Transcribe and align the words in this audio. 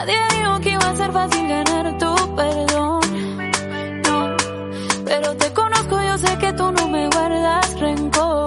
Nadie 0.00 0.16
dijo 0.34 0.60
que 0.60 0.70
iba 0.70 0.88
a 0.88 0.96
ser 0.96 1.12
fácil 1.12 1.46
ganar 1.46 1.98
tu 1.98 2.34
perdón. 2.34 3.00
No, 4.06 4.36
pero 5.04 5.36
te 5.36 5.52
conozco, 5.52 6.00
yo 6.00 6.16
sé 6.16 6.38
que 6.38 6.54
tú 6.54 6.72
no 6.72 6.88
me 6.88 7.06
guardas 7.10 7.78
rencor. 7.78 8.39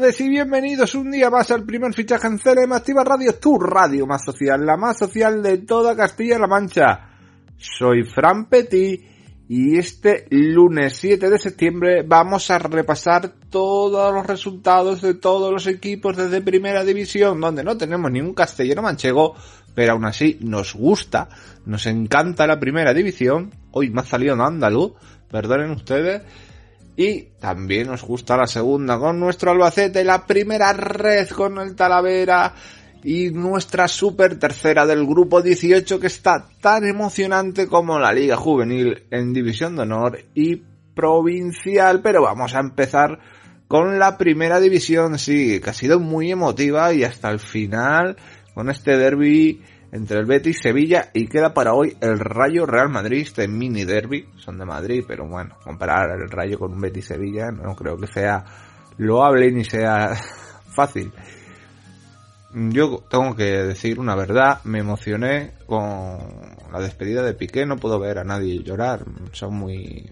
tardes 0.00 0.20
y 0.22 0.30
bienvenidos 0.30 0.94
un 0.94 1.10
día 1.10 1.28
más 1.28 1.50
al 1.50 1.64
primer 1.64 1.92
fichaje 1.92 2.26
en 2.26 2.38
CLM 2.38 2.72
Activa 2.72 3.04
Radio, 3.04 3.34
tu 3.34 3.58
radio 3.58 4.06
más 4.06 4.24
social, 4.24 4.64
la 4.64 4.78
más 4.78 4.98
social 4.98 5.42
de 5.42 5.58
toda 5.58 5.94
Castilla-La 5.94 6.46
Mancha. 6.46 7.10
Soy 7.58 8.04
Fran 8.04 8.46
Petit 8.46 9.04
y 9.46 9.76
este 9.76 10.26
lunes 10.30 10.96
7 10.96 11.28
de 11.28 11.38
septiembre 11.38 12.02
vamos 12.02 12.50
a 12.50 12.58
repasar 12.58 13.30
todos 13.50 14.14
los 14.14 14.26
resultados 14.26 15.02
de 15.02 15.12
todos 15.12 15.52
los 15.52 15.66
equipos 15.66 16.16
desde 16.16 16.40
Primera 16.40 16.82
División, 16.82 17.38
donde 17.38 17.62
no 17.62 17.76
tenemos 17.76 18.10
ningún 18.10 18.32
castellano 18.32 18.80
manchego, 18.80 19.34
pero 19.74 19.92
aún 19.92 20.06
así 20.06 20.38
nos 20.40 20.74
gusta, 20.74 21.28
nos 21.66 21.84
encanta 21.84 22.46
la 22.46 22.58
Primera 22.58 22.94
División. 22.94 23.52
Hoy 23.72 23.90
me 23.90 24.00
ha 24.00 24.04
salido 24.04 24.32
en 24.32 24.40
andaluz, 24.40 24.92
perdonen 25.30 25.72
ustedes 25.72 26.22
y 27.00 27.28
también 27.40 27.86
nos 27.86 28.04
gusta 28.04 28.36
la 28.36 28.46
segunda 28.46 28.98
con 28.98 29.18
nuestro 29.18 29.52
Albacete, 29.52 30.04
la 30.04 30.26
primera 30.26 30.74
red 30.74 31.30
con 31.30 31.56
el 31.56 31.74
Talavera 31.74 32.52
y 33.02 33.30
nuestra 33.30 33.88
super 33.88 34.38
tercera 34.38 34.84
del 34.84 35.06
grupo 35.06 35.40
18 35.40 35.98
que 35.98 36.08
está 36.08 36.44
tan 36.60 36.84
emocionante 36.84 37.68
como 37.68 37.98
la 37.98 38.12
Liga 38.12 38.36
Juvenil 38.36 39.04
en 39.10 39.32
División 39.32 39.76
de 39.76 39.82
Honor 39.84 40.18
y 40.34 40.56
Provincial. 40.94 42.02
Pero 42.02 42.20
vamos 42.20 42.54
a 42.54 42.60
empezar 42.60 43.18
con 43.66 43.98
la 43.98 44.18
primera 44.18 44.60
división, 44.60 45.18
sí, 45.18 45.58
que 45.58 45.70
ha 45.70 45.72
sido 45.72 46.00
muy 46.00 46.30
emotiva 46.30 46.92
y 46.92 47.04
hasta 47.04 47.30
el 47.30 47.38
final 47.38 48.18
con 48.52 48.68
este 48.68 48.98
derby 48.98 49.62
entre 49.92 50.18
el 50.18 50.26
Betis 50.26 50.60
Sevilla 50.62 51.10
y 51.12 51.26
queda 51.26 51.52
para 51.52 51.74
hoy 51.74 51.96
el 52.00 52.18
Rayo 52.18 52.64
Real 52.66 52.88
Madrid, 52.88 53.22
este 53.22 53.48
mini 53.48 53.84
derby, 53.84 54.28
son 54.36 54.58
de 54.58 54.64
Madrid, 54.64 55.04
pero 55.06 55.26
bueno, 55.26 55.56
comparar 55.64 56.10
el 56.20 56.30
Rayo 56.30 56.58
con 56.58 56.72
un 56.72 56.80
Betis 56.80 57.06
Sevilla 57.06 57.50
no 57.50 57.74
creo 57.74 57.96
que 57.96 58.06
sea 58.06 58.44
loable 58.98 59.50
ni 59.52 59.64
sea 59.64 60.14
fácil. 60.70 61.12
Yo 62.52 63.04
tengo 63.08 63.36
que 63.36 63.44
decir 63.44 64.00
una 64.00 64.16
verdad, 64.16 64.60
me 64.64 64.80
emocioné 64.80 65.52
con 65.66 66.18
la 66.72 66.80
despedida 66.80 67.22
de 67.22 67.34
Piqué, 67.34 67.64
no 67.64 67.76
puedo 67.76 68.00
ver 68.00 68.18
a 68.18 68.24
nadie 68.24 68.62
llorar, 68.62 69.04
son 69.32 69.54
muy... 69.54 70.10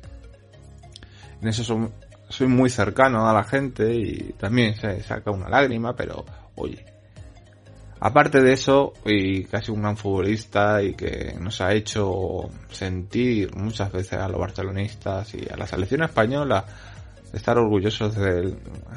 En 1.42 1.48
eso 1.48 1.64
son- 1.64 1.92
soy 2.28 2.46
muy 2.46 2.69
cercano 2.70 3.28
a 3.28 3.32
la 3.32 3.42
gente 3.42 3.92
y 3.94 4.34
también 4.38 4.75
se 4.76 5.02
saca 5.02 5.30
una 5.30 5.48
lágrima, 5.48 5.96
pero 5.96 6.25
oye, 6.56 6.84
aparte 8.00 8.40
de 8.40 8.52
eso, 8.52 8.92
y 9.04 9.44
casi 9.44 9.70
un 9.70 9.82
gran 9.82 9.96
futbolista 9.96 10.82
y 10.82 10.94
que 10.94 11.34
nos 11.40 11.60
ha 11.60 11.72
hecho 11.72 12.50
sentir 12.70 13.54
muchas 13.54 13.92
veces 13.92 14.14
a 14.14 14.28
los 14.28 14.40
barcelonistas 14.40 15.34
y 15.34 15.48
a 15.50 15.56
la 15.56 15.66
selección 15.66 16.02
española 16.02 16.64
estar 17.32 17.58
orgullosos 17.58 18.14
de 18.16 18.56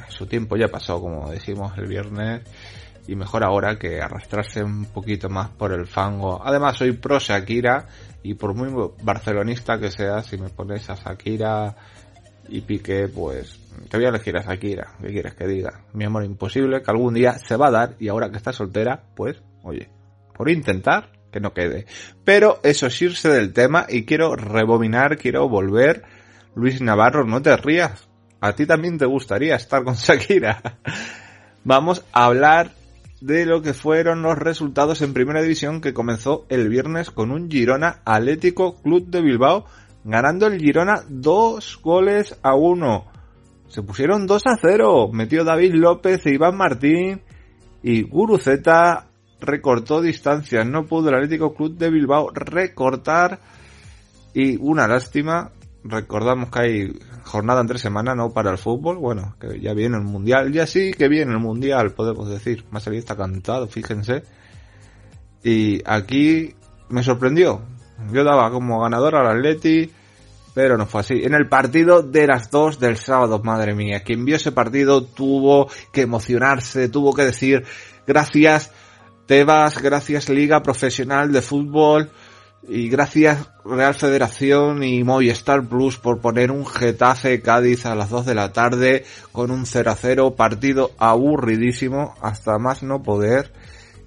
su 0.09 0.25
tiempo 0.25 0.55
ya 0.55 0.67
pasó, 0.67 1.01
como 1.01 1.29
decimos 1.29 1.77
el 1.77 1.87
viernes, 1.87 2.41
y 3.07 3.15
mejor 3.15 3.43
ahora 3.43 3.77
que 3.77 4.01
arrastrarse 4.01 4.63
un 4.63 4.85
poquito 4.85 5.29
más 5.29 5.49
por 5.49 5.73
el 5.73 5.87
fango. 5.87 6.41
Además 6.43 6.77
soy 6.77 6.93
pro 6.93 7.19
Shakira 7.19 7.87
y 8.23 8.35
por 8.35 8.53
muy 8.53 8.69
barcelonista 9.03 9.79
que 9.79 9.91
sea, 9.91 10.21
si 10.23 10.37
me 10.37 10.49
pones 10.49 10.89
a 10.89 10.95
Shakira 10.95 11.75
y 12.51 12.61
Piqué, 12.61 13.07
pues 13.07 13.57
te 13.89 13.97
voy 13.97 14.05
a 14.05 14.09
elegir 14.09 14.37
a 14.37 14.41
Shakira. 14.41 14.95
¿Qué 15.01 15.07
quieres 15.07 15.33
que 15.33 15.47
diga? 15.47 15.81
Mi 15.93 16.03
amor 16.03 16.23
imposible, 16.25 16.81
que 16.81 16.91
algún 16.91 17.13
día 17.13 17.39
se 17.39 17.55
va 17.55 17.67
a 17.67 17.71
dar 17.71 17.95
y 17.99 18.09
ahora 18.09 18.29
que 18.29 18.37
está 18.37 18.51
soltera, 18.51 19.03
pues, 19.15 19.41
oye, 19.63 19.89
por 20.35 20.49
intentar 20.49 21.09
que 21.31 21.39
no 21.39 21.53
quede. 21.53 21.85
Pero 22.25 22.59
eso 22.63 22.87
es 22.87 23.01
irse 23.01 23.29
del 23.29 23.53
tema 23.53 23.85
y 23.87 24.03
quiero 24.03 24.35
rebobinar, 24.35 25.17
quiero 25.17 25.47
volver. 25.47 26.03
Luis 26.55 26.81
Navarro, 26.81 27.25
no 27.25 27.41
te 27.41 27.55
rías. 27.55 28.07
A 28.41 28.53
ti 28.53 28.65
también 28.65 28.97
te 28.97 29.05
gustaría 29.05 29.55
estar 29.55 29.83
con 29.83 29.93
Shakira. 29.95 30.61
Vamos 31.63 32.03
a 32.11 32.25
hablar 32.25 32.71
de 33.21 33.45
lo 33.45 33.61
que 33.61 33.73
fueron 33.73 34.23
los 34.23 34.37
resultados 34.37 35.01
en 35.01 35.13
primera 35.13 35.41
división 35.41 35.79
que 35.79 35.93
comenzó 35.93 36.45
el 36.49 36.67
viernes 36.67 37.11
con 37.11 37.31
un 37.31 37.49
Girona 37.49 38.01
Atlético 38.03 38.81
Club 38.81 39.07
de 39.07 39.21
Bilbao 39.21 39.65
ganando 40.03 40.47
el 40.47 40.59
Girona 40.59 41.03
dos 41.07 41.79
goles 41.81 42.37
a 42.41 42.55
uno. 42.55 43.05
Se 43.67 43.83
pusieron 43.83 44.27
2 44.27 44.47
a 44.47 44.57
0. 44.61 45.09
Metió 45.13 45.43
David 45.43 45.75
López 45.75 46.25
e 46.25 46.33
Iván 46.33 46.57
Martín 46.57 47.21
y 47.81 48.03
Guruceta 48.03 49.07
recortó 49.39 50.01
distancias. 50.01 50.65
No 50.67 50.85
pudo 50.85 51.09
el 51.09 51.15
Atlético 51.15 51.53
Club 51.53 51.77
de 51.77 51.89
Bilbao 51.89 52.29
recortar 52.33 53.39
y 54.33 54.57
una 54.57 54.87
lástima. 54.87 55.51
Recordamos 55.83 56.49
que 56.51 56.59
hay 56.59 56.99
jornada 57.23 57.61
entre 57.61 57.79
semana, 57.79 58.13
no 58.13 58.31
para 58.31 58.51
el 58.51 58.57
fútbol. 58.57 58.97
Bueno, 58.97 59.35
que 59.39 59.59
ya 59.61 59.73
viene 59.73 59.97
el 59.97 60.03
mundial. 60.03 60.51
Ya 60.51 60.67
sí 60.67 60.91
que 60.91 61.07
viene 61.07 61.31
el 61.31 61.39
mundial, 61.39 61.91
podemos 61.91 62.29
decir. 62.29 62.65
Más 62.71 62.87
allá 62.87 62.99
está 62.99 63.15
cantado, 63.15 63.67
fíjense. 63.67 64.23
Y 65.43 65.81
aquí 65.85 66.53
me 66.89 67.03
sorprendió. 67.03 67.61
Yo 68.11 68.23
daba 68.23 68.51
como 68.51 68.81
ganador 68.81 69.15
al 69.15 69.37
Atleti, 69.37 69.91
pero 70.53 70.77
no 70.77 70.85
fue 70.85 71.01
así. 71.01 71.21
En 71.23 71.33
el 71.33 71.47
partido 71.47 72.01
de 72.01 72.27
las 72.27 72.51
dos 72.51 72.79
del 72.79 72.97
sábado, 72.97 73.41
madre 73.43 73.73
mía, 73.73 74.01
quien 74.03 74.25
vio 74.25 74.35
ese 74.35 74.51
partido 74.51 75.03
tuvo 75.03 75.69
que 75.91 76.01
emocionarse, 76.01 76.89
tuvo 76.89 77.13
que 77.13 77.23
decir 77.23 77.63
gracias 78.05 78.71
Tebas, 79.27 79.81
gracias 79.81 80.27
Liga 80.27 80.61
Profesional 80.61 81.31
de 81.31 81.41
Fútbol 81.41 82.09
y 82.67 82.89
gracias 82.89 83.47
Real 83.63 83.93
Federación 83.93 84.83
y 84.83 85.03
Movistar 85.03 85.63
Plus 85.63 85.97
por 85.97 86.19
poner 86.19 86.51
un 86.51 86.65
Getafe 86.65 87.41
Cádiz 87.41 87.85
a 87.85 87.95
las 87.95 88.09
2 88.09 88.25
de 88.25 88.35
la 88.35 88.51
tarde 88.51 89.05
con 89.31 89.51
un 89.51 89.65
0 89.65 89.91
a 89.91 89.95
0, 89.95 90.35
partido 90.35 90.91
aburridísimo 90.97 92.15
hasta 92.21 92.57
más 92.57 92.83
no 92.83 93.03
poder 93.03 93.53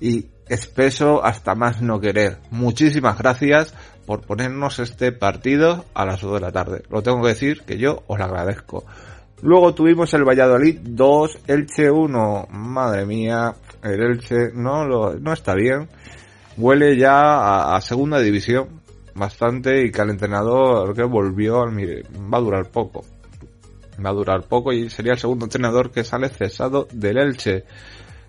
y 0.00 0.26
espeso 0.48 1.24
hasta 1.24 1.54
más 1.54 1.82
no 1.82 2.00
querer. 2.00 2.38
Muchísimas 2.50 3.18
gracias 3.18 3.74
por 4.06 4.22
ponernos 4.22 4.78
este 4.78 5.12
partido 5.12 5.84
a 5.94 6.04
las 6.04 6.20
2 6.20 6.34
de 6.34 6.40
la 6.40 6.52
tarde. 6.52 6.82
Lo 6.90 7.02
tengo 7.02 7.22
que 7.22 7.28
decir 7.28 7.62
que 7.62 7.78
yo 7.78 8.02
os 8.06 8.18
lo 8.18 8.24
agradezco. 8.24 8.84
Luego 9.42 9.74
tuvimos 9.74 10.12
el 10.14 10.24
Valladolid 10.24 10.78
2, 10.82 11.38
Elche 11.46 11.90
1. 11.90 12.48
Madre 12.50 13.04
mía, 13.06 13.54
el 13.82 14.02
Elche 14.02 14.50
no, 14.54 14.84
lo, 14.84 15.14
no 15.14 15.32
está 15.32 15.54
bien. 15.54 15.88
Huele 16.56 16.96
ya 16.96 17.12
a, 17.12 17.76
a 17.76 17.80
segunda 17.80 18.20
división 18.20 18.82
bastante 19.14 19.84
y 19.84 19.90
que 19.90 20.00
al 20.00 20.10
entrenador 20.10 20.94
que 20.94 21.04
volvió 21.04 21.64
mire, 21.66 22.02
va 22.32 22.38
a 22.38 22.40
durar 22.40 22.70
poco. 22.70 23.04
Va 24.04 24.10
a 24.10 24.14
durar 24.14 24.42
poco 24.42 24.72
y 24.72 24.90
sería 24.90 25.12
el 25.12 25.18
segundo 25.18 25.46
entrenador 25.46 25.90
que 25.90 26.04
sale 26.04 26.28
cesado 26.28 26.88
del 26.92 27.18
Elche. 27.18 27.64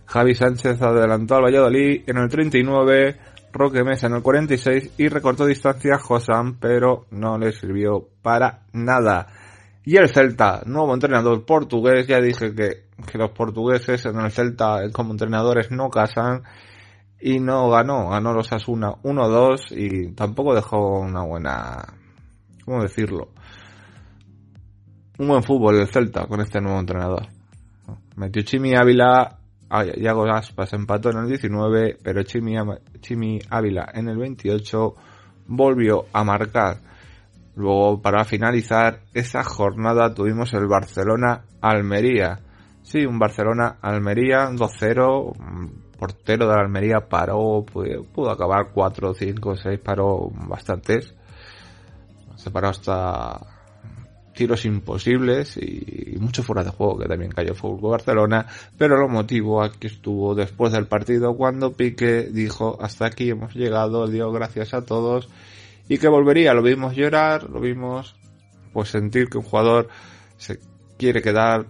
Javi 0.05 0.35
Sánchez 0.35 0.81
adelantó 0.81 1.35
al 1.35 1.43
Valladolid 1.43 2.03
en 2.07 2.17
el 2.17 2.29
39, 2.29 3.17
Roque 3.51 3.83
Mesa 3.83 4.07
en 4.07 4.13
el 4.13 4.21
46 4.21 4.93
y 4.97 5.07
recortó 5.07 5.45
distancia 5.45 5.95
a 5.95 5.99
Josam, 5.99 6.57
pero 6.59 7.05
no 7.11 7.37
le 7.37 7.51
sirvió 7.51 8.07
para 8.21 8.61
nada. 8.73 9.27
Y 9.83 9.97
el 9.97 10.09
Celta, 10.09 10.63
nuevo 10.65 10.93
entrenador 10.93 11.45
portugués, 11.45 12.07
ya 12.07 12.19
dije 12.19 12.53
que, 12.55 12.85
que 13.11 13.17
los 13.17 13.31
portugueses 13.31 14.05
en 14.05 14.19
el 14.19 14.31
Celta 14.31 14.79
como 14.91 15.11
entrenadores 15.11 15.71
no 15.71 15.89
casan 15.89 16.43
y 17.19 17.39
no 17.39 17.69
ganó, 17.69 18.09
ganó 18.09 18.33
los 18.33 18.51
Asuna 18.51 18.91
1-2 19.03 19.71
y 19.71 20.11
tampoco 20.13 20.53
dejó 20.53 20.99
una 20.99 21.23
buena, 21.23 21.83
¿cómo 22.65 22.81
decirlo? 22.81 23.29
Un 25.17 25.27
buen 25.29 25.43
fútbol 25.43 25.79
el 25.79 25.87
Celta 25.87 26.25
con 26.27 26.41
este 26.41 26.59
nuevo 26.59 26.79
entrenador. 26.79 27.27
Metió 28.15 28.41
Chimi 28.41 28.75
Ávila, 28.75 29.39
ah, 29.69 29.83
Yago 29.83 30.25
Aspas 30.25 30.73
empató 30.73 31.09
en 31.11 31.17
el 31.17 31.27
19, 31.27 31.97
pero 32.03 32.23
Chimi, 32.23 32.55
Chimi 32.99 33.39
Ávila 33.49 33.89
en 33.93 34.09
el 34.09 34.17
28 34.17 34.95
volvió 35.47 36.05
a 36.13 36.23
marcar. 36.23 36.77
Luego, 37.55 38.01
para 38.01 38.25
finalizar 38.25 38.99
esa 39.13 39.43
jornada, 39.43 40.13
tuvimos 40.13 40.53
el 40.53 40.67
Barcelona-Almería. 40.67 42.39
Sí, 42.83 43.05
un 43.05 43.17
Barcelona-Almería 43.17 44.49
2-0. 44.49 45.33
Portero 45.97 46.47
de 46.47 46.53
la 46.53 46.61
Almería 46.61 47.07
paró, 47.07 47.63
pudo, 47.65 48.03
pudo 48.03 48.29
acabar 48.29 48.71
4, 48.73 49.13
5, 49.13 49.55
6, 49.55 49.79
paró 49.79 50.29
bastantes. 50.49 51.15
Se 52.35 52.51
paró 52.51 52.67
hasta 52.67 53.54
tiros 54.35 54.65
imposibles 54.65 55.57
y, 55.57 56.17
mucho 56.19 56.43
fuera 56.43 56.63
de 56.63 56.69
juego 56.69 56.99
que 56.99 57.07
también 57.07 57.31
cayó 57.31 57.55
Fútbol 57.55 57.91
Barcelona, 57.91 58.45
pero 58.77 58.97
lo 58.97 59.07
motivo 59.07 59.63
aquí 59.63 59.87
estuvo 59.87 60.35
después 60.35 60.73
del 60.73 60.87
partido 60.87 61.35
cuando 61.35 61.73
Pique 61.73 62.23
dijo 62.31 62.77
hasta 62.81 63.07
aquí 63.07 63.29
hemos 63.29 63.55
llegado, 63.55 64.07
dio 64.07 64.31
gracias 64.31 64.73
a 64.73 64.85
todos 64.85 65.29
y 65.87 65.97
que 65.97 66.07
volvería, 66.07 66.53
lo 66.53 66.61
vimos 66.61 66.95
llorar, 66.95 67.49
lo 67.49 67.59
vimos 67.59 68.15
pues 68.73 68.89
sentir 68.89 69.29
que 69.29 69.37
un 69.37 69.43
jugador 69.43 69.87
se 70.37 70.59
quiere 70.97 71.21
quedar 71.21 71.67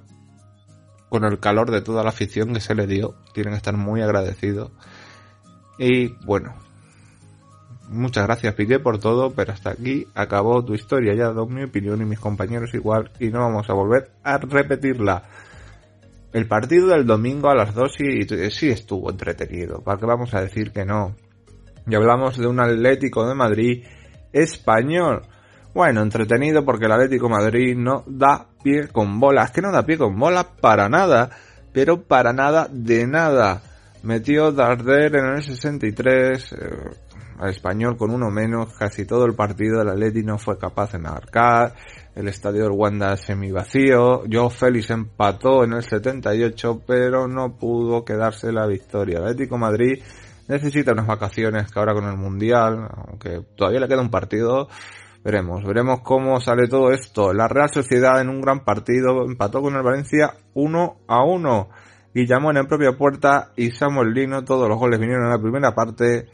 con 1.09 1.23
el 1.23 1.39
calor 1.39 1.71
de 1.71 1.81
toda 1.81 2.03
la 2.03 2.09
afición 2.09 2.53
que 2.53 2.59
se 2.59 2.75
le 2.75 2.87
dio, 2.87 3.15
tienen 3.33 3.53
que 3.53 3.57
estar 3.57 3.77
muy 3.77 4.01
agradecidos. 4.01 4.71
Y 5.77 6.07
bueno, 6.25 6.55
Muchas 7.89 8.25
gracias 8.25 8.55
Piqué 8.55 8.79
por 8.79 8.99
todo, 8.99 9.31
pero 9.31 9.53
hasta 9.53 9.71
aquí 9.71 10.07
acabó 10.15 10.63
tu 10.63 10.73
historia. 10.73 11.13
Ya 11.13 11.25
dado 11.25 11.45
mi 11.45 11.63
opinión 11.63 12.01
y 12.01 12.05
mis 12.05 12.19
compañeros 12.19 12.73
igual 12.73 13.11
y 13.19 13.29
no 13.29 13.39
vamos 13.39 13.69
a 13.69 13.73
volver 13.73 14.11
a 14.23 14.37
repetirla. 14.37 15.23
El 16.33 16.47
partido 16.47 16.87
del 16.87 17.05
domingo 17.05 17.49
a 17.49 17.55
las 17.55 17.73
2 17.73 17.93
sí, 17.97 18.49
sí 18.49 18.69
estuvo 18.69 19.09
entretenido. 19.09 19.81
¿Para 19.81 19.99
qué 19.99 20.05
vamos 20.05 20.33
a 20.33 20.41
decir 20.41 20.71
que 20.71 20.83
no? 20.83 21.15
Y 21.87 21.95
hablamos 21.95 22.37
de 22.37 22.47
un 22.47 22.59
Atlético 22.59 23.27
de 23.27 23.35
Madrid 23.35 23.85
español. 24.33 25.21
Bueno, 25.73 26.01
entretenido 26.01 26.65
porque 26.65 26.85
el 26.85 26.91
Atlético 26.91 27.27
de 27.27 27.33
Madrid 27.33 27.77
no 27.77 28.03
da 28.07 28.47
pie 28.63 28.87
con 28.87 29.19
bola. 29.19 29.43
Es 29.43 29.51
que 29.51 29.61
no 29.61 29.71
da 29.71 29.85
pie 29.85 29.97
con 29.97 30.17
bola 30.17 30.47
para 30.59 30.89
nada, 30.89 31.29
pero 31.71 32.01
para 32.01 32.33
nada 32.33 32.67
de 32.71 33.07
nada. 33.07 33.61
Metió 34.03 34.51
Darder 34.51 35.15
en 35.15 35.25
el 35.35 35.43
63, 35.43 36.51
eh, 36.51 36.57
al 37.39 37.49
español 37.49 37.97
con 37.97 38.11
uno 38.11 38.31
menos, 38.31 38.73
casi 38.73 39.05
todo 39.05 39.25
el 39.25 39.35
partido 39.35 39.79
del 39.79 39.89
Atleti 39.89 40.23
no 40.23 40.37
fue 40.37 40.57
capaz 40.57 40.93
de 40.93 40.99
marcar. 40.99 41.73
el 42.15 42.29
estadio 42.29 42.63
del 42.63 42.71
Wanda 42.71 43.17
semi 43.17 43.51
vacío. 43.51 44.23
Joe 44.31 44.49
Félix 44.49 44.89
empató 44.89 45.63
en 45.65 45.73
el 45.73 45.83
78, 45.83 46.81
pero 46.87 47.27
no 47.27 47.57
pudo 47.57 48.05
quedarse 48.05 48.51
la 48.51 48.65
victoria. 48.67 49.17
El 49.17 49.25
Atlético 49.25 49.57
Madrid 49.57 50.01
necesita 50.47 50.93
unas 50.93 51.07
vacaciones 51.07 51.71
que 51.71 51.79
ahora 51.79 51.93
con 51.93 52.05
el 52.05 52.17
Mundial, 52.17 52.87
aunque 53.07 53.41
todavía 53.55 53.81
le 53.81 53.87
queda 53.87 54.01
un 54.01 54.11
partido, 54.11 54.69
veremos, 55.23 55.65
veremos 55.65 56.01
cómo 56.01 56.39
sale 56.39 56.67
todo 56.67 56.91
esto. 56.91 57.33
La 57.33 57.47
Real 57.47 57.69
Sociedad 57.69 58.21
en 58.21 58.29
un 58.29 58.41
gran 58.41 58.63
partido 58.63 59.25
empató 59.25 59.61
con 59.61 59.75
el 59.75 59.83
Valencia 59.83 60.35
1 60.53 60.97
a 61.07 61.23
1. 61.23 61.69
Guillamón 62.13 62.55
en 62.55 62.67
propia 62.67 62.93
puerta 62.93 63.51
y 63.57 63.71
Samuel 63.71 64.13
Lino, 64.13 64.45
todos 64.45 64.69
los 64.69 64.77
goles 64.79 64.99
vinieron 64.99 65.25
en 65.25 65.31
la 65.31 65.41
primera 65.41 65.75
parte, 65.75 66.29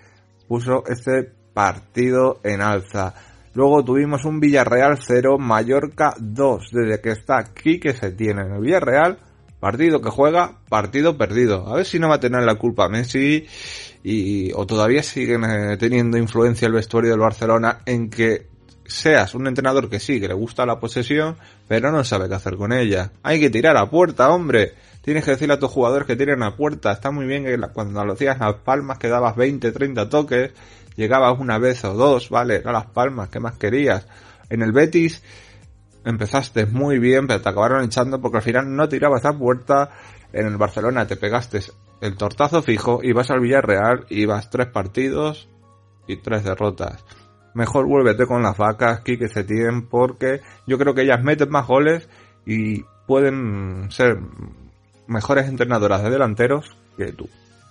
puso 0.51 0.84
este 0.86 1.31
partido 1.53 2.41
en 2.43 2.60
alza. 2.60 3.13
Luego 3.53 3.86
tuvimos 3.86 4.25
un 4.25 4.41
Villarreal 4.41 5.00
0, 5.01 5.38
Mallorca 5.38 6.13
2. 6.20 6.72
Desde 6.74 7.00
que 7.00 7.12
está 7.12 7.38
aquí 7.38 7.79
que 7.79 7.93
se 7.93 8.12
tiene 8.12 8.41
en 8.41 8.55
el 8.55 8.60
Villarreal, 8.60 9.17
partido 9.62 10.01
que 10.01 10.10
juega, 10.10 10.60
partido 10.67 11.17
perdido. 11.17 11.70
A 11.70 11.77
ver 11.77 11.86
si 11.86 12.00
no 12.00 12.10
va 12.10 12.15
a 12.15 12.20
tener 12.20 12.43
la 12.43 12.55
culpa 12.55 12.89
Messi 12.89 13.46
y, 14.03 14.51
o 14.51 14.65
todavía 14.65 15.03
siguen 15.03 15.46
eh, 15.46 15.77
teniendo 15.77 16.17
influencia 16.17 16.65
el 16.65 16.74
vestuario 16.74 17.12
del 17.12 17.22
Barcelona 17.22 17.79
en 17.86 18.10
que 18.10 18.50
seas 18.91 19.33
un 19.33 19.48
entrenador 19.48 19.89
que 19.89 20.00
sí, 20.00 20.19
que 20.19 20.27
le 20.27 20.33
gusta 20.33 20.65
la 20.65 20.79
posesión, 20.79 21.38
pero 21.67 21.91
no 21.91 22.03
sabe 22.03 22.27
qué 22.27 22.36
hacer 22.36 22.57
con 22.57 22.74
ella. 22.74 23.12
Hay 23.24 23.39
que 23.39 23.50
tirar 23.50 23.77
a 23.77 23.89
puerta, 23.89 24.29
hombre. 24.29 24.74
Tienes 25.01 25.25
que 25.25 25.31
decirle 25.31 25.55
a 25.55 25.60
tus 25.60 25.71
jugadores 25.71 26.05
que 26.05 26.15
tiren 26.15 26.43
a 26.43 26.55
puerta. 26.55 26.91
Está 26.91 27.10
muy 27.10 27.25
bien 27.25 27.43
que 27.43 27.57
cuando 27.74 28.03
lo 28.05 28.13
hacías 28.13 28.39
las 28.39 28.55
palmas 28.55 28.98
que 28.98 29.07
dabas 29.07 29.36
20, 29.36 29.71
30 29.71 30.10
toques, 30.10 30.51
llegabas 30.95 31.39
una 31.39 31.57
vez 31.57 31.83
o 31.86 31.93
dos, 31.93 32.29
vale, 32.29 32.62
a 32.63 32.71
las 32.71 32.88
palmas, 32.88 33.29
¿qué 33.29 33.39
más 33.39 33.57
querías? 33.57 34.05
En 34.50 34.62
el 34.62 34.74
Betis 34.74 35.24
empezaste 36.03 36.65
muy 36.65 37.00
bien, 37.00 37.27
pero 37.27 37.41
te 37.41 37.50
acabaron 37.50 37.83
echando 37.83 38.21
porque 38.21 38.38
al 38.38 38.43
final 38.43 38.75
no 38.75 38.89
tirabas 38.89 39.25
a 39.25 39.33
puerta. 39.33 39.91
En 40.33 40.45
el 40.45 40.57
Barcelona 40.57 41.07
te 41.07 41.15
pegaste 41.15 41.62
el 42.01 42.17
tortazo 42.17 42.62
fijo 42.62 43.00
y 43.01 43.13
vas 43.13 43.31
al 43.31 43.39
Villarreal 43.39 44.05
y 44.10 44.25
vas 44.25 44.50
tres 44.50 44.67
partidos 44.67 45.50
y 46.07 46.17
tres 46.17 46.43
derrotas 46.43 47.03
mejor 47.53 47.86
vuélvete 47.86 48.25
con 48.25 48.41
las 48.41 48.58
vacas, 48.58 49.01
Quique 49.01 49.27
Setién, 49.27 49.88
porque 49.88 50.41
yo 50.67 50.77
creo 50.77 50.93
que 50.93 51.01
ellas 51.01 51.24
meten 51.24 51.50
más 51.50 51.67
goles 51.67 52.08
y 52.46 52.84
pueden 53.08 53.91
ser 53.91 54.20
mejores 55.08 55.48
entrenadoras 55.48 56.03
de 56.03 56.10
delanteros 56.10 56.77
que 56.98 57.12
tú. 57.13 57.27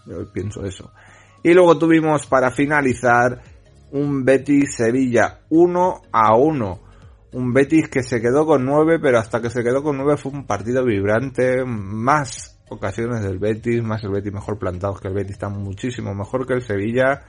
Yo 0.06 0.30
pienso 0.32 0.64
eso. 0.64 0.90
Y 1.42 1.54
luego 1.54 1.78
tuvimos 1.78 2.26
para 2.26 2.50
finalizar 2.50 3.40
un 3.92 4.24
Betis 4.24 4.76
Sevilla 4.76 5.40
1 5.48 6.02
a 6.12 6.36
1. 6.36 6.80
Un 7.32 7.52
Betis 7.52 7.88
que 7.88 8.02
se 8.02 8.20
quedó 8.20 8.44
con 8.44 8.64
9, 8.64 8.98
pero 9.00 9.18
hasta 9.18 9.40
que 9.40 9.50
se 9.50 9.62
quedó 9.62 9.82
con 9.82 9.96
9 9.96 10.16
fue 10.16 10.32
un 10.32 10.46
partido 10.46 10.84
vibrante, 10.84 11.64
más 11.64 12.60
ocasiones 12.68 13.22
del 13.22 13.38
Betis, 13.38 13.82
más 13.82 14.02
el 14.04 14.10
Betis 14.10 14.32
mejor 14.32 14.58
plantado 14.58 14.94
que 14.94 15.08
el 15.08 15.14
Betis 15.14 15.32
está 15.32 15.48
muchísimo 15.48 16.14
mejor 16.14 16.46
que 16.46 16.54
el 16.54 16.62
Sevilla 16.62 17.22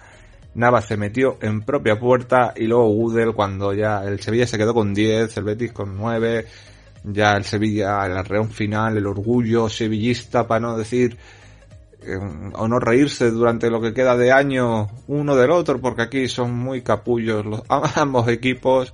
Navas 0.53 0.85
se 0.85 0.97
metió 0.97 1.37
en 1.41 1.61
propia 1.61 1.99
puerta 1.99 2.53
y 2.55 2.67
luego 2.67 2.89
Gudel 2.89 3.33
cuando 3.33 3.73
ya 3.73 4.03
el 4.03 4.19
Sevilla 4.19 4.47
se 4.47 4.57
quedó 4.57 4.73
con 4.73 4.93
10, 4.93 5.37
el 5.37 5.43
Betis 5.43 5.71
con 5.71 5.95
9, 5.95 6.45
ya 7.05 7.37
el 7.37 7.45
Sevilla, 7.45 8.05
el 8.05 8.17
arreón 8.17 8.49
final, 8.49 8.97
el 8.97 9.07
orgullo 9.07 9.69
sevillista 9.69 10.47
para 10.47 10.59
no 10.59 10.77
decir 10.77 11.17
eh, 12.01 12.17
o 12.53 12.67
no 12.67 12.79
reírse 12.79 13.31
durante 13.31 13.69
lo 13.69 13.81
que 13.81 13.93
queda 13.93 14.17
de 14.17 14.31
año 14.31 14.89
uno 15.07 15.35
del 15.35 15.51
otro 15.51 15.79
porque 15.79 16.01
aquí 16.01 16.27
son 16.27 16.53
muy 16.53 16.81
capullos 16.81 17.45
los, 17.45 17.63
ambos 17.95 18.27
equipos 18.27 18.93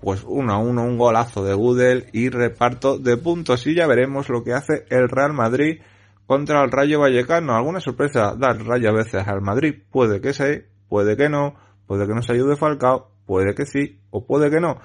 pues 0.00 0.22
uno 0.24 0.52
a 0.52 0.58
uno 0.58 0.84
un 0.84 0.96
golazo 0.96 1.44
de 1.44 1.54
Gudel 1.54 2.06
y 2.12 2.28
reparto 2.28 2.98
de 2.98 3.16
puntos 3.16 3.66
y 3.66 3.74
ya 3.74 3.86
veremos 3.86 4.28
lo 4.28 4.44
que 4.44 4.52
hace 4.52 4.86
el 4.90 5.08
Real 5.08 5.32
Madrid 5.32 5.80
contra 6.26 6.62
el 6.62 6.70
Rayo 6.70 7.00
Vallecano. 7.00 7.56
¿Alguna 7.56 7.80
sorpresa 7.80 8.34
dar 8.36 8.64
Rayo 8.64 8.90
a 8.90 8.92
veces 8.92 9.26
al 9.26 9.40
Madrid? 9.40 9.74
Puede 9.90 10.20
que 10.20 10.32
sea, 10.32 10.60
puede 10.88 11.16
que 11.16 11.28
no, 11.28 11.54
puede 11.86 12.06
que 12.06 12.14
nos 12.14 12.28
ayude 12.30 12.56
Falcao, 12.56 13.10
puede 13.26 13.54
que 13.54 13.66
sí 13.66 13.98
o 14.10 14.26
puede 14.26 14.50
que 14.50 14.60
no. 14.60 14.78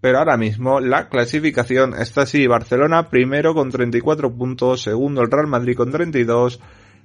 Pero 0.00 0.18
ahora 0.18 0.36
mismo 0.36 0.78
la 0.80 1.08
clasificación 1.08 1.94
está 1.94 2.22
así, 2.22 2.46
Barcelona 2.46 3.08
primero 3.08 3.54
con 3.54 3.70
34 3.70 4.32
puntos, 4.32 4.82
segundo 4.82 5.22
el 5.22 5.30
Real 5.30 5.48
Madrid 5.48 5.76
con 5.76 5.90
32, 5.90 6.60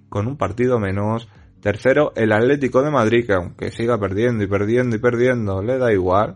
con 0.09 0.27
un 0.27 0.37
partido 0.37 0.79
menos, 0.79 1.27
tercero 1.59 2.13
el 2.15 2.31
Atlético 2.31 2.83
de 2.83 2.91
Madrid, 2.91 3.25
que 3.25 3.33
aunque 3.33 3.71
siga 3.71 3.97
perdiendo 3.97 4.43
y 4.43 4.47
perdiendo 4.47 4.95
y 4.95 4.99
perdiendo, 4.99 5.63
le 5.63 5.79
da 5.79 5.91
igual, 5.91 6.35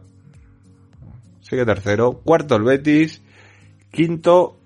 sigue 1.42 1.64
tercero, 1.64 2.22
cuarto 2.24 2.56
el 2.56 2.64
Betis, 2.64 3.22
quinto 3.92 4.58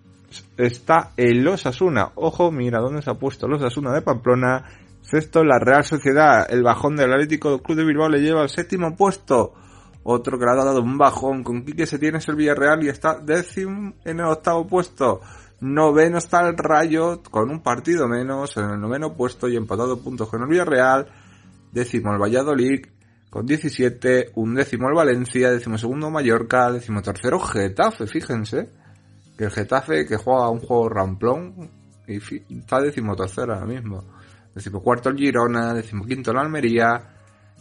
está 0.58 1.12
el 1.18 1.46
Osasuna, 1.46 2.12
ojo, 2.16 2.52
mira 2.52 2.80
dónde 2.80 3.02
se 3.02 3.10
ha 3.10 3.16
puesto 3.16 3.48
el 3.48 3.54
Osasuna 3.54 3.92
de 3.92 4.02
Pamplona, 4.02 4.64
Sexto, 5.02 5.44
la 5.44 5.60
Real 5.60 5.84
Sociedad. 5.84 6.48
El 6.50 6.64
bajón 6.64 6.96
del 6.96 7.12
Atlético 7.12 7.60
Club 7.62 7.78
de 7.78 7.86
Bilbao 7.86 8.10
le 8.10 8.22
lleva 8.22 8.42
al 8.42 8.50
séptimo 8.50 8.96
puesto. 8.96 9.54
Otro 10.04 10.40
que 10.40 10.46
le 10.46 10.52
ha 10.52 10.56
dado 10.56 10.82
un 10.82 10.98
bajón 10.98 11.44
con 11.44 11.64
Quique 11.64 11.86
se 11.86 12.00
tiene 12.00 12.20
el 12.26 12.36
Villarreal 12.36 12.84
y 12.84 12.90
está 12.90 13.20
décimo 13.20 13.94
en 14.04 14.20
el 14.20 14.26
octavo 14.26 14.66
puesto. 14.66 15.22
Noveno 15.60 16.18
está 16.18 16.48
el 16.48 16.58
Rayo 16.58 17.22
con 17.22 17.52
un 17.52 17.62
partido 17.62 18.08
menos 18.08 18.58
en 18.58 18.72
el 18.72 18.82
noveno 18.82 19.14
puesto 19.14 19.48
y 19.48 19.56
empatado 19.56 20.02
puntos 20.02 20.28
con 20.30 20.42
el 20.42 20.48
Villarreal. 20.48 21.08
Décimo 21.72 22.14
el 22.14 22.20
Valladolid 22.20 22.86
con 23.30 23.46
17. 23.46 24.32
Un 24.36 24.56
décimo 24.56 24.88
el 24.88 24.96
Valencia. 24.96 25.52
Décimo 25.52 25.78
segundo 25.78 26.10
Mallorca. 26.10 26.72
Décimo 26.72 27.02
tercero 27.02 27.40
Getafe, 27.40 28.08
fíjense. 28.08 28.70
Que 29.38 29.46
el 29.46 29.52
Getafe 29.52 30.06
que 30.06 30.18
juega 30.18 30.50
un 30.50 30.60
juego 30.60 30.90
ramplón 30.90 31.70
y 32.08 32.18
está 32.58 32.82
décimo 32.82 33.16
tercero 33.16 33.54
ahora 33.54 33.66
mismo 33.66 34.04
decimocuarto 34.54 35.10
el 35.10 35.18
Girona, 35.18 35.74
decimoquinto 35.74 36.32
el 36.32 36.38
Almería, 36.38 37.02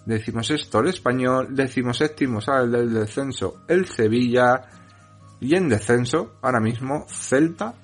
decimosexto 0.05 0.81
el 0.81 0.89
Español, 0.89 1.55
decimoséptimo 1.55 2.41
sale 2.41 2.79
del 2.79 2.93
descenso 2.93 3.63
el 3.69 3.87
Sevilla 3.87 4.63
y 5.41 5.55
en 5.55 5.69
descenso 5.69 6.37
ahora 6.43 6.61
mismo 6.61 7.07
Celta, 7.09 7.75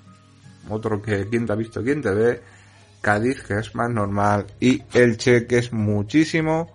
otro 0.69 1.01
que 1.01 1.27
quien 1.29 1.45
te 1.45 1.53
ha 1.53 1.55
visto, 1.55 1.81
quien 1.81 2.01
te 2.01 2.13
ve, 2.13 2.41
Cádiz 3.01 3.43
que 3.43 3.55
es 3.55 3.73
más 3.75 3.89
normal 3.89 4.47
y 4.59 4.83
Elche 4.93 5.45
que 5.47 5.59
es 5.59 5.71
muchísimo 5.71 6.73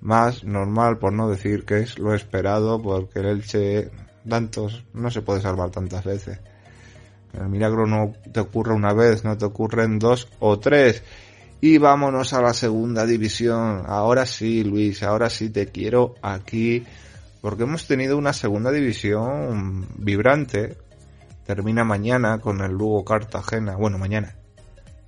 más 0.00 0.44
normal 0.44 0.98
por 0.98 1.12
no 1.12 1.30
decir 1.30 1.64
que 1.64 1.78
es 1.78 1.98
lo 1.98 2.14
esperado 2.14 2.82
porque 2.82 3.20
el 3.20 3.26
Elche 3.26 3.90
tantos 4.28 4.84
no 4.92 5.10
se 5.10 5.22
puede 5.22 5.40
salvar 5.40 5.70
tantas 5.70 6.04
veces. 6.04 6.38
El 7.32 7.48
milagro 7.48 7.86
no 7.86 8.12
te 8.30 8.40
ocurre 8.40 8.74
una 8.74 8.92
vez, 8.92 9.24
no 9.24 9.38
te 9.38 9.44
ocurren 9.44 9.98
dos 9.98 10.28
o 10.38 10.58
tres. 10.58 11.02
Y 11.64 11.78
vámonos 11.78 12.32
a 12.32 12.42
la 12.42 12.54
segunda 12.54 13.06
división. 13.06 13.84
Ahora 13.86 14.26
sí, 14.26 14.64
Luis, 14.64 15.04
ahora 15.04 15.30
sí 15.30 15.48
te 15.48 15.68
quiero 15.68 16.16
aquí. 16.20 16.84
Porque 17.40 17.62
hemos 17.62 17.86
tenido 17.86 18.18
una 18.18 18.32
segunda 18.32 18.72
división 18.72 19.86
vibrante. 19.96 20.76
Termina 21.46 21.84
mañana 21.84 22.40
con 22.40 22.62
el 22.62 22.72
Lugo 22.72 23.04
Cartagena. 23.04 23.76
Bueno, 23.76 23.96
mañana. 23.96 24.34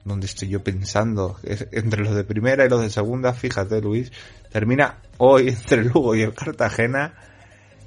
Donde 0.04 0.26
estoy 0.26 0.49
yo 0.49 0.62
pensando. 0.62 1.38
entre 1.42 2.04
los 2.04 2.14
de 2.14 2.23
primera 2.23 2.64
y 2.64 2.68
los 2.68 2.82
de 2.82 2.90
segunda, 2.90 3.32
fíjate, 3.32 3.80
Luis. 3.80 4.12
Termina 4.52 5.00
hoy 5.18 5.49
entre 5.49 5.80
el 5.80 5.88
Lugo 5.88 6.14
y 6.14 6.23
el 6.23 6.34
Cartagena. 6.34 7.14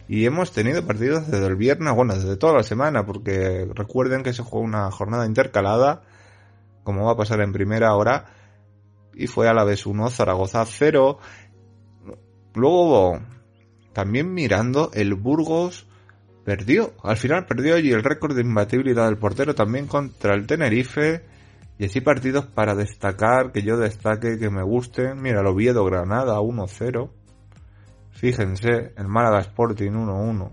Y 0.09 0.25
hemos 0.25 0.51
tenido 0.51 0.85
partidos 0.85 1.31
desde 1.31 1.47
el 1.47 1.55
viernes, 1.55 1.95
bueno, 1.95 2.15
desde 2.15 2.35
toda 2.35 2.55
la 2.55 2.63
semana, 2.63 3.05
porque 3.05 3.65
recuerden 3.73 4.23
que 4.23 4.33
se 4.33 4.43
juega 4.43 4.65
una 4.65 4.91
jornada 4.91 5.25
intercalada, 5.25 6.01
como 6.83 7.05
va 7.05 7.13
a 7.13 7.17
pasar 7.17 7.39
en 7.39 7.53
primera 7.53 7.95
hora, 7.95 8.33
y 9.17 9.27
fue 9.27 9.47
a 9.47 9.53
la 9.53 9.63
vez 9.63 9.85
1, 9.85 10.09
Zaragoza 10.09 10.63
0. 10.65 11.17
Luego, 12.53 13.19
también 13.93 14.33
mirando, 14.33 14.91
el 14.93 15.15
Burgos 15.15 15.87
perdió. 16.45 16.93
Al 17.03 17.17
final 17.17 17.45
perdió 17.45 17.79
y 17.79 17.91
el 17.91 18.03
récord 18.03 18.35
de 18.35 18.41
imbatibilidad 18.41 19.05
del 19.05 19.17
portero 19.17 19.55
también 19.55 19.87
contra 19.87 20.35
el 20.35 20.45
Tenerife. 20.45 21.25
Y 21.79 21.85
así 21.85 22.01
partidos 22.01 22.45
para 22.45 22.75
destacar, 22.75 23.51
que 23.51 23.61
yo 23.61 23.77
destaque, 23.77 24.37
que 24.39 24.49
me 24.49 24.63
gusten. 24.63 25.21
Mira, 25.21 25.41
el 25.41 25.47
Oviedo 25.47 25.83
Granada 25.85 26.39
1-0. 26.39 27.09
Fíjense, 28.11 28.93
el 28.95 29.07
Málaga 29.07 29.39
Sporting 29.39 29.91
1-1. 29.91 30.51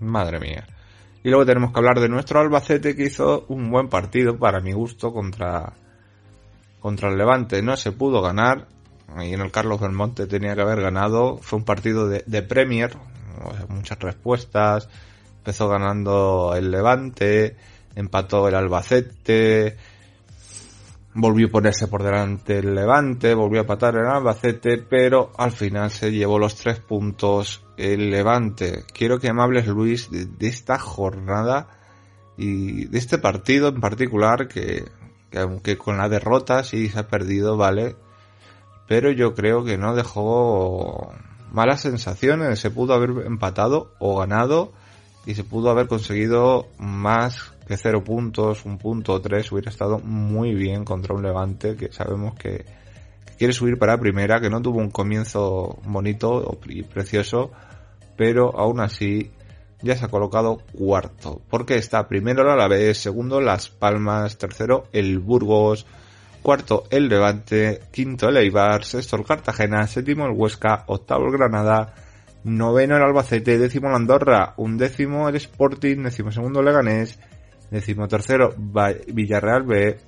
Madre 0.00 0.38
mía. 0.38 0.66
Y 1.22 1.30
luego 1.30 1.46
tenemos 1.46 1.72
que 1.72 1.78
hablar 1.78 2.00
de 2.00 2.08
nuestro 2.08 2.40
Albacete 2.40 2.94
que 2.94 3.04
hizo 3.04 3.46
un 3.48 3.70
buen 3.70 3.88
partido 3.88 4.38
para 4.38 4.60
mi 4.60 4.72
gusto 4.72 5.12
contra 5.12 5.72
contra 6.84 7.08
el 7.08 7.16
Levante 7.16 7.62
no 7.62 7.78
se 7.78 7.92
pudo 7.92 8.20
ganar. 8.20 8.68
Y 9.18 9.32
en 9.32 9.40
el 9.40 9.50
Carlos 9.50 9.80
Belmonte 9.80 10.26
tenía 10.26 10.54
que 10.54 10.60
haber 10.60 10.82
ganado. 10.82 11.38
Fue 11.38 11.58
un 11.58 11.64
partido 11.64 12.06
de, 12.08 12.42
Premier. 12.42 12.94
Muchas 13.70 13.98
respuestas. 14.00 14.90
Empezó 15.38 15.66
ganando 15.70 16.52
el 16.54 16.70
Levante. 16.70 17.56
Empató 17.94 18.48
el 18.48 18.54
Albacete. 18.54 19.78
volvió 21.14 21.46
a 21.46 21.52
ponerse 21.52 21.88
por 21.88 22.02
delante 22.02 22.58
el 22.58 22.74
Levante, 22.74 23.32
volvió 23.32 23.62
a 23.62 23.66
patar 23.66 23.94
el 23.94 24.06
Albacete, 24.06 24.76
pero 24.76 25.32
al 25.38 25.52
final 25.52 25.90
se 25.90 26.12
llevó 26.12 26.38
los 26.38 26.54
tres 26.56 26.80
puntos 26.80 27.64
el 27.78 28.10
Levante. 28.10 28.84
Quiero 28.92 29.18
que 29.18 29.32
me 29.32 29.42
hables, 29.42 29.66
Luis, 29.68 30.10
de, 30.10 30.26
de 30.26 30.48
esta 30.48 30.78
jornada 30.78 31.66
y 32.36 32.84
de 32.88 32.98
este 32.98 33.16
partido 33.16 33.68
en 33.68 33.80
particular 33.80 34.48
que, 34.48 34.84
que 35.34 35.40
aunque 35.40 35.76
con 35.76 35.98
la 35.98 36.08
derrota 36.08 36.62
sí 36.62 36.88
se 36.88 37.00
ha 37.00 37.08
perdido, 37.08 37.56
vale, 37.56 37.96
pero 38.86 39.10
yo 39.10 39.34
creo 39.34 39.64
que 39.64 39.76
no 39.76 39.96
dejó 39.96 41.12
malas 41.50 41.80
sensaciones, 41.80 42.60
se 42.60 42.70
pudo 42.70 42.94
haber 42.94 43.26
empatado 43.26 43.90
o 43.98 44.16
ganado 44.16 44.72
y 45.26 45.34
se 45.34 45.42
pudo 45.42 45.70
haber 45.70 45.88
conseguido 45.88 46.68
más 46.78 47.52
que 47.66 47.76
cero 47.76 48.04
puntos, 48.04 48.64
un 48.64 48.78
punto 48.78 49.14
o 49.14 49.20
tres, 49.20 49.50
hubiera 49.50 49.70
estado 49.70 49.98
muy 49.98 50.54
bien 50.54 50.84
contra 50.84 51.16
un 51.16 51.24
Levante 51.24 51.74
que 51.74 51.90
sabemos 51.90 52.34
que, 52.34 52.64
que 53.26 53.34
quiere 53.36 53.52
subir 53.52 53.76
para 53.76 53.98
primera, 53.98 54.40
que 54.40 54.50
no 54.50 54.62
tuvo 54.62 54.78
un 54.78 54.90
comienzo 54.90 55.80
bonito 55.84 56.56
y 56.68 56.84
precioso, 56.84 57.50
pero 58.16 58.56
aún 58.56 58.78
así 58.78 59.32
ya 59.84 59.96
se 59.96 60.06
ha 60.06 60.08
colocado 60.08 60.62
cuarto, 60.72 61.42
porque 61.50 61.76
está 61.76 62.08
primero 62.08 62.42
el 62.42 62.48
Alavés, 62.48 62.98
segundo 62.98 63.40
Las 63.40 63.68
Palmas, 63.68 64.38
tercero 64.38 64.84
el 64.92 65.18
Burgos, 65.18 65.86
cuarto 66.42 66.84
el 66.90 67.08
Levante, 67.08 67.82
quinto 67.92 68.28
el 68.30 68.38
Eibar, 68.38 68.84
sexto 68.84 69.16
el 69.16 69.24
Cartagena, 69.24 69.86
séptimo 69.86 70.24
el 70.24 70.32
Huesca, 70.32 70.84
octavo 70.86 71.26
el 71.26 71.32
Granada, 71.32 71.94
noveno 72.44 72.96
el 72.96 73.02
Albacete, 73.02 73.58
décimo 73.58 73.88
el 73.88 73.94
Andorra, 73.94 74.54
undécimo 74.56 75.28
el 75.28 75.36
Sporting, 75.36 76.02
décimo 76.02 76.32
segundo 76.32 76.60
el 76.60 76.66
Leganés, 76.66 77.18
décimo 77.70 78.08
tercero 78.08 78.54
Villarreal 79.12 79.64
B, 79.64 79.98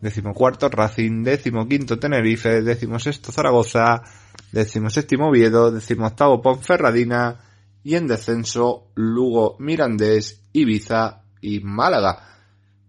décimo 0.00 0.34
cuarto 0.34 0.68
Racing, 0.68 1.22
décimo 1.22 1.68
quinto 1.68 2.00
Tenerife, 2.00 2.62
décimo 2.62 2.98
sexto 2.98 3.30
Zaragoza, 3.30 4.02
décimo 4.50 4.90
séptimo 4.90 5.28
Oviedo, 5.28 5.70
décimo 5.70 6.08
octavo 6.08 6.42
Ponferradina 6.42 7.49
y 7.82 7.94
en 7.94 8.06
descenso 8.06 8.90
Lugo, 8.94 9.56
Mirandés, 9.58 10.42
Ibiza 10.52 11.22
y 11.40 11.60
Málaga. 11.60 12.26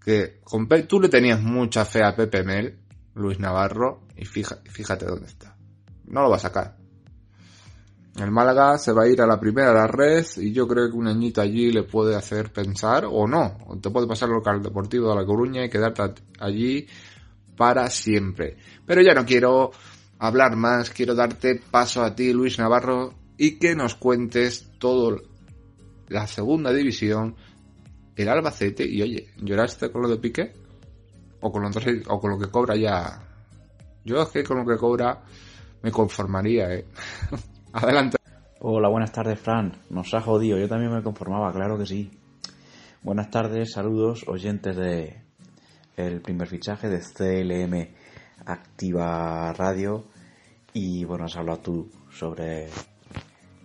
Que 0.03 0.39
con 0.43 0.67
tú 0.87 0.99
le 0.99 1.09
tenías 1.09 1.41
mucha 1.41 1.85
fe 1.85 2.03
a 2.03 2.15
Pepe 2.15 2.43
Mel, 2.43 2.79
Luis 3.13 3.39
Navarro, 3.39 4.07
y 4.17 4.25
fíjate 4.25 5.05
dónde 5.05 5.27
está. 5.27 5.55
No 6.05 6.21
lo 6.23 6.29
va 6.29 6.37
a 6.37 6.39
sacar. 6.39 6.77
El 8.17 8.31
Málaga 8.31 8.77
se 8.77 8.91
va 8.91 9.03
a 9.03 9.07
ir 9.07 9.21
a 9.21 9.25
la 9.25 9.39
primera 9.39 9.71
a 9.71 9.73
la 9.73 9.87
red 9.87 10.25
y 10.37 10.51
yo 10.51 10.67
creo 10.67 10.89
que 10.89 10.97
un 10.97 11.07
añito 11.07 11.39
allí 11.39 11.71
le 11.71 11.83
puede 11.83 12.15
hacer 12.15 12.51
pensar 12.51 13.05
o 13.09 13.25
no. 13.25 13.57
O 13.67 13.77
te 13.77 13.89
puede 13.89 14.07
pasar 14.07 14.27
local 14.27 14.61
deportivo 14.61 15.09
de 15.09 15.15
La 15.15 15.25
Coruña 15.25 15.63
y 15.63 15.69
quedarte 15.69 16.21
allí 16.39 16.87
para 17.55 17.89
siempre. 17.89 18.57
Pero 18.85 19.01
ya 19.01 19.13
no 19.13 19.25
quiero 19.25 19.71
hablar 20.19 20.57
más, 20.57 20.89
quiero 20.89 21.15
darte 21.15 21.61
paso 21.71 22.03
a 22.03 22.13
ti, 22.13 22.33
Luis 22.33 22.59
Navarro, 22.59 23.13
y 23.43 23.57
que 23.57 23.75
nos 23.75 23.95
cuentes 23.95 24.69
todo 24.77 25.19
la 26.09 26.27
segunda 26.27 26.71
división, 26.71 27.35
el 28.15 28.29
Albacete, 28.29 28.85
y 28.87 29.01
oye, 29.01 29.29
¿lloraste 29.37 29.91
con 29.91 30.03
lo 30.03 30.09
de 30.09 30.17
Piqué? 30.17 30.53
O 31.39 31.51
con 31.51 31.63
lo, 31.63 31.69
o 31.69 32.19
con 32.19 32.29
lo 32.29 32.37
que 32.37 32.51
cobra 32.51 32.75
ya. 32.75 33.19
Yo 34.05 34.21
es 34.21 34.29
que 34.29 34.43
con 34.43 34.59
lo 34.59 34.65
que 34.67 34.77
cobra 34.77 35.23
me 35.81 35.89
conformaría, 35.89 36.71
eh. 36.71 36.85
Adelante. 37.73 38.17
Hola, 38.59 38.89
buenas 38.89 39.11
tardes, 39.11 39.39
Fran. 39.39 39.75
Nos 39.89 40.13
ha 40.13 40.21
jodido, 40.21 40.59
yo 40.59 40.67
también 40.67 40.93
me 40.93 41.01
conformaba, 41.01 41.51
claro 41.51 41.79
que 41.79 41.87
sí. 41.87 42.11
Buenas 43.01 43.31
tardes, 43.31 43.71
saludos, 43.71 44.23
oyentes 44.27 44.75
de 44.75 45.19
el 45.97 46.21
primer 46.21 46.47
fichaje 46.47 46.89
de 46.89 46.99
CLM 46.99 47.87
Activa 48.45 49.51
Radio. 49.53 50.03
Y 50.73 51.05
bueno, 51.05 51.25
has 51.25 51.35
hablado 51.35 51.59
tú 51.61 51.91
sobre 52.11 52.69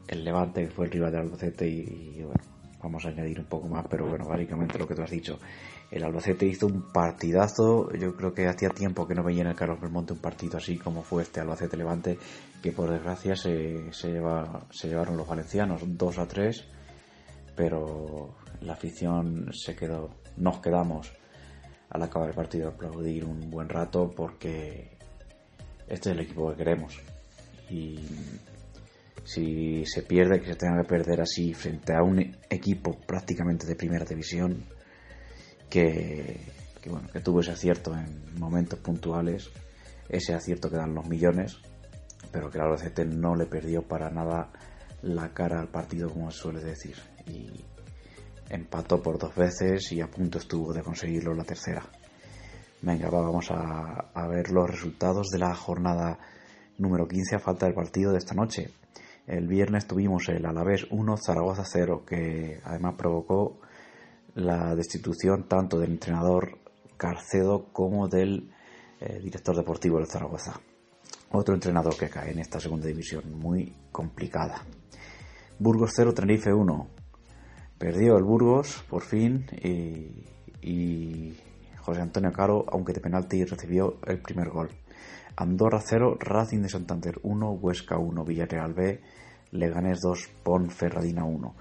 el 0.08 0.24
Levante, 0.24 0.64
que 0.64 0.70
fue 0.70 0.86
el 0.86 0.92
rival 0.92 1.12
del 1.12 1.20
Albacete, 1.22 1.68
y, 1.68 2.22
bueno, 2.22 2.42
vamos 2.82 3.04
a 3.04 3.08
añadir 3.08 3.40
un 3.40 3.46
poco 3.46 3.68
más, 3.68 3.84
pero 3.88 4.06
bueno, 4.06 4.26
básicamente 4.26 4.78
lo 4.78 4.86
que 4.86 4.94
tú 4.94 5.02
has 5.02 5.10
dicho. 5.10 5.38
El 5.90 6.04
Albacete 6.04 6.46
hizo 6.46 6.66
un 6.66 6.92
partidazo, 6.92 7.92
yo 7.92 8.16
creo 8.16 8.34
que 8.34 8.46
hacía 8.46 8.70
tiempo 8.70 9.06
que 9.06 9.14
no 9.14 9.22
veía 9.22 9.42
en 9.42 9.48
el 9.48 9.54
Carlos 9.54 9.80
Belmonte 9.80 10.12
un 10.12 10.20
partido 10.20 10.58
así 10.58 10.78
como 10.78 11.02
fue 11.02 11.22
este 11.22 11.40
Albacete 11.40 11.76
Levante, 11.76 12.18
que 12.62 12.72
por 12.72 12.90
desgracia 12.90 13.36
se, 13.36 13.92
se, 13.92 14.10
lleva, 14.10 14.66
se 14.70 14.88
llevaron 14.88 15.16
los 15.16 15.26
valencianos 15.26 15.82
2 15.84 16.18
a 16.18 16.26
3, 16.26 16.64
pero 17.54 18.34
la 18.60 18.72
afición 18.72 19.50
se 19.52 19.76
quedó, 19.76 20.10
nos 20.36 20.60
quedamos 20.60 21.12
al 21.90 22.02
acabar 22.02 22.28
el 22.28 22.34
partido 22.34 22.68
a 22.68 22.72
aplaudir 22.72 23.24
un 23.24 23.50
buen 23.50 23.68
rato 23.68 24.10
porque 24.14 24.96
este 25.88 26.10
es 26.10 26.16
el 26.16 26.20
equipo 26.20 26.50
que 26.50 26.56
queremos. 26.56 27.00
Si 29.24 29.84
se 29.86 30.02
pierde, 30.02 30.40
que 30.40 30.48
se 30.48 30.56
tenga 30.56 30.82
que 30.82 30.88
perder 30.88 31.20
así 31.20 31.54
frente 31.54 31.94
a 31.94 32.02
un 32.02 32.36
equipo 32.48 32.96
prácticamente 33.06 33.66
de 33.66 33.74
primera 33.74 34.04
división 34.04 34.64
que, 35.68 36.40
bueno, 36.86 37.08
que 37.12 37.20
tuvo 37.20 37.40
ese 37.40 37.52
acierto 37.52 37.94
en 37.94 38.38
momentos 38.38 38.78
puntuales, 38.78 39.50
ese 40.08 40.34
acierto 40.34 40.70
que 40.70 40.76
dan 40.76 40.94
los 40.94 41.06
millones, 41.06 41.58
pero 42.30 42.50
que 42.50 42.58
el 42.58 42.64
Albacete 42.64 43.04
no 43.04 43.34
le 43.34 43.46
perdió 43.46 43.82
para 43.82 44.10
nada 44.10 44.52
la 45.02 45.32
cara 45.32 45.60
al 45.60 45.68
partido, 45.68 46.08
como 46.08 46.30
suele 46.30 46.62
decir, 46.62 46.96
y 47.26 47.64
empató 48.48 49.02
por 49.02 49.18
dos 49.18 49.34
veces 49.34 49.90
y 49.92 50.00
a 50.00 50.08
punto 50.08 50.38
estuvo 50.38 50.72
de 50.72 50.82
conseguirlo 50.82 51.34
la 51.34 51.44
tercera. 51.44 51.82
Venga, 52.82 53.08
va, 53.10 53.22
vamos 53.22 53.50
a, 53.50 54.10
a 54.14 54.28
ver 54.28 54.50
los 54.50 54.70
resultados 54.70 55.28
de 55.28 55.38
la 55.38 55.54
jornada 55.54 56.18
número 56.78 57.08
15 57.08 57.36
a 57.36 57.38
falta 57.38 57.66
del 57.66 57.74
partido 57.74 58.12
de 58.12 58.18
esta 58.18 58.34
noche. 58.34 58.70
El 59.26 59.48
viernes 59.48 59.86
tuvimos 59.86 60.28
el 60.28 60.46
Alavés 60.46 60.86
1, 60.90 61.16
Zaragoza 61.16 61.64
0, 61.64 62.04
que 62.06 62.60
además 62.64 62.94
provocó 62.96 63.60
la 64.34 64.74
destitución 64.76 65.48
tanto 65.48 65.78
del 65.80 65.92
entrenador 65.92 66.58
Carcedo 66.96 67.72
como 67.72 68.06
del 68.06 68.52
eh, 69.00 69.18
director 69.20 69.56
deportivo 69.56 69.98
del 69.98 70.06
Zaragoza. 70.06 70.60
Otro 71.32 71.54
entrenador 71.54 71.96
que 71.96 72.08
cae 72.08 72.30
en 72.30 72.38
esta 72.38 72.60
segunda 72.60 72.86
división, 72.86 73.24
muy 73.38 73.74
complicada. 73.90 74.62
Burgos 75.58 75.90
0, 75.96 76.14
Tenerife 76.14 76.52
1. 76.52 76.88
Perdió 77.78 78.16
el 78.16 78.24
Burgos 78.24 78.84
por 78.88 79.02
fin 79.02 79.44
y, 79.60 80.24
y 80.62 81.36
José 81.86 82.00
Antonio 82.00 82.32
Caro, 82.32 82.66
aunque 82.72 82.92
de 82.92 83.00
penalti, 83.00 83.44
recibió 83.44 83.98
el 84.08 84.20
primer 84.20 84.50
gol. 84.50 84.70
Andorra 85.36 85.80
0, 85.80 86.16
Racing 86.18 86.62
de 86.62 86.68
Santander 86.68 87.20
1, 87.22 87.52
Huesca 87.52 87.96
1, 87.96 88.24
Villarreal 88.24 88.74
B, 88.74 89.00
Leganés 89.52 90.00
2, 90.00 90.30
Ponferradina 90.42 91.24
1. 91.24 91.54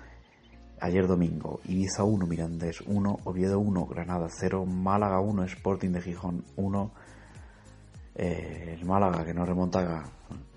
Ayer 0.82 1.06
domingo, 1.06 1.60
Ibiza 1.66 2.04
1, 2.04 2.26
Mirandés 2.26 2.82
1, 2.82 3.20
Oviedo 3.26 3.60
1, 3.60 3.86
Granada 3.86 4.28
0, 4.28 4.66
Málaga 4.66 5.20
1, 5.20 5.44
Sporting 5.44 5.92
de 5.92 6.02
Gijón 6.02 6.44
1. 6.56 6.92
Eh, 8.16 8.78
el 8.80 8.84
Málaga 8.84 9.24
que 9.24 9.34
no 9.36 9.46
remonta 9.46 10.06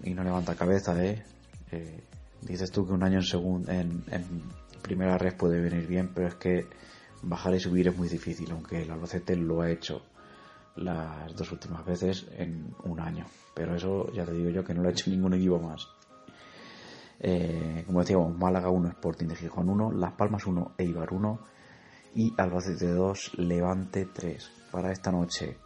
y 0.03 0.15
no 0.15 0.25
levanta 0.25 0.55
cabeza, 0.55 0.97
¿eh? 1.05 1.23
eh 1.73 2.05
dices 2.41 2.71
tú 2.71 2.87
que 2.87 2.93
un 2.95 3.03
año 3.03 3.17
en, 3.17 3.23
segun, 3.23 3.69
en, 3.69 4.03
en, 4.11 4.25
primera 4.81 5.19
red 5.19 5.37
puede 5.37 5.61
venir 5.61 5.87
bien, 5.87 6.11
pero 6.15 6.29
es 6.29 6.37
que 6.37 6.65
bajar 7.23 7.55
y 7.55 7.61
subir 7.61 7.89
es 7.89 7.97
muy 7.97 8.09
difícil, 8.09 8.51
aunque 8.51 8.83
el 8.83 8.91
Albacete 8.91 9.37
lo 9.37 9.61
ha 9.61 9.71
hecho 9.71 10.03
las 10.77 11.35
dos 11.35 11.51
últimas 11.53 11.85
veces 11.85 12.27
en 12.37 12.75
un 12.85 13.01
año. 13.01 13.27
Pero 13.55 13.75
eso 13.75 14.13
ya 14.13 14.25
te 14.25 14.33
digo 14.33 14.51
yo 14.51 14.65
que 14.65 14.75
no 14.75 14.83
lo 14.83 14.89
ha 14.89 14.93
hecho 14.93 15.11
ningún 15.11 15.35
equipo 15.35 15.59
más. 15.59 15.89
Eh, 17.21 17.83
como 17.87 18.01
decíamos, 18.01 18.37
Málaga 18.37 18.71
1, 18.71 18.89
Sporting 18.91 19.27
de 19.27 19.37
Gijón 19.37 19.69
1, 19.69 19.93
Las 19.93 20.13
Palmas 20.13 20.47
1, 20.47 20.73
Eibar 20.79 21.13
1 21.13 21.41
y 22.15 22.33
Albacete 22.37 22.93
2, 22.93 23.39
Levante 23.39 24.07
3. 24.07 24.51
Para 24.71 24.93
esta 24.93 25.11
noche 25.11 25.57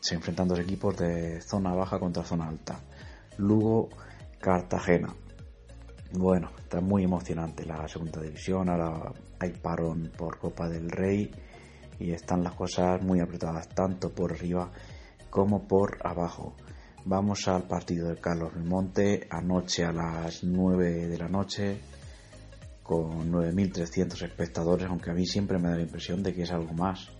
se 0.00 0.14
enfrentan 0.14 0.48
dos 0.48 0.58
equipos 0.58 0.96
de 0.96 1.40
zona 1.40 1.74
baja 1.74 1.98
contra 1.98 2.24
zona 2.24 2.48
alta. 2.48 2.80
Lugo, 3.38 3.90
Cartagena. 4.40 5.14
Bueno, 6.16 6.52
está 6.56 6.80
muy 6.80 7.02
emocionante 7.02 7.66
la 7.66 7.88
segunda 7.88 8.20
división. 8.20 8.68
Ahora 8.68 9.12
hay 9.40 9.50
parón 9.50 10.12
por 10.16 10.38
Copa 10.38 10.68
del 10.68 10.88
Rey 10.88 11.28
y 11.98 12.12
están 12.12 12.44
las 12.44 12.54
cosas 12.54 13.02
muy 13.02 13.18
apretadas, 13.18 13.68
tanto 13.70 14.14
por 14.14 14.32
arriba 14.32 14.70
como 15.28 15.66
por 15.66 15.98
abajo. 16.06 16.54
Vamos 17.04 17.48
al 17.48 17.64
partido 17.64 18.10
de 18.10 18.20
Carlos 18.20 18.54
Belmonte 18.54 19.26
anoche 19.28 19.84
a 19.84 19.92
las 19.92 20.44
9 20.44 21.08
de 21.08 21.18
la 21.18 21.28
noche 21.28 21.80
con 22.84 23.32
9.300 23.32 24.22
espectadores, 24.22 24.86
aunque 24.88 25.10
a 25.10 25.14
mí 25.14 25.26
siempre 25.26 25.58
me 25.58 25.68
da 25.70 25.76
la 25.76 25.82
impresión 25.82 26.22
de 26.22 26.32
que 26.32 26.42
es 26.42 26.52
algo 26.52 26.74
más. 26.74 27.10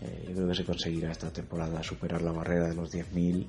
Eh, 0.00 0.24
yo 0.28 0.34
creo 0.34 0.48
que 0.48 0.54
se 0.54 0.64
conseguirá 0.64 1.12
esta 1.12 1.30
temporada 1.30 1.82
superar 1.82 2.22
la 2.22 2.32
barrera 2.32 2.68
de 2.68 2.74
los 2.74 2.90
10.000, 2.90 3.48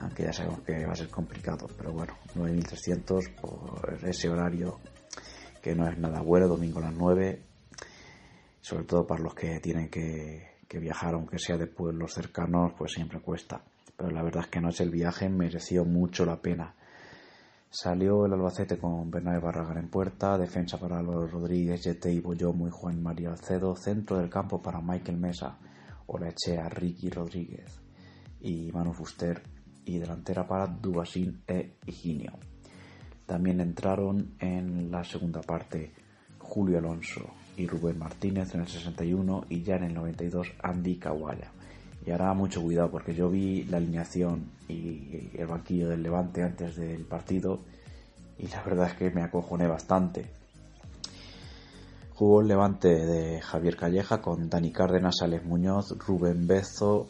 aunque 0.00 0.24
ya 0.24 0.32
sabemos 0.32 0.60
que 0.62 0.84
va 0.86 0.92
a 0.92 0.96
ser 0.96 1.08
complicado, 1.08 1.66
pero 1.76 1.92
bueno, 1.92 2.14
9.300 2.34 3.34
por 3.40 3.98
ese 4.02 4.28
horario 4.28 4.80
que 5.62 5.74
no 5.74 5.88
es 5.88 5.96
nada 5.96 6.20
bueno, 6.20 6.48
domingo 6.48 6.80
a 6.80 6.82
las 6.82 6.94
9, 6.94 7.42
sobre 8.60 8.84
todo 8.84 9.06
para 9.06 9.22
los 9.22 9.34
que 9.34 9.60
tienen 9.60 9.88
que, 9.88 10.50
viajar, 10.80 11.12
aunque 11.12 11.38
sea 11.38 11.58
de 11.58 11.66
pueblos 11.66 12.14
cercanos, 12.14 12.72
pues 12.78 12.92
siempre 12.92 13.20
cuesta. 13.20 13.62
Pero 13.94 14.10
la 14.10 14.22
verdad 14.22 14.44
es 14.44 14.48
que 14.48 14.58
anoche 14.58 14.82
el 14.82 14.90
viaje 14.90 15.28
mereció 15.28 15.84
mucho 15.84 16.24
la 16.24 16.40
pena. 16.40 16.74
Salió 17.68 18.24
el 18.24 18.32
Albacete 18.32 18.78
con 18.78 19.10
Bernabé 19.10 19.38
Barragan 19.38 19.76
en 19.76 19.90
puerta, 19.90 20.38
defensa 20.38 20.78
para 20.78 21.02
los 21.02 21.30
Rodríguez, 21.30 21.84
Yete 21.84 22.10
y 22.10 22.20
Boyomo 22.20 22.68
y 22.68 22.70
Juan 22.70 23.02
María 23.02 23.30
Alcedo, 23.30 23.76
centro 23.76 24.16
del 24.16 24.30
campo 24.30 24.62
para 24.62 24.80
Michael 24.80 25.18
Mesa, 25.18 25.58
Olaechea, 26.06 26.70
Ricky 26.70 27.10
Rodríguez 27.10 27.82
y 28.40 28.72
Manu 28.72 28.94
Fuster, 28.94 29.42
y 29.84 29.98
delantera 29.98 30.46
para 30.46 30.66
Dubasín 30.66 31.42
e 31.46 31.76
Higinio. 31.86 32.32
También 33.26 33.60
entraron 33.60 34.34
en 34.40 34.90
la 34.90 35.04
segunda 35.04 35.40
parte 35.40 35.92
Julio 36.38 36.78
Alonso 36.78 37.22
y 37.56 37.66
Rubén 37.66 37.98
Martínez 37.98 38.54
en 38.54 38.62
el 38.62 38.68
61 38.68 39.46
y 39.48 39.62
ya 39.62 39.76
en 39.76 39.84
el 39.84 39.94
92 39.94 40.48
Andy 40.62 40.96
Kawaya. 40.96 41.50
Y 42.04 42.10
ahora 42.10 42.34
mucho 42.34 42.60
cuidado 42.60 42.90
porque 42.90 43.14
yo 43.14 43.30
vi 43.30 43.64
la 43.64 43.76
alineación 43.76 44.50
y 44.68 45.30
el 45.34 45.46
banquillo 45.46 45.88
del 45.88 46.02
Levante 46.02 46.42
antes 46.42 46.76
del 46.76 47.04
partido 47.04 47.60
y 48.38 48.48
la 48.48 48.62
verdad 48.62 48.88
es 48.88 48.94
que 48.94 49.10
me 49.10 49.22
acojoné 49.22 49.68
bastante. 49.68 50.26
Jugó 52.14 52.40
el 52.40 52.48
Levante 52.48 52.88
de 52.88 53.40
Javier 53.40 53.76
Calleja 53.76 54.20
con 54.20 54.48
Dani 54.48 54.72
Cárdenas, 54.72 55.22
Alex 55.22 55.44
Muñoz, 55.44 55.96
Rubén 55.98 56.46
Bezo, 56.46 57.08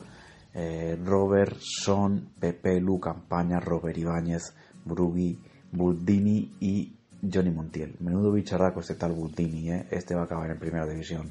eh, 0.55 0.99
Robert 1.05 1.57
Son, 1.61 2.29
Pepe 2.39 2.81
Lu 2.81 2.99
Campaña, 3.01 3.59
Robert 3.61 3.97
Ibáñez, 3.97 4.55
Brugui, 4.85 5.39
Buldini 5.73 6.53
y 6.61 6.93
Johnny 7.33 7.51
Montiel. 7.51 7.97
Menudo 8.01 8.33
bicharraco 8.33 8.81
este 8.81 8.95
tal 8.95 9.13
Buldini, 9.13 9.71
¿eh? 9.71 9.87
este 9.91 10.15
va 10.15 10.23
a 10.23 10.25
acabar 10.25 10.51
en 10.51 10.59
primera 10.59 10.87
división. 10.87 11.31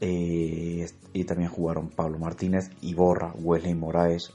Eh, 0.00 0.86
y 1.12 1.24
también 1.24 1.50
jugaron 1.50 1.90
Pablo 1.90 2.18
Martínez, 2.18 2.70
Iborra, 2.80 3.32
Wesley 3.34 3.74
Moraes, 3.74 4.32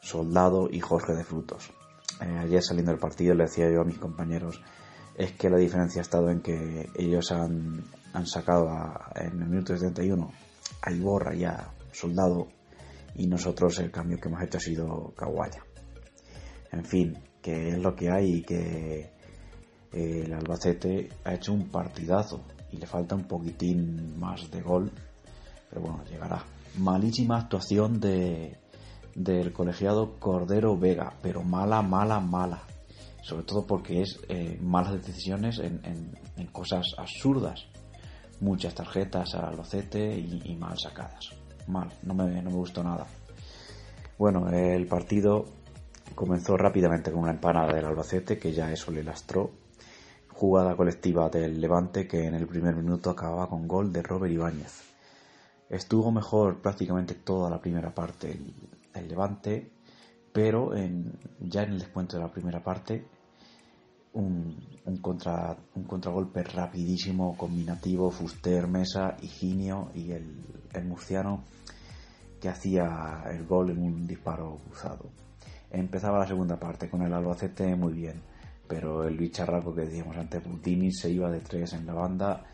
Soldado 0.00 0.68
y 0.70 0.80
Jorge 0.80 1.12
de 1.14 1.24
Frutos. 1.24 1.70
Eh, 2.20 2.38
ayer 2.38 2.62
saliendo 2.62 2.90
del 2.92 3.00
partido 3.00 3.34
le 3.34 3.44
decía 3.44 3.70
yo 3.70 3.82
a 3.82 3.84
mis 3.84 3.98
compañeros 3.98 4.60
es 5.16 5.32
que 5.32 5.48
la 5.50 5.56
diferencia 5.58 6.00
ha 6.00 6.02
estado 6.02 6.30
en 6.30 6.40
que 6.40 6.88
ellos 6.96 7.30
han, 7.32 7.84
han 8.12 8.26
sacado 8.26 8.68
a- 8.70 9.12
en 9.16 9.40
el 9.42 9.48
minuto 9.48 9.76
71 9.76 10.32
a 10.82 10.92
Iborra 10.92 11.34
y 11.34 11.44
a 11.44 11.68
Soldado 11.92 12.48
y 13.16 13.26
nosotros 13.26 13.78
el 13.78 13.90
cambio 13.90 14.18
que 14.18 14.28
hemos 14.28 14.42
hecho 14.42 14.58
ha 14.58 14.60
sido 14.60 15.12
Kawaya. 15.16 15.64
En 16.72 16.84
fin, 16.84 17.16
que 17.40 17.68
es 17.68 17.78
lo 17.78 17.94
que 17.94 18.10
hay 18.10 18.38
y 18.38 18.42
que 18.42 19.12
eh, 19.92 20.22
el 20.24 20.32
Albacete 20.32 21.08
ha 21.24 21.34
hecho 21.34 21.52
un 21.52 21.68
partidazo 21.68 22.44
y 22.72 22.78
le 22.78 22.86
falta 22.86 23.14
un 23.14 23.24
poquitín 23.24 24.18
más 24.18 24.50
de 24.50 24.60
gol, 24.60 24.90
pero 25.70 25.82
bueno, 25.82 26.04
llegará. 26.10 26.44
Malísima 26.78 27.38
actuación 27.38 28.00
de, 28.00 28.58
del 29.14 29.52
colegiado 29.52 30.18
Cordero 30.18 30.76
Vega, 30.76 31.14
pero 31.22 31.42
mala, 31.42 31.82
mala, 31.82 32.18
mala. 32.18 32.62
Sobre 33.22 33.44
todo 33.44 33.66
porque 33.66 34.02
es 34.02 34.20
eh, 34.28 34.58
malas 34.60 35.06
decisiones 35.06 35.58
en, 35.60 36.12
cosas 36.52 36.94
absurdas. 36.98 37.66
Muchas 38.40 38.74
tarjetas 38.74 39.34
al 39.34 39.46
Albacete 39.46 40.18
y 40.18 40.54
mal 40.56 40.78
sacadas. 40.78 41.43
Mal, 41.66 41.90
no 42.02 42.14
me, 42.14 42.42
no 42.42 42.50
me 42.50 42.56
gustó 42.56 42.82
nada. 42.82 43.06
Bueno, 44.18 44.48
el 44.50 44.86
partido 44.86 45.46
comenzó 46.14 46.56
rápidamente 46.56 47.10
con 47.10 47.22
una 47.22 47.32
empanada 47.32 47.72
del 47.72 47.84
Albacete 47.86 48.38
que 48.38 48.52
ya 48.52 48.70
eso 48.70 48.90
le 48.90 49.02
lastró. 49.02 49.50
Jugada 50.32 50.76
colectiva 50.76 51.28
del 51.30 51.60
Levante 51.60 52.06
que 52.06 52.26
en 52.26 52.34
el 52.34 52.46
primer 52.46 52.74
minuto 52.74 53.10
acababa 53.10 53.48
con 53.48 53.66
gol 53.68 53.92
de 53.92 54.02
Robert 54.02 54.32
Ibáñez. 54.32 54.82
Estuvo 55.70 56.10
mejor 56.12 56.60
prácticamente 56.60 57.14
toda 57.14 57.48
la 57.50 57.60
primera 57.60 57.94
parte 57.94 58.32
el, 58.32 58.52
el 58.94 59.08
Levante, 59.08 59.70
pero 60.32 60.76
en- 60.76 61.18
ya 61.40 61.62
en 61.62 61.72
el 61.72 61.78
descuento 61.78 62.16
de 62.16 62.22
la 62.24 62.30
primera 62.30 62.62
parte 62.62 63.06
un, 64.14 64.56
un, 64.84 64.96
contra, 64.98 65.56
un 65.74 65.84
contragolpe 65.84 66.42
rapidísimo, 66.42 67.36
combinativo, 67.36 68.10
Fuster, 68.10 68.66
Mesa, 68.66 69.16
Higinio 69.20 69.90
y 69.94 70.12
el, 70.12 70.40
el 70.72 70.84
murciano 70.84 71.44
que 72.40 72.48
hacía 72.48 73.24
el 73.30 73.46
gol 73.46 73.70
en 73.70 73.78
un 73.78 74.06
disparo 74.06 74.58
cruzado. 74.66 75.10
Empezaba 75.70 76.18
la 76.18 76.26
segunda 76.26 76.58
parte 76.58 76.88
con 76.88 77.02
el 77.02 77.12
Albacete 77.12 77.74
muy 77.74 77.92
bien, 77.94 78.20
pero 78.68 79.04
el 79.04 79.16
bicharraco 79.16 79.74
que 79.74 79.82
decíamos 79.82 80.16
antes, 80.16 80.42
Butini, 80.44 80.92
se 80.92 81.10
iba 81.10 81.30
de 81.30 81.40
tres 81.40 81.72
en 81.72 81.86
la 81.86 81.94
banda 81.94 82.44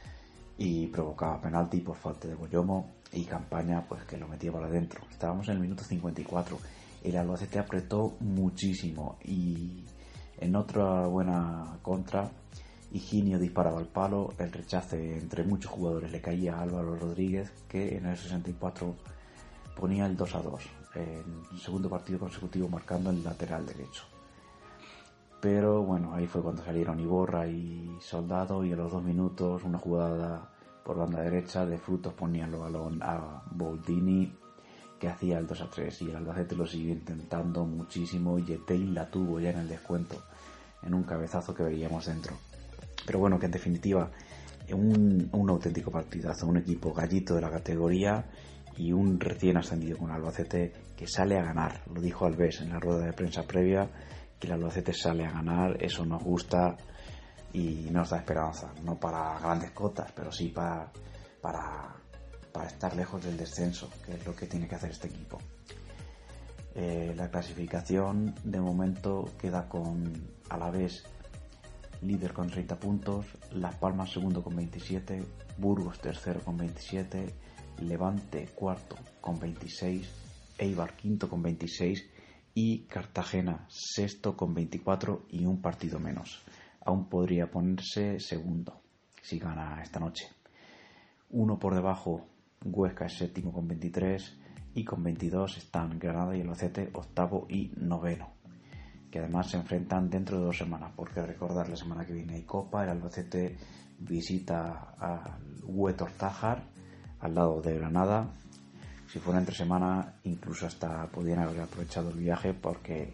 y 0.56 0.86
provocaba 0.86 1.40
penalti 1.40 1.80
por 1.80 1.96
falta 1.96 2.28
de 2.28 2.34
Boyomo 2.34 2.92
y 3.12 3.24
campaña 3.24 3.84
pues 3.86 4.04
que 4.04 4.16
lo 4.16 4.28
metía 4.28 4.52
para 4.52 4.66
adentro. 4.66 5.02
Estábamos 5.10 5.48
en 5.48 5.54
el 5.54 5.60
minuto 5.60 5.84
54. 5.84 6.58
El 7.02 7.16
Albacete 7.16 7.58
apretó 7.58 8.16
muchísimo 8.20 9.18
y 9.24 9.84
en 10.40 10.56
otra 10.56 11.06
buena 11.06 11.78
contra 11.82 12.30
Higinio 12.92 13.38
disparaba 13.38 13.78
al 13.78 13.86
palo, 13.86 14.34
el 14.38 14.50
rechace 14.50 15.18
entre 15.18 15.44
muchos 15.44 15.70
jugadores 15.70 16.10
le 16.10 16.20
caía 16.20 16.56
a 16.56 16.62
Álvaro 16.62 16.96
Rodríguez 16.96 17.52
que 17.68 17.96
en 17.96 18.06
el 18.06 18.16
64 18.16 18.96
ponía 19.76 20.06
el 20.06 20.16
2 20.16 20.34
a 20.34 20.42
2, 20.42 20.62
el 20.96 21.60
segundo 21.60 21.88
partido 21.88 22.18
consecutivo 22.18 22.68
marcando 22.68 23.10
el 23.10 23.22
lateral 23.22 23.64
derecho. 23.64 24.02
Pero 25.40 25.82
bueno, 25.82 26.14
ahí 26.14 26.26
fue 26.26 26.42
cuando 26.42 26.64
salieron 26.64 26.98
Iborra 26.98 27.46
y 27.46 27.96
Soldado 28.00 28.64
y 28.64 28.72
a 28.72 28.76
los 28.76 28.90
dos 28.90 29.02
minutos 29.02 29.62
una 29.62 29.78
jugada 29.78 30.50
por 30.84 30.98
banda 30.98 31.22
derecha 31.22 31.64
de 31.64 31.78
Frutos 31.78 32.12
ponía 32.12 32.46
el 32.46 32.56
balón 32.56 33.00
a 33.02 33.42
Boldini 33.52 34.34
que 34.98 35.08
hacía 35.08 35.38
el 35.38 35.46
2 35.46 35.60
a 35.62 35.70
3 35.70 36.02
y 36.02 36.10
el 36.10 36.16
Albacete 36.16 36.56
lo 36.56 36.66
siguió 36.66 36.92
intentando 36.92 37.64
muchísimo 37.64 38.38
y 38.38 38.52
Etein 38.52 38.94
la 38.94 39.10
tuvo 39.10 39.40
ya 39.40 39.50
en 39.50 39.60
el 39.60 39.68
descuento 39.68 40.22
en 40.82 40.94
un 40.94 41.04
cabezazo 41.04 41.54
que 41.54 41.62
veíamos 41.62 42.06
dentro. 42.06 42.36
Pero 43.06 43.18
bueno, 43.18 43.38
que 43.38 43.46
en 43.46 43.52
definitiva 43.52 44.10
un, 44.74 45.28
un 45.32 45.50
auténtico 45.50 45.90
partidazo, 45.90 46.46
un 46.46 46.58
equipo 46.58 46.92
gallito 46.92 47.34
de 47.34 47.40
la 47.40 47.50
categoría 47.50 48.24
y 48.76 48.92
un 48.92 49.18
recién 49.18 49.56
ascendido 49.56 49.98
con 49.98 50.10
Albacete 50.10 50.72
que 50.96 51.06
sale 51.06 51.38
a 51.38 51.42
ganar. 51.42 51.82
Lo 51.92 52.00
dijo 52.00 52.26
Alves 52.26 52.60
en 52.60 52.70
la 52.70 52.78
rueda 52.78 53.06
de 53.06 53.12
prensa 53.12 53.42
previa, 53.42 53.88
que 54.38 54.46
el 54.46 54.54
Albacete 54.54 54.92
sale 54.92 55.26
a 55.26 55.32
ganar, 55.32 55.82
eso 55.82 56.04
nos 56.04 56.22
gusta 56.22 56.76
y 57.52 57.88
nos 57.90 58.10
da 58.10 58.18
esperanza. 58.18 58.72
No 58.82 58.98
para 58.98 59.38
grandes 59.38 59.72
cotas, 59.72 60.12
pero 60.12 60.32
sí 60.32 60.48
para, 60.48 60.90
para, 61.40 61.94
para 62.52 62.68
estar 62.68 62.94
lejos 62.96 63.22
del 63.24 63.36
descenso, 63.36 63.90
que 64.04 64.12
es 64.12 64.26
lo 64.26 64.34
que 64.34 64.46
tiene 64.46 64.68
que 64.68 64.76
hacer 64.76 64.90
este 64.90 65.08
equipo. 65.08 65.38
Eh, 66.82 67.12
la 67.14 67.30
clasificación 67.30 68.34
de 68.42 68.58
momento 68.58 69.28
queda 69.38 69.68
con 69.68 70.14
Alavés 70.48 71.04
líder 72.00 72.32
con 72.32 72.48
30 72.48 72.80
puntos, 72.80 73.26
Las 73.52 73.74
Palmas 73.74 74.10
segundo 74.10 74.42
con 74.42 74.56
27, 74.56 75.22
Burgos 75.58 76.00
tercero 76.00 76.40
con 76.40 76.56
27, 76.56 77.34
Levante 77.82 78.48
cuarto 78.54 78.96
con 79.20 79.38
26, 79.38 80.08
Eibar 80.56 80.96
quinto 80.96 81.28
con 81.28 81.42
26 81.42 82.08
y 82.54 82.86
Cartagena 82.86 83.66
sexto 83.68 84.34
con 84.34 84.54
24 84.54 85.26
y 85.28 85.44
un 85.44 85.60
partido 85.60 86.00
menos. 86.00 86.42
Aún 86.80 87.10
podría 87.10 87.50
ponerse 87.50 88.18
segundo 88.20 88.80
si 89.20 89.38
gana 89.38 89.82
esta 89.82 90.00
noche. 90.00 90.30
Uno 91.28 91.58
por 91.58 91.74
debajo, 91.74 92.26
Huesca 92.64 93.04
es 93.04 93.18
séptimo 93.18 93.52
con 93.52 93.68
23 93.68 94.39
y 94.74 94.84
con 94.84 95.02
22 95.02 95.58
están 95.58 95.98
Granada 95.98 96.36
y 96.36 96.40
el 96.40 96.46
Albacete 96.46 96.90
octavo 96.92 97.46
y 97.48 97.72
noveno 97.76 98.40
que 99.10 99.18
además 99.18 99.50
se 99.50 99.56
enfrentan 99.56 100.08
dentro 100.08 100.38
de 100.38 100.44
dos 100.44 100.56
semanas, 100.56 100.92
porque 100.94 101.20
recordar 101.20 101.68
la 101.68 101.76
semana 101.76 102.06
que 102.06 102.12
viene 102.12 102.34
hay 102.34 102.42
Copa, 102.42 102.84
el 102.84 102.90
Albacete 102.90 103.56
visita 103.98 104.94
al 104.98 105.40
Huetor 105.64 106.12
Tájar, 106.12 106.62
al 107.18 107.34
lado 107.34 107.60
de 107.60 107.74
Granada. 107.74 108.28
Si 109.08 109.18
fuera 109.18 109.40
entre 109.40 109.54
semana, 109.54 110.14
incluso 110.22 110.66
hasta 110.66 111.06
podrían 111.08 111.40
haber 111.40 111.62
aprovechado 111.62 112.10
el 112.10 112.18
viaje 112.18 112.54
porque 112.54 113.12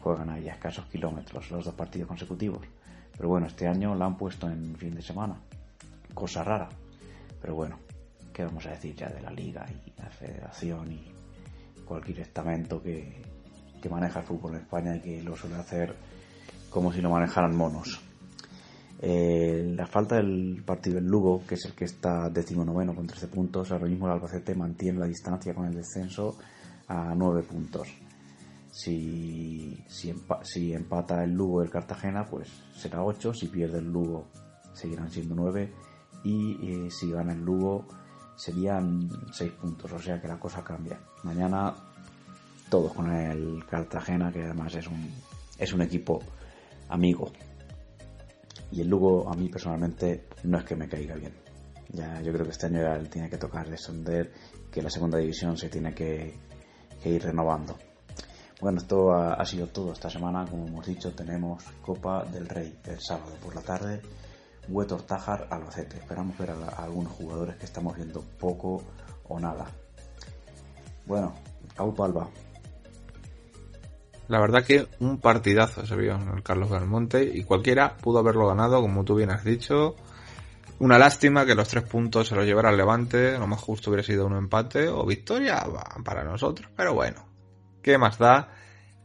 juegan 0.00 0.30
ahí 0.30 0.48
a 0.48 0.54
escasos 0.54 0.86
kilómetros 0.86 1.50
los 1.50 1.64
dos 1.64 1.74
partidos 1.74 2.06
consecutivos. 2.06 2.64
Pero 3.16 3.28
bueno, 3.28 3.48
este 3.48 3.66
año 3.66 3.94
la 3.96 4.06
han 4.06 4.16
puesto 4.16 4.48
en 4.48 4.76
fin 4.76 4.94
de 4.94 5.02
semana, 5.02 5.34
cosa 6.14 6.44
rara. 6.44 6.68
Pero 7.42 7.56
bueno, 7.56 7.78
¿qué 8.32 8.44
vamos 8.44 8.66
a 8.66 8.70
decir 8.70 8.94
ya 8.94 9.08
de 9.08 9.20
la 9.20 9.30
liga 9.30 9.66
y 9.68 10.00
la 10.00 10.08
federación 10.10 10.92
y 10.92 11.04
cualquier 11.84 12.20
estamento 12.20 12.82
que, 12.82 13.22
que 13.82 13.88
maneja 13.88 14.20
el 14.20 14.26
fútbol 14.26 14.54
en 14.54 14.60
España 14.62 14.96
y 14.96 15.00
que 15.00 15.22
lo 15.22 15.36
suele 15.36 15.56
hacer 15.56 15.94
como 16.70 16.92
si 16.92 17.00
lo 17.00 17.10
manejaran 17.10 17.56
monos. 17.56 18.00
Eh, 19.02 19.72
la 19.76 19.86
falta 19.86 20.16
del 20.16 20.62
partido 20.64 20.96
del 20.96 21.06
Lugo, 21.06 21.42
que 21.46 21.54
es 21.54 21.64
el 21.64 21.72
que 21.72 21.86
está 21.86 22.28
decimonoveno 22.28 22.94
con 22.94 23.06
13 23.06 23.28
puntos, 23.28 23.72
ahora 23.72 23.86
mismo 23.86 24.06
el 24.06 24.12
Albacete 24.12 24.54
mantiene 24.54 24.98
la 24.98 25.06
distancia 25.06 25.54
con 25.54 25.66
el 25.66 25.74
descenso 25.74 26.36
a 26.86 27.14
9 27.16 27.42
puntos. 27.44 27.88
Si, 28.70 29.82
si, 29.88 30.10
empa- 30.12 30.44
si 30.44 30.72
empata 30.72 31.24
el 31.24 31.32
Lugo 31.32 31.62
el 31.62 31.70
Cartagena, 31.70 32.24
pues 32.24 32.48
será 32.76 33.02
8. 33.02 33.34
Si 33.34 33.48
pierde 33.48 33.78
el 33.78 33.90
Lugo, 33.90 34.28
seguirán 34.74 35.10
siendo 35.10 35.34
9. 35.34 35.72
Y 36.22 36.86
eh, 36.86 36.90
si 36.90 37.10
gana 37.10 37.32
el 37.32 37.40
Lugo, 37.40 37.86
serían 38.40 39.06
6 39.32 39.52
puntos, 39.52 39.92
o 39.92 39.98
sea 39.98 40.18
que 40.18 40.26
la 40.26 40.38
cosa 40.38 40.64
cambia. 40.64 40.98
Mañana 41.24 41.74
todos 42.70 42.94
con 42.94 43.12
el 43.12 43.66
Cartagena, 43.66 44.32
que 44.32 44.44
además 44.44 44.74
es 44.74 44.86
un, 44.86 45.12
es 45.58 45.72
un 45.74 45.82
equipo 45.82 46.20
amigo. 46.88 47.30
Y 48.72 48.80
el 48.80 48.88
Lugo 48.88 49.28
a 49.30 49.34
mí 49.34 49.48
personalmente 49.50 50.26
no 50.44 50.56
es 50.56 50.64
que 50.64 50.74
me 50.74 50.88
caiga 50.88 51.16
bien. 51.16 51.34
Ya, 51.92 52.22
yo 52.22 52.32
creo 52.32 52.46
que 52.46 52.52
este 52.52 52.66
año 52.66 52.80
ya 52.80 53.10
tiene 53.10 53.28
que 53.28 53.36
tocar 53.36 53.68
descender, 53.68 54.32
que 54.70 54.80
la 54.80 54.88
segunda 54.88 55.18
división 55.18 55.58
se 55.58 55.68
tiene 55.68 55.92
que, 55.92 56.32
que 57.02 57.10
ir 57.10 57.22
renovando. 57.22 57.76
Bueno, 58.60 58.78
esto 58.78 59.12
ha, 59.12 59.34
ha, 59.34 59.44
sido 59.44 59.66
todo 59.66 59.92
esta 59.92 60.08
semana. 60.08 60.46
Como 60.48 60.66
hemos 60.66 60.86
dicho, 60.86 61.12
tenemos 61.12 61.62
Copa 61.82 62.24
del 62.24 62.48
Rey 62.48 62.78
el 62.84 63.00
sábado 63.00 63.34
por 63.42 63.54
la 63.54 63.62
tarde. 63.62 64.00
Huetor 64.70 65.02
Tajar 65.02 65.48
Albacete. 65.50 65.96
Esperamos 65.96 66.38
ver 66.38 66.50
a, 66.50 66.82
algunos 66.82 67.12
jugadores 67.12 67.56
que 67.56 67.64
estamos 67.64 67.96
viendo 67.96 68.22
poco 68.38 68.82
o 69.28 69.40
nada. 69.40 69.66
Bueno, 71.06 71.34
Auto 71.76 72.04
Alba. 72.04 72.28
La 74.28 74.38
verdad 74.38 74.64
que 74.64 74.86
un 75.00 75.18
partidazo 75.18 75.84
se 75.84 75.96
vio 75.96 76.14
en 76.14 76.28
el 76.28 76.42
Carlos 76.44 76.70
Belmonte 76.70 77.24
y 77.24 77.42
cualquiera 77.42 77.96
pudo 77.96 78.20
haberlo 78.20 78.46
ganado, 78.46 78.80
como 78.80 79.04
tú 79.04 79.16
bien 79.16 79.30
has 79.30 79.42
dicho. 79.42 79.96
Una 80.78 80.98
lástima 80.98 81.44
que 81.44 81.56
los 81.56 81.68
tres 81.68 81.82
puntos 81.82 82.28
se 82.28 82.36
los 82.36 82.46
llevara 82.46 82.70
el 82.70 82.76
Levante, 82.76 83.38
lo 83.38 83.46
más 83.48 83.60
justo 83.60 83.90
hubiera 83.90 84.04
sido 84.04 84.26
un 84.26 84.36
empate 84.36 84.88
o 84.88 85.04
victoria 85.04 85.62
para 86.04 86.22
nosotros, 86.24 86.70
pero 86.76 86.94
bueno, 86.94 87.26
¿qué 87.82 87.98
más 87.98 88.18
da? 88.18 88.50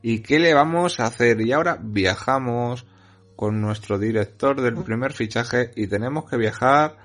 ¿Y 0.01 0.19
qué 0.19 0.39
le 0.39 0.54
vamos 0.54 0.99
a 0.99 1.08
hacer? 1.08 1.41
Y 1.41 1.51
ahora 1.51 1.80
viajamos 1.82 2.86
con 3.35 3.61
nuestro 3.61 3.99
director 3.99 4.61
del 4.61 4.75
primer 4.75 5.13
fichaje 5.13 5.71
y 5.75 5.87
tenemos 5.87 6.29
que 6.29 6.37
viajar, 6.37 6.97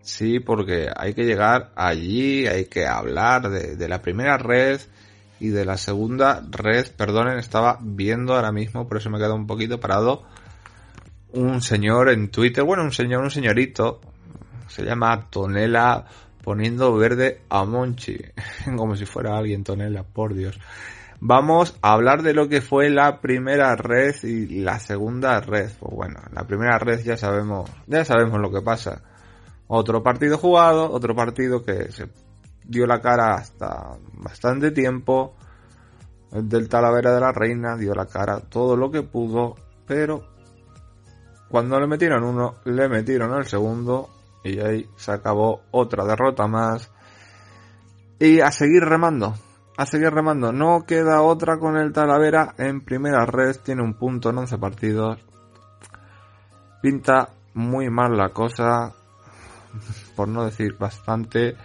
sí, 0.00 0.40
porque 0.40 0.88
hay 0.94 1.14
que 1.14 1.24
llegar 1.24 1.72
allí, 1.76 2.46
hay 2.46 2.66
que 2.66 2.86
hablar 2.86 3.50
de, 3.50 3.88
la 3.88 4.00
primera 4.00 4.38
red 4.38 4.80
y 5.38 5.48
de 5.48 5.64
la 5.64 5.76
segunda 5.76 6.42
red, 6.50 6.86
perdonen, 6.96 7.38
estaba 7.38 7.78
viendo 7.80 8.34
ahora 8.34 8.52
mismo, 8.52 8.88
por 8.88 8.98
eso 8.98 9.10
me 9.10 9.18
he 9.18 9.20
quedado 9.20 9.34
un 9.34 9.46
poquito 9.46 9.78
parado 9.78 10.24
un 11.32 11.60
señor 11.60 12.08
en 12.08 12.30
Twitter, 12.30 12.64
bueno, 12.64 12.82
un 12.82 12.92
señor, 12.92 13.22
un 13.22 13.30
señorito, 13.30 14.00
se 14.68 14.84
llama 14.84 15.28
Tonela 15.28 16.06
poniendo 16.42 16.94
verde 16.94 17.42
a 17.50 17.64
Monchi, 17.64 18.18
como 18.76 18.96
si 18.96 19.04
fuera 19.04 19.36
alguien 19.36 19.64
Tonela, 19.64 20.04
por 20.04 20.32
Dios. 20.32 20.58
Vamos 21.20 21.78
a 21.80 21.92
hablar 21.92 22.22
de 22.22 22.34
lo 22.34 22.48
que 22.48 22.60
fue 22.60 22.90
la 22.90 23.20
primera 23.20 23.74
red 23.74 24.14
y 24.22 24.60
la 24.60 24.78
segunda 24.78 25.40
red. 25.40 25.70
Pues 25.78 25.94
bueno, 25.94 26.20
la 26.32 26.46
primera 26.46 26.78
red 26.78 27.00
ya 27.02 27.16
sabemos, 27.16 27.70
ya 27.86 28.04
sabemos 28.04 28.40
lo 28.40 28.50
que 28.50 28.60
pasa. 28.60 29.02
Otro 29.66 30.02
partido 30.02 30.38
jugado, 30.38 30.90
otro 30.90 31.14
partido 31.16 31.64
que 31.64 31.90
se 31.90 32.08
dio 32.64 32.86
la 32.86 33.00
cara 33.00 33.34
hasta 33.34 33.96
bastante 34.12 34.70
tiempo. 34.70 35.34
El 36.32 36.48
del 36.48 36.68
Talavera 36.68 37.14
de 37.14 37.20
la 37.20 37.32
Reina 37.32 37.76
dio 37.76 37.94
la 37.94 38.06
cara 38.06 38.40
todo 38.40 38.76
lo 38.76 38.90
que 38.90 39.02
pudo, 39.02 39.54
pero 39.86 40.24
cuando 41.48 41.80
le 41.80 41.86
metieron 41.86 42.24
uno, 42.24 42.56
le 42.64 42.88
metieron 42.88 43.34
el 43.38 43.46
segundo 43.46 44.10
y 44.44 44.58
ahí 44.60 44.88
se 44.96 45.12
acabó 45.12 45.62
otra 45.70 46.04
derrota 46.04 46.46
más. 46.46 46.90
Y 48.18 48.40
a 48.40 48.50
seguir 48.50 48.82
remando, 48.82 49.34
a 49.76 49.86
seguir 49.86 50.10
remando. 50.10 50.52
No 50.52 50.84
queda 50.86 51.22
otra 51.22 51.58
con 51.58 51.76
el 51.76 51.92
Talavera 51.92 52.54
en 52.58 52.80
primera 52.80 53.26
red, 53.26 53.56
tiene 53.62 53.82
un 53.82 53.94
punto 53.94 54.30
en 54.30 54.38
11 54.38 54.58
partidos. 54.58 55.18
Pinta 56.80 57.30
muy 57.54 57.90
mal 57.90 58.16
la 58.16 58.30
cosa, 58.30 58.92
por 60.16 60.28
no 60.28 60.44
decir 60.44 60.76
bastante. 60.78 61.56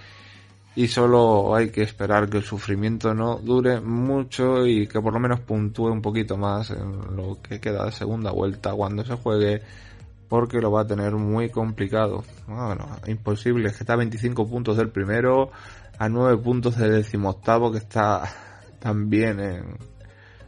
Y 0.73 0.87
solo 0.87 1.53
hay 1.53 1.69
que 1.69 1.83
esperar 1.83 2.29
que 2.29 2.37
el 2.37 2.43
sufrimiento 2.43 3.13
no 3.13 3.37
dure 3.37 3.81
mucho 3.81 4.65
y 4.65 4.87
que 4.87 5.01
por 5.01 5.13
lo 5.13 5.19
menos 5.19 5.41
puntúe 5.41 5.91
un 5.91 6.01
poquito 6.01 6.37
más 6.37 6.71
en 6.71 7.15
lo 7.15 7.41
que 7.41 7.59
queda 7.59 7.85
de 7.85 7.91
segunda 7.91 8.31
vuelta 8.31 8.71
cuando 8.71 9.03
se 9.03 9.15
juegue, 9.15 9.61
porque 10.29 10.61
lo 10.61 10.71
va 10.71 10.81
a 10.81 10.87
tener 10.87 11.11
muy 11.11 11.49
complicado. 11.49 12.23
Bueno, 12.47 12.87
imposible, 13.07 13.69
que 13.71 13.79
está 13.79 13.93
a 13.93 13.97
25 13.97 14.47
puntos 14.47 14.77
del 14.77 14.89
primero, 14.89 15.51
a 16.01 16.09
9 16.09 16.41
puntos 16.41 16.77
del 16.77 16.93
decimoctavo 16.93 17.71
que 17.71 17.77
está 17.77 18.27
también 18.79 19.39
en, 19.39 19.77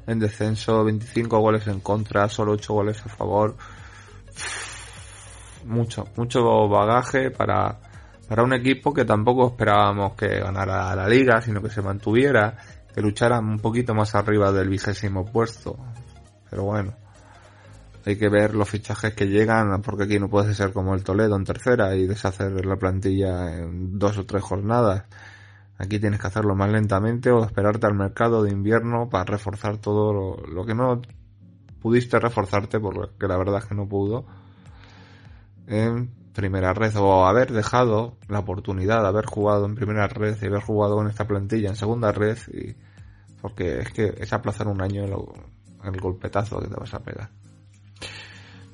en 0.08 0.18
descenso, 0.18 0.84
25 0.84 1.40
goles 1.40 1.68
en 1.68 1.80
contra, 1.80 2.28
solo 2.28 2.54
8 2.54 2.74
goles 2.74 3.06
a 3.06 3.10
favor. 3.10 3.56
Mucho, 5.66 6.08
mucho 6.18 6.68
bagaje 6.68 7.30
para 7.30 7.80
para 8.28 8.42
un 8.42 8.54
equipo 8.54 8.92
que 8.94 9.06
tampoco 9.06 9.50
esperábamos 9.50 10.16
que 10.16 10.40
ganara 10.40 10.96
la 10.96 11.08
liga, 11.08 11.40
sino 11.40 11.62
que 11.62 11.70
se 11.70 11.84
mantuviera, 11.84 12.58
que 12.92 13.02
luchara 13.02 13.38
un 13.38 13.60
poquito 13.60 13.94
más 13.94 14.16
arriba 14.16 14.52
del 14.52 14.70
vigésimo 14.70 15.24
puesto. 15.32 15.78
Pero 16.50 16.64
bueno, 16.64 16.96
hay 18.04 18.18
que 18.18 18.30
ver 18.30 18.56
los 18.56 18.68
fichajes 18.68 19.14
que 19.14 19.28
llegan, 19.28 19.84
porque 19.84 20.06
aquí 20.06 20.18
no 20.18 20.30
puede 20.30 20.56
ser 20.56 20.74
como 20.74 20.96
el 20.96 21.04
Toledo 21.04 21.36
en 21.36 21.44
tercera 21.44 21.96
y 21.96 22.08
deshacer 22.08 22.66
la 22.66 22.78
plantilla 22.78 23.56
en 23.56 24.00
dos 24.00 24.18
o 24.18 24.26
tres 24.26 24.42
jornadas. 24.42 25.04
Aquí 25.78 26.00
tienes 26.00 26.20
que 26.20 26.28
hacerlo 26.28 26.56
más 26.56 26.72
lentamente 26.72 27.32
o 27.32 27.44
esperarte 27.44 27.88
al 27.88 27.96
mercado 27.96 28.44
de 28.44 28.52
invierno 28.52 29.10
para 29.10 29.26
reforzar 29.26 29.78
todo 29.78 30.38
lo, 30.48 30.66
que 30.66 30.76
no 30.76 31.02
pudiste 31.82 32.20
reforzarte, 32.20 32.80
porque 32.80 33.28
la 33.28 33.38
verdad 33.38 33.60
es 33.60 33.66
que 33.66 33.76
no 33.76 33.88
pudo. 33.88 34.26
En 35.68 36.12
primera 36.34 36.74
red 36.74 36.96
o 36.98 37.26
haber 37.26 37.52
dejado 37.52 38.18
la 38.28 38.40
oportunidad 38.40 39.02
de 39.02 39.08
haber 39.08 39.26
jugado 39.26 39.66
en 39.66 39.76
primera 39.76 40.08
red 40.08 40.38
y 40.42 40.46
haber 40.46 40.62
jugado 40.62 41.02
en 41.02 41.08
esta 41.08 41.26
plantilla 41.28 41.70
en 41.70 41.76
segunda 41.76 42.12
red 42.12 42.38
y 42.52 42.76
porque 43.42 43.80
es 43.80 43.92
que 43.92 44.14
es 44.18 44.32
aplazar 44.32 44.68
un 44.68 44.82
año 44.82 45.04
el, 45.04 45.14
el 45.84 46.00
golpetazo 46.00 46.60
que 46.60 46.68
te 46.68 46.76
vas 46.76 46.94
a 46.94 47.00
pegar. 47.00 47.30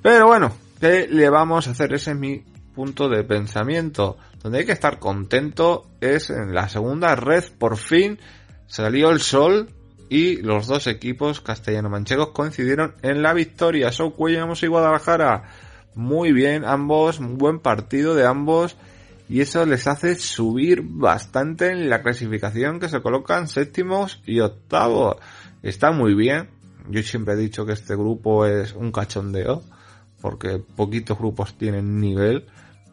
Pero 0.02 0.28
bueno, 0.28 0.52
¿qué 0.80 1.08
le 1.08 1.30
vamos 1.30 1.68
a 1.68 1.72
hacer? 1.72 1.94
Ese 1.94 2.12
es 2.12 2.18
mi 2.18 2.44
punto 2.76 3.10
de 3.10 3.24
pensamiento. 3.24 4.18
Donde 4.42 4.60
hay 4.60 4.66
que 4.66 4.72
estar 4.72 5.00
contento 5.00 5.86
es 6.00 6.30
en 6.30 6.54
la 6.54 6.70
segunda 6.70 7.16
red. 7.16 7.44
Por 7.58 7.78
fin 7.78 8.20
salió 8.68 9.10
el 9.10 9.20
sol 9.20 9.70
y 10.10 10.38
los 10.38 10.68
dos 10.68 10.88
equipos 10.88 11.42
castellano-manchegos 11.42 12.30
coincidieron 12.30 12.96
en 13.02 13.22
la 13.22 13.34
victoria. 13.34 13.92
So 13.92 14.12
Cuellamos 14.12 14.64
y 14.64 14.68
Guadalajara 14.68 15.44
muy 15.96 16.32
bien 16.32 16.66
ambos, 16.66 17.20
buen 17.20 17.60
partido 17.60 18.16
de 18.16 18.26
ambos 18.26 18.76
y 19.28 19.42
eso 19.42 19.66
les 19.66 19.86
hace 19.88 20.16
subir 20.16 20.82
bastante 20.84 21.68
en 21.68 21.90
la 21.90 22.02
clasificación 22.02 22.80
que 22.80 22.90
se 22.90 23.02
colocan 23.02 23.48
séptimos 23.48 24.22
y 24.26 24.40
octavos. 24.40 25.18
Está 25.62 25.92
muy 25.92 26.16
bien. 26.16 26.50
Yo 26.90 27.04
siempre 27.04 27.36
he 27.36 27.38
dicho 27.38 27.66
que 27.66 27.74
este 27.74 27.96
grupo 27.96 28.46
es 28.46 28.74
un 28.74 28.92
cachondeo 28.92 29.62
porque 30.22 30.58
poquitos 30.76 31.18
grupos 31.18 31.58
tienen 31.58 32.00
nivel 32.00 32.48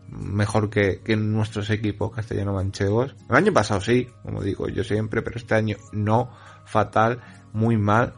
mejor 0.09 0.71
que, 0.71 1.01
que 1.03 1.17
nuestros 1.17 1.71
equipos 1.71 2.15
castellano 2.15 2.53
manchegos. 2.53 3.15
El 3.29 3.37
año 3.37 3.53
pasado 3.53 3.81
sí, 3.81 4.09
como 4.23 4.43
digo 4.43 4.69
yo 4.69 4.85
siempre, 4.85 5.23
pero 5.23 5.37
este 5.37 5.55
año 5.55 5.77
no, 5.93 6.31
fatal, 6.65 7.21
muy 7.53 7.77
mal. 7.77 8.15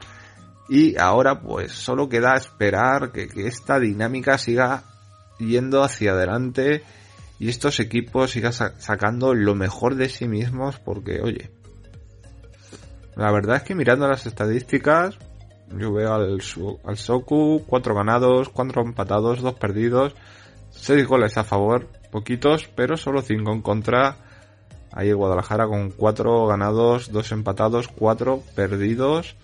Y 0.69 0.99
ahora 0.99 1.41
pues 1.41 1.73
solo 1.73 2.09
queda 2.09 2.35
esperar 2.37 3.13
que, 3.13 3.29
que, 3.29 3.47
esta 3.47 3.79
dinámica 3.79 4.37
siga 4.37 4.83
yendo 5.39 5.83
hacia 5.83 6.13
adelante 6.13 6.83
y 7.39 7.49
estos 7.49 7.81
equipos 7.81 8.33
sigan 8.33 8.53
sa 8.53 8.79
sacando 8.81 9.33
lo 9.35 9.55
mejor 9.55 9.95
de 9.95 10.09
sí 10.09 10.29
mismos 10.29 10.79
porque 10.79 11.21
oye, 11.23 11.51
la 13.17 13.33
verdad 13.33 13.57
es 13.57 13.63
que 13.63 13.75
mirando 13.75 14.09
las 14.09 14.27
estadísticas 14.27 15.17
yo 15.77 15.93
veo 15.93 16.15
al, 16.15 16.41
al 16.85 16.97
Soku, 16.97 17.65
cuatro 17.67 17.95
ganados, 17.95 18.49
cuatro 18.49 18.83
empatados, 18.83 19.43
dos 19.43 19.55
perdidos, 19.55 20.15
seis 20.81 21.07
goles 21.07 21.37
a 21.37 21.45
favor, 21.45 21.89
poquitos, 22.11 22.69
pero 22.75 22.97
solo 22.97 23.23
cinco 23.23 23.53
en 23.53 23.63
contra. 23.63 24.17
Ahí 24.93 25.09
el 25.11 25.17
Guadalajara 25.17 25.67
con 25.67 25.91
cuatro 25.91 26.47
ganados, 26.47 27.13
dos 27.13 27.31
empatados, 27.33 27.89
cuatro 27.89 28.43
perdidos 28.55 29.37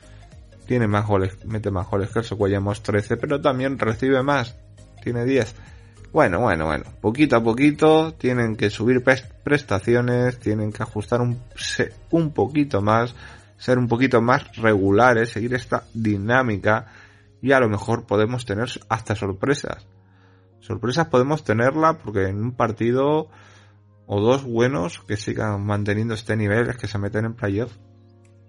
tiene 0.66 0.86
más 0.86 1.06
goles, 1.06 1.44
mete 1.44 1.70
más 1.70 1.88
goles 1.88 2.10
que 2.10 2.20
el 2.20 2.24
Socuellamos 2.24 2.82
13, 2.82 3.16
pero 3.16 3.40
también 3.40 3.78
recibe 3.78 4.22
más, 4.22 4.56
tiene 5.02 5.24
10. 5.24 5.54
Bueno, 6.12 6.40
bueno, 6.40 6.66
bueno, 6.66 6.84
poquito 7.00 7.36
a 7.36 7.42
poquito 7.42 8.14
tienen 8.14 8.56
que 8.56 8.70
subir 8.70 9.02
prestaciones, 9.42 10.38
tienen 10.38 10.72
que 10.72 10.82
ajustar 10.82 11.20
un, 11.20 11.40
un 12.10 12.32
poquito 12.32 12.80
más, 12.80 13.14
ser 13.58 13.78
un 13.78 13.88
poquito 13.88 14.22
más 14.22 14.56
regulares, 14.56 15.30
seguir 15.30 15.54
esta 15.54 15.84
dinámica 15.92 16.86
y 17.42 17.52
a 17.52 17.60
lo 17.60 17.68
mejor 17.68 18.06
podemos 18.06 18.46
tener 18.46 18.68
hasta 18.88 19.16
sorpresas. 19.16 19.86
Sorpresas 20.64 21.08
podemos 21.08 21.44
tenerla 21.44 21.98
porque 21.98 22.26
en 22.26 22.42
un 22.42 22.52
partido 22.52 23.28
o 24.06 24.20
dos 24.22 24.44
buenos 24.44 24.98
que 25.00 25.18
sigan 25.18 25.62
manteniendo 25.66 26.14
este 26.14 26.36
nivel 26.36 26.70
es 26.70 26.78
que 26.78 26.88
se 26.88 26.96
meten 26.96 27.26
en 27.26 27.34
playoff. 27.34 27.76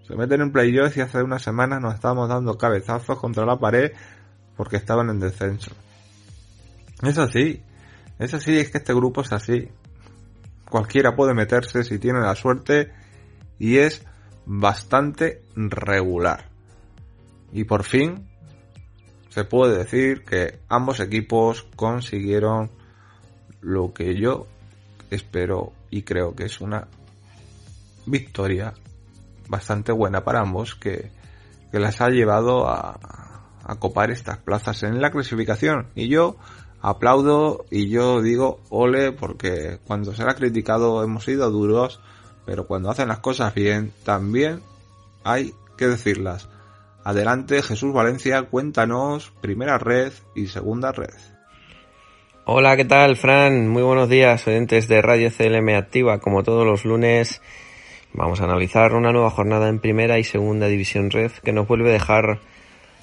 Se 0.08 0.15
meten 0.15 0.39
en 0.39 0.54
playoffs 0.54 0.95
y 0.95 1.01
hace 1.01 1.21
unas 1.21 1.41
semanas 1.41 1.82
nos 1.82 1.93
estábamos 1.93 2.30
dando 2.30 2.58
cabezazos 2.58 3.19
contra 3.19 3.45
la 3.45 3.60
pared 3.60 3.91
porque 4.56 4.78
estaban 4.78 5.10
en 5.10 5.19
descenso. 5.19 5.71
Es 7.01 7.17
así. 7.17 7.62
Es 8.17 8.34
así, 8.34 8.60
es 8.60 8.71
que 8.71 8.78
este 8.78 8.93
grupo 8.93 9.19
es 9.19 9.34
así. 9.34 9.67
cualquiera 10.69 11.17
puede 11.17 11.34
meterse 11.34 11.84
si 11.84 11.99
tiene 11.99 12.21
la 12.21 12.36
suerte 12.36 12.93
y 13.60 13.80
es 13.80 14.06
bastante 14.45 15.41
regular. 15.58 16.45
Y 17.51 17.65
por 17.65 17.84
fin 17.84 18.30
se 19.35 19.43
puede 19.43 19.77
decir 19.77 20.23
que 20.23 20.59
ambos 20.69 21.01
equipos 21.01 21.67
consiguieron 21.75 22.71
lo 23.59 23.93
que 23.93 24.15
yo 24.15 24.47
espero 25.11 25.73
y 25.89 26.03
creo 26.03 26.33
que 26.33 26.45
es 26.45 26.61
una 26.61 26.87
victoria 28.05 28.73
bastante 29.49 29.91
buena 29.91 30.23
para 30.23 30.39
ambos 30.39 30.75
que, 30.75 31.11
que 31.69 31.79
las 31.79 31.99
ha 31.99 32.11
llevado 32.11 32.69
a, 32.69 32.97
a 33.61 33.75
copar 33.75 34.09
estas 34.09 34.37
plazas 34.37 34.83
en 34.83 35.01
la 35.01 35.11
clasificación. 35.11 35.87
Y 35.95 36.07
yo 36.07 36.37
aplaudo 36.81 37.65
y 37.69 37.89
yo 37.89 38.21
digo 38.21 38.61
ole 38.69 39.11
porque 39.11 39.79
cuando 39.85 40.13
se 40.13 40.23
ha 40.23 40.33
criticado 40.35 41.03
hemos 41.03 41.25
sido 41.25 41.51
duros, 41.51 41.99
pero 42.45 42.67
cuando 42.67 42.89
hacen 42.89 43.09
las 43.09 43.19
cosas 43.19 43.53
bien 43.53 43.91
también 44.05 44.61
hay 45.25 45.53
que 45.75 45.89
decirlas. 45.89 46.47
Adelante 47.05 47.61
Jesús 47.61 47.93
Valencia, 47.93 48.41
cuéntanos 48.49 49.31
primera 49.39 49.77
red 49.77 50.11
y 50.33 50.47
segunda 50.47 50.91
red. 50.91 51.13
Hola, 52.45 52.75
¿qué 52.75 52.83
tal, 52.83 53.15
Fran? 53.15 53.67
Muy 53.67 53.83
buenos 53.83 54.09
días, 54.09 54.47
oyentes 54.47 54.87
de 54.87 55.03
Radio 55.03 55.29
CLM 55.29 55.69
Activa. 55.75 56.19
Como 56.19 56.41
todos 56.41 56.65
los 56.65 56.83
lunes, 56.83 57.43
vamos 58.11 58.41
a 58.41 58.45
analizar 58.45 58.95
una 58.95 59.11
nueva 59.11 59.29
jornada 59.29 59.69
en 59.69 59.77
primera 59.77 60.17
y 60.17 60.23
segunda 60.23 60.65
división 60.65 61.11
red 61.11 61.31
que 61.43 61.53
nos 61.53 61.67
vuelve 61.67 61.91
a 61.91 61.93
dejar 61.93 62.39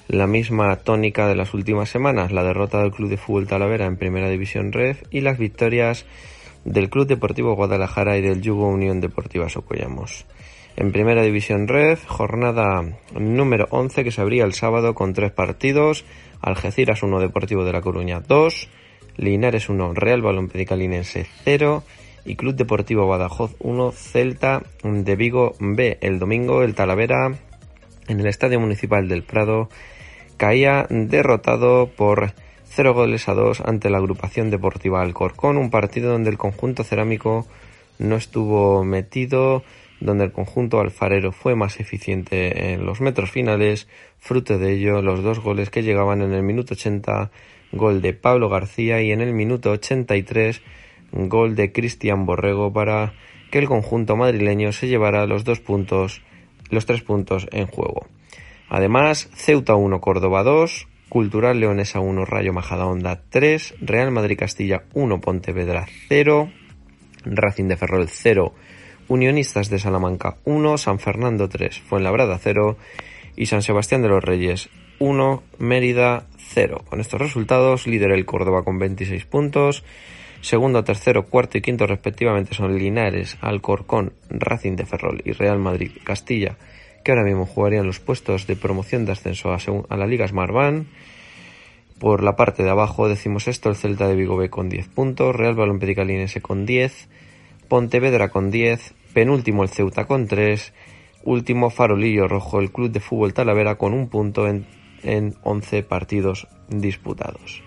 la 0.09 0.27
misma 0.27 0.75
tónica 0.75 1.25
de 1.29 1.35
las 1.35 1.53
últimas 1.53 1.87
semanas, 1.87 2.33
la 2.33 2.43
derrota 2.43 2.81
del 2.81 2.91
Club 2.91 3.09
de 3.09 3.15
Fútbol 3.15 3.47
Talavera 3.47 3.85
en 3.85 3.95
Primera 3.95 4.27
División 4.27 4.73
Red 4.73 4.97
y 5.11 5.21
las 5.21 5.37
victorias 5.37 6.05
del 6.65 6.89
Club 6.89 7.07
Deportivo 7.07 7.55
Guadalajara 7.55 8.17
y 8.17 8.21
del 8.21 8.41
Yugo 8.41 8.67
Unión 8.67 8.99
Deportiva 8.99 9.47
Socollamos. 9.47 10.25
En 10.75 10.91
Primera 10.91 11.21
División 11.21 11.67
Red, 11.67 11.99
jornada 12.07 12.83
número 13.13 13.67
11 13.69 14.03
que 14.03 14.11
se 14.11 14.21
abría 14.21 14.43
el 14.43 14.53
sábado 14.53 14.95
con 14.95 15.13
tres 15.13 15.31
partidos, 15.31 16.03
Algeciras 16.41 17.03
1, 17.03 17.19
Deportivo 17.19 17.63
de 17.63 17.73
La 17.73 17.81
Coruña 17.81 18.21
2, 18.21 18.69
Linares 19.17 19.69
1, 19.69 19.93
Real 19.93 20.23
Balompédica 20.23 20.75
Linense 20.75 21.27
0 21.43 21.83
y 22.25 22.35
Club 22.35 22.55
Deportivo 22.55 23.07
Badajoz 23.07 23.55
1, 23.59 23.91
Celta 23.91 24.63
de 24.83 25.15
Vigo 25.15 25.53
B. 25.59 25.99
El 26.01 26.17
domingo 26.17 26.63
el 26.63 26.73
Talavera 26.73 27.37
en 28.07 28.19
el 28.19 28.25
Estadio 28.25 28.59
Municipal 28.59 29.07
del 29.07 29.21
Prado 29.21 29.69
caía 30.37 30.87
derrotado 30.89 31.87
por 31.87 32.33
0 32.65 32.95
goles 32.95 33.29
a 33.29 33.35
2 33.35 33.61
ante 33.61 33.91
la 33.91 33.99
agrupación 33.99 34.49
deportiva 34.49 35.03
Alcorcón, 35.03 35.57
un 35.57 35.69
partido 35.69 36.11
donde 36.11 36.31
el 36.31 36.39
conjunto 36.39 36.83
cerámico 36.83 37.45
no 37.99 38.15
estuvo 38.15 38.83
metido, 38.83 39.63
donde 40.03 40.25
el 40.25 40.31
conjunto 40.31 40.79
alfarero 40.79 41.31
fue 41.31 41.55
más 41.55 41.79
eficiente 41.79 42.73
en 42.73 42.85
los 42.85 43.01
metros 43.01 43.31
finales, 43.31 43.87
fruto 44.19 44.57
de 44.57 44.73
ello 44.73 45.01
los 45.01 45.23
dos 45.23 45.39
goles 45.39 45.69
que 45.69 45.83
llegaban 45.83 46.21
en 46.21 46.33
el 46.33 46.43
minuto 46.43 46.73
80, 46.73 47.31
gol 47.71 48.01
de 48.01 48.13
Pablo 48.13 48.49
García 48.49 49.01
y 49.01 49.11
en 49.11 49.21
el 49.21 49.33
minuto 49.33 49.71
83 49.71 50.61
gol 51.13 51.55
de 51.55 51.71
Cristian 51.71 52.25
Borrego 52.25 52.73
para 52.73 53.13
que 53.51 53.59
el 53.59 53.67
conjunto 53.67 54.15
madrileño 54.15 54.71
se 54.71 54.87
llevara 54.87 55.27
los 55.27 55.43
dos 55.43 55.59
puntos, 55.59 56.21
los 56.69 56.85
tres 56.85 57.03
puntos 57.03 57.47
en 57.51 57.67
juego. 57.67 58.07
Además, 58.67 59.29
Ceuta 59.35 59.75
1, 59.75 60.01
Córdoba 60.01 60.43
2, 60.43 60.87
Cultural 61.09 61.59
Leonesa 61.59 61.99
1, 61.99 62.25
Rayo 62.25 62.53
Majadahonda 62.53 63.21
3, 63.29 63.75
Real 63.81 64.09
Madrid 64.11 64.37
Castilla 64.37 64.85
1, 64.93 65.21
Pontevedra 65.21 65.85
0, 66.09 66.51
Racing 67.25 67.67
de 67.67 67.77
Ferrol 67.77 68.07
0, 68.09 68.53
Unionistas 69.07 69.69
de 69.69 69.79
Salamanca 69.79 70.37
1, 70.45 70.77
San 70.77 70.99
Fernando 70.99 71.49
3, 71.49 71.79
Fuenlabrada 71.81 72.37
0 72.37 72.77
y 73.35 73.47
San 73.47 73.61
Sebastián 73.61 74.01
de 74.01 74.09
los 74.09 74.23
Reyes 74.23 74.69
1, 74.99 75.43
Mérida 75.59 76.27
0. 76.37 76.83
Con 76.89 76.99
estos 76.99 77.19
resultados, 77.19 77.87
líder 77.87 78.11
el 78.11 78.25
Córdoba 78.25 78.63
con 78.63 78.79
26 78.79 79.25
puntos, 79.25 79.83
segundo, 80.41 80.83
tercero, 80.83 81.25
cuarto 81.25 81.57
y 81.57 81.61
quinto 81.61 81.87
respectivamente 81.87 82.53
son 82.53 82.77
Linares, 82.77 83.37
Alcorcón, 83.41 84.13
Racing 84.29 84.75
de 84.75 84.85
Ferrol 84.85 85.21
y 85.25 85.31
Real 85.31 85.59
Madrid 85.59 85.91
Castilla 86.03 86.57
que 87.03 87.11
ahora 87.11 87.23
mismo 87.23 87.45
jugarían 87.45 87.85
los 87.85 87.99
puestos 87.99 88.47
de 88.47 88.55
promoción 88.55 89.05
de 89.05 89.11
ascenso 89.11 89.51
a, 89.51 89.97
la 89.97 90.07
Liga 90.07 90.27
Smartbank. 90.27 90.87
Por 91.99 92.23
la 92.23 92.35
parte 92.35 92.63
de 92.63 92.69
abajo 92.69 93.07
decimos 93.07 93.47
esto, 93.47 93.69
el 93.69 93.75
Celta 93.75 94.07
de 94.07 94.15
Vigo 94.15 94.37
B 94.37 94.49
con 94.49 94.69
10 94.69 94.87
puntos, 94.89 95.35
Real 95.35 95.55
Balompédica 95.55 96.03
Linense 96.03 96.41
con 96.41 96.65
10, 96.65 97.09
Pontevedra 97.73 98.29
con 98.29 98.51
10, 98.51 98.93
penúltimo 99.15 99.63
el 99.63 99.69
Ceuta 99.69 100.05
con 100.05 100.27
3, 100.27 100.73
último 101.23 101.71
Farolillo 101.71 102.27
Rojo 102.27 102.59
el 102.59 102.71
Club 102.71 102.91
de 102.91 102.99
Fútbol 102.99 103.33
Talavera 103.33 103.79
con 103.79 103.95
un 103.95 104.09
punto 104.09 104.47
en, 104.47 104.67
en 105.01 105.33
11 105.41 105.81
partidos 105.81 106.47
disputados. 106.67 107.63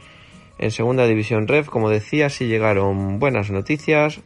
En 0.61 0.71
segunda 0.71 1.09
división 1.09 1.49
Rev, 1.49 1.67
como 1.67 1.91
decía, 1.91 2.31
sí 2.31 2.47
llegaron 2.47 3.19
buenas 3.19 3.51
noticias, 3.51 4.21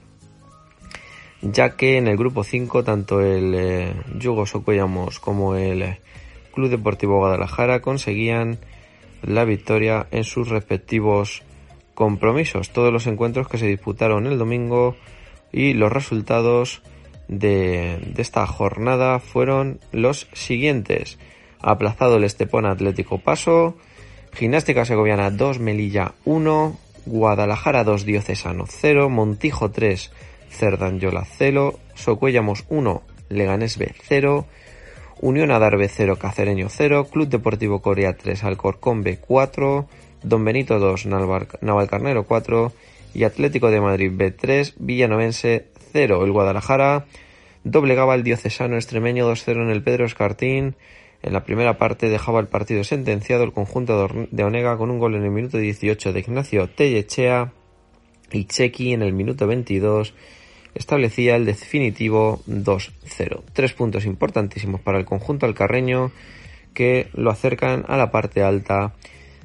ya 1.40 1.77
que 1.77 1.97
en 1.97 2.09
el 2.09 2.19
grupo 2.19 2.45
5 2.45 2.85
tanto 2.85 3.23
el 3.23 3.55
eh, 3.55 3.95
Yugo 4.19 4.45
como 5.23 5.55
el 5.55 5.81
eh, 5.81 6.01
Club 6.53 6.69
Deportivo 6.69 7.16
Guadalajara 7.16 7.81
conseguían 7.81 8.59
la 9.23 9.47
victoria 9.47 10.09
en 10.11 10.25
sus 10.25 10.51
respectivos 10.51 11.43
compromisos. 11.95 12.69
Todos 12.69 12.93
los 12.93 13.07
encuentros 13.07 13.49
que 13.49 13.57
se 13.57 13.66
disputaron 13.66 14.27
el 14.27 14.37
domingo 14.37 14.95
y 15.53 15.75
los 15.75 15.93
resultados 15.93 16.83
de, 17.29 17.99
de 18.15 18.23
esta 18.23 18.47
jornada 18.47 19.19
fueron 19.19 19.81
los 19.93 20.29
siguientes. 20.33 21.19
Aplazado 21.61 22.17
el 22.17 22.25
Estepón 22.25 22.67
Atlético 22.67 23.19
Paso, 23.19 23.77
Gimnástica 24.33 24.85
Segoviana 24.85 25.31
2, 25.31 25.59
Melilla 25.59 26.15
1, 26.25 26.79
Guadalajara 27.07 27.85
2, 27.85 28.05
Diocesano 28.05 28.65
0, 28.67 29.11
Montijo 29.11 29.71
3, 29.71 30.11
Cerdanyola 30.51 31.25
0, 31.25 31.79
Socuellamos 31.95 32.65
1, 32.69 33.03
Leganés 33.29 33.79
B 33.79 33.95
0, 34.09 34.47
Unión 35.21 35.51
Adarve 35.51 35.89
0, 35.89 36.17
Cacereño 36.19 36.69
0, 36.71 37.09
Club 37.11 37.29
Deportivo 37.29 37.83
Corea 37.83 38.17
3, 38.17 38.45
Alcorcón 38.45 39.03
B 39.03 39.19
4, 39.19 39.87
Don 40.23 40.45
Benito 40.45 40.79
2, 40.79 41.07
Navalcarnero 41.07 42.25
4 42.25 42.73
y 43.14 43.25
Atlético 43.25 43.70
de 43.70 43.81
Madrid 43.81 44.11
B 44.14 44.31
3, 44.31 44.75
Villanovense 44.79 45.68
0. 45.92 46.25
El 46.25 46.33
Guadalajara 46.33 47.07
doblegaba 47.64 48.14
al 48.14 48.23
diocesano 48.23 48.77
extremeño 48.77 49.31
2-0 49.31 49.62
en 49.62 49.70
el 49.70 49.83
Pedro 49.83 50.07
Escartín. 50.07 50.77
En 51.23 51.33
la 51.33 51.44
primera 51.44 51.77
parte 51.77 52.09
dejaba 52.09 52.40
el 52.40 52.46
partido 52.46 52.85
sentenciado 52.85 53.44
el 53.44 53.53
conjunto 53.53 54.09
de 54.31 54.44
Onega 54.44 54.77
con 54.77 54.90
un 54.90 54.99
gol 54.99 55.14
en 55.14 55.25
el 55.25 55.31
minuto 55.31 55.59
18 55.59 56.12
de 56.12 56.20
Ignacio 56.20 56.68
Tellechea 56.68 57.53
y 58.33 58.44
Chequi 58.44 58.92
en 58.92 59.03
el 59.03 59.12
minuto 59.12 59.46
22 59.46 60.14
establecía 60.75 61.37
el 61.37 61.44
definitivo 61.44 62.40
2-0. 62.46 63.42
Tres 63.53 63.73
puntos 63.73 64.05
importantísimos 64.05 64.81
para 64.81 64.99
el 64.99 65.05
conjunto 65.05 65.46
alcarreño 65.46 66.12
que 66.75 67.09
lo 67.12 67.31
acercan 67.31 67.85
a 67.88 67.96
la 67.96 68.11
parte 68.11 68.42
alta 68.42 68.94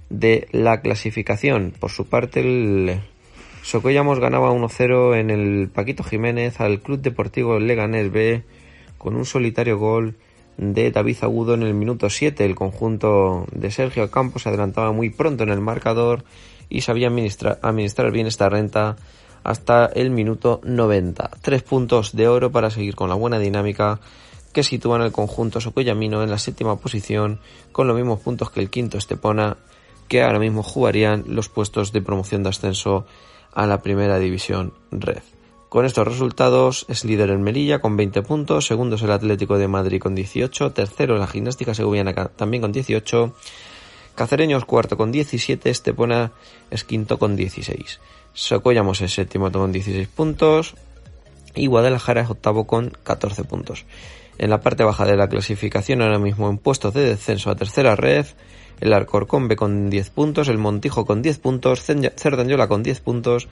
de 0.09 0.47
la 0.51 0.81
clasificación. 0.81 1.73
Por 1.77 1.89
su 1.89 2.07
parte, 2.07 2.41
el 2.41 3.01
Socollamos 3.65 4.19
ganaba 4.19 4.51
1-0 4.51 5.17
en 5.17 5.31
el 5.31 5.69
Paquito 5.69 6.03
Jiménez 6.03 6.61
al 6.61 6.81
Club 6.81 7.01
Deportivo 7.01 7.57
Leganés 7.57 8.11
B 8.11 8.43
con 8.99 9.15
un 9.15 9.25
solitario 9.25 9.79
gol 9.79 10.13
de 10.57 10.91
David 10.91 11.17
Agudo 11.21 11.55
en 11.55 11.63
el 11.63 11.73
minuto 11.73 12.11
7. 12.11 12.45
El 12.45 12.53
conjunto 12.53 13.47
de 13.51 13.71
Sergio 13.71 14.11
Campos 14.11 14.43
se 14.43 14.49
adelantaba 14.49 14.91
muy 14.91 15.09
pronto 15.09 15.41
en 15.41 15.49
el 15.49 15.61
marcador 15.61 16.25
y 16.69 16.81
sabía 16.81 17.07
administrar, 17.07 18.11
bien 18.11 18.27
esta 18.27 18.49
renta 18.49 18.97
hasta 19.43 19.87
el 19.87 20.11
minuto 20.11 20.61
90. 20.63 21.31
Tres 21.41 21.63
puntos 21.63 22.15
de 22.15 22.27
oro 22.27 22.51
para 22.51 22.69
seguir 22.69 22.93
con 22.93 23.09
la 23.09 23.15
buena 23.15 23.39
dinámica 23.39 23.99
que 24.53 24.61
sitúan 24.61 25.01
el 25.01 25.11
conjunto 25.11 25.59
Socoyamino 25.59 26.21
en 26.21 26.29
la 26.29 26.37
séptima 26.37 26.75
posición 26.75 27.39
con 27.71 27.87
los 27.87 27.95
mismos 27.95 28.19
puntos 28.19 28.51
que 28.51 28.59
el 28.59 28.69
quinto 28.69 28.99
Estepona 28.99 29.57
que 30.07 30.21
ahora 30.21 30.37
mismo 30.37 30.61
jugarían 30.61 31.23
los 31.27 31.49
puestos 31.49 31.91
de 31.91 32.03
promoción 32.03 32.43
de 32.43 32.49
ascenso 32.49 33.07
a 33.55 33.65
la 33.65 33.81
primera 33.81 34.19
división 34.19 34.73
red. 34.91 35.23
Con 35.69 35.85
estos 35.85 36.07
resultados 36.07 36.85
es 36.87 37.03
líder 37.03 37.31
el 37.31 37.39
Melilla 37.39 37.79
con 37.79 37.97
20 37.97 38.21
puntos, 38.21 38.67
segundo 38.67 38.95
es 38.95 39.01
el 39.01 39.11
Atlético 39.11 39.57
de 39.57 39.67
Madrid 39.67 39.99
con 39.99 40.13
18, 40.13 40.71
tercero 40.71 41.17
la 41.17 41.27
Gimnástica 41.27 41.73
Segoviana 41.73 42.13
también 42.13 42.61
con 42.61 42.71
18, 42.71 43.33
Cacereños 44.15 44.63
cuarto 44.63 44.95
con 44.95 45.11
17, 45.11 45.69
Estepona 45.69 46.31
es 46.71 46.85
quinto 46.85 47.19
con 47.19 47.35
16. 47.35 47.99
Socollamos 48.33 49.01
es 49.01 49.13
séptimo 49.13 49.51
con 49.51 49.73
16 49.73 50.07
puntos 50.07 50.75
y 51.53 51.67
Guadalajara 51.67 52.21
es 52.21 52.29
octavo 52.29 52.65
con 52.65 52.93
14 53.03 53.43
puntos. 53.43 53.85
En 54.37 54.49
la 54.49 54.61
parte 54.61 54.85
baja 54.85 55.05
de 55.05 55.17
la 55.17 55.27
clasificación 55.27 56.01
ahora 56.01 56.19
mismo 56.19 56.49
en 56.49 56.57
puestos 56.57 56.93
de 56.93 57.01
descenso 57.01 57.49
a 57.49 57.55
tercera 57.55 57.97
red, 57.97 58.25
el 58.79 58.93
Arcorcombe 58.93 59.55
con 59.55 59.89
10 59.89 60.09
puntos, 60.09 60.47
el 60.47 60.57
Montijo 60.57 61.05
con 61.05 61.21
10 61.21 61.39
puntos, 61.39 61.83
Cerdanyola 61.83 62.67
con 62.67 62.83
10 62.83 62.99
puntos, 63.01 63.47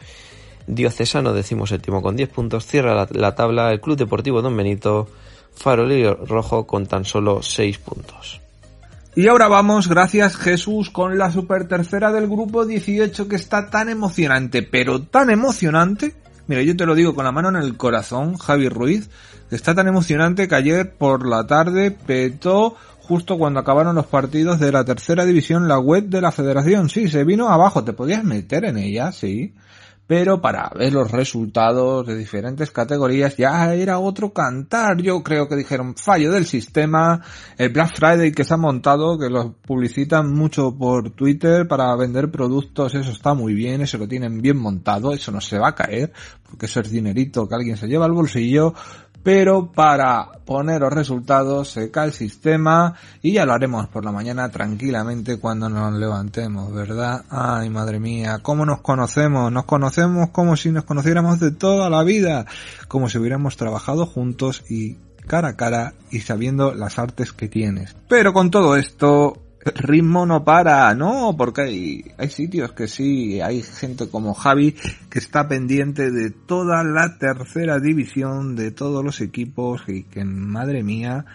Diocesano 0.67 1.33
decimoséptimo 1.33 2.01
con 2.01 2.15
10 2.15 2.29
puntos, 2.29 2.65
cierra 2.65 2.95
la, 2.95 3.07
la 3.11 3.35
tabla 3.35 3.71
el 3.71 3.81
Club 3.81 3.97
Deportivo 3.97 4.41
Don 4.41 4.55
Benito, 4.55 5.07
Farolillo 5.55 6.25
Rojo 6.25 6.65
con 6.65 6.85
tan 6.87 7.05
solo 7.05 7.41
6 7.41 7.77
puntos. 7.79 8.41
Y 9.15 9.27
ahora 9.27 9.47
vamos, 9.47 9.87
gracias 9.87 10.35
Jesús, 10.35 10.89
con 10.89 11.19
la 11.19 11.31
super 11.31 11.67
tercera 11.67 12.11
del 12.11 12.27
grupo 12.27 12.65
18 12.65 13.27
que 13.27 13.35
está 13.35 13.69
tan 13.69 13.89
emocionante, 13.89 14.63
pero 14.63 15.03
tan 15.03 15.29
emocionante. 15.29 16.15
Mira, 16.47 16.63
yo 16.63 16.75
te 16.75 16.87
lo 16.87 16.95
digo 16.95 17.13
con 17.13 17.23
la 17.23 17.31
mano 17.31 17.49
en 17.49 17.57
el 17.57 17.77
corazón, 17.77 18.37
Javi 18.37 18.69
Ruiz, 18.69 19.09
que 19.49 19.55
está 19.55 19.75
tan 19.75 19.87
emocionante 19.87 20.47
que 20.47 20.55
ayer 20.55 20.93
por 20.95 21.27
la 21.27 21.45
tarde 21.45 21.91
petó 21.91 22.75
justo 23.07 23.37
cuando 23.37 23.59
acabaron 23.59 23.95
los 23.95 24.07
partidos 24.07 24.59
de 24.59 24.71
la 24.71 24.85
tercera 24.85 25.25
división 25.25 25.67
la 25.67 25.79
web 25.79 26.05
de 26.05 26.21
la 26.21 26.31
federación. 26.31 26.89
Sí, 26.89 27.09
se 27.09 27.23
vino 27.23 27.49
abajo, 27.49 27.83
te 27.83 27.93
podías 27.93 28.23
meter 28.23 28.65
en 28.65 28.77
ella, 28.77 29.11
sí 29.11 29.53
pero 30.05 30.41
para 30.41 30.69
ver 30.75 30.93
los 30.93 31.11
resultados 31.11 32.05
de 32.05 32.17
diferentes 32.17 32.71
categorías 32.71 33.37
ya 33.37 33.73
era 33.73 33.99
otro 33.99 34.33
cantar. 34.33 35.01
Yo 35.01 35.23
creo 35.23 35.47
que 35.47 35.55
dijeron 35.55 35.95
fallo 35.95 36.31
del 36.31 36.45
sistema, 36.45 37.21
el 37.57 37.69
Black 37.69 37.95
Friday 37.95 38.31
que 38.31 38.43
se 38.43 38.53
ha 38.53 38.57
montado, 38.57 39.17
que 39.17 39.29
lo 39.29 39.53
publicitan 39.53 40.31
mucho 40.31 40.75
por 40.77 41.11
Twitter 41.11 41.67
para 41.67 41.95
vender 41.95 42.29
productos, 42.29 42.95
eso 42.95 43.11
está 43.11 43.33
muy 43.33 43.53
bien, 43.53 43.81
eso 43.81 43.97
lo 43.97 44.07
tienen 44.07 44.41
bien 44.41 44.57
montado, 44.57 45.13
eso 45.13 45.31
no 45.31 45.39
se 45.39 45.57
va 45.57 45.69
a 45.69 45.75
caer, 45.75 46.11
porque 46.49 46.65
eso 46.65 46.81
es 46.81 46.91
dinerito 46.91 47.47
que 47.47 47.55
alguien 47.55 47.77
se 47.77 47.87
lleva 47.87 48.05
al 48.05 48.11
bolsillo, 48.11 48.73
pero 49.23 49.71
para 49.71 50.29
poner 50.45 50.81
los 50.81 50.91
resultados 50.91 51.69
se 51.69 51.89
cae 51.89 52.07
el 52.07 52.13
sistema 52.13 52.93
y 53.21 53.33
ya 53.33 53.45
lo 53.45 53.53
haremos 53.53 53.87
por 53.87 54.03
la 54.03 54.11
mañana 54.11 54.49
tranquilamente 54.49 55.39
cuando 55.39 55.69
nos 55.69 55.93
levantemos, 55.93 56.73
¿verdad? 56.73 57.23
Ay, 57.29 57.69
madre 57.69 57.99
mía, 57.99 58.39
¿cómo 58.41 58.65
nos 58.65 58.81
conocemos? 58.81 59.51
Nos 59.51 59.63
conocemos 59.63 60.29
como 60.29 60.57
si 60.57 60.71
nos 60.71 60.83
conociéramos 60.83 61.39
de 61.39 61.51
toda 61.51 61.89
la 61.89 62.03
vida, 62.03 62.45
como 62.89 63.09
si 63.09 63.17
hubiéramos 63.17 63.55
trabajado 63.55 64.05
juntos 64.05 64.63
y 64.69 64.97
cara 65.25 65.49
a 65.49 65.55
cara 65.55 65.93
y 66.11 66.19
sabiendo 66.19 66.73
las 66.73 66.99
artes 66.99 67.31
que 67.31 67.47
tienes. 67.47 67.95
Pero 68.09 68.33
con 68.33 68.51
todo 68.51 68.75
esto, 68.75 69.37
ritmo 69.75 70.25
no 70.25 70.43
para, 70.43 70.93
no, 70.95 71.35
porque 71.37 71.61
hay, 71.61 72.11
hay 72.17 72.29
sitios 72.29 72.73
que 72.73 72.87
sí, 72.87 73.41
hay 73.41 73.61
gente 73.61 74.09
como 74.09 74.33
Javi 74.33 74.75
que 75.09 75.19
está 75.19 75.47
pendiente 75.47 76.11
de 76.11 76.31
toda 76.31 76.83
la 76.83 77.17
tercera 77.17 77.79
división, 77.79 78.55
de 78.55 78.71
todos 78.71 79.03
los 79.03 79.21
equipos 79.21 79.83
y 79.87 80.03
que, 80.03 80.25
madre 80.25 80.83
mía, 80.83 81.25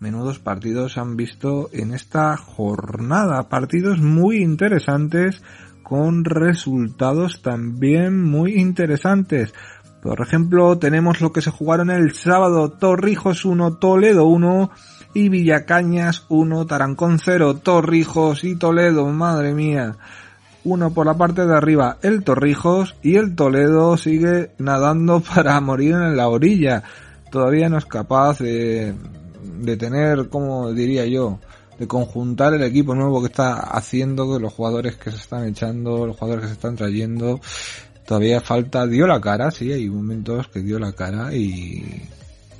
menudos 0.00 0.38
partidos 0.38 0.98
han 0.98 1.16
visto 1.16 1.70
en 1.72 1.92
esta 1.94 2.36
jornada. 2.36 3.48
Partidos 3.48 4.00
muy 4.00 4.38
interesantes 4.42 5.42
con 5.82 6.24
resultados 6.24 7.42
también 7.42 8.22
muy 8.22 8.54
interesantes. 8.54 9.54
Por 10.02 10.20
ejemplo, 10.20 10.76
tenemos 10.78 11.20
lo 11.22 11.32
que 11.32 11.40
se 11.40 11.50
jugaron 11.50 11.90
el 11.90 12.12
sábado, 12.12 12.72
Torrijos 12.72 13.44
1, 13.44 13.76
Toledo 13.76 14.26
1, 14.26 14.70
y 15.14 15.28
Villacañas 15.28 16.26
1, 16.28 16.66
Tarancón 16.66 17.18
0, 17.18 17.60
Torrijos 17.62 18.42
y 18.42 18.56
Toledo, 18.56 19.06
madre 19.06 19.54
mía. 19.54 19.96
Uno 20.64 20.92
por 20.92 21.06
la 21.06 21.14
parte 21.14 21.46
de 21.46 21.56
arriba, 21.56 21.98
el 22.02 22.24
Torrijos 22.24 22.96
y 23.00 23.14
el 23.16 23.36
Toledo 23.36 23.96
sigue 23.96 24.50
nadando 24.58 25.20
para 25.34 25.60
morir 25.60 25.94
en 25.94 26.16
la 26.16 26.28
orilla. 26.28 26.82
Todavía 27.30 27.68
no 27.68 27.78
es 27.78 27.86
capaz 27.86 28.38
de, 28.40 28.94
de 29.60 29.76
tener, 29.76 30.28
como 30.28 30.72
diría 30.72 31.06
yo, 31.06 31.38
de 31.78 31.86
conjuntar 31.86 32.54
el 32.54 32.62
equipo 32.62 32.94
nuevo 32.94 33.20
que 33.20 33.28
está 33.28 33.54
haciendo, 33.54 34.32
que 34.32 34.42
los 34.42 34.52
jugadores 34.52 34.96
que 34.96 35.10
se 35.10 35.18
están 35.18 35.46
echando, 35.46 36.06
los 36.06 36.16
jugadores 36.16 36.42
que 36.42 36.48
se 36.48 36.54
están 36.54 36.76
trayendo. 36.76 37.40
Todavía 38.04 38.40
falta, 38.40 38.86
dio 38.86 39.06
la 39.06 39.20
cara, 39.20 39.50
sí, 39.50 39.72
hay 39.72 39.88
momentos 39.88 40.48
que 40.48 40.60
dio 40.60 40.78
la 40.78 40.92
cara 40.92 41.34
y 41.34 42.02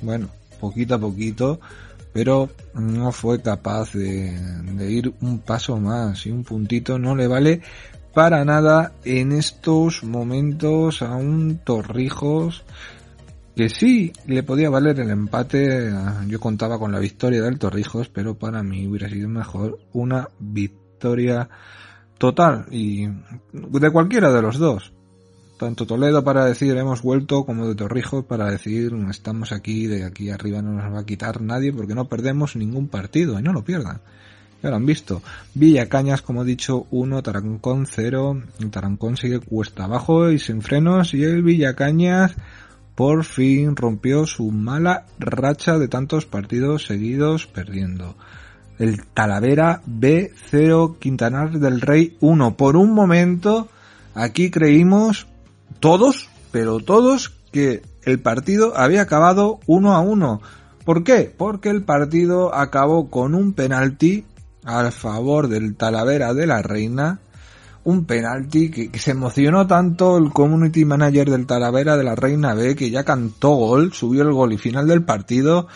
bueno, 0.01 0.29
poquito 0.59 0.95
a 0.95 0.99
poquito 0.99 1.59
pero 2.15 2.47
no 2.75 3.11
fue 3.11 3.41
capaz 3.41 3.91
de, 3.91 4.33
ir 4.89 5.13
un 5.19 5.39
paso 5.39 5.77
más 5.81 6.25
y 6.25 6.31
un 6.31 6.45
puntito 6.45 6.97
no 6.97 7.13
le 7.13 7.27
vale 7.27 7.61
para 8.13 8.45
nada 8.45 8.93
en 9.03 9.33
estos 9.33 10.01
momentos 10.01 11.01
a 11.01 11.13
un 11.17 11.57
Torrijos 11.57 12.63
que 13.53 13.67
sí 13.67 14.13
le 14.27 14.43
podía 14.43 14.69
valer 14.69 14.97
el 15.01 15.09
empate. 15.09 15.91
Yo 16.27 16.39
contaba 16.39 16.79
con 16.79 16.93
la 16.93 16.99
victoria 16.99 17.41
del 17.41 17.59
Torrijos, 17.59 18.07
pero 18.07 18.35
para 18.35 18.63
mí 18.63 18.87
hubiera 18.87 19.09
sido 19.09 19.27
mejor 19.27 19.77
una 19.91 20.29
victoria 20.39 21.49
total 22.17 22.65
y 22.71 23.07
de 23.51 23.91
cualquiera 23.91 24.31
de 24.31 24.41
los 24.41 24.57
dos 24.57 24.93
tanto 25.57 25.85
Toledo 25.85 26.23
para 26.23 26.45
decir 26.45 26.75
hemos 26.77 27.01
vuelto 27.01 27.45
como 27.45 27.67
de 27.67 27.75
Torrijos 27.75 28.25
para 28.25 28.49
decir 28.51 28.93
estamos 29.09 29.51
aquí, 29.51 29.87
de 29.87 30.03
aquí 30.03 30.29
arriba 30.29 30.61
no 30.61 30.73
nos 30.73 30.93
va 30.93 30.99
a 30.99 31.05
quitar 31.05 31.41
nadie 31.41 31.71
porque 31.71 31.95
no 31.95 32.09
perdemos 32.09 32.55
ningún 32.55 32.87
partido 32.87 33.39
y 33.39 33.43
no 33.43 33.53
lo 33.53 33.63
pierdan. 33.63 34.01
Ya 34.61 34.69
lo 34.69 34.77
han 34.77 34.85
visto. 34.85 35.21
Villa 35.53 35.89
Cañas, 35.89 36.21
como 36.21 36.41
he 36.41 36.45
dicho, 36.45 36.87
1, 36.89 37.21
Tarancón 37.21 37.85
0. 37.85 38.41
Tarancón 38.71 39.15
sigue 39.15 39.39
cuesta 39.39 39.83
abajo 39.83 40.31
y 40.31 40.39
sin 40.39 40.61
frenos 40.61 41.13
y 41.13 41.23
el 41.23 41.43
Villa 41.43 41.75
Cañas 41.75 42.35
por 42.95 43.25
fin 43.25 43.75
rompió 43.75 44.25
su 44.25 44.51
mala 44.51 45.05
racha 45.19 45.77
de 45.77 45.87
tantos 45.87 46.25
partidos 46.25 46.85
seguidos 46.85 47.45
perdiendo. 47.45 48.15
El 48.79 49.05
Talavera 49.05 49.81
B0 49.85 50.97
Quintanar 50.97 51.59
del 51.59 51.81
Rey 51.81 52.17
1. 52.21 52.57
Por 52.57 52.75
un 52.75 52.93
momento 52.93 53.67
aquí 54.15 54.49
creímos 54.49 55.27
todos, 55.79 56.29
pero 56.51 56.79
todos, 56.79 57.33
que 57.51 57.83
el 58.03 58.19
partido 58.19 58.77
había 58.77 59.01
acabado 59.01 59.59
uno 59.65 59.93
a 59.93 60.01
uno. 60.01 60.41
¿Por 60.83 61.03
qué? 61.03 61.33
Porque 61.35 61.69
el 61.69 61.83
partido 61.83 62.53
acabó 62.53 63.09
con 63.09 63.33
un 63.33 63.53
penalti 63.53 64.25
al 64.63 64.91
favor 64.91 65.47
del 65.47 65.75
Talavera 65.75 66.33
de 66.33 66.47
la 66.47 66.61
Reina. 66.61 67.19
Un 67.83 68.05
penalti 68.05 68.71
que, 68.71 68.89
que, 68.91 68.99
se 68.99 69.11
emocionó 69.11 69.67
tanto 69.67 70.17
el 70.17 70.31
community 70.31 70.85
manager 70.85 71.29
del 71.29 71.45
Talavera 71.45 71.97
de 71.97 72.03
la 72.03 72.15
Reina 72.15 72.53
B 72.55 72.75
que 72.75 72.89
ya 72.89 73.03
cantó 73.03 73.51
gol, 73.51 73.93
subió 73.93 74.23
el 74.23 74.33
gol 74.33 74.53
y 74.53 74.57
final 74.57 74.87
del 74.87 75.03
partido 75.03 75.67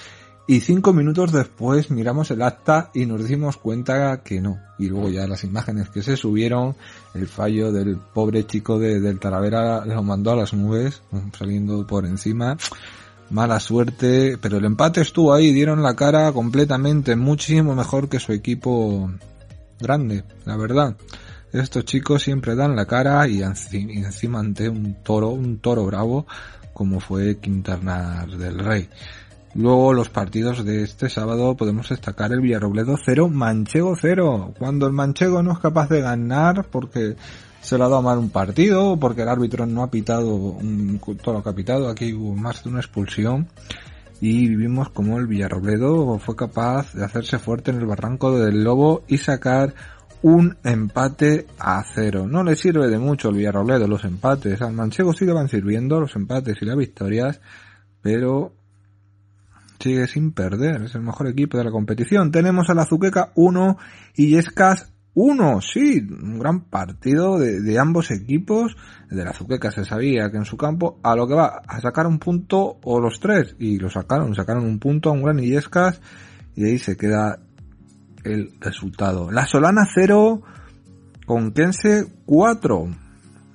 y 0.50 0.62
cinco 0.62 0.94
minutos 0.94 1.32
después 1.32 1.92
miramos 1.92 2.32
el 2.32 2.42
acta 2.42 2.90
y 2.96 3.06
nos 3.06 3.24
dimos 3.28 3.58
cuenta 3.58 4.24
que 4.24 4.42
no. 4.42 4.58
Y 4.80 4.88
luego 4.88 5.08
ya 5.10 5.28
las 5.28 5.44
imágenes 5.44 5.92
que 5.92 6.02
se 6.02 6.18
subieron, 6.18 6.76
el 7.14 7.28
fallo 7.28 7.72
del 7.72 7.98
pobre 7.98 8.48
chico 8.48 8.80
de, 8.80 9.00
del 9.00 9.20
Talavera 9.20 9.86
lo 9.86 10.02
mandó 10.02 10.32
a 10.32 10.38
las 10.38 10.56
nubes, 10.56 11.04
saliendo 11.38 11.86
por 11.86 12.08
encima. 12.08 12.58
Mala 13.30 13.60
suerte, 13.60 14.40
pero 14.42 14.58
el 14.58 14.66
empate 14.66 15.02
estuvo 15.02 15.36
ahí, 15.36 15.54
dieron 15.54 15.84
la 15.84 15.96
cara 15.96 16.32
completamente, 16.32 17.16
muchísimo 17.16 17.76
mejor 17.76 18.10
que 18.10 18.20
su 18.20 18.34
equipo 18.34 19.08
grande, 19.80 20.24
la 20.46 20.58
verdad. 20.58 20.98
Estos 21.54 21.86
chicos 21.86 22.24
siempre 22.24 22.56
dan 22.56 22.76
la 22.76 22.88
cara 22.88 23.28
y 23.28 23.44
encima 23.44 24.40
ante 24.40 24.68
un 24.68 24.96
toro, 25.04 25.30
un 25.30 25.60
toro 25.60 25.86
bravo, 25.86 26.26
como 26.74 27.00
fue 27.00 27.38
Quintanar 27.38 28.32
del 28.32 28.58
Rey. 28.58 28.90
Luego 29.56 29.94
los 29.94 30.10
partidos 30.10 30.64
de 30.64 30.84
este 30.84 31.10
sábado 31.10 31.56
podemos 31.56 31.90
destacar 31.90 32.32
el 32.32 32.42
Villarrobledo 32.42 32.98
0, 33.04 33.30
Manchego 33.30 33.96
0. 34.00 34.54
Cuando 34.60 34.86
el 34.86 34.94
Manchego 34.94 35.42
no 35.42 35.54
es 35.54 35.60
capaz 35.60 35.90
de 35.90 36.02
ganar 36.02 36.68
porque 36.70 37.16
se 37.62 37.78
le 37.78 37.84
ha 37.84 37.90
dado 37.90 38.02
mal 38.02 38.20
un 38.20 38.30
partido 38.30 38.98
porque 38.98 39.24
el 39.24 39.30
árbitro 39.30 39.66
no 39.66 39.84
ha 39.84 39.90
pitado 39.90 40.36
un, 40.36 41.02
todo 41.22 41.36
lo 41.36 41.44
que 41.44 41.50
ha 41.50 41.56
pitado, 41.56 41.90
aquí 41.90 42.14
hubo 42.14 42.36
más 42.36 42.64
de 42.64 42.70
una 42.70 42.80
expulsión 42.80 43.48
y 44.22 44.48
vivimos 44.50 44.90
como 44.90 45.18
el 45.18 45.28
Villarrobledo 45.28 46.20
fue 46.20 46.36
capaz 46.36 46.94
de 46.94 47.04
hacerse 47.04 47.40
fuerte 47.40 47.72
en 47.72 47.80
el 47.80 47.86
barranco 47.86 48.38
del 48.38 48.64
Lobo 48.64 49.04
y 49.08 49.18
sacar 49.18 49.74
un 50.22 50.58
empate 50.64 51.48
a 51.58 51.84
cero. 51.84 52.28
No 52.28 52.44
le 52.44 52.56
sirve 52.56 52.88
de 52.88 53.00
mucho 53.00 53.30
el 53.30 53.38
Villarrobledo 53.38 53.88
los 53.88 54.04
empates, 54.04 54.62
al 54.62 54.74
Manchego 54.74 55.14
sí 55.14 55.26
le 55.26 55.34
van 55.34 55.50
sirviendo 55.50 56.00
los 56.00 56.16
empates 56.16 56.58
y 56.62 56.66
las 56.66 56.78
victorias, 56.78 57.42
pero 58.02 58.54
sigue 59.80 60.08
sin 60.08 60.32
perder, 60.32 60.84
es 60.84 60.96
el 60.96 61.02
mejor 61.02 61.28
equipo 61.28 61.58
de 61.58 61.64
la 61.64 61.72
competición. 61.72 62.32
Tenemos 62.32 62.70
a 62.70 62.74
la 62.74 62.86
Zuqueca 62.86 63.32
1 63.36 63.78
y 64.16 64.36
Escas 64.36 64.92
1, 65.14 65.62
sí, 65.62 66.06
un 66.10 66.40
gran 66.40 66.66
partido 66.66 67.40
de, 67.40 67.80
ambos 67.80 68.12
equipos. 68.12 68.76
De 69.10 69.24
la 69.24 69.34
Zuqueca 69.34 69.72
se 69.72 69.84
sabía 69.86 70.30
que 70.32 70.38
en 70.38 70.46
su 70.46 70.56
campo 70.56 71.00
a 71.04 71.16
lo 71.16 71.28
que 71.28 71.34
va 71.34 71.62
a 71.68 71.82
sacar 71.82 72.08
un 72.08 72.20
punto 72.20 72.78
o 72.84 73.00
los 73.00 73.20
tres 73.20 73.56
y 73.60 73.80
lo 73.80 73.90
sacaron, 73.90 74.36
sacaron 74.36 74.66
un 74.66 74.80
punto 74.80 75.10
a 75.10 75.14
un 75.14 75.24
gran 75.24 75.40
Illescas 75.40 76.02
y 76.56 76.66
ahí 76.66 76.78
se 76.78 76.96
queda 76.96 77.40
el 78.24 78.52
resultado. 78.60 79.32
La 79.32 79.46
Solana 79.46 79.88
0, 79.94 80.42
Conquense 81.26 82.06
4. 82.26 82.88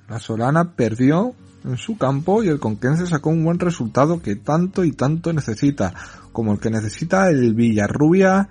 La 0.09 0.19
Solana 0.19 0.75
perdió 0.75 1.35
en 1.65 1.77
su 1.77 1.97
campo 1.97 2.43
y 2.43 2.49
el 2.49 2.59
Conquense 2.59 3.07
sacó 3.07 3.29
un 3.29 3.43
buen 3.43 3.59
resultado 3.59 4.21
que 4.21 4.35
tanto 4.35 4.83
y 4.83 4.91
tanto 4.91 5.33
necesita, 5.33 5.93
como 6.31 6.53
el 6.53 6.59
que 6.59 6.69
necesita 6.69 7.29
el 7.29 7.53
Villarrubia 7.53 8.47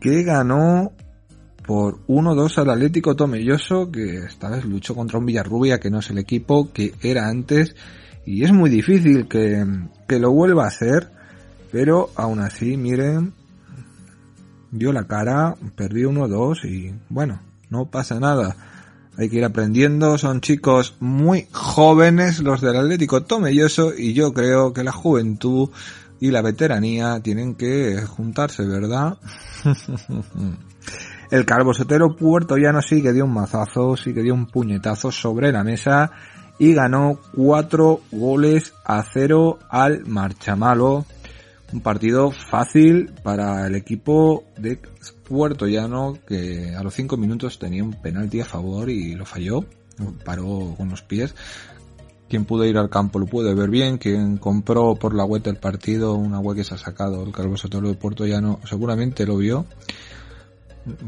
que 0.00 0.22
ganó 0.22 0.92
por 1.66 2.06
1-2 2.06 2.58
al 2.58 2.70
Atlético 2.70 3.16
Tomelloso, 3.16 3.90
que 3.90 4.18
esta 4.18 4.48
vez 4.48 4.64
luchó 4.64 4.94
contra 4.94 5.18
un 5.18 5.26
Villarrubia 5.26 5.80
que 5.80 5.90
no 5.90 5.98
es 5.98 6.10
el 6.10 6.18
equipo 6.18 6.72
que 6.72 6.94
era 7.02 7.28
antes, 7.28 7.74
y 8.24 8.44
es 8.44 8.52
muy 8.52 8.70
difícil 8.70 9.26
que, 9.28 9.64
que 10.06 10.18
lo 10.18 10.32
vuelva 10.32 10.64
a 10.64 10.68
hacer, 10.68 11.10
pero 11.72 12.10
aún 12.14 12.40
así, 12.40 12.76
miren, 12.76 13.32
dio 14.70 14.92
la 14.92 15.04
cara, 15.04 15.54
perdió 15.74 16.10
1-2 16.10 16.64
y 16.64 16.94
bueno, 17.08 17.40
no 17.70 17.86
pasa 17.86 18.20
nada. 18.20 18.56
Hay 19.18 19.30
que 19.30 19.36
ir 19.36 19.44
aprendiendo, 19.44 20.18
son 20.18 20.40
chicos 20.40 20.96
muy 21.00 21.46
jóvenes 21.52 22.40
los 22.40 22.60
del 22.60 22.76
Atlético 22.76 23.22
Tomelloso 23.22 23.92
y 23.96 24.12
yo 24.12 24.34
creo 24.34 24.72
que 24.72 24.84
la 24.84 24.92
juventud 24.92 25.70
y 26.20 26.30
la 26.30 26.42
veteranía 26.42 27.20
tienen 27.20 27.54
que 27.54 28.02
juntarse, 28.02 28.64
¿verdad? 28.66 29.18
El 31.30 31.44
Calvo 31.44 31.74
Sotero 31.74 32.14
Puerto 32.14 32.56
Llano 32.56 32.80
sí 32.82 33.02
que 33.02 33.12
dio 33.12 33.24
un 33.24 33.32
mazazo, 33.32 33.96
sí 33.96 34.14
que 34.14 34.22
dio 34.22 34.32
un 34.32 34.46
puñetazo 34.46 35.10
sobre 35.10 35.50
la 35.50 35.64
mesa 35.64 36.12
y 36.58 36.72
ganó 36.72 37.18
cuatro 37.34 38.00
goles 38.12 38.74
a 38.84 39.02
cero 39.02 39.58
al 39.68 40.06
Marchamalo. 40.06 41.04
Un 41.72 41.80
partido 41.80 42.30
fácil 42.30 43.12
para 43.24 43.66
el 43.66 43.74
equipo 43.74 44.44
de 44.56 44.78
Puerto 45.28 45.66
Llano 45.66 46.18
que 46.26 46.74
a 46.74 46.82
los 46.82 46.94
cinco 46.94 47.16
minutos 47.16 47.58
tenía 47.58 47.82
un 47.82 47.94
penalti 47.94 48.40
a 48.40 48.44
favor 48.44 48.90
y 48.90 49.14
lo 49.14 49.24
falló. 49.24 49.64
Paró 50.24 50.74
con 50.76 50.90
los 50.90 51.02
pies. 51.02 51.34
Quien 52.28 52.44
pudo 52.44 52.64
ir 52.64 52.76
al 52.76 52.90
campo 52.90 53.18
lo 53.18 53.26
puede 53.26 53.54
ver 53.54 53.70
bien. 53.70 53.98
Quien 53.98 54.36
compró 54.36 54.94
por 54.94 55.14
la 55.14 55.24
web 55.24 55.42
del 55.42 55.56
partido 55.56 56.14
una 56.14 56.38
web 56.38 56.56
que 56.56 56.64
se 56.64 56.74
ha 56.74 56.78
sacado 56.78 57.22
el 57.22 57.32
Calvo 57.32 57.56
Sotero 57.56 57.88
de 57.88 57.94
Puerto 57.94 58.26
Llano 58.26 58.60
seguramente 58.64 59.26
lo 59.26 59.36
vio 59.36 59.66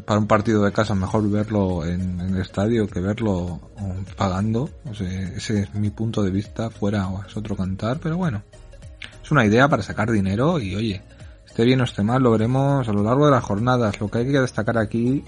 para 0.05 0.19
un 0.19 0.27
partido 0.27 0.65
de 0.65 0.73
casa 0.73 0.95
mejor 0.95 1.29
verlo 1.31 1.85
en, 1.85 2.21
el 2.21 2.41
estadio 2.41 2.89
que 2.89 3.01
verlo 3.01 3.61
um, 3.77 4.05
pagando. 4.17 4.71
Ese 4.91 5.63
es 5.63 5.75
mi 5.75 5.91
punto 5.91 6.23
de 6.23 6.31
vista. 6.31 6.71
Fuera 6.71 7.09
es 7.27 7.37
otro 7.37 7.57
cantar, 7.57 7.99
pero 8.03 8.17
bueno. 8.17 8.43
Es 9.23 9.31
una 9.31 9.45
idea 9.45 9.69
para 9.69 9.83
sacar 9.83 10.11
dinero 10.11 10.59
y 10.59 10.75
oye, 10.75 11.03
bien 11.65 11.81
o 11.81 11.85
esté 11.85 12.03
mal, 12.03 12.23
lo 12.23 12.31
veremos 12.31 12.89
a 12.89 12.93
lo 12.93 13.03
largo 13.03 13.27
de 13.27 13.33
las 13.33 13.45
jornadas. 13.45 14.01
Lo 14.01 14.09
que 14.09 14.19
hay 14.19 14.27
que 14.27 14.41
destacar 14.41 14.79
aquí 14.79 15.25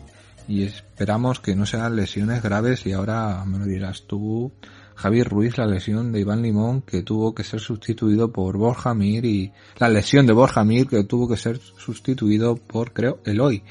y 0.49 0.65
esperamos 0.65 1.41
que 1.41 1.55
no 1.55 1.67
sean 1.67 1.97
lesiones 1.97 2.43
graves 2.43 2.87
y 2.87 2.93
ahora 2.93 3.45
me 3.45 3.59
lo 3.59 3.65
dirás 3.65 4.05
tú, 4.07 4.53
Javier 4.95 5.29
Ruiz, 5.29 5.57
la 5.59 5.67
lesión 5.67 6.13
de 6.13 6.21
Iván 6.21 6.43
Limón 6.43 6.83
que 6.83 7.03
tuvo 7.03 7.35
que 7.35 7.45
ser 7.45 7.61
sustituido 7.61 8.33
por 8.33 8.57
Borja 8.57 8.95
Mir 8.95 9.25
y 9.25 9.53
la 9.79 9.89
lesión 9.89 10.27
de 10.27 10.33
Borja 10.33 10.65
Mir 10.65 10.87
que 10.87 11.05
tuvo 11.05 11.29
que 11.29 11.37
ser 11.37 11.59
sustituido 11.59 12.57
por 12.57 12.93
creo 12.93 13.21
Eloy 13.25 13.63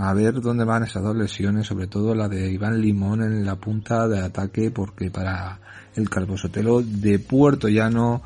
a 0.00 0.14
ver 0.14 0.40
dónde 0.40 0.64
van 0.64 0.84
esas 0.84 1.02
dos 1.02 1.16
lesiones, 1.16 1.66
sobre 1.66 1.88
todo 1.88 2.14
la 2.14 2.28
de 2.28 2.52
Iván 2.52 2.80
Limón 2.80 3.20
en 3.20 3.44
la 3.44 3.56
punta 3.56 4.06
de 4.06 4.20
ataque, 4.20 4.70
porque 4.70 5.10
para 5.10 5.60
el 5.96 6.08
Calvosotelo 6.08 6.82
de 6.82 7.18
Puerto 7.18 7.68
Llano, 7.68 8.22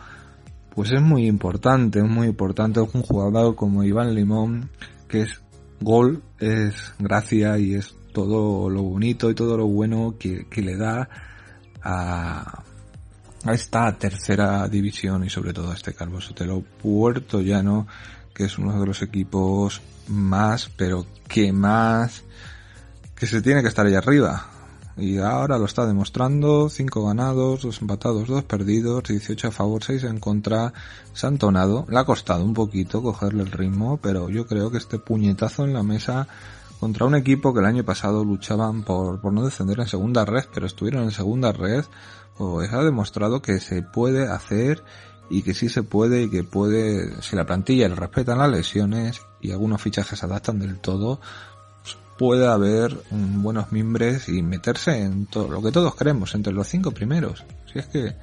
pues 0.75 0.91
es 0.91 1.01
muy 1.01 1.27
importante, 1.27 1.99
es 1.99 2.09
muy 2.09 2.29
importante 2.29 2.81
un 2.81 3.03
jugador 3.03 3.55
como 3.55 3.85
Iván 3.85 4.15
Limón, 4.15 4.71
que 5.09 5.23
es 5.23 5.43
gol, 5.81 6.23
es 6.39 6.95
gracia 6.99 7.59
y 7.59 7.75
es 7.75 7.95
todo 8.13 8.71
lo 8.71 8.83
bonito 8.83 9.31
y 9.31 9.35
todo 9.35 9.57
lo 9.57 9.67
bueno 9.67 10.17
que, 10.19 10.47
que 10.49 10.63
le 10.63 10.77
da 10.77 11.09
a, 11.83 12.63
a 13.45 13.53
esta 13.53 13.93
tercera 13.99 14.69
división 14.69 15.25
y 15.25 15.31
sobre 15.31 15.53
todo 15.53 15.71
a 15.71 15.75
este 15.75 15.95
Calvosotelo 15.95 16.63
Puerto 16.83 17.41
Llano, 17.41 17.87
que 18.35 18.45
es 18.45 18.59
uno 18.59 18.79
de 18.79 18.87
los 18.87 19.03
equipos 19.03 19.83
más, 20.09 20.71
pero 20.77 21.07
que 21.29 21.53
más, 21.53 22.25
que 23.15 23.27
se 23.27 23.43
tiene 23.43 23.63
que 23.63 23.69
estar 23.69 23.87
ahí 23.87 23.95
arriba. 23.95 24.47
Y 24.97 25.19
ahora 25.19 25.59
lo 25.59 25.65
está 25.65 25.87
demostrando, 25.87 26.69
5 26.69 27.07
ganados, 27.07 27.63
2 27.63 27.81
empatados, 27.81 28.29
2 28.29 28.45
perdidos, 28.45 29.05
18 29.05 29.49
a 29.49 29.51
favor, 29.51 29.83
6 29.83 30.05
en 30.05 30.21
contra, 30.21 30.73
entonado, 31.23 31.87
le 31.89 31.99
ha 31.99 32.05
costado 32.05 32.45
un 32.45 32.53
poquito 32.53 33.03
cogerle 33.03 33.43
el 33.43 33.51
ritmo, 33.51 33.99
pero 34.03 34.29
yo 34.29 34.47
creo 34.47 34.71
que 34.71 34.79
este 34.79 34.99
puñetazo 34.99 35.65
en 35.65 35.73
la 35.73 35.83
mesa 35.83 36.29
contra 36.79 37.07
un 37.07 37.15
equipo 37.15 37.55
que 37.55 37.61
el 37.61 37.67
año 37.67 37.85
pasado 37.85 38.25
luchaban 38.25 38.83
por, 38.83 39.21
por 39.21 39.33
no 39.33 39.45
descender 39.45 39.81
en 39.81 39.87
segunda 39.87 40.25
red, 40.25 40.45
pero 40.53 40.67
estuvieron 40.67 41.05
en 41.05 41.11
segunda 41.13 41.53
red, 41.53 41.85
pues 42.37 42.73
ha 42.73 42.83
demostrado 42.83 43.41
que 43.41 43.61
se 43.61 43.83
puede 43.83 44.29
hacer 44.29 44.83
y 45.31 45.43
que 45.43 45.55
sí 45.55 45.69
se 45.69 45.83
puede 45.83 46.25
y 46.25 46.31
que 46.31 46.45
puede, 46.45 47.23
si 47.23 47.37
la 47.37 47.47
plantilla 47.47 47.89
le 47.89 47.95
respetan 47.95 48.39
las 48.39 48.51
lesiones 48.51 49.23
y 49.41 49.53
algunos 49.53 49.81
fichajes 49.81 50.19
se 50.19 50.27
adaptan 50.27 50.59
del 50.59 50.79
todo, 50.79 51.21
puede 52.19 52.47
haber 52.47 52.97
um, 53.11 53.43
buenos 53.43 53.73
mimbres 53.73 54.29
y 54.29 54.43
meterse 54.43 55.03
en 55.03 55.27
todo 55.27 55.49
lo 55.49 55.63
que 55.63 55.73
todos 55.73 55.95
queremos, 55.95 56.35
entre 56.35 56.53
los 56.53 56.69
cinco 56.69 56.93
primeros. 56.93 57.45
Si 57.73 57.79
es 57.79 57.87
que 57.87 58.15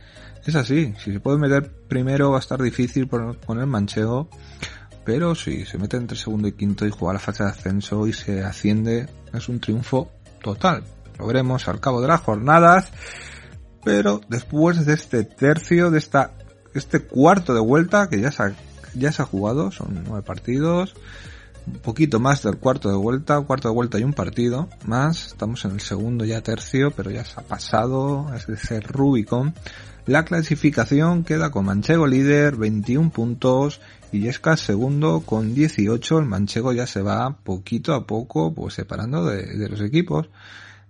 es 0.46 0.56
así, 0.56 0.94
si 1.04 1.12
se 1.12 1.20
puede 1.20 1.38
meter 1.38 1.72
primero 1.88 2.32
va 2.32 2.38
a 2.38 2.40
estar 2.40 2.62
difícil 2.62 3.08
con 3.08 3.60
el 3.60 3.68
manchego, 3.68 4.30
pero 5.06 5.36
si 5.36 5.66
se 5.66 5.78
mete 5.78 5.98
entre 5.98 6.18
segundo 6.18 6.48
y 6.48 6.54
quinto 6.54 6.86
y 6.86 6.92
juega 6.92 7.14
la 7.14 7.20
fase 7.20 7.44
de 7.44 7.50
ascenso 7.50 8.08
y 8.08 8.14
se 8.14 8.44
asciende, 8.44 9.08
es 9.34 9.50
un 9.50 9.60
triunfo 9.60 10.12
total. 10.42 10.84
Lo 11.18 11.28
veremos 11.28 11.68
al 11.68 11.80
cabo 11.80 12.02
de 12.02 12.08
las 12.08 12.22
jornadas, 12.22 12.90
pero 13.84 14.22
después 14.30 14.86
de 14.86 14.94
este 14.94 15.24
tercio, 15.24 15.92
de 15.92 16.00
esta 16.00 16.34
este 16.74 17.02
cuarto 17.02 17.54
de 17.54 17.60
vuelta 17.60 18.08
que 18.08 18.22
ya 18.22 18.32
se 18.32 18.44
ha, 18.44 18.56
ya 18.94 19.12
se 19.12 19.22
ha 19.22 19.26
jugado, 19.26 19.72
son 19.72 20.04
nueve 20.06 20.24
partidos, 20.24 20.96
un 21.74 21.80
poquito 21.80 22.20
más 22.20 22.44
del 22.44 22.58
cuarto 22.58 22.90
de 22.90 22.96
vuelta, 22.96 23.40
cuarto 23.42 23.70
de 23.70 23.74
vuelta 23.74 24.00
y 24.00 24.04
un 24.04 24.14
partido 24.14 24.70
más, 24.86 25.28
estamos 25.28 25.64
en 25.66 25.72
el 25.72 25.82
segundo 25.82 26.26
ya 26.26 26.42
tercio, 26.42 26.92
pero 26.92 27.12
ya 27.12 27.24
se 27.24 27.40
ha 27.40 27.44
pasado 27.44 28.28
ese 28.36 28.80
Rubicon. 28.80 29.54
La 30.06 30.26
clasificación 30.26 31.24
queda 31.24 31.52
con 31.52 31.66
Manchego 31.66 32.08
líder, 32.08 32.56
21 32.56 33.12
puntos, 33.12 33.80
y 34.12 34.22
Yesca 34.22 34.58
segundo 34.58 35.22
con 35.22 35.54
18, 35.54 36.20
el 36.20 36.26
Manchego 36.26 36.74
ya 36.74 36.88
se 36.88 37.04
va 37.04 37.38
poquito 37.44 37.94
a 37.94 38.08
poco 38.08 38.54
pues 38.54 38.74
separando 38.74 39.26
de, 39.26 39.58
de 39.58 39.70
los 39.70 39.82
equipos. 39.82 40.30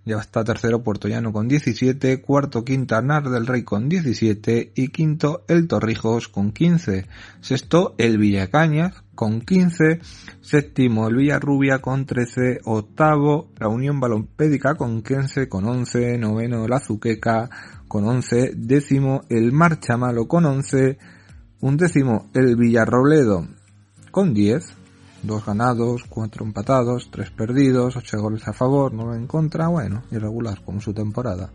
Ya 0.06 0.18
está 0.18 0.42
tercero 0.44 0.82
Puerto 0.82 1.08
Llano 1.08 1.30
con 1.30 1.46
17, 1.46 2.22
cuarto 2.22 2.64
Quintanar 2.64 3.28
del 3.28 3.46
Rey 3.46 3.64
con 3.64 3.90
17 3.90 4.72
y 4.74 4.88
quinto 4.88 5.44
el 5.46 5.68
Torrijos 5.68 6.28
con 6.28 6.52
15. 6.52 7.06
Sexto 7.42 7.94
el 7.98 8.16
Villacañas 8.16 8.94
con 9.20 9.42
15, 9.42 10.00
séptimo 10.40 11.06
el 11.06 11.16
Villarrubia 11.16 11.80
con 11.80 12.06
13, 12.06 12.60
octavo 12.64 13.50
la 13.58 13.68
Unión 13.68 14.00
Balompédica 14.00 14.76
con 14.76 15.02
15 15.02 15.46
con 15.46 15.66
11, 15.66 16.16
noveno 16.16 16.66
la 16.66 16.80
Zuqueca 16.80 17.50
con 17.86 18.08
11, 18.08 18.52
décimo 18.56 19.20
el 19.28 19.52
Marchamalo 19.52 20.26
con 20.26 20.46
11, 20.46 20.96
un 21.60 21.76
décimo 21.76 22.30
el 22.32 22.56
Villarrobledo 22.56 23.46
con 24.10 24.32
10, 24.32 24.64
dos 25.22 25.44
ganados, 25.44 26.04
cuatro 26.08 26.46
empatados, 26.46 27.10
tres 27.10 27.30
perdidos, 27.30 27.96
ocho 27.96 28.22
goles 28.22 28.48
a 28.48 28.54
favor, 28.54 28.94
nueve 28.94 29.16
en 29.16 29.26
contra, 29.26 29.68
bueno, 29.68 30.02
irregular 30.10 30.62
como 30.64 30.80
su 30.80 30.94
temporada. 30.94 31.50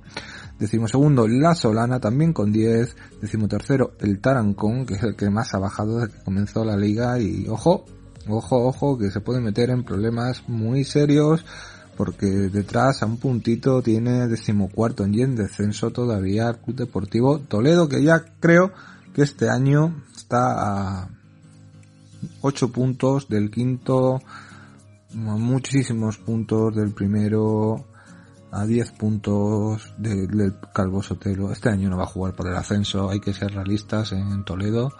Decimo 0.60 0.88
segundo, 0.88 1.28
La 1.28 1.53
Solana 1.53 1.99
también 1.99 2.34
con 2.34 2.51
10. 2.51 2.95
Decimo 3.22 3.47
tercero, 3.47 3.93
el 3.99 4.20
Tarancón, 4.20 4.86
que 4.86 4.95
es 4.95 5.03
el 5.03 5.16
que 5.16 5.30
más 5.30 5.53
ha 5.53 5.60
bajado 5.60 5.99
desde 5.99 6.14
que 6.14 6.24
comenzó 6.24 6.64
la 6.64 6.78
liga 6.78 7.20
y 7.20 7.47
ojo, 7.49 7.86
ojo, 8.28 8.66
ojo, 8.66 8.97
que 8.97 9.12
se 9.12 9.20
puede 9.20 9.41
meter 9.41 9.70
en 9.70 9.84
problemas 9.84 10.47
muy 10.47 10.84
serios 10.84 11.45
porque 11.97 12.26
detrás 12.26 13.01
a 13.01 13.06
un 13.06 13.18
puntito 13.18 13.82
tiene 13.82 14.28
decimocuarto 14.28 15.08
y 15.08 15.22
en 15.22 15.36
descenso 15.36 15.91
todavía 15.91 16.49
el 16.49 16.58
Club 16.58 16.76
Deportivo 16.76 17.39
Toledo 17.39 17.88
que 17.88 18.03
ya 18.03 18.26
creo 18.39 18.72
que 19.14 19.22
este 19.22 19.49
año 19.49 20.03
está 20.16 21.03
a 21.03 21.10
8 22.41 22.72
puntos 22.72 23.30
del 23.30 23.49
quinto, 23.49 24.22
muchísimos 25.14 26.18
puntos 26.18 26.76
del 26.76 26.91
primero, 26.91 27.86
a 28.56 28.66
10 28.66 28.91
puntos 28.93 29.93
del, 29.97 30.28
del 30.28 30.56
Calvo 30.74 31.03
Sotelo. 31.03 31.51
Este 31.51 31.70
año 31.70 31.89
no 31.89 31.97
va 31.97 32.03
a 32.03 32.08
jugar 32.08 32.34
por 32.36 32.47
el 32.47 32.56
ascenso, 32.56 33.10
hay 33.10 33.20
que 33.20 33.34
ser 33.34 33.53
realistas 33.53 34.14
en 34.14 34.45
Toledo. 34.45 34.93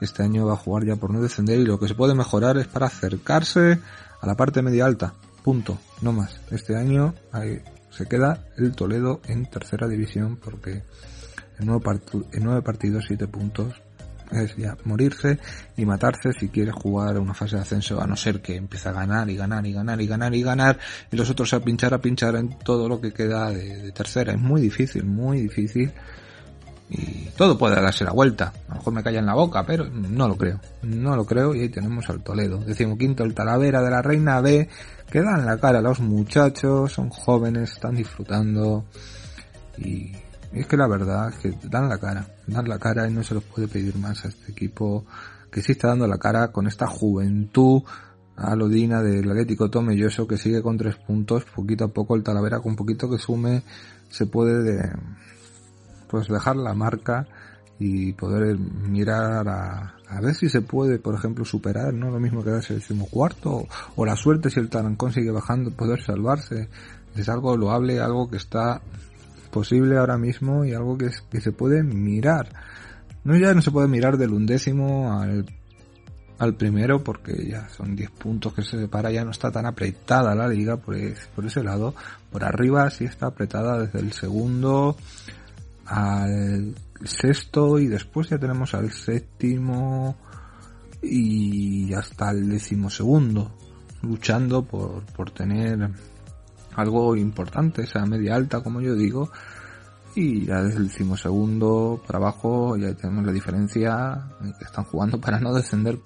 Este 0.00 0.22
año 0.22 0.46
va 0.46 0.52
a 0.52 0.56
jugar 0.56 0.84
ya 0.84 0.96
por 0.96 1.10
no 1.10 1.20
descender 1.20 1.58
y 1.58 1.64
lo 1.64 1.78
que 1.78 1.88
se 1.88 1.94
puede 1.94 2.14
mejorar 2.14 2.56
es 2.56 2.68
para 2.68 2.86
acercarse 2.86 3.80
a 4.20 4.26
la 4.26 4.36
parte 4.36 4.62
media 4.62 4.86
alta. 4.86 5.12
Punto, 5.42 5.78
no 6.02 6.12
más. 6.12 6.40
Este 6.50 6.76
año 6.76 7.14
se 7.90 8.06
queda 8.06 8.46
el 8.56 8.76
Toledo 8.76 9.20
en 9.26 9.50
tercera 9.50 9.88
división 9.88 10.36
porque 10.36 10.84
en 11.58 11.66
nueve, 11.66 11.82
part 11.82 12.14
nueve 12.40 12.62
partidos, 12.62 13.04
7 13.08 13.26
puntos 13.26 13.74
es 14.32 14.56
ya 14.56 14.76
morirse 14.84 15.38
y 15.76 15.84
matarse 15.84 16.32
si 16.32 16.48
quiere 16.48 16.72
jugar 16.72 17.18
una 17.18 17.34
fase 17.34 17.56
de 17.56 17.62
ascenso, 17.62 18.00
a 18.00 18.06
no 18.06 18.16
ser 18.16 18.40
que 18.40 18.56
empiece 18.56 18.88
a 18.88 18.92
ganar 18.92 19.28
y 19.30 19.36
ganar 19.36 19.66
y 19.66 19.72
ganar 19.72 20.00
y 20.00 20.06
ganar 20.06 20.34
y 20.34 20.42
ganar 20.42 20.78
y 21.10 21.16
los 21.16 21.30
otros 21.30 21.52
a 21.54 21.60
pinchar 21.60 21.94
a 21.94 21.98
pinchar 21.98 22.36
en 22.36 22.58
todo 22.58 22.88
lo 22.88 23.00
que 23.00 23.12
queda 23.12 23.50
de, 23.50 23.92
tercera. 23.92 24.32
Es 24.32 24.40
muy 24.40 24.60
difícil, 24.60 25.04
muy 25.04 25.40
difícil 25.40 25.92
y 26.88 27.26
todo 27.36 27.56
puede 27.56 27.80
darse 27.80 28.04
la 28.04 28.12
vuelta. 28.12 28.52
mejor 28.68 28.92
me 28.92 29.02
calla 29.02 29.20
en 29.20 29.26
la 29.26 29.34
boca, 29.34 29.64
pero 29.64 29.88
no 29.88 30.26
lo 30.26 30.36
creo. 30.36 30.60
No 30.82 31.14
lo 31.14 31.24
creo 31.24 31.54
y 31.54 31.60
ahí 31.60 31.68
tenemos 31.68 32.08
al 32.10 32.22
Toledo. 32.22 32.58
Decimoquinto 32.58 33.22
el 33.22 33.34
Talavera 33.34 33.80
de 33.82 33.90
la 33.90 34.02
Reina 34.02 34.40
B, 34.40 34.68
que 35.10 35.22
dan 35.22 35.46
la 35.46 35.58
cara 35.58 35.78
a 35.78 35.82
los 35.82 36.00
muchachos, 36.00 36.92
son 36.92 37.10
jóvenes, 37.10 37.72
están 37.72 37.94
disfrutando 37.94 38.84
y 39.78 40.12
es 40.52 40.66
que 40.66 40.76
la 40.76 40.88
verdad 40.88 41.28
es 41.28 41.36
que 41.36 41.68
dan 41.68 41.88
la 41.88 41.98
cara, 41.98 42.26
dan 42.50 42.68
la 42.68 42.78
cara 42.78 43.08
y 43.08 43.12
no 43.12 43.22
se 43.22 43.34
los 43.34 43.44
puede 43.44 43.68
pedir 43.68 43.96
más 43.96 44.24
a 44.24 44.28
este 44.28 44.52
equipo 44.52 45.04
que 45.50 45.62
sí 45.62 45.72
está 45.72 45.88
dando 45.88 46.06
la 46.06 46.18
cara 46.18 46.52
con 46.52 46.66
esta 46.66 46.86
juventud 46.86 47.82
alodina 48.36 49.02
del 49.02 49.30
Atlético 49.30 49.70
Tomelloso 49.70 50.26
que 50.26 50.38
sigue 50.38 50.62
con 50.62 50.78
tres 50.78 50.96
puntos, 50.96 51.44
poquito 51.44 51.84
a 51.84 51.88
poco 51.88 52.16
el 52.16 52.22
Talavera 52.22 52.60
con 52.60 52.76
poquito 52.76 53.10
que 53.10 53.18
sume 53.18 53.62
se 54.08 54.26
puede 54.26 54.62
de, 54.62 54.92
pues 56.08 56.28
dejar 56.28 56.56
la 56.56 56.74
marca 56.74 57.26
y 57.78 58.12
poder 58.12 58.58
mirar 58.58 59.48
a, 59.48 59.94
a 60.08 60.20
ver 60.20 60.34
si 60.34 60.48
se 60.48 60.60
puede, 60.60 60.98
por 60.98 61.14
ejemplo, 61.14 61.44
superar, 61.44 61.94
no 61.94 62.10
lo 62.10 62.20
mismo 62.20 62.44
quedarse 62.44 62.74
el 62.74 62.80
decimocuarto 62.80 63.50
o, 63.50 63.68
o 63.96 64.04
la 64.04 64.16
suerte 64.16 64.50
si 64.50 64.60
el 64.60 64.68
Tarancón 64.68 65.12
sigue 65.12 65.30
bajando, 65.30 65.70
poder 65.70 66.02
salvarse. 66.02 66.68
Es 67.16 67.28
algo 67.28 67.56
loable, 67.56 68.00
algo 68.00 68.28
que 68.28 68.36
está 68.36 68.82
posible 69.50 69.98
ahora 69.98 70.16
mismo 70.18 70.64
y 70.64 70.72
algo 70.72 70.96
que, 70.96 71.10
se 71.40 71.52
puede 71.52 71.82
mirar. 71.82 72.48
No 73.24 73.36
ya 73.36 73.52
no 73.54 73.62
se 73.62 73.70
puede 73.70 73.88
mirar 73.88 74.16
del 74.16 74.32
undécimo 74.32 75.12
al, 75.20 75.44
al 76.38 76.54
primero 76.54 77.04
porque 77.04 77.46
ya 77.48 77.68
son 77.68 77.94
10 77.94 78.10
puntos 78.12 78.54
que 78.54 78.62
se 78.62 78.78
separa, 78.78 79.10
ya 79.10 79.24
no 79.24 79.30
está 79.30 79.50
tan 79.50 79.66
apretada 79.66 80.34
la 80.34 80.48
liga 80.48 80.76
por, 80.78 80.94
es- 80.96 81.26
por 81.34 81.44
ese 81.44 81.62
lado. 81.62 81.94
Por 82.30 82.44
arriba 82.44 82.88
sí 82.90 83.04
está 83.04 83.26
apretada 83.26 83.78
desde 83.78 84.00
el 84.00 84.12
segundo 84.12 84.96
al 85.86 86.74
sexto 87.04 87.78
y 87.78 87.88
después 87.88 88.28
ya 88.28 88.38
tenemos 88.38 88.74
al 88.74 88.90
séptimo 88.92 90.16
y 91.02 91.92
hasta 91.94 92.30
el 92.30 92.48
decimosegundo 92.50 93.56
luchando 94.02 94.62
por, 94.64 95.02
por 95.14 95.30
tener 95.30 95.90
algo 96.74 97.16
importante, 97.16 97.82
esa 97.82 98.04
media 98.06 98.34
alta 98.34 98.62
como 98.62 98.80
yo 98.80 98.94
digo 98.94 99.30
y 100.14 100.46
ya 100.46 100.62
desde 100.62 100.78
el 100.78 100.88
decimosegundo 100.88 102.02
para 102.06 102.18
abajo 102.18 102.76
ya 102.76 102.92
tenemos 102.94 103.24
la 103.24 103.32
diferencia 103.32 104.28
están 104.60 104.84
jugando 104.84 105.20
para 105.20 105.38
no 105.38 105.54
descender 105.54 105.98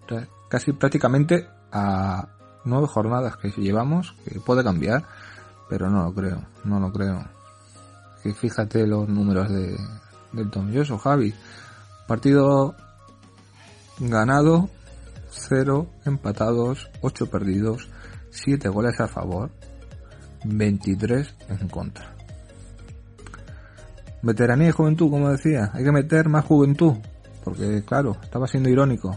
casi 0.48 0.72
prácticamente 0.72 1.46
a 1.72 2.28
nueve 2.64 2.86
jornadas 2.86 3.38
que 3.38 3.50
llevamos 3.50 4.14
que 4.24 4.40
puede 4.40 4.62
cambiar 4.62 5.04
pero 5.70 5.88
no 5.88 6.04
lo 6.04 6.12
creo 6.12 6.44
no 6.64 6.80
lo 6.80 6.92
creo 6.92 7.24
que 8.24 8.32
fíjate 8.32 8.86
los 8.86 9.06
números 9.06 9.50
de, 9.50 9.76
del 10.32 10.50
Tomelloso, 10.50 10.96
Javi. 10.96 11.34
Partido 12.08 12.74
ganado, 13.98 14.70
0 15.30 15.86
empatados, 16.06 16.90
8 17.02 17.26
perdidos, 17.30 17.90
7 18.30 18.68
goles 18.70 18.98
a 19.00 19.08
favor, 19.08 19.50
23 20.44 21.34
en 21.48 21.68
contra. 21.68 22.14
Veteranía 24.22 24.68
y 24.68 24.72
juventud, 24.72 25.10
como 25.10 25.30
decía, 25.30 25.70
hay 25.74 25.84
que 25.84 25.92
meter 25.92 26.28
más 26.28 26.44
juventud, 26.44 26.94
porque 27.44 27.82
claro, 27.84 28.16
estaba 28.22 28.46
siendo 28.46 28.70
irónico. 28.70 29.16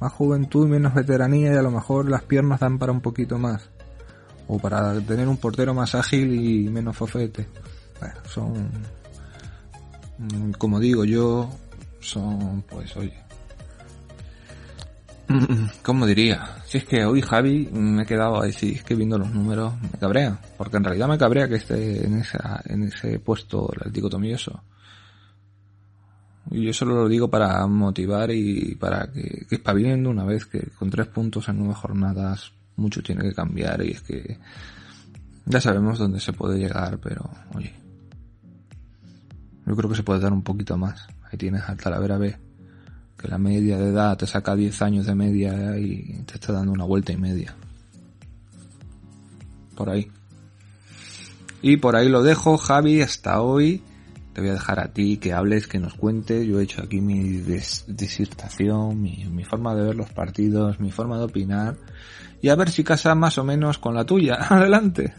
Más 0.00 0.12
juventud 0.12 0.66
y 0.66 0.70
menos 0.70 0.94
veteranía 0.94 1.52
y 1.52 1.56
a 1.56 1.62
lo 1.62 1.70
mejor 1.70 2.08
las 2.08 2.22
piernas 2.22 2.60
dan 2.60 2.78
para 2.78 2.92
un 2.92 3.00
poquito 3.00 3.38
más. 3.38 3.68
O 4.48 4.58
para 4.58 4.98
tener 5.00 5.26
un 5.28 5.38
portero 5.38 5.74
más 5.74 5.94
ágil 5.94 6.32
y 6.32 6.68
menos 6.70 6.96
fofete. 6.96 7.48
Bueno, 8.00 8.14
son, 8.26 8.70
mm, 10.18 10.52
como 10.52 10.78
digo 10.78 11.04
yo, 11.04 11.50
son, 12.00 12.62
pues, 12.62 12.96
oye. 12.96 13.25
¿Cómo 15.82 16.06
diría? 16.06 16.56
Si 16.64 16.78
es 16.78 16.84
que 16.84 17.04
hoy 17.04 17.20
Javi 17.20 17.68
me 17.72 18.02
he 18.02 18.06
quedado 18.06 18.42
ahí, 18.42 18.50
es 18.50 18.84
que 18.84 18.94
viendo 18.94 19.18
los 19.18 19.32
números 19.32 19.74
me 19.80 19.98
cabrea. 19.98 20.38
Porque 20.56 20.76
en 20.76 20.84
realidad 20.84 21.08
me 21.08 21.18
cabrea 21.18 21.48
que 21.48 21.56
esté 21.56 22.06
en, 22.06 22.18
esa, 22.18 22.62
en 22.64 22.84
ese 22.84 23.18
puesto 23.18 23.68
el 23.72 23.80
Atlético 23.80 24.10
Tomilloso. 24.10 24.62
Y 26.50 26.64
yo 26.64 26.72
solo 26.72 26.94
lo 26.94 27.08
digo 27.08 27.28
para 27.28 27.66
motivar 27.66 28.30
y 28.30 28.76
para 28.76 29.10
que, 29.10 29.46
que 29.48 29.56
espabilen 29.56 30.06
una 30.06 30.24
vez 30.24 30.46
que 30.46 30.70
con 30.78 30.90
tres 30.90 31.08
puntos 31.08 31.48
en 31.48 31.58
nueve 31.58 31.74
jornadas 31.74 32.52
mucho 32.76 33.02
tiene 33.02 33.22
que 33.22 33.34
cambiar 33.34 33.82
y 33.82 33.90
es 33.90 34.02
que 34.02 34.38
ya 35.46 35.60
sabemos 35.60 35.98
dónde 35.98 36.20
se 36.20 36.32
puede 36.32 36.58
llegar, 36.58 36.98
pero 36.98 37.28
oye, 37.54 37.74
yo 39.64 39.74
creo 39.74 39.90
que 39.90 39.96
se 39.96 40.02
puede 40.02 40.20
dar 40.20 40.32
un 40.32 40.42
poquito 40.42 40.76
más. 40.76 41.06
Ahí 41.24 41.38
tienes 41.38 41.62
al 41.68 41.76
Talavera 41.76 42.18
B, 42.18 42.36
la 43.28 43.38
media 43.38 43.78
de 43.78 43.90
edad 43.90 44.16
te 44.16 44.26
saca 44.26 44.56
10 44.56 44.82
años 44.82 45.06
de 45.06 45.14
media 45.14 45.78
y 45.78 46.22
te 46.26 46.34
está 46.34 46.52
dando 46.52 46.72
una 46.72 46.84
vuelta 46.84 47.12
y 47.12 47.16
media. 47.16 47.54
Por 49.74 49.90
ahí. 49.90 50.10
Y 51.62 51.78
por 51.78 51.96
ahí 51.96 52.08
lo 52.08 52.22
dejo, 52.22 52.56
Javi, 52.56 53.02
hasta 53.02 53.40
hoy. 53.40 53.82
Te 54.32 54.40
voy 54.40 54.50
a 54.50 54.54
dejar 54.54 54.80
a 54.80 54.92
ti 54.92 55.16
que 55.16 55.32
hables, 55.32 55.66
que 55.66 55.78
nos 55.78 55.94
cuentes. 55.94 56.46
Yo 56.46 56.60
he 56.60 56.64
hecho 56.64 56.82
aquí 56.82 57.00
mi 57.00 57.42
disertación, 57.86 59.00
mi, 59.00 59.24
mi 59.30 59.44
forma 59.44 59.74
de 59.74 59.82
ver 59.82 59.96
los 59.96 60.10
partidos, 60.10 60.78
mi 60.78 60.90
forma 60.90 61.18
de 61.18 61.24
opinar. 61.24 61.76
Y 62.42 62.50
a 62.50 62.54
ver 62.54 62.70
si 62.70 62.84
casa 62.84 63.14
más 63.14 63.38
o 63.38 63.44
menos 63.44 63.78
con 63.78 63.94
la 63.94 64.04
tuya. 64.04 64.34
Adelante. 64.48 65.14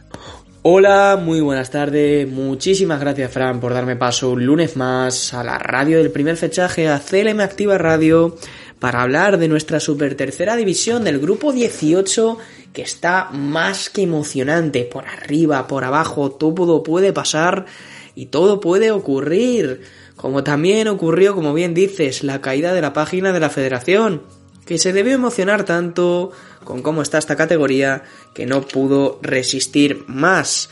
Hola, 0.69 1.17
muy 1.23 1.39
buenas 1.39 1.71
tardes. 1.71 2.27
Muchísimas 2.27 2.99
gracias, 2.99 3.31
Fran, 3.31 3.61
por 3.61 3.73
darme 3.73 3.95
paso 3.95 4.31
un 4.31 4.45
lunes 4.45 4.75
más 4.75 5.33
a 5.33 5.41
la 5.41 5.57
radio 5.57 5.97
del 5.97 6.11
primer 6.11 6.35
fechaje, 6.35 6.89
a 6.89 6.99
CLM 6.99 7.39
Activa 7.39 7.77
Radio, 7.77 8.35
para 8.77 9.01
hablar 9.01 9.37
de 9.37 9.47
nuestra 9.47 9.79
super 9.79 10.15
tercera 10.15 10.57
división 10.57 11.05
del 11.05 11.19
grupo 11.19 11.53
18, 11.53 12.37
que 12.73 12.81
está 12.81 13.29
más 13.31 13.89
que 13.89 14.01
emocionante. 14.01 14.83
Por 14.83 15.07
arriba, 15.07 15.67
por 15.67 15.85
abajo, 15.85 16.31
todo 16.31 16.83
puede 16.83 17.13
pasar 17.13 17.65
y 18.13 18.25
todo 18.25 18.59
puede 18.59 18.91
ocurrir. 18.91 19.83
Como 20.17 20.43
también 20.43 20.89
ocurrió, 20.89 21.33
como 21.33 21.53
bien 21.53 21.73
dices, 21.73 22.25
la 22.25 22.41
caída 22.41 22.73
de 22.73 22.81
la 22.81 22.91
página 22.91 23.31
de 23.31 23.39
la 23.39 23.49
federación, 23.49 24.23
que 24.65 24.77
se 24.77 24.91
debió 24.91 25.13
emocionar 25.13 25.63
tanto 25.63 26.33
con 26.65 26.81
cómo 26.81 27.01
está 27.01 27.17
esta 27.17 27.37
categoría 27.37 28.03
que 28.37 28.45
no 28.45 28.61
pudo 28.61 29.17
resistir 29.23 30.03
más. 30.05 30.69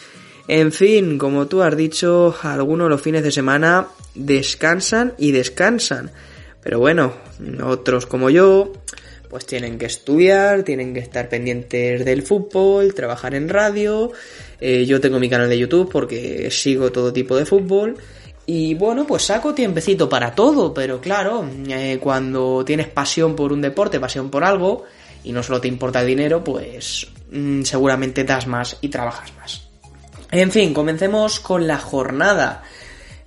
En 0.47 0.71
fin, 0.71 1.17
como 1.17 1.47
tú 1.47 1.63
has 1.63 1.75
dicho, 1.75 2.35
algunos 2.43 2.91
los 2.91 3.01
fines 3.01 3.23
de 3.23 3.31
semana 3.31 3.87
descansan 4.13 5.15
y 5.17 5.31
descansan. 5.31 6.11
Pero 6.61 6.77
bueno, 6.77 7.13
otros 7.63 8.05
como 8.05 8.29
yo, 8.29 8.71
pues 9.31 9.47
tienen 9.47 9.79
que 9.79 9.87
estudiar, 9.87 10.61
tienen 10.61 10.93
que 10.93 10.99
estar 10.99 11.27
pendientes 11.27 12.05
del 12.05 12.21
fútbol, 12.21 12.93
trabajar 12.93 13.33
en 13.33 13.49
radio. 13.49 14.11
Eh, 14.61 14.85
yo 14.85 15.01
tengo 15.01 15.19
mi 15.19 15.27
canal 15.27 15.49
de 15.49 15.57
YouTube 15.57 15.89
porque 15.91 16.51
sigo 16.51 16.91
todo 16.91 17.11
tipo 17.11 17.35
de 17.35 17.47
fútbol. 17.47 17.97
Y 18.45 18.75
bueno, 18.75 19.07
pues 19.07 19.23
saco 19.23 19.55
tiempecito 19.55 20.07
para 20.07 20.35
todo, 20.35 20.71
pero 20.71 21.01
claro, 21.01 21.49
eh, 21.67 21.97
cuando 21.99 22.63
tienes 22.63 22.89
pasión 22.89 23.35
por 23.35 23.51
un 23.51 23.61
deporte, 23.61 23.99
pasión 23.99 24.29
por 24.29 24.43
algo, 24.43 24.83
y 25.23 25.31
no 25.31 25.41
solo 25.41 25.59
te 25.59 25.67
importa 25.67 26.01
el 26.01 26.07
dinero, 26.07 26.43
pues 26.43 27.07
mm, 27.35 27.63
seguramente 27.63 28.23
das 28.23 28.47
más 28.47 28.77
y 28.81 28.89
trabajas 28.89 29.33
más. 29.37 29.67
En 30.31 30.51
fin, 30.51 30.73
comencemos 30.73 31.39
con 31.39 31.67
la 31.67 31.77
jornada. 31.77 32.63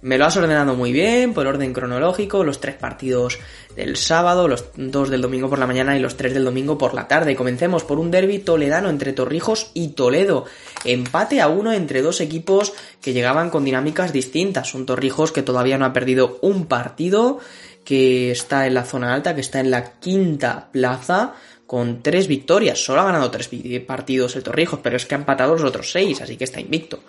Me 0.01 0.17
lo 0.17 0.27
has 0.27 0.37
ordenado 0.37 0.77
muy 0.77 0.93
bien, 0.93 1.35
por 1.35 1.49
orden 1.49 1.73
cronológico, 1.73 2.45
los 2.45 2.61
tres 2.61 2.77
partidos 2.77 3.39
del 3.75 3.97
sábado, 3.97 4.47
los 4.47 4.67
dos 4.77 5.11
del 5.11 5.21
domingo 5.21 5.49
por 5.51 5.59
la 5.59 5.67
mañana 5.67 5.97
y 5.97 6.01
los 6.01 6.17
tres 6.17 6.35
del 6.35 6.45
domingo 6.45 6.79
por 6.79 6.95
la 6.95 7.09
tarde. 7.09 7.35
Comencemos 7.35 7.83
por 7.83 7.99
un 7.99 8.13
derby 8.13 8.39
toledano 8.39 8.91
entre 8.91 9.13
Torrijos 9.13 9.73
y 9.75 9.89
Toledo. 9.89 10.45
Empate 10.85 11.41
a 11.41 11.49
uno 11.49 11.73
entre 11.73 12.03
dos 12.03 12.21
equipos 12.21 12.75
que 13.03 13.13
llegaban 13.13 13.51
con 13.51 13.65
dinámicas 13.65 14.13
distintas. 14.13 14.73
Un 14.75 14.87
Torrijos 14.87 15.33
que 15.33 15.43
todavía 15.43 15.79
no 15.79 15.85
ha 15.85 15.93
perdido 15.93 16.39
un 16.43 16.67
partido, 16.67 17.41
que 17.85 18.31
está 18.31 18.69
en 18.69 18.75
la 18.75 18.85
zona 18.85 19.15
alta, 19.15 19.35
que 19.35 19.41
está 19.41 19.59
en 19.59 19.73
la 19.73 19.99
quinta 19.99 20.69
plaza, 20.71 21.35
con 21.69 22.03
tres 22.03 22.29
victorias. 22.29 22.83
Solo 22.83 23.03
ha 23.03 23.05
ganado 23.05 23.31
tres 23.31 23.51
partidos 23.87 24.35
el 24.35 24.43
Torrijos, 24.43 24.81
pero 24.83 24.97
es 24.97 25.05
que 25.05 25.15
ha 25.15 25.19
empatado 25.19 25.53
los 25.53 25.63
otros 25.63 25.93
seis, 25.93 26.19
así 26.23 26.39
que 26.39 26.45
está 26.45 26.61
invicto. 26.61 27.01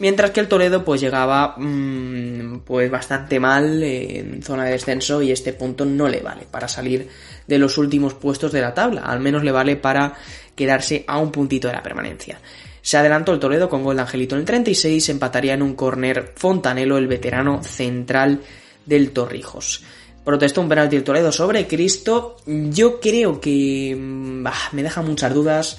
Mientras 0.00 0.32
que 0.32 0.40
el 0.40 0.48
Toledo 0.48 0.84
pues 0.84 1.00
llegaba 1.00 1.54
mm, 1.56 2.62
pues 2.64 2.90
bastante 2.90 3.38
mal 3.38 3.80
en 3.84 4.42
zona 4.42 4.64
de 4.64 4.72
descenso 4.72 5.22
y 5.22 5.30
este 5.30 5.52
punto 5.52 5.84
no 5.84 6.08
le 6.08 6.22
vale 6.22 6.44
para 6.50 6.66
salir 6.66 7.08
de 7.46 7.58
los 7.58 7.78
últimos 7.78 8.14
puestos 8.14 8.50
de 8.50 8.60
la 8.60 8.74
tabla, 8.74 9.02
al 9.02 9.20
menos 9.20 9.44
le 9.44 9.52
vale 9.52 9.76
para 9.76 10.14
quedarse 10.56 11.04
a 11.06 11.18
un 11.18 11.30
puntito 11.30 11.68
de 11.68 11.74
la 11.74 11.82
permanencia. 11.82 12.40
Se 12.82 12.96
adelantó 12.96 13.32
el 13.32 13.38
Toledo 13.38 13.68
con 13.68 13.84
gol 13.84 13.94
de 13.94 14.02
Angelito 14.02 14.34
en 14.34 14.40
el 14.40 14.46
36, 14.46 15.08
empataría 15.10 15.54
en 15.54 15.62
un 15.62 15.74
córner 15.74 16.32
Fontanelo, 16.34 16.98
el 16.98 17.06
veterano 17.06 17.62
central 17.62 18.40
del 18.84 19.12
Torrijos. 19.12 19.84
Protestó 20.24 20.60
un 20.60 20.68
penalti 20.68 20.96
el 20.96 21.04
Toledo 21.04 21.32
sobre 21.32 21.66
Cristo. 21.66 22.36
Yo 22.46 23.00
creo 23.00 23.40
que 23.40 23.96
mm, 23.98 24.42
bah, 24.42 24.70
me 24.72 24.82
deja 24.82 25.02
muchas 25.02 25.32
dudas. 25.34 25.78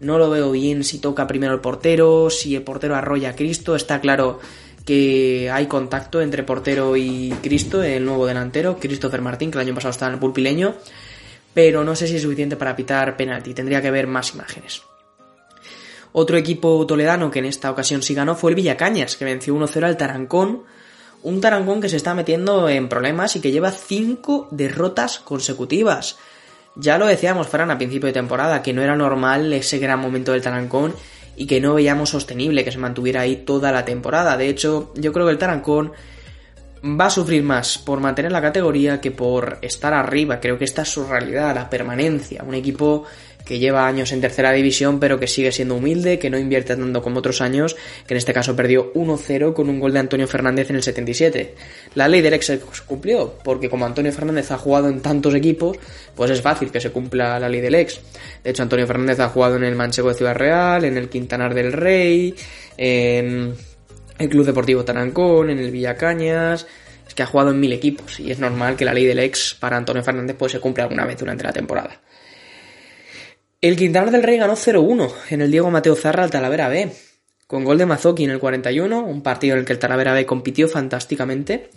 No 0.00 0.18
lo 0.18 0.30
veo 0.30 0.50
bien 0.50 0.82
si 0.82 0.98
toca 0.98 1.26
primero 1.26 1.54
el 1.54 1.60
portero, 1.60 2.28
si 2.30 2.56
el 2.56 2.62
portero 2.62 2.96
arrolla 2.96 3.30
a 3.30 3.36
Cristo. 3.36 3.76
Está 3.76 4.00
claro 4.00 4.40
que 4.84 5.50
hay 5.50 5.66
contacto 5.66 6.20
entre 6.20 6.42
portero 6.42 6.96
y 6.96 7.32
Cristo, 7.42 7.82
el 7.82 8.04
nuevo 8.04 8.26
delantero, 8.26 8.78
Christopher 8.78 9.20
Martín, 9.20 9.50
que 9.50 9.58
el 9.58 9.66
año 9.66 9.74
pasado 9.74 9.90
estaba 9.90 10.08
en 10.10 10.14
el 10.14 10.20
pulpileño, 10.20 10.74
pero 11.54 11.84
no 11.84 11.94
sé 11.94 12.08
si 12.08 12.16
es 12.16 12.22
suficiente 12.22 12.56
para 12.56 12.74
pitar 12.74 13.16
penalti, 13.16 13.54
tendría 13.54 13.80
que 13.80 13.90
ver 13.90 14.06
más 14.06 14.34
imágenes. 14.34 14.82
Otro 16.12 16.36
equipo 16.36 16.84
toledano 16.86 17.30
que 17.30 17.38
en 17.38 17.46
esta 17.46 17.70
ocasión 17.70 18.02
sí 18.02 18.14
ganó 18.14 18.34
fue 18.34 18.50
el 18.50 18.56
Villacañas, 18.56 19.16
que 19.16 19.24
venció 19.24 19.54
1-0 19.54 19.84
al 19.84 19.96
Tarancón, 19.96 20.64
un 21.22 21.40
Tarancón 21.40 21.80
que 21.80 21.88
se 21.88 21.96
está 21.96 22.14
metiendo 22.14 22.68
en 22.68 22.88
problemas 22.88 23.36
y 23.36 23.40
que 23.40 23.52
lleva 23.52 23.70
5 23.70 24.48
derrotas 24.50 25.18
consecutivas. 25.18 26.18
Ya 26.74 26.98
lo 26.98 27.06
decíamos, 27.06 27.48
Fran, 27.48 27.70
a 27.70 27.78
principio 27.78 28.06
de 28.06 28.12
temporada, 28.12 28.62
que 28.62 28.72
no 28.72 28.82
era 28.82 28.96
normal 28.96 29.52
ese 29.52 29.78
gran 29.78 30.00
momento 30.00 30.32
del 30.32 30.42
Tarancón 30.42 30.94
y 31.36 31.46
que 31.46 31.60
no 31.60 31.74
veíamos 31.74 32.10
sostenible 32.10 32.64
que 32.64 32.72
se 32.72 32.78
mantuviera 32.78 33.20
ahí 33.20 33.36
toda 33.36 33.72
la 33.72 33.84
temporada. 33.84 34.36
De 34.36 34.48
hecho, 34.48 34.92
yo 34.94 35.12
creo 35.12 35.26
que 35.26 35.32
el 35.32 35.38
Tarancón 35.38 35.92
va 36.84 37.06
a 37.06 37.10
sufrir 37.10 37.42
más 37.42 37.78
por 37.78 38.00
mantener 38.00 38.32
la 38.32 38.42
categoría 38.42 39.00
que 39.00 39.10
por 39.10 39.58
estar 39.62 39.94
arriba. 39.94 40.40
Creo 40.40 40.58
que 40.58 40.64
esta 40.64 40.82
es 40.82 40.88
su 40.88 41.06
realidad, 41.06 41.54
la 41.54 41.70
permanencia. 41.70 42.42
Un 42.42 42.54
equipo 42.54 43.04
que 43.52 43.58
lleva 43.58 43.86
años 43.86 44.12
en 44.12 44.22
tercera 44.22 44.50
división 44.50 44.98
pero 44.98 45.20
que 45.20 45.26
sigue 45.26 45.52
siendo 45.52 45.74
humilde, 45.74 46.18
que 46.18 46.30
no 46.30 46.38
invierte 46.38 46.74
tanto 46.74 47.02
como 47.02 47.18
otros 47.18 47.42
años, 47.42 47.76
que 48.06 48.14
en 48.14 48.16
este 48.16 48.32
caso 48.32 48.56
perdió 48.56 48.94
1-0 48.94 49.52
con 49.52 49.68
un 49.68 49.78
gol 49.78 49.92
de 49.92 49.98
Antonio 49.98 50.26
Fernández 50.26 50.70
en 50.70 50.76
el 50.76 50.82
77. 50.82 51.54
La 51.94 52.08
ley 52.08 52.22
del 52.22 52.32
ex 52.32 52.46
se 52.46 52.60
cumplió, 52.86 53.34
porque 53.44 53.68
como 53.68 53.84
Antonio 53.84 54.10
Fernández 54.10 54.50
ha 54.52 54.56
jugado 54.56 54.88
en 54.88 55.02
tantos 55.02 55.34
equipos, 55.34 55.76
pues 56.14 56.30
es 56.30 56.40
fácil 56.40 56.70
que 56.70 56.80
se 56.80 56.88
cumpla 56.92 57.38
la 57.38 57.50
ley 57.50 57.60
del 57.60 57.74
ex. 57.74 58.00
De 58.42 58.52
hecho, 58.52 58.62
Antonio 58.62 58.86
Fernández 58.86 59.20
ha 59.20 59.28
jugado 59.28 59.56
en 59.56 59.64
el 59.64 59.76
Manchego 59.76 60.08
de 60.08 60.14
Ciudad 60.14 60.34
Real, 60.34 60.86
en 60.86 60.96
el 60.96 61.10
Quintanar 61.10 61.52
del 61.52 61.74
Rey, 61.74 62.34
en 62.78 63.54
el 64.18 64.28
Club 64.30 64.46
Deportivo 64.46 64.82
Tarancón, 64.82 65.50
en 65.50 65.58
el 65.58 65.70
Villacañas, 65.70 66.66
es 67.06 67.14
que 67.14 67.22
ha 67.22 67.26
jugado 67.26 67.50
en 67.50 67.60
mil 67.60 67.74
equipos 67.74 68.18
y 68.18 68.30
es 68.30 68.38
normal 68.38 68.76
que 68.76 68.86
la 68.86 68.94
ley 68.94 69.04
del 69.04 69.18
ex 69.18 69.54
para 69.60 69.76
Antonio 69.76 70.02
Fernández 70.02 70.36
pues 70.38 70.52
se 70.52 70.58
cumpla 70.58 70.84
alguna 70.84 71.04
vez 71.04 71.18
durante 71.18 71.44
la 71.44 71.52
temporada. 71.52 72.00
El 73.62 73.76
Quintana 73.76 74.10
del 74.10 74.24
Rey 74.24 74.38
ganó 74.38 74.54
0-1 74.54 75.08
en 75.30 75.40
el 75.40 75.52
Diego 75.52 75.70
Mateo 75.70 75.94
Zarra 75.94 76.24
al 76.24 76.32
Talavera 76.32 76.68
B, 76.68 76.90
con 77.46 77.62
gol 77.62 77.78
de 77.78 77.86
Mazoki 77.86 78.24
en 78.24 78.30
el 78.30 78.40
41, 78.40 79.04
un 79.04 79.22
partido 79.22 79.54
en 79.54 79.60
el 79.60 79.64
que 79.64 79.72
el 79.72 79.78
Talavera 79.78 80.14
B 80.14 80.26
compitió 80.26 80.66
fantásticamente. 80.66 81.70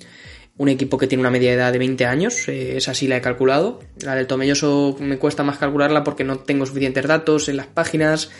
Un 0.58 0.70
equipo 0.70 0.98
que 0.98 1.06
tiene 1.06 1.22
una 1.22 1.30
media 1.30 1.54
edad 1.54 1.72
de 1.72 1.78
20 1.78 2.08
años, 2.08 2.48
eh, 2.48 2.76
esa 2.76 2.96
sí 2.96 3.08
la 3.08 3.18
he 3.18 3.22
calculado. 3.22 3.82
La 4.02 4.16
del 4.16 4.26
Tomelloso 4.26 4.98
me 5.00 5.20
cuesta 5.20 5.44
más 5.44 5.60
calcularla 5.60 6.04
porque 6.04 6.24
no 6.24 6.40
tengo 6.40 6.66
suficientes 6.66 7.06
datos 7.06 7.50
en 7.50 7.58
las 7.58 7.68
páginas, 7.68 8.32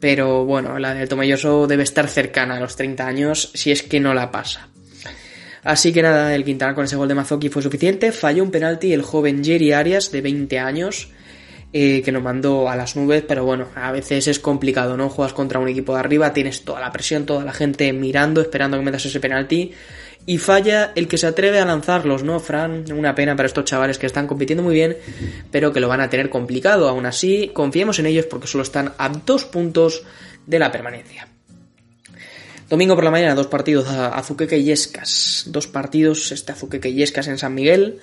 pero 0.00 0.44
bueno, 0.44 0.80
la 0.80 0.94
del 0.94 1.08
Tomelloso 1.08 1.68
debe 1.68 1.84
estar 1.84 2.08
cercana 2.08 2.56
a 2.56 2.60
los 2.60 2.74
30 2.74 3.06
años 3.06 3.52
si 3.54 3.70
es 3.70 3.84
que 3.84 4.00
no 4.00 4.12
la 4.12 4.32
pasa. 4.32 4.70
Así 5.62 5.92
que 5.92 6.02
nada, 6.02 6.34
el 6.34 6.44
Quintana 6.44 6.74
con 6.74 6.86
ese 6.86 6.96
gol 6.96 7.06
de 7.06 7.14
Mazoki 7.14 7.48
fue 7.48 7.62
suficiente. 7.62 8.10
Falló 8.10 8.42
un 8.42 8.50
penalti 8.50 8.92
el 8.92 9.02
joven 9.02 9.44
Jerry 9.44 9.70
Arias 9.70 10.10
de 10.10 10.20
20 10.20 10.58
años 10.58 11.12
que 11.72 12.10
nos 12.12 12.22
mandó 12.22 12.68
a 12.68 12.76
las 12.76 12.96
nubes, 12.96 13.22
pero 13.26 13.44
bueno, 13.44 13.68
a 13.74 13.92
veces 13.92 14.26
es 14.26 14.38
complicado, 14.38 14.96
¿no? 14.96 15.08
Juegas 15.08 15.32
contra 15.32 15.58
un 15.58 15.68
equipo 15.68 15.94
de 15.94 16.00
arriba, 16.00 16.32
tienes 16.32 16.64
toda 16.64 16.80
la 16.80 16.90
presión, 16.90 17.26
toda 17.26 17.44
la 17.44 17.52
gente 17.52 17.92
mirando, 17.92 18.40
esperando 18.40 18.78
que 18.78 18.84
metas 18.84 19.04
ese 19.04 19.20
penalti, 19.20 19.72
y 20.26 20.36
falla 20.38 20.92
el 20.94 21.08
que 21.08 21.16
se 21.16 21.26
atreve 21.26 21.58
a 21.58 21.64
lanzarlos, 21.64 22.22
¿no, 22.22 22.38
Fran? 22.38 22.84
Una 22.92 23.14
pena 23.14 23.34
para 23.34 23.46
estos 23.46 23.64
chavales 23.64 23.98
que 23.98 24.04
están 24.04 24.26
compitiendo 24.26 24.62
muy 24.62 24.74
bien, 24.74 24.96
pero 25.50 25.72
que 25.72 25.80
lo 25.80 25.88
van 25.88 26.02
a 26.02 26.10
tener 26.10 26.28
complicado. 26.28 26.86
Aún 26.86 27.06
así, 27.06 27.50
confiemos 27.54 27.98
en 27.98 28.06
ellos 28.06 28.26
porque 28.26 28.46
solo 28.46 28.62
están 28.62 28.92
a 28.98 29.08
dos 29.08 29.46
puntos 29.46 30.02
de 30.46 30.58
la 30.58 30.70
permanencia. 30.70 31.28
Domingo 32.68 32.94
por 32.94 33.04
la 33.04 33.10
mañana, 33.10 33.34
dos 33.34 33.46
partidos, 33.46 33.88
Azuqueca 33.88 34.54
y 34.54 34.64
Yescas. 34.64 35.44
Dos 35.46 35.66
partidos, 35.66 36.30
este 36.30 36.52
Azuqueca 36.52 36.88
y 36.88 36.94
Yescas 36.96 37.28
en 37.28 37.38
San 37.38 37.54
Miguel. 37.54 37.98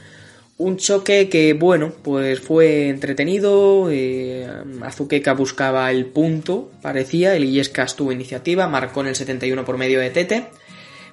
Un 0.57 0.77
choque 0.77 1.27
que, 1.27 1.53
bueno, 1.53 1.91
pues 2.01 2.39
fue 2.39 2.87
entretenido. 2.87 3.89
Eh, 3.91 4.49
Azuqueca 4.83 5.33
buscaba 5.33 5.91
el 5.91 6.05
punto, 6.05 6.71
parecía. 6.81 7.35
El 7.35 7.43
Illescas 7.43 7.97
tuvo 7.97 8.13
iniciativa, 8.13 8.67
marcó 8.69 9.01
en 9.01 9.07
el 9.07 9.15
71 9.15 9.65
por 9.65 9.77
medio 9.77 9.99
de 9.99 10.11
Tete. 10.11 10.47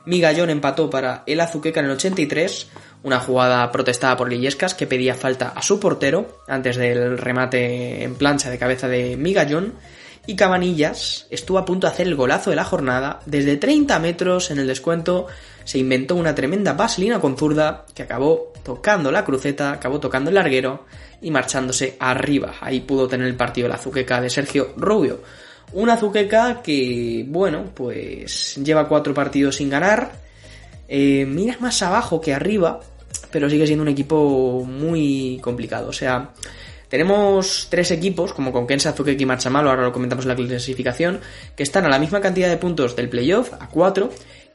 Migallón 0.05 0.51
empató 0.51 0.91
para 0.91 1.25
el 1.27 1.41
Azuqueca 1.41 1.81
en 1.81 1.87
el 1.87 1.93
83. 1.93 2.69
Una 3.03 3.19
jugada 3.19 3.73
protestada 3.73 4.17
por 4.17 4.33
Illescas 4.33 4.75
que 4.75 4.87
pedía 4.87 5.17
falta 5.17 5.49
a 5.49 5.63
su 5.63 5.81
portero 5.81 6.39
antes 6.47 6.77
del 6.77 7.19
remate 7.19 8.05
en 8.05 8.15
plancha 8.15 8.49
de 8.49 8.59
cabeza 8.59 8.87
de 8.87 9.17
Migallón. 9.17 9.75
Y 10.25 10.37
Cabanillas 10.37 11.27
estuvo 11.31 11.59
a 11.59 11.65
punto 11.65 11.89
de 11.89 11.93
hacer 11.93 12.07
el 12.07 12.15
golazo 12.15 12.51
de 12.51 12.57
la 12.57 12.65
jornada. 12.65 13.19
Desde 13.27 13.57
30 13.57 13.99
metros 13.99 14.53
en 14.53 14.61
el 14.61 14.69
descuento 14.69 15.27
se 15.65 15.79
inventó 15.79 16.17
una 16.17 16.35
tremenda 16.35 16.73
vaselina 16.73 17.21
con 17.21 17.37
zurda 17.37 17.85
que 17.95 18.03
acabó 18.03 18.53
tocando 18.63 19.11
la 19.11 19.25
cruceta, 19.25 19.73
acabó 19.73 20.01
tocando 20.01 20.31
el 20.31 20.35
larguero 20.35 20.85
y 21.21 21.31
marchándose 21.31 21.97
arriba. 21.99 22.55
Ahí 22.61 22.81
pudo 22.81 23.09
tener 23.09 23.27
el 23.27 23.37
partido 23.37 23.69
la 23.69 23.77
azuqueca 23.77 24.21
de 24.21 24.31
Sergio 24.31 24.75
Rubio. 24.77 25.21
Una 25.73 25.95
azuqueca 25.95 26.63
que, 26.63 27.25
bueno, 27.29 27.71
pues 27.75 28.57
lleva 28.63 28.89
cuatro 28.89 29.15
partidos 29.15 29.57
sin 29.57 29.71
ganar. 29.71 30.13
Eh, 30.89 31.25
mira 31.27 31.57
más 31.61 31.81
abajo 31.83 32.21
que 32.21 32.35
arriba, 32.35 32.81
pero 33.31 33.49
sigue 33.49 33.67
siendo 33.67 33.83
un 33.83 33.89
equipo 33.89 34.65
muy 34.67 35.41
complicado. 35.43 35.89
O 35.89 35.93
sea, 35.93 36.33
tenemos 36.93 37.69
tres 37.71 37.91
equipos, 37.91 38.35
como 38.35 38.53
Conquense, 38.53 38.91
Azuqueca 38.91 39.23
y 39.23 39.25
Marchamalo, 39.25 39.71
ahora 39.71 39.85
lo 39.85 39.93
comentamos 39.93 40.27
en 40.27 40.29
la 40.29 40.37
clasificación, 40.37 41.21
que 41.57 41.63
están 41.63 41.87
a 41.87 41.89
la 41.89 41.99
misma 41.99 42.21
cantidad 42.21 42.51
de 42.51 42.59
puntos 42.59 42.95
del 42.95 43.09
playoff, 43.09 43.55
a 43.55 43.67
cuatro, 43.71 44.11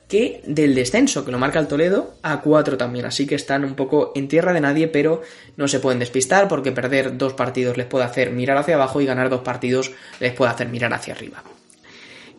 que 0.07 0.41
del 0.45 0.73
descenso, 0.73 1.25
que 1.25 1.31
lo 1.31 1.37
marca 1.37 1.59
el 1.59 1.67
Toledo, 1.67 2.15
a 2.21 2.41
4 2.41 2.77
también. 2.77 3.05
Así 3.05 3.27
que 3.27 3.35
están 3.35 3.65
un 3.65 3.75
poco 3.75 4.13
en 4.15 4.27
tierra 4.27 4.53
de 4.53 4.61
nadie, 4.61 4.87
pero 4.87 5.21
no 5.57 5.67
se 5.67 5.79
pueden 5.79 5.99
despistar 5.99 6.47
porque 6.47 6.71
perder 6.71 7.17
dos 7.17 7.33
partidos 7.33 7.77
les 7.77 7.85
puede 7.85 8.05
hacer 8.05 8.31
mirar 8.31 8.57
hacia 8.57 8.75
abajo 8.75 9.01
y 9.01 9.05
ganar 9.05 9.29
dos 9.29 9.41
partidos 9.41 9.91
les 10.19 10.33
puede 10.33 10.51
hacer 10.51 10.69
mirar 10.69 10.93
hacia 10.93 11.13
arriba. 11.13 11.43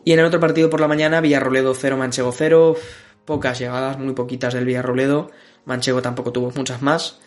Y 0.04 0.12
en 0.12 0.20
el 0.20 0.24
otro 0.24 0.40
partido 0.40 0.70
por 0.70 0.80
la 0.80 0.88
mañana, 0.88 1.20
Villarroledo 1.20 1.74
0, 1.74 1.96
Manchego 1.98 2.32
0. 2.32 2.76
Pocas 3.26 3.58
llegadas, 3.58 3.98
muy 3.98 4.14
poquitas 4.14 4.54
del 4.54 4.64
Villarroledo. 4.64 5.30
Manchego 5.66 6.00
tampoco 6.00 6.32
tuvo 6.32 6.50
muchas 6.56 6.80
más. 6.80 7.18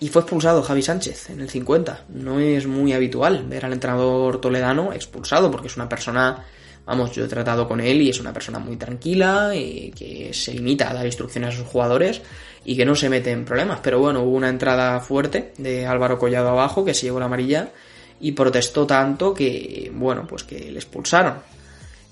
Y 0.00 0.08
fue 0.08 0.22
expulsado 0.22 0.62
Javi 0.62 0.82
Sánchez 0.82 1.30
en 1.30 1.40
el 1.40 1.48
50. 1.48 2.06
No 2.08 2.40
es 2.40 2.66
muy 2.66 2.92
habitual 2.92 3.44
ver 3.46 3.64
al 3.64 3.72
entrenador 3.72 4.40
toledano 4.40 4.92
expulsado 4.92 5.50
porque 5.52 5.68
es 5.68 5.76
una 5.76 5.88
persona 5.88 6.44
Vamos, 6.86 7.10
yo 7.10 7.24
he 7.24 7.28
tratado 7.28 7.66
con 7.66 7.80
él 7.80 8.00
y 8.00 8.10
es 8.10 8.20
una 8.20 8.32
persona 8.32 8.60
muy 8.60 8.76
tranquila, 8.76 9.52
y 9.54 9.90
que 9.90 10.32
se 10.32 10.54
limita 10.54 10.88
a 10.88 10.94
dar 10.94 11.04
instrucciones 11.04 11.54
a 11.54 11.58
sus 11.58 11.66
jugadores 11.66 12.22
y 12.64 12.76
que 12.76 12.84
no 12.84 12.94
se 12.94 13.08
mete 13.08 13.32
en 13.32 13.44
problemas. 13.44 13.80
Pero 13.82 13.98
bueno, 13.98 14.22
hubo 14.22 14.36
una 14.36 14.48
entrada 14.48 15.00
fuerte 15.00 15.52
de 15.58 15.84
Álvaro 15.84 16.18
Collado 16.18 16.48
abajo 16.48 16.84
que 16.84 16.94
se 16.94 17.06
llevó 17.06 17.18
la 17.18 17.26
amarilla 17.26 17.70
y 18.20 18.32
protestó 18.32 18.86
tanto 18.86 19.34
que, 19.34 19.90
bueno, 19.92 20.26
pues 20.28 20.44
que 20.44 20.70
le 20.70 20.78
expulsaron. 20.78 21.34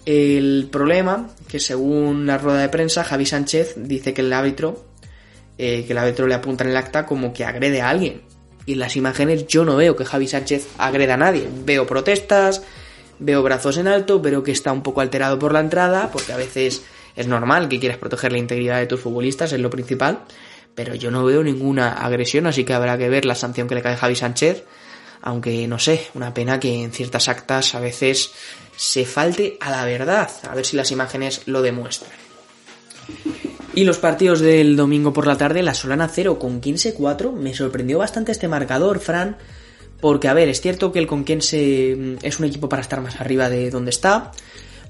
El 0.05 0.69
problema, 0.71 1.31
que 1.49 1.61
según 1.61 2.27
la 2.27 2.37
rueda 2.37 2.59
de 2.59 2.69
prensa, 2.69 3.05
Javi 3.05 3.27
Sánchez 3.27 3.75
dice 3.77 4.13
que 4.13 4.21
el 4.21 4.33
árbitro, 4.33 4.85
eh, 5.57 5.85
que 5.87 5.93
el 5.93 5.99
árbitro 5.99 6.27
le 6.27 6.35
apunta 6.35 6.65
en 6.65 6.71
el 6.71 6.77
acta 6.77 7.07
como 7.07 7.33
que 7.33 7.45
agrede 7.45 7.81
a 7.81 7.89
alguien. 7.89 8.23
Y 8.67 8.73
en 8.73 8.81
las 8.81 8.97
imágenes 8.97 9.47
yo 9.47 9.65
no 9.65 9.77
veo 9.77 9.97
que 9.97 10.05
Javi 10.05 10.27
Sánchez 10.27 10.69
agreda 10.79 11.15
a 11.15 11.19
nadie. 11.19 11.49
Veo 11.65 11.87
protestas, 11.87 12.63
veo 13.19 13.43
brazos 13.43 13.77
en 13.77 13.89
alto, 13.89 14.21
pero 14.23 14.43
que 14.43 14.53
está 14.53 14.73
un 14.73 14.83
poco 14.83 15.01
alterado 15.01 15.39
por 15.39 15.53
la 15.53 15.61
entrada, 15.61 16.11
porque 16.13 16.33
a 16.33 16.37
veces 16.37 16.83
es 17.17 17.27
normal 17.27 17.69
que 17.69 17.79
quieras 17.79 17.99
proteger 17.99 18.33
la 18.33 18.39
integridad 18.39 18.79
de 18.79 18.87
tus 18.87 19.01
futbolistas, 19.01 19.53
es 19.53 19.61
lo 19.61 19.71
principal, 19.71 20.21
pero 20.75 20.95
yo 20.95 21.11
no 21.11 21.25
veo 21.25 21.43
ninguna 21.43 21.93
agresión, 21.93 22.47
así 22.47 22.65
que 22.65 22.75
habrá 22.75 22.99
que 22.99 23.09
ver 23.09 23.25
la 23.25 23.35
sanción 23.35 23.69
que 23.69 23.75
le 23.75 23.83
cae 23.83 23.97
Javi 23.97 24.17
Sánchez, 24.17 24.65
aunque 25.23 25.67
no 25.67 25.79
sé, 25.79 26.09
una 26.15 26.35
pena 26.35 26.61
que 26.61 26.83
en 26.83 26.93
ciertas 26.93 27.29
actas 27.29 27.75
a 27.75 27.81
veces 27.81 28.33
se 28.77 29.05
falte 29.05 29.57
a 29.61 29.71
la 29.71 29.85
verdad, 29.85 30.31
a 30.49 30.55
ver 30.55 30.67
si 30.67 30.77
las 30.77 30.91
imágenes 30.91 31.43
lo 31.47 31.63
demuestran. 31.63 32.13
Y 33.75 33.85
los 33.85 33.99
partidos 33.99 34.41
del 34.41 34.77
domingo 34.77 35.13
por 35.13 35.27
la 35.27 35.37
tarde, 35.37 35.63
la 35.63 35.75
Solana 35.75 36.09
0 36.09 36.39
con 36.39 36.61
15-4, 36.61 37.33
me 37.33 37.55
sorprendió 37.55 37.99
bastante 37.99 38.33
este 38.33 38.47
marcador, 38.49 39.01
Fran, 39.01 39.37
porque, 40.05 40.29
a 40.29 40.35
ver, 40.35 40.51
es 40.51 40.61
cierto 40.61 40.93
que 40.93 40.99
el 40.99 41.07
Conquense 41.07 41.97
mm, 41.99 42.17
es 42.21 42.39
un 42.39 42.45
equipo 42.45 42.69
para 42.69 42.83
estar 42.83 43.01
más 43.01 43.23
arriba 43.23 43.49
de 43.49 43.71
donde 43.71 43.89
está, 43.89 44.33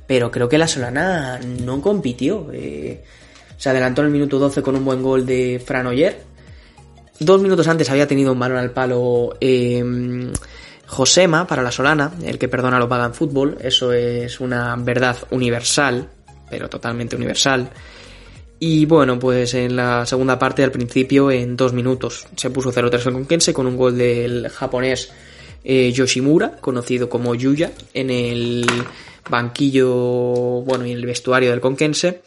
pero 0.08 0.32
creo 0.32 0.48
que 0.48 0.58
la 0.58 0.66
Solana 0.66 1.38
no 1.38 1.80
compitió. 1.80 2.48
Eh, 2.52 3.00
se 3.56 3.70
adelantó 3.70 4.00
en 4.00 4.06
el 4.06 4.12
minuto 4.12 4.40
12 4.40 4.60
con 4.60 4.74
un 4.74 4.84
buen 4.84 5.04
gol 5.04 5.24
de 5.24 5.62
Fran 5.64 5.86
Oyer. 5.86 6.20
Dos 7.20 7.40
minutos 7.40 7.68
antes 7.68 7.88
había 7.90 8.08
tenido 8.08 8.32
un 8.32 8.40
balón 8.40 8.58
al 8.58 8.72
palo 8.72 9.36
eh, 9.40 10.32
Josema 10.88 11.46
para 11.46 11.62
la 11.62 11.70
Solana, 11.70 12.10
el 12.24 12.36
que 12.36 12.48
perdona 12.48 12.80
lo 12.80 12.88
paga 12.88 13.06
en 13.06 13.14
fútbol. 13.14 13.56
Eso 13.60 13.92
es 13.92 14.40
una 14.40 14.74
verdad 14.74 15.16
universal, 15.30 16.08
pero 16.50 16.68
totalmente 16.68 17.14
universal. 17.14 17.70
Y 18.58 18.86
bueno, 18.86 19.18
pues 19.18 19.54
en 19.54 19.76
la 19.76 20.06
segunda 20.06 20.38
parte, 20.38 20.62
al 20.62 20.70
principio, 20.70 21.30
en 21.30 21.56
dos 21.56 21.72
minutos, 21.72 22.26
se 22.36 22.50
puso 22.50 22.72
0-3 22.72 23.06
el 23.06 23.12
Konkense 23.12 23.52
con 23.52 23.66
un 23.66 23.76
gol 23.76 23.98
del 23.98 24.48
japonés 24.48 25.10
eh, 25.64 25.92
Yoshimura, 25.92 26.56
conocido 26.60 27.08
como 27.08 27.34
Yuya, 27.34 27.72
en 27.92 28.10
el 28.10 28.66
banquillo, 29.28 29.88
bueno, 30.62 30.86
y 30.86 30.92
en 30.92 30.98
el 30.98 31.06
vestuario 31.06 31.50
del 31.50 31.60
Konkense. 31.60 32.22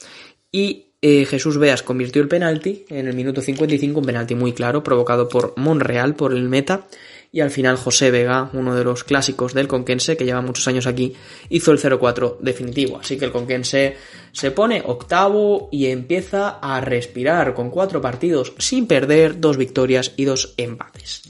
Y 0.52 0.88
eh, 1.02 1.26
Jesús 1.26 1.58
Beas 1.58 1.84
convirtió 1.84 2.22
el 2.22 2.28
penalti 2.28 2.86
en 2.90 3.08
el 3.08 3.16
minuto 3.16 3.42
55, 3.42 4.00
un 4.00 4.06
penalti 4.06 4.36
muy 4.36 4.54
claro, 4.54 4.84
provocado 4.84 5.30
por 5.30 5.54
Monreal, 5.58 6.16
por 6.16 6.34
el 6.34 6.50
meta, 6.50 6.88
y 7.32 7.42
al 7.42 7.52
final 7.52 7.78
José 7.78 8.12
Vega, 8.12 8.50
uno 8.54 8.76
de 8.76 8.84
los 8.84 9.04
clásicos 9.04 9.54
del 9.54 9.68
Conquense, 9.68 10.18
que 10.18 10.26
lleva 10.26 10.42
muchos 10.42 10.68
años 10.68 10.88
aquí, 10.88 11.16
hizo 11.50 11.72
el 11.72 11.80
0-4 11.80 12.38
definitivo. 12.40 13.00
Así 13.00 13.18
que 13.18 13.26
el 13.26 13.32
Conquense 13.32 13.96
se 14.32 14.52
pone 14.52 14.82
octavo 14.86 15.70
y 15.72 15.88
empieza 15.88 16.60
a 16.62 16.82
respirar 16.82 17.54
con 17.54 17.70
cuatro 17.70 18.02
partidos 18.02 18.54
sin 18.58 18.88
perder, 18.88 19.40
dos 19.40 19.58
victorias 19.58 20.14
y 20.16 20.26
dos 20.26 20.54
empates. 20.58 21.24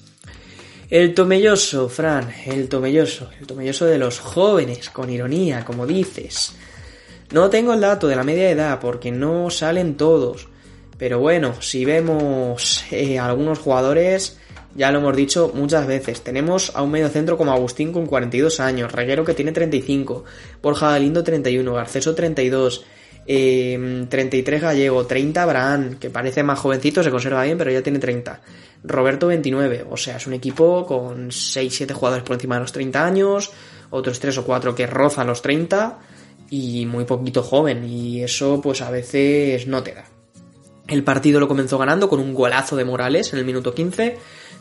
El 0.90 1.14
tomelloso, 1.14 1.90
Fran, 1.90 2.34
el 2.46 2.70
tomelloso, 2.70 3.30
el 3.40 3.46
tomelloso 3.46 3.86
de 3.86 3.98
los 3.98 4.20
jóvenes, 4.20 4.90
con 4.90 5.10
ironía, 5.10 5.66
como 5.66 5.86
dices. 5.86 6.54
No 7.32 7.50
tengo 7.50 7.74
el 7.74 7.82
dato 7.82 8.08
de 8.08 8.16
la 8.16 8.24
media 8.24 8.50
edad 8.50 8.80
porque 8.80 9.12
no 9.12 9.50
salen 9.50 9.98
todos. 9.98 10.48
Pero 10.98 11.20
bueno, 11.20 11.62
si 11.62 11.84
vemos 11.84 12.86
eh, 12.90 13.20
algunos 13.20 13.60
jugadores, 13.60 14.38
ya 14.78 14.92
lo 14.92 15.00
hemos 15.00 15.16
dicho 15.16 15.52
muchas 15.56 15.88
veces. 15.88 16.22
Tenemos 16.22 16.72
a 16.76 16.84
un 16.84 16.92
medio 16.92 17.10
centro 17.10 17.36
como 17.36 17.52
Agustín 17.52 17.92
con 17.92 18.06
42 18.06 18.60
años, 18.60 18.92
Reguero 18.92 19.26
que 19.26 19.34
tiene 19.34 19.52
35, 19.52 20.24
Borja 20.62 20.92
Galindo 20.92 21.24
31, 21.24 21.74
Garceso 21.74 22.14
32, 22.14 22.86
eh, 23.26 24.06
33 24.08 24.62
Gallego, 24.62 25.06
30 25.08 25.44
Abraham, 25.44 25.96
que 26.00 26.12
parece 26.12 26.44
más 26.44 26.60
jovencito, 26.60 27.02
se 27.04 27.10
conserva 27.10 27.44
bien, 27.44 27.58
pero 27.58 27.72
ya 27.72 27.82
tiene 27.82 27.98
30. 27.98 28.40
Roberto 28.84 29.28
29, 29.28 29.86
o 29.90 29.98
sea, 29.98 30.18
es 30.18 30.28
un 30.28 30.34
equipo 30.34 30.86
con 30.86 31.30
6-7 31.30 31.94
jugadores 31.94 32.24
por 32.24 32.36
encima 32.36 32.56
de 32.56 32.62
los 32.62 32.72
30 32.72 33.04
años, 33.04 33.52
otros 33.90 34.20
3 34.20 34.38
o 34.38 34.46
4 34.46 34.76
que 34.76 34.86
rozan 34.86 35.26
los 35.26 35.42
30 35.42 35.98
y 36.52 36.86
muy 36.86 37.06
poquito 37.06 37.42
joven, 37.42 37.84
y 37.84 38.24
eso 38.24 38.62
pues 38.62 38.82
a 38.82 38.92
veces 38.92 39.66
no 39.66 39.82
te 39.82 39.96
da. 39.96 40.06
El 40.88 41.04
partido 41.04 41.40
lo 41.40 41.50
comenzó 41.50 41.78
ganando 41.78 42.08
con 42.08 42.20
un 42.20 42.34
golazo 42.34 42.78
de 42.78 42.86
Morales 42.86 43.34
en 43.34 43.40
el 43.40 43.46
minuto 43.46 43.74
15. 43.74 44.18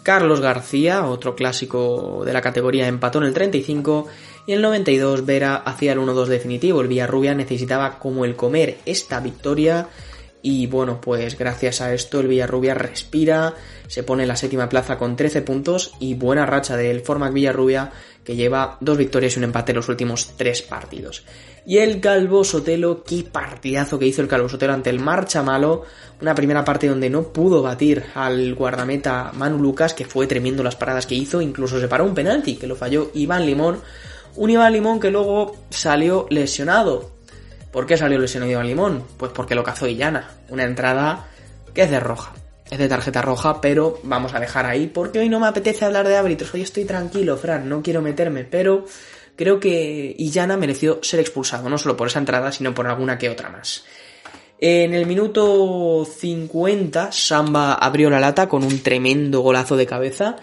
Carlos 0.06 0.40
García, 0.40 1.04
otro 1.04 1.34
clásico 1.34 2.22
de 2.24 2.32
la 2.32 2.40
categoría, 2.40 2.86
empató 2.86 3.18
en 3.18 3.24
el 3.24 3.34
35 3.34 4.06
y 4.46 4.52
el 4.52 4.62
92 4.62 5.26
Vera 5.26 5.56
hacía 5.56 5.94
el 5.94 5.98
1-2 5.98 6.26
definitivo. 6.26 6.80
El 6.80 6.86
Villarrubia 6.86 7.34
necesitaba 7.34 7.98
como 7.98 8.24
el 8.24 8.36
comer 8.36 8.78
esta 8.86 9.18
victoria 9.18 9.88
y 10.42 10.68
bueno, 10.68 11.00
pues 11.00 11.36
gracias 11.36 11.80
a 11.80 11.92
esto 11.92 12.20
el 12.20 12.28
Villarrubia 12.28 12.72
respira, 12.72 13.54
se 13.88 14.04
pone 14.04 14.22
en 14.22 14.28
la 14.28 14.36
séptima 14.36 14.68
plaza 14.68 14.96
con 14.96 15.16
13 15.16 15.42
puntos 15.42 15.94
y 15.98 16.14
buena 16.14 16.46
racha 16.46 16.76
del 16.76 17.00
Formac 17.00 17.32
Villarrubia 17.32 17.90
que 18.26 18.34
lleva 18.34 18.76
dos 18.80 18.98
victorias 18.98 19.36
y 19.36 19.38
un 19.38 19.44
empate 19.44 19.70
en 19.70 19.76
los 19.76 19.88
últimos 19.88 20.32
tres 20.36 20.60
partidos. 20.60 21.22
Y 21.64 21.78
el 21.78 22.00
Calvo 22.00 22.42
Sotelo, 22.42 23.04
qué 23.04 23.22
partidazo 23.22 24.00
que 24.00 24.06
hizo 24.06 24.20
el 24.20 24.26
Calvo 24.26 24.48
Sotelo 24.48 24.72
ante 24.72 24.90
el 24.90 24.98
Marcha 24.98 25.44
Malo. 25.44 25.84
Una 26.20 26.34
primera 26.34 26.64
parte 26.64 26.88
donde 26.88 27.08
no 27.08 27.32
pudo 27.32 27.62
batir 27.62 28.04
al 28.16 28.56
guardameta 28.56 29.30
Manu 29.32 29.58
Lucas, 29.58 29.94
que 29.94 30.04
fue 30.04 30.26
tremendo 30.26 30.64
las 30.64 30.74
paradas 30.74 31.06
que 31.06 31.14
hizo. 31.14 31.40
Incluso 31.40 31.78
se 31.78 31.86
paró 31.86 32.04
un 32.04 32.14
penalti, 32.14 32.56
que 32.56 32.66
lo 32.66 32.74
falló 32.74 33.12
Iván 33.14 33.46
Limón. 33.46 33.80
Un 34.34 34.50
Iván 34.50 34.72
Limón 34.72 34.98
que 34.98 35.12
luego 35.12 35.56
salió 35.70 36.26
lesionado. 36.28 37.12
¿Por 37.70 37.86
qué 37.86 37.96
salió 37.96 38.18
lesionado 38.18 38.50
Iván 38.50 38.66
Limón? 38.66 39.04
Pues 39.16 39.30
porque 39.30 39.54
lo 39.54 39.62
cazó 39.62 39.86
Illana. 39.86 40.30
Una 40.48 40.64
entrada 40.64 41.28
que 41.72 41.82
es 41.82 41.90
de 41.92 42.00
roja. 42.00 42.34
Es 42.70 42.78
de 42.78 42.88
tarjeta 42.88 43.22
roja, 43.22 43.60
pero 43.60 44.00
vamos 44.02 44.34
a 44.34 44.40
dejar 44.40 44.66
ahí 44.66 44.88
porque 44.88 45.20
hoy 45.20 45.28
no 45.28 45.38
me 45.38 45.46
apetece 45.46 45.84
hablar 45.84 46.08
de 46.08 46.16
árbitros. 46.16 46.52
Hoy 46.52 46.62
estoy 46.62 46.84
tranquilo, 46.84 47.36
Fran, 47.36 47.68
no 47.68 47.80
quiero 47.80 48.02
meterme, 48.02 48.44
pero 48.44 48.84
creo 49.36 49.60
que 49.60 50.14
Illana 50.18 50.56
mereció 50.56 50.98
ser 51.02 51.20
expulsado, 51.20 51.68
no 51.68 51.78
solo 51.78 51.96
por 51.96 52.08
esa 52.08 52.18
entrada, 52.18 52.50
sino 52.50 52.74
por 52.74 52.88
alguna 52.88 53.18
que 53.18 53.30
otra 53.30 53.50
más. 53.50 53.84
En 54.58 54.94
el 54.94 55.06
minuto 55.06 56.04
50, 56.06 57.12
Samba 57.12 57.74
abrió 57.74 58.10
la 58.10 58.18
lata 58.18 58.48
con 58.48 58.64
un 58.64 58.80
tremendo 58.80 59.40
golazo 59.40 59.76
de 59.76 59.86
cabeza. 59.86 60.36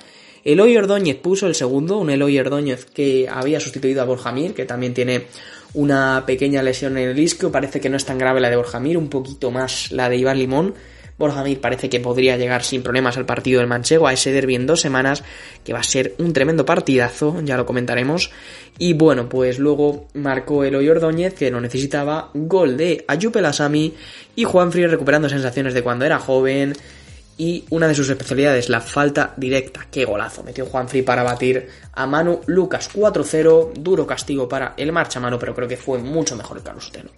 Eloy 0.46 0.78
Ordóñez 0.78 1.18
puso 1.18 1.48
el 1.48 1.56
segundo, 1.56 1.98
un 1.98 2.10
Eloy 2.10 2.40
Ordóñez 2.40 2.86
que 2.86 3.28
había 3.30 3.60
sustituido 3.60 4.02
a 4.02 4.06
Borja 4.06 4.32
Mir, 4.32 4.54
que 4.54 4.66
también 4.66 4.94
tiene 4.94 5.26
una 5.74 6.24
pequeña 6.26 6.62
lesión 6.62 6.98
en 6.98 7.10
el 7.10 7.20
isquio, 7.20 7.52
parece 7.52 7.82
que 7.82 7.90
no 7.90 7.98
es 7.98 8.06
tan 8.06 8.20
grave 8.20 8.40
la 8.40 8.50
de 8.50 8.56
Borja 8.56 8.80
Mir, 8.80 8.98
un 8.98 9.10
poquito 9.10 9.52
más 9.52 9.92
la 9.92 10.08
de 10.10 10.18
Iván 10.18 10.38
Limón. 10.38 10.76
Borja 11.18 11.44
Mir 11.44 11.62
parece 11.62 11.90
que 11.90 12.00
podría 12.00 12.38
llegar 12.38 12.64
sin 12.64 12.84
problemas 12.84 13.18
al 13.18 13.26
partido 13.26 13.60
del 13.60 13.68
Manchego, 13.68 14.08
a 14.08 14.14
ese 14.14 14.32
derbi 14.32 14.56
en 14.56 14.66
dos 14.66 14.82
semanas, 14.82 15.24
que 15.64 15.74
va 15.74 15.80
a 15.80 15.84
ser 15.84 16.16
un 16.18 16.34
tremendo 16.34 16.66
partidazo, 16.66 17.42
ya 17.44 17.58
lo 17.58 17.66
comentaremos. 17.66 18.32
Y 18.78 18.94
bueno, 18.94 19.30
pues 19.30 19.60
luego 19.60 20.08
marcó 20.14 20.64
Eloy 20.64 20.90
Ordóñez, 20.90 21.34
que 21.34 21.52
lo 21.52 21.62
necesitaba, 21.62 22.30
gol 22.34 22.78
de 22.78 23.06
Ayupe 23.08 23.42
Lasami 23.42 23.94
y 24.36 24.44
Juanfri 24.44 24.88
recuperando 24.88 25.30
sensaciones 25.30 25.74
de 25.74 25.84
cuando 25.84 26.06
era 26.06 26.20
joven. 26.20 26.74
Y 27.36 27.66
una 27.72 27.88
de 27.88 27.96
sus 27.96 28.10
especialidades, 28.10 28.70
la 28.70 28.80
falta 28.80 29.34
directa. 29.38 29.88
¡Qué 29.90 30.06
golazo! 30.06 30.44
Metió 30.44 30.68
Juanfri 30.68 31.02
para 31.02 31.24
batir 31.24 31.68
a 31.92 32.06
Manu 32.06 32.42
Lucas 32.46 32.92
4-0. 32.94 33.74
Duro 33.74 34.06
castigo 34.06 34.48
para 34.48 34.76
el 34.78 34.92
marcha 34.92 35.20
mano, 35.20 35.40
pero 35.40 35.56
creo 35.56 35.68
que 35.68 35.78
fue 35.78 35.98
mucho 35.98 36.36
mejor 36.36 36.58
el 36.58 36.64
Carlos 36.64 36.86
Sotelo. 36.86 37.10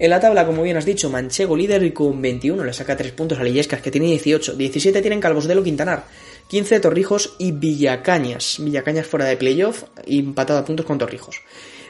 En 0.00 0.10
la 0.10 0.20
tabla, 0.20 0.46
como 0.46 0.62
bien 0.62 0.76
has 0.76 0.84
dicho, 0.84 1.10
Manchego 1.10 1.56
líder 1.56 1.82
y 1.82 1.90
con 1.90 2.22
21 2.22 2.62
le 2.62 2.72
saca 2.72 2.96
3 2.96 3.12
puntos 3.12 3.38
a 3.38 3.42
Lillescas, 3.42 3.82
que 3.82 3.90
tiene 3.90 4.06
18. 4.06 4.54
17 4.54 5.02
tienen 5.02 5.20
Calvosdelo 5.20 5.64
Quintanar. 5.64 6.04
15 6.46 6.78
Torrijos 6.78 7.34
y 7.38 7.50
Villacañas. 7.50 8.58
Villacañas 8.60 9.08
fuera 9.08 9.26
de 9.26 9.36
playoff 9.36 9.84
y 10.06 10.20
empatado 10.20 10.60
a 10.60 10.64
puntos 10.64 10.86
con 10.86 10.98
Torrijos. 10.98 11.42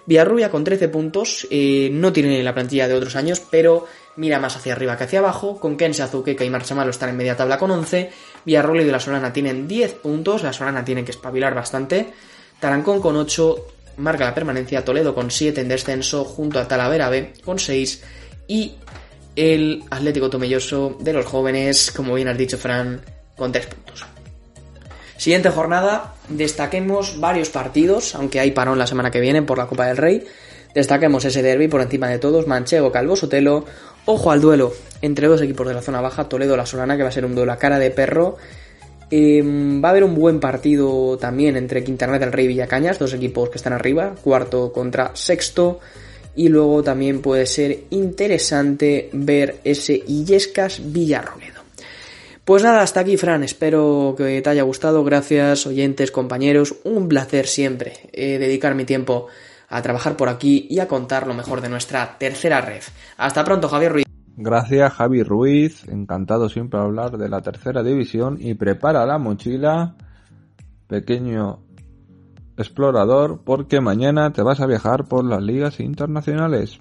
Villarrubia 0.06 0.50
con 0.50 0.64
13 0.64 0.88
puntos, 0.88 1.46
eh, 1.50 1.90
no 1.92 2.14
tiene 2.14 2.42
la 2.42 2.54
plantilla 2.54 2.88
de 2.88 2.94
otros 2.94 3.14
años, 3.14 3.42
pero 3.50 3.86
mira 4.16 4.38
más 4.38 4.56
hacia 4.56 4.72
arriba 4.72 4.96
que 4.96 5.04
hacia 5.04 5.18
abajo. 5.18 5.60
Con 5.60 5.76
Kense, 5.76 6.02
Azuqueca 6.02 6.46
y 6.46 6.50
Marchamalo 6.50 6.90
están 6.90 7.10
en 7.10 7.18
media 7.18 7.36
tabla 7.36 7.58
con 7.58 7.70
11. 7.70 8.10
Villarrubia 8.46 8.82
y 8.82 8.90
La 8.90 9.00
Solana 9.00 9.34
tienen 9.34 9.68
10 9.68 9.92
puntos, 9.96 10.42
La 10.42 10.54
Solana 10.54 10.82
tiene 10.82 11.04
que 11.04 11.10
espabilar 11.10 11.54
bastante. 11.54 12.14
Tarancón 12.58 13.02
con 13.02 13.16
8, 13.16 13.66
marca 13.98 14.24
la 14.24 14.34
permanencia, 14.34 14.84
Toledo 14.84 15.14
con 15.14 15.30
7 15.30 15.60
en 15.60 15.68
descenso, 15.68 16.24
junto 16.24 16.58
a 16.58 16.66
Talavera 16.66 17.10
B 17.10 17.34
con 17.44 17.58
6 17.58 18.02
y 18.46 18.76
el 19.36 19.84
Atlético 19.90 20.30
Tomelloso 20.30 20.96
de 21.00 21.12
los 21.12 21.26
jóvenes, 21.26 21.92
como 21.94 22.14
bien 22.14 22.28
has 22.28 22.38
dicho 22.38 22.58
Fran, 22.58 23.00
con 23.36 23.52
3 23.52 23.66
puntos. 23.66 24.06
Siguiente 25.16 25.50
jornada, 25.50 26.14
destaquemos 26.28 27.18
varios 27.18 27.50
partidos, 27.50 28.14
aunque 28.14 28.40
hay 28.40 28.52
parón 28.52 28.78
la 28.78 28.86
semana 28.86 29.10
que 29.10 29.20
viene 29.20 29.42
por 29.42 29.58
la 29.58 29.66
Copa 29.66 29.86
del 29.86 29.96
Rey. 29.96 30.24
Destaquemos 30.74 31.24
ese 31.24 31.42
derby 31.42 31.66
por 31.66 31.80
encima 31.80 32.08
de 32.08 32.18
todos, 32.18 32.46
Manchego, 32.46 32.92
Calvo, 32.92 33.16
Sotelo. 33.16 33.64
Ojo 34.06 34.30
al 34.30 34.40
duelo 34.40 34.72
entre 35.02 35.26
dos 35.26 35.42
equipos 35.42 35.66
de 35.66 35.74
la 35.74 35.82
zona 35.82 36.00
baja, 36.00 36.28
Toledo, 36.28 36.56
La 36.56 36.66
Solana, 36.66 36.96
que 36.96 37.02
va 37.02 37.08
a 37.08 37.12
ser 37.12 37.24
un 37.24 37.34
duelo 37.34 37.52
a 37.52 37.58
cara 37.58 37.78
de 37.80 37.90
perro. 37.90 38.36
Eh, 39.10 39.42
va 39.44 39.88
a 39.88 39.90
haber 39.90 40.04
un 40.04 40.14
buen 40.14 40.40
partido 40.40 41.16
también 41.18 41.56
entre 41.56 41.82
Quintanar 41.82 42.20
del 42.20 42.32
Rey 42.32 42.44
y 42.44 42.48
Villacañas, 42.48 42.98
dos 42.98 43.14
equipos 43.14 43.48
que 43.50 43.56
están 43.56 43.72
arriba, 43.72 44.14
cuarto 44.22 44.72
contra 44.72 45.12
sexto. 45.14 45.80
Y 46.36 46.48
luego 46.48 46.82
también 46.82 47.20
puede 47.20 47.46
ser 47.46 47.84
interesante 47.90 49.10
ver 49.12 49.56
ese 49.64 49.94
Illescas 50.06 50.80
Villarroledo. 50.84 51.62
Pues 52.44 52.62
nada, 52.62 52.80
hasta 52.80 53.00
aquí, 53.00 53.16
Fran. 53.16 53.42
Espero 53.42 54.14
que 54.16 54.40
te 54.40 54.48
haya 54.48 54.62
gustado. 54.62 55.04
Gracias, 55.04 55.66
oyentes, 55.66 56.10
compañeros. 56.10 56.76
Un 56.84 57.08
placer 57.08 57.46
siempre 57.46 58.08
eh, 58.12 58.38
dedicar 58.38 58.74
mi 58.74 58.84
tiempo 58.84 59.26
a 59.68 59.82
trabajar 59.82 60.16
por 60.16 60.30
aquí 60.30 60.66
y 60.70 60.78
a 60.78 60.88
contar 60.88 61.26
lo 61.26 61.34
mejor 61.34 61.60
de 61.60 61.68
nuestra 61.68 62.16
tercera 62.18 62.60
red. 62.60 62.82
Hasta 63.18 63.44
pronto, 63.44 63.68
Javier 63.68 63.92
Ruiz. 63.92 64.07
Gracias, 64.40 64.92
Javi 64.92 65.22
Ruiz. 65.22 65.86
Encantado 65.88 66.48
siempre 66.48 66.80
hablar 66.80 67.18
de 67.18 67.28
la 67.28 67.40
tercera 67.40 67.82
división. 67.82 68.38
Y 68.40 68.54
prepara 68.54 69.04
la 69.04 69.18
mochila, 69.18 69.96
pequeño 70.86 71.58
explorador, 72.56 73.40
porque 73.44 73.80
mañana 73.80 74.32
te 74.32 74.42
vas 74.42 74.60
a 74.60 74.66
viajar 74.66 75.04
por 75.06 75.24
las 75.24 75.42
ligas 75.42 75.80
internacionales. 75.80 76.78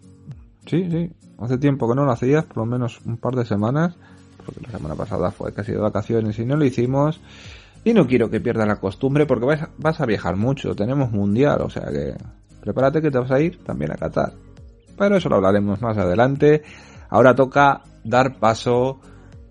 Sí, 0.65 0.89
sí. 0.89 1.11
Hace 1.39 1.57
tiempo 1.57 1.89
que 1.89 1.95
no 1.95 2.05
lo 2.05 2.11
hacías, 2.11 2.45
por 2.45 2.57
lo 2.57 2.65
menos 2.65 2.99
un 3.05 3.17
par 3.17 3.35
de 3.35 3.45
semanas 3.45 3.95
porque 4.47 4.61
la 4.61 4.77
semana 4.77 4.95
pasada 4.95 5.29
fue 5.29 5.51
casi 5.51 5.73
de 5.73 5.77
vacaciones 5.77 6.39
y 6.39 6.45
no 6.45 6.55
lo 6.55 6.63
hicimos. 6.63 7.19
Y 7.83 7.93
no 7.93 8.07
quiero 8.07 8.29
que 8.29 8.39
pierdas 8.39 8.67
la 8.67 8.77
costumbre 8.77 9.25
porque 9.25 9.45
vas, 9.45 9.69
vas 9.77 9.99
a 9.99 10.05
viajar 10.05 10.35
mucho, 10.35 10.73
tenemos 10.73 11.11
mundial, 11.11 11.61
o 11.61 11.69
sea 11.69 11.87
que 11.91 12.15
prepárate 12.61 13.01
que 13.01 13.11
te 13.11 13.19
vas 13.19 13.31
a 13.31 13.39
ir 13.39 13.63
también 13.63 13.91
a 13.91 13.95
Qatar. 13.95 14.33
Pero 14.97 15.17
eso 15.17 15.29
lo 15.29 15.35
hablaremos 15.35 15.81
más 15.81 15.97
adelante. 15.97 16.63
Ahora 17.09 17.35
toca 17.35 17.81
dar 18.03 18.39
paso 18.39 18.99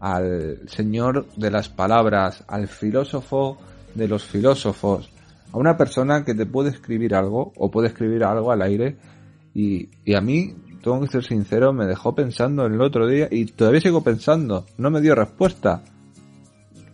al 0.00 0.68
señor 0.68 1.26
de 1.36 1.50
las 1.50 1.68
palabras, 1.68 2.44
al 2.48 2.68
filósofo 2.68 3.58
de 3.94 4.08
los 4.08 4.24
filósofos, 4.24 5.10
a 5.52 5.58
una 5.58 5.76
persona 5.76 6.24
que 6.24 6.34
te 6.34 6.46
puede 6.46 6.70
escribir 6.70 7.14
algo 7.14 7.52
o 7.56 7.70
puede 7.70 7.88
escribir 7.88 8.24
algo 8.24 8.52
al 8.52 8.62
aire 8.62 8.96
y, 9.54 9.88
y 10.04 10.14
a 10.14 10.20
mí 10.20 10.54
tengo 10.82 11.00
que 11.00 11.08
ser 11.08 11.24
sincero, 11.24 11.72
me 11.72 11.86
dejó 11.86 12.14
pensando 12.14 12.66
el 12.66 12.80
otro 12.80 13.08
día 13.08 13.26
y 13.30 13.46
todavía 13.46 13.80
sigo 13.80 14.04
pensando, 14.04 14.66
no 14.78 14.90
me 14.90 15.00
dio 15.00 15.16
respuesta. 15.16 15.82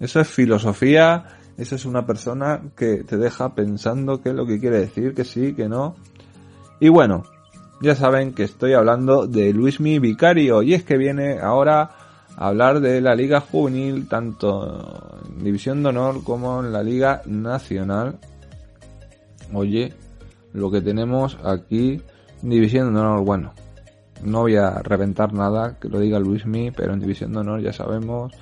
Eso 0.00 0.20
es 0.20 0.28
filosofía, 0.28 1.26
eso 1.58 1.74
es 1.74 1.84
una 1.84 2.06
persona 2.06 2.62
que 2.74 3.04
te 3.04 3.18
deja 3.18 3.54
pensando 3.54 4.22
qué 4.22 4.30
es 4.30 4.34
lo 4.34 4.46
que 4.46 4.58
quiere 4.58 4.80
decir, 4.80 5.12
que 5.12 5.24
sí, 5.24 5.52
que 5.54 5.68
no. 5.68 5.96
Y 6.80 6.88
bueno, 6.88 7.24
ya 7.82 7.96
saben 7.96 8.32
que 8.32 8.44
estoy 8.44 8.74
hablando 8.74 9.26
de 9.26 9.52
Luismi 9.52 9.98
Vicario 9.98 10.62
y 10.62 10.72
es 10.72 10.84
que 10.84 10.96
viene 10.96 11.40
ahora 11.40 11.90
a 12.36 12.48
hablar 12.48 12.80
de 12.80 13.00
la 13.00 13.16
Liga 13.16 13.40
Juvenil 13.40 14.08
tanto 14.08 15.20
en 15.36 15.42
División 15.42 15.82
de 15.82 15.88
Honor 15.88 16.22
como 16.22 16.60
en 16.60 16.72
la 16.72 16.82
Liga 16.84 17.22
Nacional. 17.26 18.18
Oye, 19.52 19.92
lo 20.52 20.70
que 20.70 20.80
tenemos 20.80 21.36
aquí 21.44 22.00
en 22.42 22.50
División 22.50 22.94
de 22.94 23.00
Honor, 23.00 23.24
bueno, 23.24 23.52
no 24.22 24.42
voy 24.42 24.56
a 24.56 24.70
reventar 24.82 25.32
nada 25.32 25.76
que 25.80 25.88
lo 25.88 25.98
diga 25.98 26.20
Luismi, 26.20 26.70
pero 26.70 26.94
en 26.94 27.00
División 27.00 27.32
de 27.32 27.40
Honor 27.40 27.62
ya 27.62 27.72
sabemos 27.72 28.32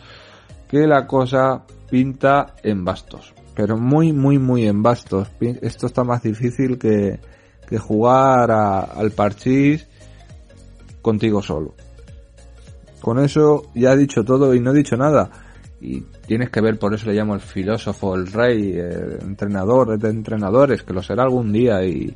que 0.69 0.87
la 0.87 1.07
cosa 1.07 1.63
pinta 1.91 2.55
en 2.63 2.85
bastos. 2.85 3.33
Pero 3.55 3.79
muy, 3.79 4.13
muy, 4.13 4.39
muy 4.39 4.67
en 4.67 4.83
bastos. 4.83 5.29
Esto 5.41 5.87
está 5.87 6.05
más 6.05 6.23
difícil 6.23 6.79
que, 6.79 7.19
que 7.71 7.79
jugar 7.79 8.51
a- 8.51 8.81
al 8.81 9.13
parchís 9.13 9.87
contigo 11.01 11.41
solo. 11.41 11.75
Con 13.01 13.19
eso 13.19 13.63
ya 13.75 13.93
he 13.95 13.97
dicho 13.97 14.25
todo 14.25 14.55
y 14.55 14.61
no 14.61 14.73
he 14.73 14.75
dicho 14.75 14.97
nada. 14.97 15.31
Y 15.81 16.03
tienes 16.27 16.51
que 16.51 16.61
ver, 16.61 16.79
por 16.79 16.93
eso 16.93 17.07
le 17.07 17.15
llamo 17.15 17.35
el 17.35 17.41
filósofo, 17.41 18.15
el 18.15 18.27
rey, 18.31 18.73
el 18.77 19.19
entrenador 19.23 19.99
de 19.99 20.11
entrenadores, 20.11 20.83
que 20.83 20.93
lo 20.93 21.03
será 21.03 21.23
algún 21.23 21.53
día 21.53 21.83
y, 21.87 22.15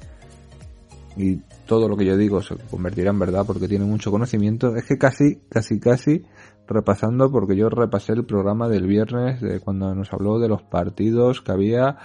y 1.16 1.36
todo 1.66 1.88
lo 1.88 1.96
que 1.96 2.04
yo 2.04 2.14
digo 2.18 2.42
se 2.42 2.56
convertirá 2.70 3.08
en 3.10 3.18
verdad 3.18 3.44
porque 3.46 3.66
tiene 3.68 3.86
mucho 3.86 4.10
conocimiento. 4.10 4.76
Es 4.76 4.84
que 4.84 4.98
casi, 4.98 5.36
casi, 5.48 5.80
casi 5.80 6.22
repasando, 6.68 7.30
porque 7.30 7.56
yo 7.56 7.70
repasé 7.70 8.12
el 8.12 8.26
programa 8.26 8.68
del 8.68 8.86
viernes 8.86 9.40
de 9.40 9.60
cuando 9.60 9.94
nos 9.94 10.12
habló 10.12 10.38
de 10.38 10.48
los 10.48 10.62
partidos 10.62 11.40
que 11.40 11.52
había 11.52 11.96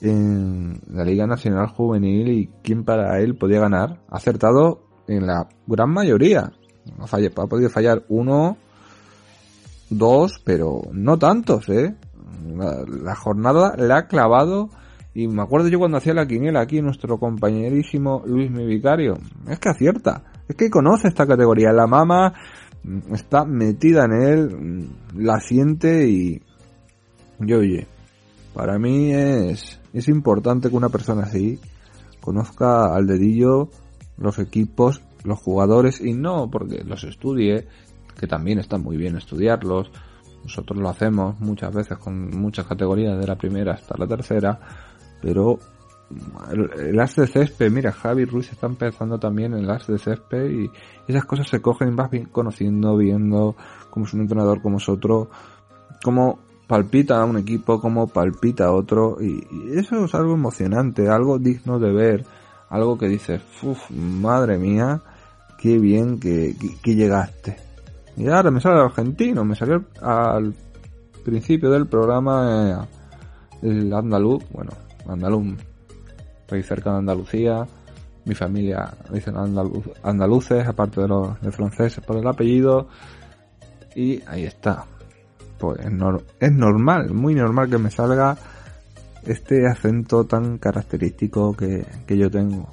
en 0.00 0.80
la 0.88 1.04
Liga 1.04 1.26
Nacional 1.26 1.68
Juvenil 1.68 2.28
y 2.28 2.50
quién 2.62 2.84
para 2.84 3.18
él 3.20 3.36
podía 3.36 3.60
ganar. 3.60 4.00
Ha 4.08 4.16
acertado 4.16 4.82
en 5.06 5.26
la 5.26 5.48
gran 5.66 5.90
mayoría. 5.90 6.52
Ha, 6.98 7.06
falle- 7.06 7.32
ha 7.36 7.46
podido 7.46 7.70
fallar 7.70 8.04
uno, 8.08 8.56
dos, 9.90 10.40
pero 10.44 10.82
no 10.92 11.18
tantos, 11.18 11.68
¿eh? 11.68 11.94
La, 12.46 13.14
jornada 13.14 13.74
la 13.76 13.98
ha 13.98 14.06
clavado 14.06 14.70
y 15.12 15.28
me 15.28 15.42
acuerdo 15.42 15.68
yo 15.68 15.78
cuando 15.78 15.98
hacía 15.98 16.14
la 16.14 16.26
quiniela 16.26 16.60
aquí 16.60 16.80
nuestro 16.80 17.18
compañerísimo 17.18 18.22
Luis 18.24 18.50
Mi 18.50 18.64
Vicario. 18.64 19.18
Es 19.48 19.58
que 19.58 19.68
acierta, 19.68 20.22
es 20.48 20.56
que 20.56 20.70
conoce 20.70 21.08
esta 21.08 21.26
categoría. 21.26 21.72
La 21.72 21.86
mama 21.86 22.32
está 23.12 23.44
metida 23.44 24.04
en 24.06 24.12
él, 24.12 24.88
la 25.14 25.40
siente 25.40 26.08
y... 26.08 26.40
Y 27.42 27.52
oye, 27.54 27.86
para 28.54 28.78
mí 28.78 29.12
es, 29.14 29.79
es 29.92 30.08
importante 30.08 30.70
que 30.70 30.76
una 30.76 30.88
persona 30.88 31.22
así 31.22 31.58
conozca 32.20 32.94
al 32.94 33.06
dedillo 33.06 33.68
los 34.18 34.38
equipos, 34.38 35.02
los 35.24 35.38
jugadores 35.38 36.00
y 36.00 36.12
no 36.12 36.50
porque 36.50 36.84
los 36.84 37.04
estudie, 37.04 37.66
que 38.18 38.26
también 38.26 38.58
está 38.58 38.78
muy 38.78 38.96
bien 38.96 39.16
estudiarlos. 39.16 39.90
Nosotros 40.42 40.78
lo 40.78 40.88
hacemos 40.88 41.38
muchas 41.40 41.74
veces 41.74 41.98
con 41.98 42.30
muchas 42.30 42.66
categorías 42.66 43.18
de 43.18 43.26
la 43.26 43.36
primera 43.36 43.74
hasta 43.74 43.96
la 43.98 44.06
tercera, 44.06 44.58
pero 45.20 45.58
el, 46.50 46.98
as 46.98 47.14
de 47.16 47.26
césped, 47.26 47.70
mira, 47.70 47.92
Javi 47.92 48.24
Ruiz 48.24 48.50
está 48.50 48.66
empezando 48.66 49.18
también 49.18 49.54
en 49.54 49.64
el 49.64 49.70
as 49.70 49.86
de 49.86 49.98
césped 49.98 50.50
y 50.50 50.70
esas 51.06 51.24
cosas 51.24 51.48
se 51.48 51.60
cogen 51.60 51.94
vas 51.94 52.10
bien 52.10 52.26
conociendo, 52.26 52.96
viendo 52.96 53.54
cómo 53.90 54.06
es 54.06 54.14
un 54.14 54.22
entrenador, 54.22 54.60
cómo 54.60 54.78
es 54.78 54.88
otro, 54.88 55.30
cómo 56.02 56.40
palpita 56.70 57.20
a 57.20 57.24
un 57.24 57.36
equipo, 57.36 57.80
cómo 57.80 58.06
palpita 58.06 58.66
a 58.66 58.72
otro 58.72 59.16
y, 59.20 59.44
eso 59.76 60.04
es 60.04 60.14
algo 60.14 60.34
emocionante, 60.34 61.08
algo 61.08 61.36
digno 61.40 61.80
de 61.80 61.90
ver, 61.90 62.24
algo 62.68 62.96
que 62.96 63.08
dices, 63.08 63.42
uff, 63.64 63.90
madre 63.90 64.56
mía, 64.56 65.02
qué 65.58 65.78
bien 65.78 66.20
que, 66.20 66.54
que, 66.80 66.94
llegaste. 66.94 67.56
Y 68.16 68.28
ahora 68.28 68.52
me 68.52 68.60
sale 68.60 68.76
el 68.76 68.82
argentino, 68.82 69.44
me 69.44 69.56
salió 69.56 69.84
al 70.00 70.54
principio 71.24 71.70
del 71.70 71.88
programa 71.88 72.86
eh, 73.62 73.68
el 73.68 73.92
andaluz, 73.92 74.44
bueno, 74.52 74.70
andaluz, 75.08 75.56
estoy 76.42 76.62
cerca 76.62 76.92
de 76.92 76.98
Andalucía, 76.98 77.66
mi 78.26 78.36
familia 78.36 78.94
dicen 79.12 79.34
andaluces, 80.04 80.68
aparte 80.68 81.00
de 81.00 81.08
los 81.08 81.40
de 81.40 81.50
franceses 81.50 82.04
por 82.04 82.16
el 82.16 82.28
apellido, 82.28 82.86
y 83.96 84.22
ahí 84.28 84.44
está. 84.44 84.86
Pues 85.60 85.78
es, 85.80 85.92
nor- 85.92 86.24
es 86.40 86.52
normal, 86.52 87.12
muy 87.12 87.34
normal 87.34 87.68
que 87.68 87.78
me 87.78 87.90
salga 87.90 88.36
este 89.24 89.66
acento 89.66 90.24
tan 90.24 90.58
característico 90.58 91.54
que, 91.54 91.84
que 92.06 92.16
yo 92.16 92.30
tengo. 92.30 92.68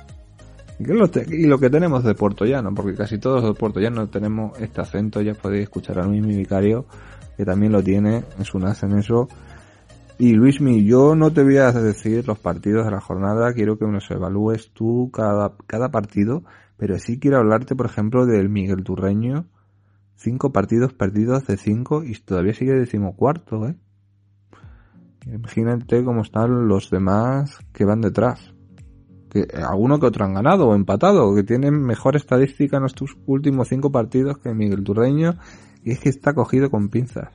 Y, 0.80 1.48
lo 1.48 1.58
que 1.60 1.70
tenemos 1.70 2.04
de 2.04 2.14
Puerto 2.14 2.46
Llano, 2.46 2.74
porque 2.74 2.96
casi 2.96 3.18
todos 3.18 3.44
de 3.44 3.54
Puerto 3.54 3.80
Llano 3.80 4.08
tenemos 4.08 4.58
este 4.60 4.80
acento, 4.80 5.22
ya 5.22 5.34
podéis 5.34 5.64
escuchar 5.64 6.00
a 6.00 6.06
Luis 6.06 6.24
mi 6.24 6.36
vicario, 6.36 6.86
que 7.36 7.46
también 7.46 7.72
lo 7.72 7.84
tiene, 7.84 8.24
es 8.40 8.54
un 8.54 8.64
en 8.68 8.98
eso. 8.98 9.28
Y 10.20 10.34
Luismi, 10.34 10.86
yo 10.86 11.16
no 11.16 11.32
te 11.32 11.44
voy 11.44 11.58
a 11.58 11.72
decir 11.72 12.28
los 12.28 12.40
partidos 12.40 12.86
de 12.86 12.92
la 12.92 13.02
jornada, 13.02 13.54
quiero 13.54 13.78
que 13.78 13.86
los 13.86 14.10
evalúes 14.12 14.72
tú 14.72 15.12
cada, 15.12 15.54
cada 15.66 15.90
partido, 15.90 16.44
pero 16.78 16.98
sí 17.00 17.20
quiero 17.20 17.38
hablarte, 17.38 17.76
por 17.76 17.88
ejemplo, 17.88 18.26
del 18.26 18.50
Miguel 18.50 18.84
Turreño, 18.84 19.46
cinco 20.18 20.52
partidos 20.52 20.94
perdidos 20.94 21.48
de 21.48 21.58
cinco 21.58 22.04
y 22.04 22.14
todavía 22.16 22.54
sigue 22.54 22.74
decimocuarto, 22.74 23.68
¿eh? 23.68 23.76
Imagínate 25.26 26.04
cómo 26.04 26.22
están 26.22 26.68
los 26.68 26.90
demás 26.90 27.60
que 27.74 27.86
van 27.86 28.02
detrás. 28.02 28.54
Que 29.30 29.46
alguno 29.62 30.00
que 30.00 30.06
otro 30.06 30.26
han 30.26 30.34
ganado 30.34 30.70
o 30.70 30.76
empatado, 30.76 31.36
que 31.36 31.44
tienen 31.44 31.82
mejor 31.82 32.16
estadística 32.16 32.78
en 32.78 32.86
estos 32.86 33.18
últimos 33.26 33.68
cinco 33.68 33.92
partidos 33.92 34.38
que 34.38 34.54
Miguel 34.54 34.84
Turreño, 34.84 35.36
y 35.84 35.92
es 35.92 36.00
que 36.00 36.10
está 36.10 36.34
cogido 36.34 36.72
con 36.72 36.90
pinzas. 36.90 37.30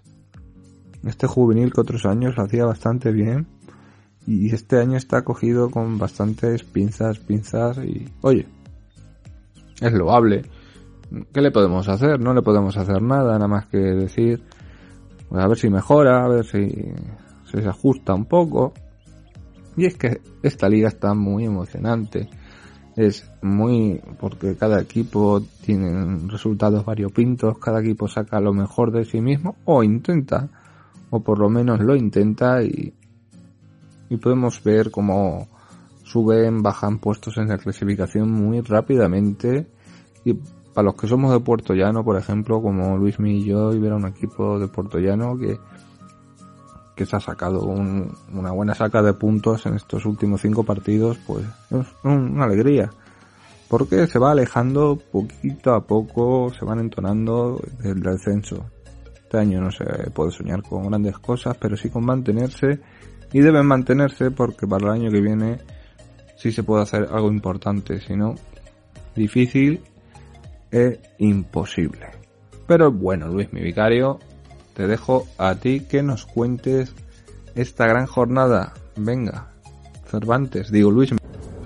Este 1.04 1.26
juvenil 1.26 1.72
que 1.72 1.80
otros 1.82 2.06
años 2.06 2.36
lo 2.36 2.44
hacía 2.44 2.64
bastante 2.64 3.12
bien, 3.12 3.46
y 4.26 4.54
este 4.54 4.78
año 4.78 4.96
está 4.96 5.22
cogido 5.22 5.70
con 5.70 5.98
bastantes 5.98 6.64
pinzas, 6.64 7.18
pinzas, 7.18 7.76
y 7.78 8.08
oye, 8.22 8.46
es 9.80 9.92
loable. 9.92 10.44
¿Qué 11.32 11.40
le 11.40 11.50
podemos 11.50 11.88
hacer? 11.88 12.20
No 12.20 12.32
le 12.32 12.42
podemos 12.42 12.76
hacer 12.76 13.02
nada, 13.02 13.34
nada 13.34 13.48
más 13.48 13.66
que 13.66 13.78
decir, 13.78 14.42
pues 15.28 15.42
a 15.42 15.48
ver 15.48 15.58
si 15.58 15.68
mejora, 15.68 16.24
a 16.24 16.28
ver 16.28 16.44
si, 16.44 16.70
se 17.44 17.68
ajusta 17.68 18.14
un 18.14 18.24
poco. 18.24 18.72
Y 19.76 19.86
es 19.86 19.96
que 19.96 20.20
esta 20.42 20.68
liga 20.68 20.88
está 20.88 21.14
muy 21.14 21.44
emocionante. 21.44 22.28
Es 22.96 23.30
muy, 23.42 24.00
porque 24.20 24.56
cada 24.56 24.80
equipo 24.80 25.42
tiene 25.64 26.18
resultados 26.28 26.84
variopintos, 26.84 27.58
cada 27.58 27.80
equipo 27.80 28.08
saca 28.08 28.40
lo 28.40 28.52
mejor 28.52 28.92
de 28.92 29.04
sí 29.04 29.20
mismo, 29.20 29.56
o 29.64 29.82
intenta, 29.82 30.48
o 31.10 31.20
por 31.20 31.38
lo 31.38 31.48
menos 31.48 31.80
lo 31.80 31.96
intenta, 31.96 32.62
y, 32.62 32.92
y 34.08 34.16
podemos 34.18 34.62
ver 34.62 34.90
cómo 34.90 35.48
suben, 36.04 36.62
bajan 36.62 36.98
puestos 36.98 37.36
en 37.38 37.48
la 37.48 37.58
clasificación 37.58 38.30
muy 38.30 38.60
rápidamente. 38.60 39.66
Y 40.24 40.36
para 40.74 40.86
los 40.86 40.94
que 40.94 41.06
somos 41.06 41.32
de 41.32 41.40
Puerto 41.40 41.74
Llano, 41.74 42.02
por 42.04 42.16
ejemplo, 42.16 42.60
como 42.62 42.96
Luis 42.96 43.16
y 43.18 43.44
yo, 43.44 43.72
y 43.72 43.78
ver 43.78 43.92
a 43.92 43.96
un 43.96 44.06
equipo 44.06 44.58
de 44.58 44.68
Puerto 44.68 44.98
Llano 44.98 45.36
que, 45.38 45.58
que 46.94 47.06
se 47.06 47.16
ha 47.16 47.20
sacado 47.20 47.64
un- 47.64 48.12
una 48.32 48.52
buena 48.52 48.74
saca 48.74 49.02
de 49.02 49.12
puntos 49.14 49.66
en 49.66 49.74
estos 49.74 50.04
últimos 50.06 50.40
cinco 50.40 50.62
partidos, 50.64 51.18
pues 51.26 51.44
es 51.70 51.86
un- 52.04 52.32
una 52.34 52.44
alegría. 52.44 52.90
Porque 53.68 54.06
se 54.06 54.18
va 54.18 54.32
alejando 54.32 54.98
poquito 55.10 55.74
a 55.74 55.80
poco, 55.86 56.52
se 56.52 56.64
van 56.64 56.78
entonando 56.80 57.58
del 57.82 58.00
descenso. 58.00 58.66
Este 59.14 59.38
año 59.38 59.62
no 59.62 59.70
se 59.70 59.84
puede 60.10 60.30
soñar 60.30 60.62
con 60.62 60.86
grandes 60.88 61.18
cosas, 61.18 61.56
pero 61.58 61.76
sí 61.76 61.88
con 61.88 62.04
mantenerse 62.04 62.80
y 63.32 63.40
deben 63.40 63.64
mantenerse 63.64 64.30
porque 64.30 64.66
para 64.66 64.86
el 64.86 65.00
año 65.00 65.10
que 65.10 65.20
viene 65.22 65.58
sí 66.36 66.52
se 66.52 66.62
puede 66.62 66.82
hacer 66.82 67.08
algo 67.10 67.32
importante, 67.32 67.98
si 68.00 68.14
no, 68.14 68.34
difícil 69.16 69.80
e 70.72 70.98
imposible. 71.18 72.06
Pero 72.66 72.90
bueno, 72.90 73.28
Luis, 73.28 73.52
mi 73.52 73.60
vicario, 73.60 74.18
te 74.74 74.86
dejo 74.86 75.26
a 75.38 75.54
ti 75.54 75.80
que 75.80 76.02
nos 76.02 76.26
cuentes 76.26 76.94
esta 77.54 77.86
gran 77.86 78.06
jornada. 78.06 78.72
Venga, 78.96 79.48
Cervantes, 80.06 80.72
digo 80.72 80.90
Luis. 80.90 81.14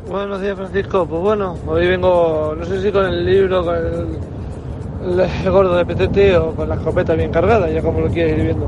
Buenos 0.08 0.40
días, 0.40 0.56
Francisco. 0.56 1.06
Pues 1.06 1.22
bueno, 1.22 1.56
hoy 1.66 1.86
vengo, 1.86 2.54
no 2.58 2.64
sé 2.64 2.80
si 2.80 2.92
con 2.92 3.06
el 3.06 3.24
libro, 3.24 3.64
con 3.64 3.74
el, 3.76 5.50
gordo 5.50 5.76
de 5.76 5.84
PTT 5.84 6.38
o 6.40 6.54
con 6.54 6.68
la 6.68 6.76
escopeta 6.76 7.14
bien 7.14 7.30
cargada, 7.30 7.68
ya 7.70 7.82
como 7.82 8.00
lo 8.00 8.08
quieres 8.08 8.38
ir 8.38 8.44
viendo. 8.44 8.66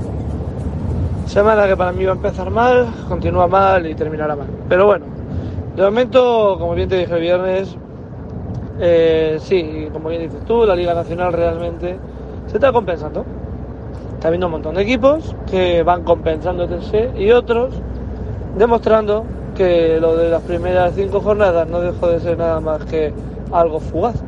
Semana 1.26 1.66
que 1.66 1.76
para 1.76 1.92
mí 1.92 2.04
va 2.04 2.12
a 2.12 2.16
empezar 2.16 2.50
mal, 2.50 2.88
continúa 3.08 3.46
mal 3.46 3.86
y 3.86 3.94
terminará 3.94 4.34
mal. 4.34 4.48
Pero 4.68 4.86
bueno, 4.86 5.06
de 5.76 5.82
momento, 5.82 6.56
como 6.58 6.74
bien 6.74 6.88
te 6.88 6.96
dije 6.96 7.20
viernes, 7.20 7.76
eh, 8.80 9.38
sí, 9.40 9.88
como 9.92 10.08
bien 10.08 10.22
dices 10.22 10.44
tú, 10.44 10.64
la 10.64 10.76
Liga 10.76 10.94
Nacional 10.94 11.32
realmente 11.32 11.96
se 12.46 12.56
está 12.56 12.72
compensando. 12.72 13.24
Está 14.14 14.28
habiendo 14.28 14.46
un 14.46 14.52
montón 14.52 14.74
de 14.74 14.82
equipos 14.82 15.34
que 15.50 15.82
van 15.82 16.02
compensándose 16.02 17.10
y 17.16 17.30
otros 17.30 17.74
demostrando 18.56 19.24
que 19.56 19.98
lo 20.00 20.16
de 20.16 20.30
las 20.30 20.42
primeras 20.42 20.94
cinco 20.94 21.20
jornadas 21.20 21.68
no 21.68 21.80
dejó 21.80 22.08
de 22.08 22.20
ser 22.20 22.38
nada 22.38 22.60
más 22.60 22.84
que 22.84 23.12
algo 23.52 23.80
fugaz. 23.80 24.22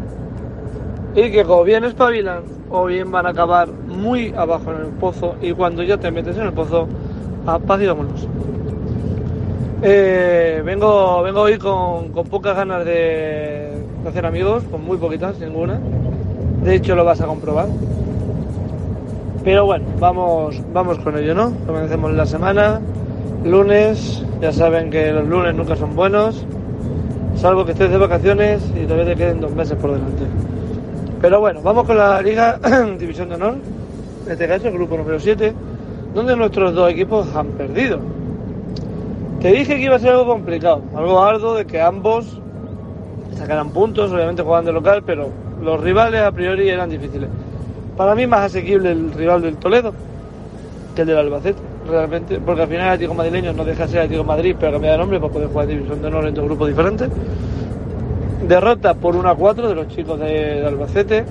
Y 1.15 1.31
que 1.31 1.45
o 1.45 1.65
bien 1.65 1.85
espabilan 1.85 2.43
o 2.71 2.85
bien 2.87 3.11
van 3.11 3.27
a 3.27 3.31
acabar 3.31 3.69
muy 3.69 4.33
abajo 4.37 4.71
en 4.73 4.83
el 4.83 4.93
pozo 4.93 5.35
y 5.41 5.53
cuando 5.53 5.83
ya 5.83 5.97
te 5.97 6.11
metes 6.11 6.37
en 6.37 6.47
el 6.47 6.53
pozo, 6.53 6.87
paz 7.67 7.81
y 7.81 7.87
vámonos. 7.87 8.29
Eh, 9.83 10.63
vengo, 10.65 11.23
vengo 11.23 11.41
hoy 11.41 11.59
con, 11.59 12.11
con 12.11 12.27
pocas 12.27 12.55
ganas 12.55 12.85
de 12.85 13.80
hacer 14.09 14.27
amigos, 14.27 14.65
con 14.71 14.85
muy 14.85 14.97
poquitas, 14.97 15.39
ninguna. 15.39 15.79
De 16.65 16.75
hecho 16.75 16.95
lo 16.95 17.05
vas 17.05 17.21
a 17.21 17.27
comprobar. 17.27 17.69
Pero 19.45 19.65
bueno, 19.65 19.87
vamos, 19.99 20.61
vamos 20.73 20.99
con 20.99 21.17
ello, 21.17 21.35
¿no? 21.35 21.53
Comencemos 21.67 22.13
la 22.13 22.27
semana. 22.27 22.81
Lunes, 23.45 24.23
ya 24.41 24.53
saben 24.53 24.91
que 24.91 25.13
los 25.13 25.27
lunes 25.27 25.55
nunca 25.55 25.75
son 25.75 25.97
buenos, 25.97 26.45
salvo 27.37 27.65
que 27.65 27.73
estés 27.73 27.91
de 27.91 27.97
vacaciones 27.97 28.63
y 28.77 28.85
todavía 28.85 29.15
te 29.15 29.17
queden 29.17 29.41
dos 29.41 29.55
meses 29.55 29.79
por 29.79 29.93
delante. 29.93 30.25
Pero 31.23 31.41
bueno, 31.41 31.63
vamos 31.63 31.87
con 31.87 31.97
la 31.97 32.21
Liga 32.21 32.59
División 32.99 33.31
de 33.31 33.37
Honor, 33.37 33.55
en 34.27 34.33
este 34.33 34.47
caso 34.47 34.69
el 34.69 34.75
grupo 34.75 34.99
número 34.99 35.19
7, 35.19 35.55
donde 36.15 36.37
nuestros 36.37 36.75
dos 36.75 36.91
equipos 36.91 37.35
han 37.35 37.47
perdido. 37.53 37.99
Te 39.41 39.53
dije 39.53 39.77
que 39.77 39.85
iba 39.85 39.97
a 39.97 39.99
ser 39.99 40.11
algo 40.11 40.27
complicado, 40.27 40.83
algo 40.95 41.23
arduo 41.23 41.55
de 41.55 41.65
que 41.65 41.81
ambos 41.81 42.41
sacaran 43.41 43.71
puntos, 43.71 44.13
obviamente 44.13 44.43
jugando 44.43 44.71
local, 44.71 45.03
pero 45.05 45.31
los 45.63 45.81
rivales 45.81 46.21
a 46.23 46.31
priori 46.31 46.69
eran 46.69 46.91
difíciles. 46.91 47.29
Para 47.97 48.15
mí 48.15 48.27
más 48.27 48.41
asequible 48.43 48.93
el 48.93 49.13
rival 49.13 49.41
del 49.41 49.57
Toledo 49.57 49.95
que 50.95 51.03
el 51.03 51.09
del 51.09 51.17
Albacete, 51.17 51.59
realmente, 51.89 52.39
porque 52.39 52.63
al 52.63 52.69
final 52.69 52.83
el 52.83 52.93
Atlético 52.93 53.15
Madrileño 53.15 53.53
no 53.55 53.65
deja 53.65 53.85
de 53.85 53.93
ser 53.93 54.01
Atlético 54.01 54.25
Madrid, 54.25 54.57
pero 54.61 54.73
cambia 54.73 54.93
de 54.93 54.99
nombre 54.99 55.21
para 55.21 55.33
poder 55.33 55.49
jugar 55.49 55.67
División 55.69 56.03
de 56.03 56.09
Honor 56.09 56.27
en 56.27 56.35
dos 56.35 56.45
grupos 56.45 56.69
diferentes. 56.69 57.09
Derrota 58.47 58.95
por 58.95 59.17
1 59.17 59.29
a 59.29 59.35
4 59.35 59.69
de 59.69 59.75
los 59.75 59.89
chicos 59.89 60.21
de, 60.21 60.67
Albacete 60.67 61.25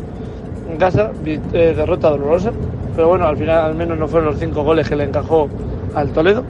en 0.72 0.78
casa, 0.78 1.12
eh, 1.26 1.74
derrota 1.76 2.10
dolorosa, 2.10 2.52
pero 2.96 3.10
bueno, 3.10 3.28
al 3.28 3.38
final 3.38 3.66
al 3.66 3.76
menos 3.76 3.98
no 4.00 4.08
fueron 4.08 4.32
los 4.32 4.40
cinco 4.40 4.64
goles 4.64 4.90
que 4.90 4.96
le 4.96 5.04
encajó 5.04 5.48
al 5.94 6.10
Toledo. 6.10 6.44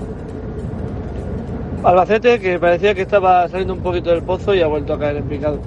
Albacete 1.84 2.40
que 2.40 2.60
parecía 2.60 2.94
que 2.94 3.04
estaba 3.04 3.48
saliendo 3.48 3.74
un 3.74 3.80
poquito 3.80 4.10
del 4.10 4.22
pozo 4.22 4.54
y 4.54 4.62
ha 4.62 4.68
vuelto 4.68 4.94
a 4.94 5.00
caer 5.00 5.18
en 5.18 5.24
picado. 5.24 5.60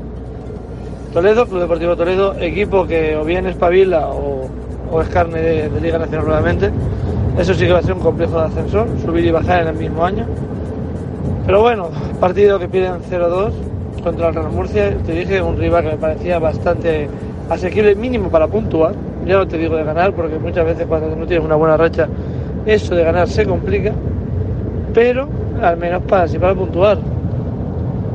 Toledo, 1.13 1.47
Club 1.47 1.61
Deportivo 1.61 1.97
Toledo, 1.97 2.35
equipo 2.39 2.87
que 2.87 3.17
o 3.17 3.25
bien 3.25 3.47
espabila 3.47 4.09
o, 4.09 4.47
o 4.91 5.01
es 5.01 5.09
carne 5.09 5.41
de, 5.41 5.69
de 5.71 5.81
Liga 5.81 5.99
Nacional 5.99 6.27
nuevamente. 6.27 6.71
Eso 7.39 7.55
sí 7.55 7.65
que 7.65 7.73
va 7.73 7.79
a 7.79 7.83
ser 7.83 7.95
un 7.95 8.01
complejo 8.01 8.39
de 8.39 8.47
ascensor, 8.47 8.87
subir 9.03 9.25
y 9.25 9.31
bajar 9.31 9.63
en 9.63 9.69
el 9.69 9.77
mismo 9.77 10.05
año. 10.05 10.27
Pero 11.47 11.63
bueno, 11.63 11.89
partido 12.21 12.59
que 12.59 12.69
piden 12.69 13.01
0-2 13.11 13.53
contra 14.03 14.29
el 14.29 14.35
Real 14.35 14.51
Murcia. 14.51 14.95
Te 15.07 15.13
dije 15.13 15.41
un 15.41 15.57
rival 15.57 15.85
que 15.85 15.91
me 15.93 15.97
parecía 15.97 16.39
bastante 16.39 17.09
asequible, 17.49 17.95
mínimo 17.95 18.29
para 18.29 18.47
puntuar. 18.49 18.95
Ya 19.27 19.39
no 19.39 19.49
te 19.49 19.57
digo 19.57 19.77
de 19.77 19.85
ganar, 19.85 20.13
porque 20.13 20.39
muchas 20.39 20.67
veces 20.67 20.87
cuando 20.87 21.17
no 21.17 21.27
tienes 21.27 21.45
una 21.45 21.57
buena 21.57 21.79
racha, 21.79 22.07
eso 22.67 22.95
de 22.95 23.03
ganar 23.03 23.29
se 23.29 23.47
complica. 23.47 23.93
Pero 24.95 25.29
al 25.63 25.77
menos 25.77 26.03
para, 26.03 26.29
sí 26.29 26.39
para 26.39 26.55
puntuar. 26.55 26.99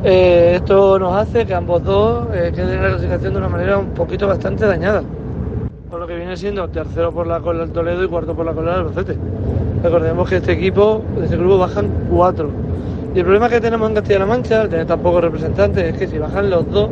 Eh, 0.04 0.52
esto 0.56 0.98
nos 0.98 1.14
hace 1.16 1.44
que 1.44 1.54
ambos 1.54 1.82
dos 1.82 2.28
eh, 2.32 2.52
queden 2.54 2.74
en 2.74 2.82
la 2.82 2.88
clasificación 2.90 3.32
de 3.32 3.38
una 3.38 3.48
manera 3.48 3.78
un 3.78 3.88
poquito 3.88 4.28
bastante 4.28 4.66
dañada. 4.66 5.02
Por 5.90 5.98
lo 5.98 6.06
que 6.06 6.14
viene 6.14 6.36
siendo 6.36 6.68
tercero 6.68 7.12
por 7.12 7.26
la 7.26 7.40
cola 7.40 7.64
el 7.64 7.70
Toledo 7.70 8.04
y 8.04 8.08
cuarto 8.08 8.34
por 8.34 8.46
la 8.46 8.52
cola 8.52 8.74
el 8.74 8.80
Albacete. 8.80 9.16
Recordemos 9.82 10.28
que 10.28 10.36
este 10.36 10.52
equipo, 10.52 11.02
de 11.16 11.24
este 11.24 11.36
grupo 11.36 11.58
bajan 11.58 11.88
cuatro. 12.10 12.50
Y 13.14 13.18
el 13.18 13.24
problema 13.24 13.48
que 13.48 13.60
tenemos 13.60 13.88
en 13.88 13.94
Castilla-La 13.96 14.26
Mancha, 14.26 14.60
al 14.60 14.68
tener 14.68 14.86
tan 14.86 15.00
pocos 15.00 15.22
representantes, 15.22 15.84
es 15.84 15.96
que 15.96 16.06
si 16.06 16.18
bajan 16.18 16.50
los 16.50 16.70
dos 16.70 16.90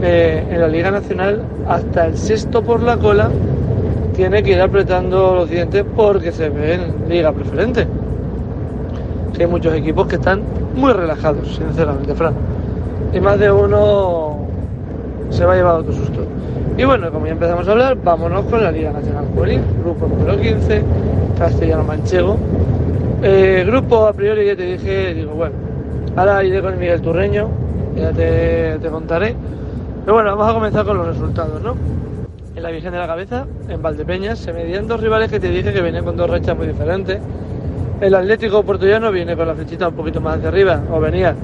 eh, 0.00 0.46
en 0.48 0.60
la 0.60 0.68
Liga 0.68 0.90
Nacional, 0.90 1.42
hasta 1.68 2.06
el 2.06 2.16
sexto 2.16 2.62
por 2.62 2.82
la 2.82 2.96
cola 2.96 3.30
tiene 4.14 4.42
que 4.42 4.52
ir 4.52 4.60
apretando 4.60 5.34
los 5.34 5.50
dientes 5.50 5.84
porque 5.96 6.30
se 6.30 6.48
ve 6.48 6.74
en 6.74 7.08
Liga 7.08 7.32
Preferente. 7.32 7.86
Que 9.34 9.44
hay 9.44 9.48
muchos 9.48 9.74
equipos 9.74 10.06
que 10.06 10.16
están 10.16 10.42
muy 10.74 10.92
relajados, 10.92 11.56
sinceramente, 11.56 12.14
Fran. 12.14 12.34
Y 13.12 13.20
más 13.20 13.38
de 13.38 13.50
uno 13.50 14.46
se 15.30 15.44
va 15.44 15.54
a 15.54 15.56
llevar 15.56 15.74
otro 15.80 15.92
susto. 15.92 16.20
Y 16.76 16.84
bueno, 16.84 17.10
como 17.10 17.26
ya 17.26 17.32
empezamos 17.32 17.66
a 17.68 17.72
hablar, 17.72 17.96
vámonos 18.02 18.44
con 18.46 18.62
la 18.62 18.70
Liga 18.70 18.92
Nacional 18.92 19.26
Juvenil, 19.34 19.60
grupo 19.82 20.06
número 20.06 20.40
15, 20.40 20.82
Castellano 21.38 21.84
Manchego. 21.84 22.36
Eh, 23.22 23.64
grupo 23.66 24.06
a 24.06 24.12
priori 24.12 24.46
ya 24.46 24.56
te 24.56 24.64
dije, 24.64 25.14
digo, 25.14 25.32
bueno, 25.32 25.54
ahora 26.16 26.42
iré 26.44 26.60
con 26.60 26.78
Miguel 26.78 27.00
Turreño, 27.00 27.48
ya 27.96 28.10
te, 28.12 28.78
te 28.80 28.88
contaré. 28.88 29.34
Pero 30.04 30.14
bueno, 30.14 30.30
vamos 30.36 30.50
a 30.50 30.54
comenzar 30.54 30.84
con 30.84 30.98
los 30.98 31.06
resultados, 31.06 31.62
¿no? 31.62 31.74
En 32.54 32.62
la 32.62 32.70
Virgen 32.70 32.92
de 32.92 32.98
la 32.98 33.06
Cabeza, 33.06 33.46
en 33.68 33.80
Valdepeñas, 33.80 34.38
se 34.38 34.52
medían 34.52 34.86
dos 34.86 35.00
rivales 35.00 35.30
que 35.30 35.40
te 35.40 35.48
dije 35.48 35.72
que 35.72 35.80
venían 35.80 36.04
con 36.04 36.16
dos 36.16 36.28
rachas 36.28 36.56
muy 36.56 36.66
diferentes. 36.66 37.18
El 38.04 38.14
Atlético 38.14 38.62
Portullano 38.62 39.10
viene 39.10 39.34
con 39.34 39.48
la 39.48 39.54
flechita 39.54 39.88
un 39.88 39.94
poquito 39.94 40.20
más 40.20 40.36
hacia 40.36 40.48
arriba, 40.48 40.78
o 40.92 41.00
venía 41.00 41.34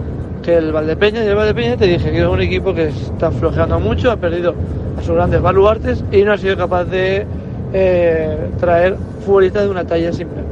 que 0.42 0.58
el 0.58 0.72
Valdepeñas, 0.72 1.24
y 1.24 1.28
el 1.28 1.34
Valdepeñas 1.34 1.78
te 1.78 1.86
dije 1.86 2.10
que 2.10 2.20
es 2.20 2.26
un 2.26 2.42
equipo 2.42 2.74
que 2.74 2.88
está 2.88 3.30
flojeando 3.30 3.80
mucho, 3.80 4.10
ha 4.10 4.18
perdido 4.18 4.54
a 4.98 5.00
sus 5.00 5.14
grandes 5.14 5.40
baluartes 5.40 6.04
y 6.12 6.22
no 6.22 6.34
ha 6.34 6.36
sido 6.36 6.58
capaz 6.58 6.84
de 6.84 7.24
eh, 7.72 8.36
traer 8.60 8.94
futbolistas 9.24 9.64
de 9.64 9.70
una 9.70 9.84
talla 9.86 10.12
simple. 10.12 10.42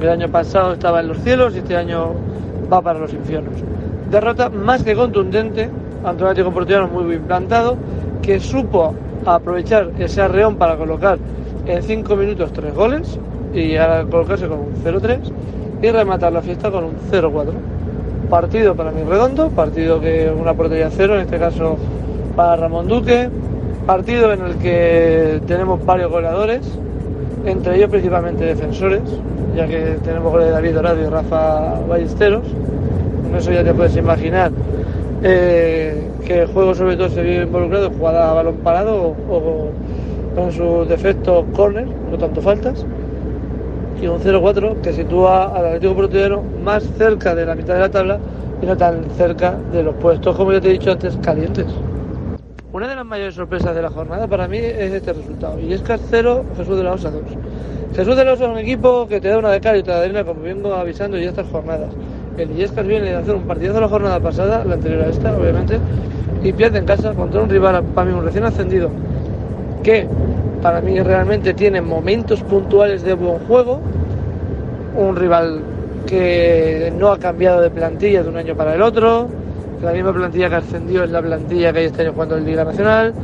El 0.00 0.08
año 0.08 0.28
pasado 0.28 0.72
estaba 0.72 0.98
en 0.98 1.06
los 1.06 1.18
cielos 1.18 1.54
y 1.54 1.58
este 1.58 1.76
año 1.76 2.14
va 2.72 2.82
para 2.82 2.98
los 2.98 3.12
infiernos. 3.12 3.54
Derrota 4.10 4.48
más 4.48 4.82
que 4.82 4.96
contundente 4.96 5.70
ante 6.02 6.24
un 6.24 6.30
Atlético 6.30 6.88
muy 6.92 7.04
bien 7.04 7.22
plantado 7.22 7.76
que 8.22 8.40
supo 8.40 8.92
aprovechar 9.24 9.92
ese 10.00 10.20
arreón 10.20 10.56
para 10.56 10.76
colocar 10.76 11.16
en 11.64 11.80
5 11.80 12.16
minutos 12.16 12.52
3 12.52 12.74
goles 12.74 13.20
y 13.54 13.76
ahora 13.76 14.04
colocarse 14.04 14.46
con 14.46 14.58
un 14.58 14.74
0-3 14.84 15.18
y 15.82 15.90
rematar 15.90 16.32
la 16.32 16.42
fiesta 16.42 16.70
con 16.70 16.84
un 16.84 16.94
0-4. 17.10 17.52
Partido 18.28 18.74
para 18.74 18.90
mí 18.90 19.02
redondo, 19.08 19.48
partido 19.50 20.00
que 20.00 20.30
una 20.30 20.52
portería 20.54 20.90
cero, 20.90 21.14
en 21.14 21.22
este 21.22 21.38
caso 21.38 21.78
para 22.36 22.56
Ramón 22.56 22.86
Duque, 22.86 23.30
partido 23.86 24.32
en 24.32 24.42
el 24.42 24.56
que 24.56 25.40
tenemos 25.46 25.84
varios 25.84 26.10
goleadores, 26.10 26.60
entre 27.46 27.76
ellos 27.76 27.88
principalmente 27.88 28.44
defensores, 28.44 29.02
ya 29.56 29.66
que 29.66 29.96
tenemos 30.04 30.30
goles 30.30 30.48
de 30.48 30.52
David 30.52 30.74
Dorado 30.74 31.02
y 31.02 31.06
Rafa 31.06 31.80
Ballesteros. 31.88 32.44
Con 33.24 33.36
eso 33.36 33.50
ya 33.50 33.64
te 33.64 33.72
puedes 33.72 33.96
imaginar 33.96 34.52
eh, 35.22 36.08
que 36.24 36.42
el 36.42 36.48
juego 36.48 36.74
sobre 36.74 36.96
todo 36.96 37.08
se 37.08 37.22
vio 37.22 37.42
involucrado 37.42 37.86
en 37.86 37.98
jugada 37.98 38.30
a 38.30 38.34
balón 38.34 38.56
parado 38.56 39.16
o, 39.28 39.70
con 40.34 40.52
sus 40.52 40.88
defectos 40.88 41.44
corner, 41.56 41.86
no 42.10 42.18
tanto 42.18 42.40
faltas. 42.40 42.84
Y 44.00 44.06
un 44.06 44.20
0-4 44.20 44.80
que 44.80 44.92
sitúa 44.92 45.56
al 45.56 45.66
Atlético 45.66 45.94
Portuguero 45.94 46.42
más 46.62 46.84
cerca 46.96 47.34
de 47.34 47.46
la 47.46 47.54
mitad 47.54 47.74
de 47.74 47.80
la 47.80 47.90
tabla 47.90 48.18
y 48.62 48.66
no 48.66 48.76
tan 48.76 49.04
cerca 49.16 49.56
de 49.72 49.82
los 49.82 49.94
puestos, 49.96 50.36
como 50.36 50.52
ya 50.52 50.60
te 50.60 50.68
he 50.68 50.72
dicho 50.72 50.92
antes, 50.92 51.16
calientes. 51.22 51.66
Una 52.72 52.86
de 52.86 52.94
las 52.94 53.06
mayores 53.06 53.34
sorpresas 53.34 53.74
de 53.74 53.82
la 53.82 53.90
jornada 53.90 54.26
para 54.26 54.46
mí 54.46 54.58
es 54.58 54.92
este 54.92 55.12
resultado. 55.12 55.58
Y 55.58 55.72
es 55.72 55.82
0, 56.10 56.44
Jesús 56.56 56.76
de 56.76 56.82
la 56.84 56.92
Osa 56.92 57.10
2. 57.10 57.22
Jesús 57.96 58.16
de 58.16 58.24
la 58.24 58.34
Osa 58.34 58.44
es 58.44 58.50
un 58.50 58.58
equipo 58.58 59.08
que 59.08 59.20
te 59.20 59.28
da 59.28 59.38
una 59.38 59.50
de 59.50 59.60
cal 59.60 59.76
y 59.76 59.82
de 59.82 59.92
arena, 59.92 60.22
como 60.22 60.42
vengo 60.42 60.74
avisando 60.74 61.18
ya 61.18 61.30
estas 61.30 61.48
jornadas. 61.48 61.90
El 62.36 62.52
Illescas 62.52 62.86
viene 62.86 63.06
de 63.06 63.16
hacer 63.16 63.34
un 63.34 63.42
partidazo 63.42 63.80
la 63.80 63.88
jornada 63.88 64.20
pasada, 64.20 64.64
la 64.64 64.74
anterior 64.74 65.02
a 65.02 65.08
esta, 65.08 65.36
obviamente, 65.36 65.78
y 66.44 66.52
pierde 66.52 66.78
en 66.78 66.84
casa 66.84 67.12
contra 67.14 67.42
un 67.42 67.48
rival, 67.48 67.82
para 67.94 68.08
mí, 68.08 68.16
un 68.16 68.24
recién 68.24 68.44
ascendido, 68.44 68.90
que 69.82 70.06
para 70.62 70.80
mí 70.80 71.00
realmente 71.00 71.54
tiene 71.54 71.80
momentos 71.80 72.42
puntuales 72.42 73.02
de 73.02 73.14
buen 73.14 73.38
juego, 73.40 73.80
un 74.96 75.16
rival 75.16 75.60
que 76.06 76.92
no 76.98 77.12
ha 77.12 77.18
cambiado 77.18 77.60
de 77.60 77.70
plantilla 77.70 78.22
de 78.22 78.28
un 78.28 78.36
año 78.36 78.54
para 78.54 78.74
el 78.74 78.82
otro, 78.82 79.28
la 79.82 79.92
misma 79.92 80.12
plantilla 80.12 80.48
que 80.48 80.56
ascendió 80.56 81.04
es 81.04 81.10
la 81.10 81.22
plantilla 81.22 81.72
que 81.72 81.78
hay 81.80 81.84
este 81.86 82.02
año 82.02 82.12
jugando 82.12 82.36
en 82.36 82.46
Liga 82.46 82.64
Nacional, 82.64 83.14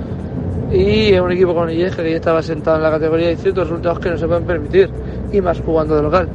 y 0.72 1.12
es 1.12 1.20
un 1.20 1.32
equipo 1.32 1.54
con 1.54 1.70
Illescas 1.70 2.04
que 2.04 2.10
ya 2.10 2.16
estaba 2.16 2.42
sentado 2.42 2.76
en 2.76 2.82
la 2.82 2.90
categoría 2.90 3.32
y 3.32 3.36
ciertos 3.36 3.68
resultados 3.68 3.98
que 3.98 4.10
no 4.10 4.18
se 4.18 4.26
pueden 4.26 4.44
permitir, 4.44 4.90
y 5.32 5.40
más 5.40 5.60
jugando 5.60 5.96
de 5.96 6.02
local. 6.02 6.28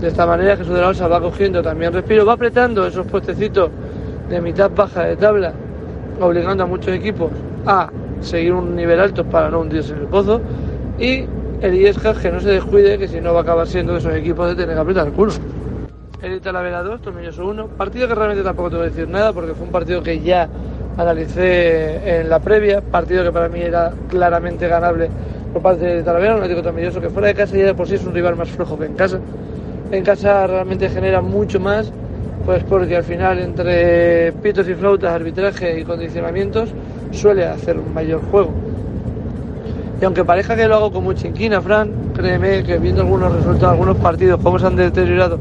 De 0.00 0.08
esta 0.08 0.26
manera 0.26 0.56
Jesús 0.56 0.74
de 0.74 0.80
la 0.80 0.88
Osa 0.88 1.08
va 1.08 1.20
cogiendo 1.20 1.62
también 1.62 1.92
respiro, 1.92 2.24
va 2.26 2.34
apretando 2.34 2.86
esos 2.86 3.06
puestecitos 3.06 3.70
de 4.28 4.40
mitad 4.40 4.70
baja 4.70 5.04
de 5.04 5.16
tabla, 5.16 5.52
obligando 6.20 6.64
a 6.64 6.66
muchos 6.66 6.94
equipos 6.94 7.30
a 7.66 7.88
seguir 8.20 8.52
un 8.52 8.74
nivel 8.74 9.00
alto 9.00 9.24
para 9.24 9.50
no 9.50 9.60
hundirse 9.60 9.92
en 9.92 10.00
el 10.00 10.06
pozo. 10.06 10.40
Y 10.98 11.24
el 11.60 11.74
Illescas 11.74 12.18
que 12.18 12.30
no 12.30 12.40
se 12.40 12.50
descuide, 12.50 12.98
que 12.98 13.08
si 13.08 13.20
no 13.20 13.32
va 13.32 13.40
a 13.40 13.42
acabar 13.42 13.66
siendo 13.66 13.92
de 13.92 13.98
esos 13.98 14.14
equipos 14.14 14.48
de 14.48 14.54
tener 14.54 14.74
que 14.74 14.80
apretar 14.80 15.06
el 15.06 15.12
culo. 15.12 15.32
El 16.22 16.40
Talavera 16.40 16.82
2, 16.82 17.02
Tornilloso 17.02 17.46
1. 17.46 17.66
Partido 17.68 18.08
que 18.08 18.14
realmente 18.14 18.42
tampoco 18.42 18.70
te 18.70 18.76
voy 18.76 18.86
a 18.86 18.88
decir 18.88 19.08
nada 19.08 19.32
porque 19.32 19.54
fue 19.54 19.66
un 19.66 19.72
partido 19.72 20.02
que 20.02 20.20
ya 20.20 20.48
analicé 20.96 22.20
en 22.20 22.28
la 22.28 22.40
previa. 22.40 22.80
Partido 22.80 23.22
que 23.22 23.32
para 23.32 23.48
mí 23.48 23.60
era 23.60 23.92
claramente 24.08 24.66
ganable 24.66 25.08
por 25.52 25.62
parte 25.62 25.84
de 25.84 26.02
Talavera, 26.02 26.34
un 26.34 26.42
Atlético 26.42 26.62
Tornilloso 26.62 27.00
que 27.00 27.10
fuera 27.10 27.28
de 27.28 27.34
casa 27.34 27.56
ya 27.56 27.66
de 27.66 27.74
por 27.74 27.86
sí 27.86 27.94
es 27.94 28.04
un 28.04 28.14
rival 28.14 28.36
más 28.36 28.48
flojo 28.48 28.78
que 28.78 28.86
en 28.86 28.94
casa. 28.94 29.18
En 29.90 30.04
casa 30.04 30.46
realmente 30.46 30.88
genera 30.88 31.20
mucho 31.20 31.60
más, 31.60 31.92
pues 32.44 32.64
porque 32.64 32.96
al 32.96 33.04
final 33.04 33.38
entre 33.38 34.32
pitos 34.32 34.68
y 34.68 34.74
flautas, 34.74 35.14
arbitraje 35.14 35.80
y 35.80 35.84
condicionamientos, 35.84 36.70
suele 37.12 37.46
hacer 37.46 37.78
un 37.78 37.92
mayor 37.92 38.20
juego. 38.30 38.50
Y 40.00 40.04
aunque 40.04 40.24
parezca 40.24 40.54
que 40.56 40.68
lo 40.68 40.76
hago 40.76 40.92
con 40.92 41.04
mucha 41.04 41.26
inquina, 41.26 41.60
Fran, 41.60 41.90
créeme 42.14 42.62
que 42.62 42.78
viendo 42.78 43.02
algunos 43.02 43.34
resultados, 43.34 43.72
algunos 43.72 43.96
partidos, 43.96 44.40
cómo 44.42 44.58
se 44.58 44.66
han 44.66 44.76
deteriorado 44.76 45.38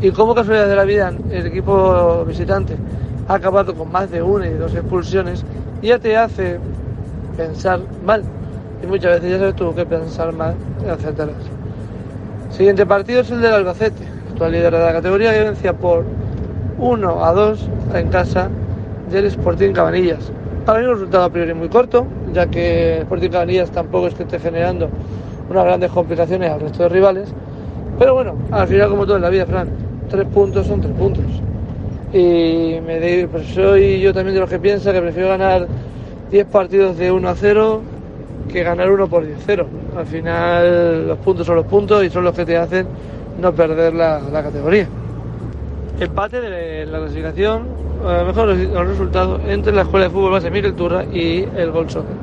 y 0.00 0.10
cómo 0.10 0.34
casualidad 0.34 0.68
de 0.68 0.76
la 0.76 0.84
vida 0.84 1.12
el 1.30 1.46
equipo 1.46 2.24
visitante 2.24 2.76
ha 3.26 3.34
acabado 3.34 3.74
con 3.74 3.90
más 3.90 4.10
de 4.10 4.22
una 4.22 4.46
y 4.46 4.54
dos 4.54 4.74
expulsiones, 4.74 5.44
ya 5.82 5.98
te 5.98 6.16
hace 6.16 6.58
pensar 7.36 7.80
mal. 8.04 8.22
Y 8.82 8.86
muchas 8.86 9.16
veces 9.16 9.30
ya 9.32 9.38
sabes 9.38 9.56
tú 9.56 9.74
que 9.74 9.84
pensar 9.84 10.32
mal 10.32 10.54
acertarás. 10.88 11.34
Siguiente 12.50 12.86
partido 12.86 13.20
es 13.20 13.30
el 13.30 13.40
del 13.40 13.52
Albacete, 13.52 14.04
actual 14.30 14.52
líder 14.52 14.72
de 14.72 14.78
la 14.78 14.92
categoría 14.92 15.32
que 15.32 15.42
vencía 15.42 15.72
por 15.72 16.04
1 16.78 17.24
a 17.24 17.32
2 17.32 17.68
en 17.94 18.08
casa 18.08 18.48
del 19.10 19.26
Sporting 19.26 19.72
Cabanillas. 19.72 20.32
Para 20.68 20.80
mí 20.80 20.84
un 20.86 20.92
resultado 20.96 21.24
a 21.24 21.30
priori 21.30 21.54
muy 21.54 21.70
corto, 21.70 22.06
ya 22.34 22.46
que 22.46 22.98
Sporting 22.98 23.30
Cabanillas 23.30 23.70
tampoco 23.70 24.08
es 24.08 24.14
que 24.14 24.24
esté 24.24 24.38
generando 24.38 24.90
unas 25.48 25.64
grandes 25.64 25.90
complicaciones 25.90 26.50
al 26.50 26.60
resto 26.60 26.82
de 26.82 26.88
rivales. 26.90 27.32
Pero 27.98 28.12
bueno, 28.12 28.36
al 28.50 28.68
final 28.68 28.90
como 28.90 29.06
todo 29.06 29.16
en 29.16 29.22
la 29.22 29.30
vida, 29.30 29.46
Fran, 29.46 29.70
tres 30.10 30.26
puntos 30.26 30.66
son 30.66 30.82
tres 30.82 30.92
puntos. 30.92 31.24
Y 32.12 32.80
me 32.86 33.26
pues 33.32 33.46
soy 33.46 33.98
yo 33.98 34.12
también 34.12 34.34
de 34.34 34.40
los 34.40 34.50
que 34.50 34.58
piensa 34.58 34.92
que 34.92 35.00
prefiero 35.00 35.30
ganar 35.30 35.66
10 36.30 36.46
partidos 36.48 36.98
de 36.98 37.12
1 37.12 37.26
a 37.26 37.34
0 37.34 37.80
que 38.52 38.62
ganar 38.62 38.92
uno 38.92 39.08
por 39.08 39.24
10-0. 39.24 39.64
Al 39.96 40.06
final 40.06 41.08
los 41.08 41.18
puntos 41.20 41.46
son 41.46 41.56
los 41.56 41.64
puntos 41.64 42.04
y 42.04 42.10
son 42.10 42.24
los 42.24 42.34
que 42.34 42.44
te 42.44 42.58
hacen 42.58 42.86
no 43.40 43.54
perder 43.54 43.94
la 43.94 44.42
categoría. 44.42 44.86
Empate 46.00 46.40
de 46.40 46.86
la 46.86 46.98
clasificación, 46.98 47.66
a 48.06 48.18
lo 48.18 48.26
mejor 48.26 48.46
los 48.46 48.86
resultados 48.86 49.40
entre 49.48 49.72
la 49.72 49.82
Escuela 49.82 50.06
de 50.06 50.12
Fútbol 50.12 50.30
Base 50.30 50.48
Miguel 50.48 50.74
Turra 50.74 51.04
y 51.04 51.44
el 51.56 51.72
Gol 51.72 51.90
Soccer. 51.90 52.14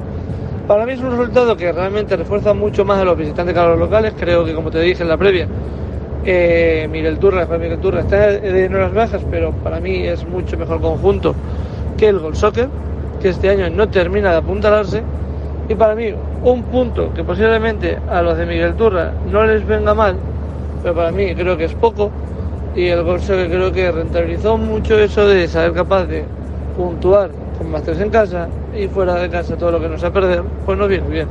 Para 0.66 0.86
mí 0.86 0.94
es 0.94 1.02
un 1.02 1.12
resultado 1.12 1.58
que 1.58 1.74
realmente 1.74 2.16
refuerza 2.16 2.54
mucho 2.54 2.86
más 2.86 3.00
a 3.02 3.04
los 3.04 3.18
visitantes 3.18 3.54
que 3.54 3.60
a 3.60 3.68
los 3.68 3.78
locales. 3.78 4.14
Creo 4.18 4.46
que, 4.46 4.54
como 4.54 4.72
te 4.72 4.80
dije 4.80 5.04
en 5.04 5.10
la 5.10 5.18
previa, 5.18 5.50
eh, 6.24 6.88
Miguel 6.90 7.20
Turra, 7.20 7.46
Miguel 7.58 7.80
Turra 7.80 8.00
está 8.00 8.36
en 8.36 8.74
las 8.80 8.94
bajas, 8.94 9.22
pero 9.30 9.52
para 9.52 9.82
mí 9.82 10.08
es 10.08 10.26
mucho 10.26 10.58
mejor 10.58 10.80
conjunto 10.80 11.36
que 11.98 12.08
el 12.08 12.20
Gol 12.20 12.38
Soccer, 12.38 12.70
que 13.22 13.28
este 13.28 13.50
año 13.50 13.70
no 13.70 13.90
termina 13.90 14.32
de 14.32 14.38
apuntalarse. 14.38 15.04
Y 15.68 15.76
para 15.76 15.96
mí, 15.96 16.14
un 16.46 16.64
punto 16.64 17.14
que 17.14 17.26
posiblemente 17.26 17.98
a 18.10 18.22
los 18.22 18.38
de 18.38 18.46
Miguel 18.46 18.76
Turra 18.76 19.12
no 19.30 19.44
les 19.46 19.68
venga 19.68 19.94
mal, 19.94 20.16
pero 20.82 20.96
para 20.96 21.12
mí 21.12 21.36
creo 21.36 21.58
que 21.58 21.66
es 21.66 21.74
poco. 21.74 22.10
Y 22.76 22.88
el 22.88 23.04
Gol 23.04 23.22
Soccer 23.22 23.48
creo 23.48 23.72
que 23.72 23.90
rentabilizó 23.90 24.58
mucho 24.58 25.00
eso 25.00 25.26
de 25.28 25.48
saber 25.48 25.72
capaz 25.72 26.06
de 26.08 26.26
puntuar 26.76 27.30
con 27.58 27.72
más 27.72 27.84
tres 27.84 28.02
en 28.02 28.10
casa 28.10 28.50
y 28.78 28.88
fuera 28.88 29.16
de 29.16 29.30
casa 29.30 29.56
todo 29.56 29.72
lo 29.72 29.80
que 29.80 29.88
nos 29.88 30.04
ha 30.04 30.12
perder, 30.12 30.44
pues 30.66 30.78
no 30.78 30.86
viene 30.88 31.08
bien. 31.08 31.28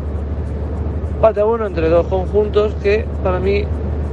Parte 1.21 1.41
a 1.41 1.45
uno 1.45 1.67
entre 1.67 1.91
dos 1.91 2.07
conjuntos 2.07 2.73
que 2.83 3.05
para 3.23 3.41
mí 3.41 3.65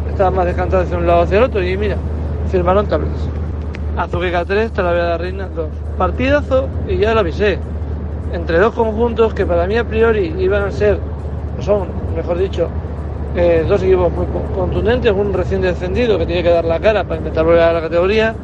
estaban 0.09 0.35
más 0.35 0.45
descantados 0.45 0.87
hacia 0.87 0.97
un 0.97 1.07
lado 1.07 1.21
hacia 1.21 1.37
el 1.37 1.43
otro 1.45 1.63
y 1.63 1.77
mira, 1.77 1.95
firmaron 2.49 2.87
tablas. 2.87 3.09
Azuqueca 3.95 4.43
3, 4.43 4.71
Talavera 4.71 5.11
de 5.11 5.17
Reina 5.17 5.47
2. 5.55 5.67
Partidazo 5.97 6.67
y 6.87 6.97
ya 6.97 7.13
lo 7.13 7.21
avisé. 7.21 7.59
Entre 8.33 8.59
dos 8.59 8.73
conjuntos 8.73 9.33
que 9.33 9.45
para 9.45 9.67
mí 9.67 9.77
a 9.77 9.85
priori 9.85 10.33
iban 10.37 10.63
a 10.63 10.71
ser, 10.71 10.97
son, 11.59 11.87
mejor 12.13 12.37
dicho, 12.37 12.69
eh, 13.35 13.65
dos 13.67 13.81
equipos 13.83 14.11
muy 14.11 14.25
contundentes, 14.55 15.11
un 15.11 15.33
recién 15.33 15.61
descendido 15.61 16.17
que 16.17 16.25
tiene 16.25 16.43
que 16.43 16.49
dar 16.49 16.65
la 16.65 16.79
cara 16.79 17.03
para 17.03 17.17
intentar 17.17 17.45
volver 17.45 17.61
a 17.61 17.73
la 17.73 17.81
categoría 17.81 18.35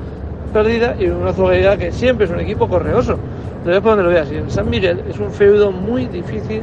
perdida 0.54 0.96
y 0.98 1.08
una 1.08 1.32
Azuqueca 1.32 1.78
que 1.78 1.92
siempre 1.92 2.26
es 2.26 2.32
un 2.32 2.40
equipo 2.40 2.68
correoso 2.68 3.18
lo 3.68 3.74
ves 3.74 3.82
por 3.82 3.92
donde 3.92 4.04
lo 4.04 4.10
veas. 4.10 4.32
Y 4.32 4.36
en 4.36 4.50
San 4.50 4.70
Miguel 4.70 5.04
es 5.10 5.20
un 5.20 5.32
feudo 5.32 5.72
muy 5.72 6.06
difícil 6.06 6.62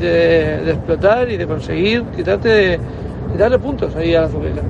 de, 0.00 0.70
explotar 0.70 1.30
y 1.30 1.36
de 1.36 1.46
conseguir 1.46 2.04
quitarte, 2.16 2.80
quitarle 3.32 3.58
puntos 3.58 3.94
ahí 3.96 4.14
a 4.14 4.22
la 4.22 4.28
Zuqueca. 4.28 4.62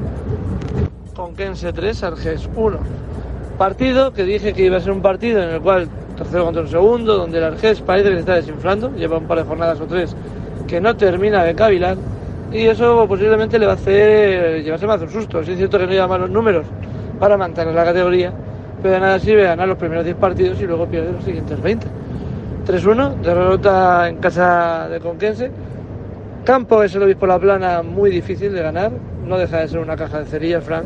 Conquense 1.14 1.72
3, 1.72 2.02
Arges 2.02 2.48
1. 2.54 2.78
Partido 3.56 4.12
que 4.12 4.24
dije 4.24 4.52
que 4.52 4.64
iba 4.64 4.76
a 4.76 4.80
ser 4.80 4.92
un 4.92 5.02
partido 5.02 5.42
en 5.42 5.50
el 5.50 5.60
cual 5.60 5.88
tercero 6.16 6.44
contra 6.44 6.62
un 6.62 6.68
segundo, 6.68 7.16
donde 7.16 7.38
el 7.38 7.44
Arges 7.44 7.80
parece 7.80 8.08
que 8.08 8.14
se 8.14 8.20
está 8.20 8.34
desinflando, 8.34 8.90
lleva 8.96 9.18
un 9.18 9.26
par 9.26 9.38
de 9.38 9.44
jornadas 9.44 9.80
o 9.80 9.86
tres 9.86 10.14
que 10.66 10.80
no 10.80 10.96
termina 10.96 11.44
de 11.44 11.54
cavilar 11.54 11.96
y 12.52 12.66
eso 12.66 13.06
posiblemente 13.06 13.58
le 13.58 13.66
va 13.66 13.72
a 13.72 13.74
hacer 13.74 14.62
llevarse 14.62 14.86
más 14.86 15.00
un 15.02 15.10
susto. 15.10 15.44
Sí 15.44 15.52
es 15.52 15.58
cierto 15.58 15.78
que 15.78 15.86
no 15.86 15.92
lleva 15.92 16.08
malos 16.08 16.30
números 16.30 16.66
para 17.18 17.36
mantener 17.36 17.74
la 17.74 17.84
categoría, 17.84 18.32
pero 18.82 18.94
de 18.94 19.00
nada 19.00 19.18
sirve 19.18 19.44
ganar 19.44 19.68
los 19.68 19.76
primeros 19.76 20.04
10 20.04 20.16
partidos 20.16 20.60
y 20.60 20.66
luego 20.66 20.86
pierde 20.86 21.12
los 21.12 21.24
siguientes 21.24 21.60
20. 21.60 21.86
3-1, 22.66 23.16
derrota 23.20 24.08
en 24.08 24.16
casa 24.16 24.88
de 24.88 25.00
Conquense. 25.00 25.50
Campo 26.44 26.82
es 26.82 26.94
el 26.94 27.02
obispo 27.02 27.26
La 27.26 27.38
Plana, 27.38 27.82
muy 27.82 28.10
difícil 28.10 28.52
de 28.52 28.62
ganar, 28.62 28.92
no 29.26 29.36
deja 29.36 29.60
de 29.60 29.68
ser 29.68 29.80
una 29.80 29.96
caja 29.96 30.20
de 30.20 30.26
cerillas, 30.26 30.64
Frank. 30.64 30.84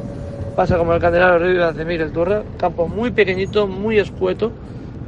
Pasa 0.57 0.77
como 0.77 0.93
el 0.93 1.01
Candelaro 1.01 1.39
Rivas 1.39 1.77
de 1.77 1.85
Miguel 1.85 2.13
Turra, 2.13 2.43
campo 2.59 2.89
muy 2.89 3.11
pequeñito, 3.11 3.67
muy 3.67 3.99
escueto, 3.99 4.53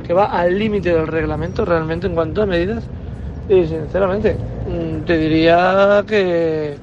que 0.07 0.13
va 0.13 0.27
al 0.27 0.59
límite 0.59 0.95
del 0.95 1.07
reglamento 1.07 1.65
realmente 1.65 2.07
en 2.07 2.15
cuanto 2.15 2.43
a 2.43 2.47
medidas. 2.47 2.85
Y 3.49 3.67
sinceramente, 3.67 4.37
te 5.07 5.17
diría 5.19 6.05
que, 6.07 6.77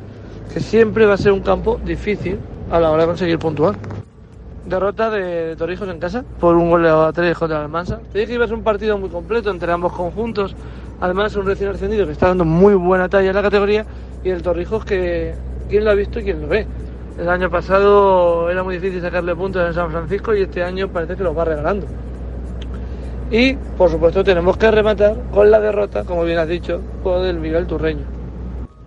que 0.54 0.60
siempre 0.60 1.06
va 1.06 1.16
a 1.16 1.18
ser 1.18 1.32
un 1.32 1.42
campo 1.42 1.80
difícil 1.84 2.40
a 2.70 2.80
la 2.80 2.92
hora 2.92 3.04
de 3.04 3.08
conseguir 3.08 3.40
puntuar 3.40 3.76
derrota 4.66 5.10
de 5.10 5.56
Torrijos 5.56 5.90
en 5.90 6.00
casa 6.00 6.24
por 6.40 6.56
un 6.56 6.70
gol 6.70 6.86
a 6.86 7.12
3 7.12 7.38
contra 7.38 7.62
Almansa. 7.62 8.00
Te 8.12 8.20
dije 8.20 8.30
que 8.30 8.34
iba 8.36 8.46
a 8.46 8.48
ser 8.48 8.58
un 8.58 8.64
partido 8.64 8.98
muy 8.98 9.10
completo 9.10 9.50
entre 9.50 9.72
ambos 9.72 9.94
conjuntos. 9.94 10.56
Además, 11.00 11.36
un 11.36 11.46
recién 11.46 11.70
ascendido 11.70 12.06
que 12.06 12.12
está 12.12 12.28
dando 12.28 12.46
muy 12.46 12.76
buena 12.76 13.10
talla 13.10 13.30
en 13.30 13.36
la 13.36 13.42
categoría 13.42 13.86
y 14.24 14.30
el 14.30 14.42
Torrijos 14.42 14.86
que 14.86 15.34
quién 15.70 15.84
lo 15.84 15.92
ha 15.92 15.96
visto 15.96 16.20
y 16.20 16.24
quién 16.24 16.42
lo 16.42 16.48
ve. 16.48 16.68
El 17.18 17.30
año 17.30 17.50
pasado 17.50 18.50
era 18.50 18.64
muy 18.64 18.76
difícil 18.76 19.02
sacarle 19.02 19.36
puntos 19.36 19.68
en 19.68 19.74
San 19.74 19.92
Francisco 19.92 20.34
y 20.36 20.44
este 20.44 20.64
año 20.64 20.88
parece 20.88 21.16
que 21.16 21.24
los 21.24 21.38
va 21.38 21.46
regalando. 21.46 21.88
Y, 23.32 23.53
por 23.53 23.90
supuesto, 23.90 24.24
tenemos 24.24 24.58
que 24.58 24.70
rematar 24.70 25.16
con 25.32 25.49
la 25.49 25.60
derrota, 25.60 26.03
como 26.03 26.24
bien 26.24 26.38
has 26.38 26.48
dicho, 26.48 26.82
por 27.02 27.26
el 27.26 27.40
Miguel 27.40 27.66
Turreño 27.66 28.22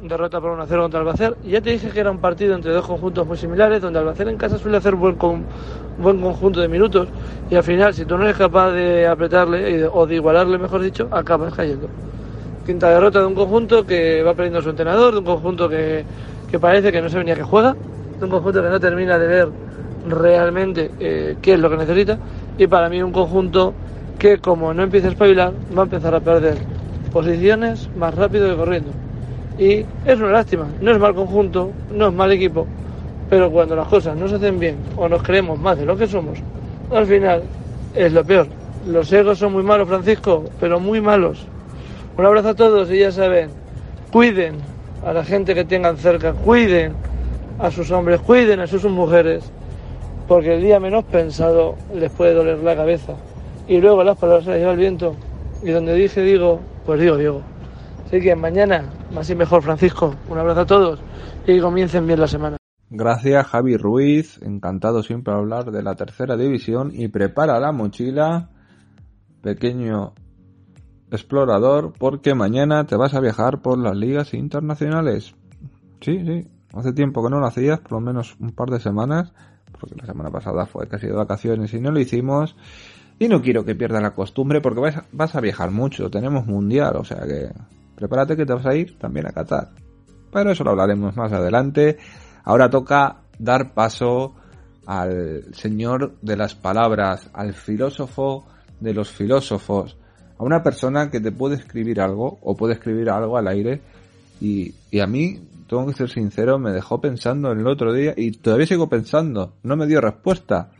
derrota 0.09 0.41
por 0.41 0.59
1-0 0.59 0.81
contra 0.83 1.01
Albacete. 1.01 1.37
Ya 1.49 1.61
te 1.61 1.71
dije 1.71 1.89
que 1.89 2.01
era 2.01 2.11
un 2.11 2.19
partido 2.19 2.55
entre 2.55 2.73
dos 2.73 2.87
conjuntos 2.87 3.27
muy 3.27 3.37
similares, 3.37 3.81
donde 3.81 3.99
Albacete 3.99 4.31
en 4.31 4.37
casa 4.37 4.59
suele 4.59 4.77
hacer 4.77 4.95
buen, 4.95 5.15
con, 5.17 5.45
buen 5.99 6.21
conjunto 6.21 6.61
de 6.61 6.69
minutos 6.69 7.09
y 7.51 7.55
al 7.55 7.63
final, 7.63 7.95
si 7.95 8.05
tú 8.05 8.17
no 8.17 8.25
eres 8.25 8.37
capaz 8.37 8.73
de 8.73 9.07
apretarle 9.07 9.87
o 9.87 10.07
de 10.07 10.17
igualarle, 10.17 10.59
mejor 10.59 10.83
dicho, 10.83 11.09
acabas 11.11 11.55
cayendo. 11.55 11.89
Quinta 12.67 12.91
derrota 12.91 13.21
de 13.21 13.27
un 13.27 13.35
conjunto 13.35 13.87
que 13.87 14.23
va 14.23 14.35
perdiendo 14.35 14.63
su 14.63 14.71
entrenador, 14.71 15.13
de 15.13 15.19
un 15.21 15.25
conjunto 15.25 15.69
que, 15.69 16.05
que 16.51 16.59
parece 16.59 16.93
que 16.93 17.01
no 17.01 17.09
se 17.09 17.19
venía 17.19 17.35
que 17.35 17.43
juega, 17.43 17.75
de 18.19 18.25
un 18.25 18.31
conjunto 18.31 18.63
que 18.63 18.69
no 18.69 18.81
termina 18.81 19.19
de 19.19 19.27
ver 19.27 19.49
realmente 20.09 20.91
eh, 21.01 21.37
qué 21.41 21.55
es 21.55 21.61
lo 21.61 21.71
que 21.71 21.79
necesita 21.79 22.19
y 22.59 22.67
para 22.67 22.91
mí 22.91 23.03
un 23.03 23.13
conjunto 23.13 23.73
que 24.19 24.39
como 24.39 24.73
no 24.75 24.83
empieza 24.83 25.09
a 25.09 25.11
espabilar 25.11 25.53
va 25.77 25.83
a 25.83 25.85
empezar 25.85 26.15
a 26.15 26.21
perder 26.21 26.57
posiciones 27.13 27.89
más 27.97 28.15
rápido 28.15 28.49
que 28.49 28.57
corriendo. 28.57 28.91
Y 29.59 29.85
es 30.05 30.19
una 30.19 30.33
lástima, 30.33 30.67
no 30.81 30.91
es 30.91 30.99
mal 30.99 31.15
conjunto, 31.15 31.71
no 31.93 32.09
es 32.09 32.13
mal 32.13 32.33
equipo, 32.33 32.67
pero 33.31 33.51
cuando 33.51 33.77
las 33.77 33.89
cosas 33.89 34.17
no 34.17 34.29
se 34.29 34.37
hacen 34.37 34.59
bien 34.59 34.77
o 34.97 35.09
nos 35.09 35.23
creemos 35.23 35.59
más 35.59 35.79
de 35.79 35.87
lo 35.87 35.97
que 35.97 36.07
somos, 36.07 36.39
al 36.93 37.07
final 37.07 37.43
es 37.95 38.13
lo 38.13 38.25
peor. 38.25 38.47
Los 38.87 39.13
egos 39.13 39.39
son 39.39 39.53
muy 39.53 39.63
malos, 39.63 39.89
Francisco, 39.89 40.45
pero 40.61 40.81
muy 40.81 41.01
malos. 41.01 41.47
Un 42.19 42.27
abrazo 42.27 42.51
a 42.51 42.55
todos 42.55 42.91
y 42.91 42.99
ya 42.99 43.13
saben, 43.13 43.51
cuiden 44.11 44.57
a 45.05 45.13
la 45.13 45.25
gente 45.25 45.55
que 45.55 45.65
tengan 45.65 45.97
cerca, 45.97 46.33
cuiden 46.33 46.93
a 47.59 47.71
sus 47.71 47.91
hombres, 47.91 48.21
cuiden 48.21 48.61
a 48.61 48.67
sus 48.67 48.85
mujeres, 48.85 49.45
porque 50.27 50.55
el 50.55 50.63
día 50.63 50.81
menos 50.81 51.05
pensado 51.05 51.77
les 51.95 52.11
puede 52.11 52.35
doler 52.35 52.59
la 52.59 52.75
cabeza. 52.77 53.15
Y 53.67 53.81
luego 53.81 54.05
las 54.05 54.19
palabras 54.19 54.45
se 54.45 54.51
las 54.51 54.59
lleva 54.59 54.73
el 54.73 54.79
viento. 54.79 55.15
Y 55.63 55.71
donde 55.71 55.95
dije 55.95 56.23
digo, 56.23 56.61
pues 56.85 57.01
digo 57.01 57.17
digo. 57.17 57.43
Así 58.07 58.21
que 58.21 58.37
mañana, 58.37 58.85
más 59.13 59.29
y 59.31 59.35
mejor, 59.35 59.63
Francisco. 59.63 60.15
Un 60.29 60.39
abrazo 60.39 60.61
a 60.61 60.67
todos 60.67 61.01
y 61.47 61.61
comiencen 61.61 62.07
bien 62.07 62.21
la 62.21 62.27
semana. 62.27 62.57
Gracias 62.91 63.47
Javi 63.47 63.77
Ruiz, 63.77 64.41
encantado 64.43 65.03
siempre 65.03 65.35
hablar 65.35 65.73
de 65.73 65.83
la 65.83 65.97
tercera 65.97 66.37
división 66.37 66.93
y 66.95 67.09
prepara 67.09 67.59
la 67.59 67.73
mochila, 67.73 68.51
pequeño 69.43 70.13
explorador, 71.11 71.93
porque 71.99 72.35
mañana 72.35 72.85
te 72.87 72.97
vas 72.97 73.15
a 73.15 73.21
viajar 73.21 73.63
por 73.63 73.79
las 73.79 73.97
ligas 73.97 74.35
internacionales. 74.35 75.35
Sí, 76.01 76.25
sí, 76.25 76.49
hace 76.73 76.93
tiempo 76.93 77.25
que 77.25 77.31
no 77.31 77.41
lo 77.41 77.47
hacías, 77.47 77.81
por 77.81 77.93
lo 77.93 78.01
menos 78.01 78.37
un 78.39 78.53
par 78.53 78.69
de 78.71 78.79
semanas, 78.79 79.33
porque 79.81 79.97
la 79.97 80.07
semana 80.07 80.31
pasada 80.31 80.67
fue 80.67 80.87
casi 80.87 81.07
de 81.07 81.15
vacaciones 81.15 81.73
y 81.75 81.81
no 81.81 81.91
lo 81.91 82.01
hicimos. 82.01 82.57
Y 83.19 83.29
no 83.29 83.41
quiero 83.41 83.65
que 83.65 83.75
pierdas 83.75 84.03
la 84.03 84.15
costumbre 84.15 84.61
porque 84.61 84.81
vas 84.81 84.97
a, 84.97 85.05
vas 85.13 85.35
a 85.35 85.41
viajar 85.41 85.71
mucho, 85.71 86.11
tenemos 86.11 86.47
mundial, 86.47 86.97
o 86.97 87.05
sea 87.05 87.21
que 87.27 87.51
prepárate 87.95 88.37
que 88.37 88.45
te 88.45 88.53
vas 88.53 88.67
a 88.67 88.75
ir 88.75 88.99
también 88.99 89.27
a 89.27 89.33
Qatar. 89.33 89.69
Pero 90.33 90.51
eso 90.51 90.65
lo 90.65 90.71
hablaremos 90.71 91.17
más 91.17 91.33
adelante. 91.33 91.97
Ahora 92.43 92.69
toca 92.69 93.19
dar 93.39 93.73
paso 93.73 94.35
al 94.87 95.55
señor 95.55 96.17
de 96.21 96.37
las 96.37 96.55
palabras, 96.55 97.31
al 97.33 97.55
filósofo 97.55 98.47
de 98.81 98.93
los 98.93 99.11
filósofos, 99.11 99.97
a 100.37 100.43
una 100.43 100.63
persona 100.63 101.11
que 101.11 101.21
te 101.21 101.33
puede 101.33 101.57
escribir 101.57 102.01
algo 102.01 102.39
o 102.43 102.57
puede 102.57 102.75
escribir 102.75 103.09
algo 103.11 103.39
al 103.39 103.47
aire 103.49 103.81
y, 104.41 104.75
y 104.91 105.01
a 105.01 105.07
mí, 105.07 105.41
tengo 105.69 105.87
que 105.87 105.95
ser 105.95 106.11
sincero, 106.11 106.59
me 106.59 106.73
dejó 106.73 107.01
pensando 107.01 107.53
en 107.53 107.61
el 107.61 107.67
otro 107.67 107.93
día 107.93 108.13
y 108.17 108.33
todavía 108.33 108.67
sigo 108.67 108.89
pensando, 108.89 109.55
no 109.63 109.77
me 109.77 109.87
dio 109.87 110.01
respuesta. 110.01 110.71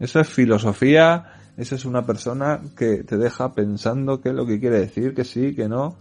Eso 0.00 0.20
es 0.20 0.28
filosofía, 0.28 1.34
eso 1.56 1.74
es 1.76 1.84
una 1.84 2.04
persona 2.04 2.60
que 2.76 3.04
te 3.04 3.16
deja 3.16 3.52
pensando 3.52 4.20
qué 4.20 4.30
es 4.30 4.34
lo 4.34 4.46
que 4.46 4.58
quiere 4.58 4.80
decir, 4.80 5.14
que 5.14 5.24
sí, 5.24 5.54
que 5.54 5.68
no. 5.68 5.96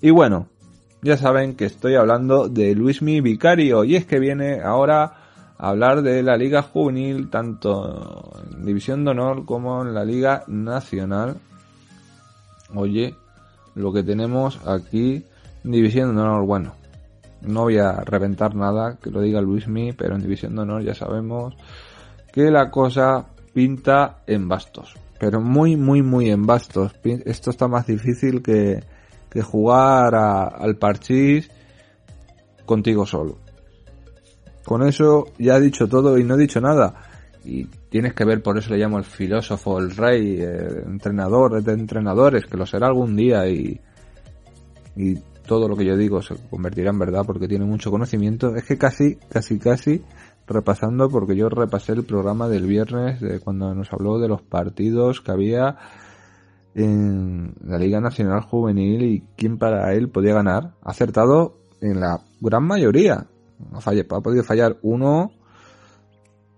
Y 0.00 0.10
bueno, 0.10 0.48
ya 1.02 1.16
saben 1.16 1.56
que 1.56 1.64
estoy 1.64 1.94
hablando 1.94 2.48
de 2.48 2.74
Luismi 2.74 3.20
Vicario 3.20 3.84
y 3.84 3.96
es 3.96 4.04
que 4.04 4.18
viene 4.18 4.60
ahora 4.60 5.14
a 5.58 5.68
hablar 5.70 6.02
de 6.02 6.22
la 6.22 6.36
Liga 6.36 6.62
Juvenil, 6.62 7.30
tanto 7.30 8.32
en 8.52 8.66
División 8.66 9.04
de 9.04 9.12
Honor 9.12 9.44
como 9.46 9.82
en 9.82 9.94
la 9.94 10.04
Liga 10.04 10.44
Nacional. 10.48 11.36
Oye, 12.74 13.14
lo 13.74 13.92
que 13.92 14.02
tenemos 14.02 14.60
aquí 14.66 15.24
en 15.64 15.70
División 15.70 16.14
de 16.14 16.22
Honor, 16.22 16.44
bueno, 16.44 16.74
no 17.42 17.62
voy 17.62 17.78
a 17.78 17.92
reventar 18.00 18.54
nada, 18.54 18.98
que 19.02 19.10
lo 19.10 19.20
diga 19.20 19.40
Luismi, 19.40 19.92
pero 19.92 20.14
en 20.14 20.22
División 20.22 20.54
de 20.54 20.62
Honor 20.62 20.82
ya 20.82 20.94
sabemos 20.94 21.54
que 22.36 22.50
la 22.50 22.70
cosa 22.70 23.28
pinta 23.54 24.18
en 24.26 24.46
bastos. 24.46 24.94
Pero 25.18 25.40
muy, 25.40 25.74
muy, 25.74 26.02
muy 26.02 26.28
en 26.28 26.44
bastos. 26.44 26.94
Esto 27.02 27.48
está 27.48 27.66
más 27.66 27.86
difícil 27.86 28.42
que, 28.42 28.84
que 29.30 29.40
jugar 29.40 30.14
al 30.14 30.76
parchís 30.76 31.50
contigo 32.66 33.06
solo. 33.06 33.38
Con 34.66 34.86
eso 34.86 35.28
ya 35.38 35.56
he 35.56 35.60
dicho 35.62 35.88
todo 35.88 36.18
y 36.18 36.24
no 36.24 36.34
he 36.34 36.38
dicho 36.38 36.60
nada. 36.60 37.04
Y 37.42 37.64
tienes 37.88 38.12
que 38.12 38.26
ver, 38.26 38.42
por 38.42 38.58
eso 38.58 38.68
le 38.68 38.80
llamo 38.80 38.98
el 38.98 39.04
filósofo, 39.04 39.78
el 39.78 39.96
rey, 39.96 40.38
el 40.38 40.82
entrenador 40.84 41.62
de 41.62 41.72
entrenadores, 41.72 42.44
que 42.44 42.58
lo 42.58 42.66
será 42.66 42.88
algún 42.88 43.16
día 43.16 43.48
y, 43.48 43.80
y 44.94 45.14
todo 45.46 45.68
lo 45.68 45.74
que 45.74 45.86
yo 45.86 45.96
digo 45.96 46.20
se 46.20 46.34
convertirá 46.50 46.90
en 46.90 46.98
verdad 46.98 47.22
porque 47.24 47.48
tiene 47.48 47.64
mucho 47.64 47.90
conocimiento. 47.90 48.54
Es 48.54 48.64
que 48.64 48.76
casi, 48.76 49.16
casi, 49.30 49.58
casi 49.58 50.02
repasando 50.46 51.08
porque 51.08 51.36
yo 51.36 51.48
repasé 51.48 51.92
el 51.92 52.04
programa 52.04 52.48
del 52.48 52.66
viernes 52.66 53.20
de 53.20 53.40
cuando 53.40 53.74
nos 53.74 53.92
habló 53.92 54.18
de 54.18 54.28
los 54.28 54.42
partidos 54.42 55.20
que 55.20 55.32
había 55.32 55.76
en 56.74 57.54
la 57.64 57.78
Liga 57.78 58.00
Nacional 58.00 58.42
Juvenil 58.42 59.02
y 59.02 59.24
quién 59.36 59.58
para 59.58 59.92
él 59.94 60.08
podía 60.08 60.34
ganar. 60.34 60.72
Ha 60.84 60.90
acertado 60.90 61.56
en 61.80 62.00
la 62.00 62.20
gran 62.40 62.64
mayoría. 62.64 63.26
Ha, 63.72 63.80
falle- 63.80 64.06
ha 64.08 64.20
podido 64.20 64.44
fallar 64.44 64.76
uno, 64.82 65.32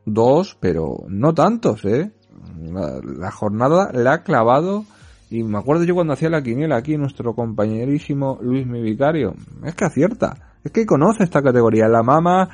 dos, 0.05 0.56
pero 0.60 1.05
no 1.09 1.35
tantos, 1.35 1.85
¿eh? 1.85 2.12
La, 2.60 3.01
la 3.05 3.31
jornada 3.31 3.90
la 3.93 4.15
ha 4.15 4.23
clavado 4.23 4.85
y 5.31 5.43
me 5.44 5.59
acuerdo 5.59 5.85
yo 5.85 5.94
cuando 5.94 6.15
hacía 6.15 6.31
la 6.31 6.43
quiniela 6.43 6.77
aquí 6.77 6.97
nuestro 6.97 7.35
compañerísimo 7.35 8.39
Luis 8.43 8.66
mi 8.66 8.81
vicario. 8.82 9.35
Es 9.65 9.74
que 9.74 9.85
acierta. 9.85 10.56
Es 10.65 10.73
que 10.73 10.86
conoce 10.86 11.23
esta 11.23 11.43
categoría. 11.43 11.86
La 11.89 12.02
mama 12.02 12.48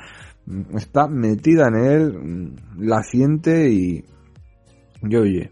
está 0.75 1.07
metida 1.07 1.67
en 1.67 1.75
él, 1.75 2.13
mm, 2.13 2.85
la 2.85 3.01
siente 3.03 3.69
y... 3.69 4.05
Y 5.01 5.15
oye, 5.15 5.51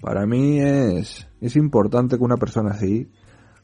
para 0.00 0.26
mí 0.26 0.60
es, 0.60 1.28
es 1.40 1.56
importante 1.56 2.16
que 2.16 2.24
una 2.24 2.36
persona 2.36 2.70
así 2.70 3.10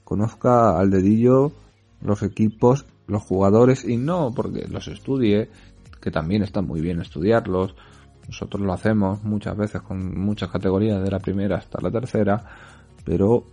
conozca 0.05 0.79
al 0.79 0.91
dedillo 0.91 1.53
los 2.01 2.23
equipos, 2.23 2.87
los 3.07 3.23
jugadores 3.23 3.85
y 3.85 3.97
no 3.97 4.33
porque 4.35 4.69
los 4.69 4.87
estudie, 4.89 5.51
que 6.01 6.11
también 6.11 6.43
está 6.43 6.63
muy 6.63 6.81
bien 6.81 7.01
estudiarlos. 7.01 7.75
Nosotros 8.29 8.63
lo 8.63 8.73
hacemos 8.73 9.25
muchas 9.25 9.57
veces 9.57 9.83
con 9.83 10.19
muchas 10.21 10.51
categorías 10.51 11.03
de 11.03 11.11
la 11.11 11.19
primera 11.19 11.57
hasta 11.57 11.81
la 11.81 11.91
tercera, 11.91 12.45
pero 13.05 13.45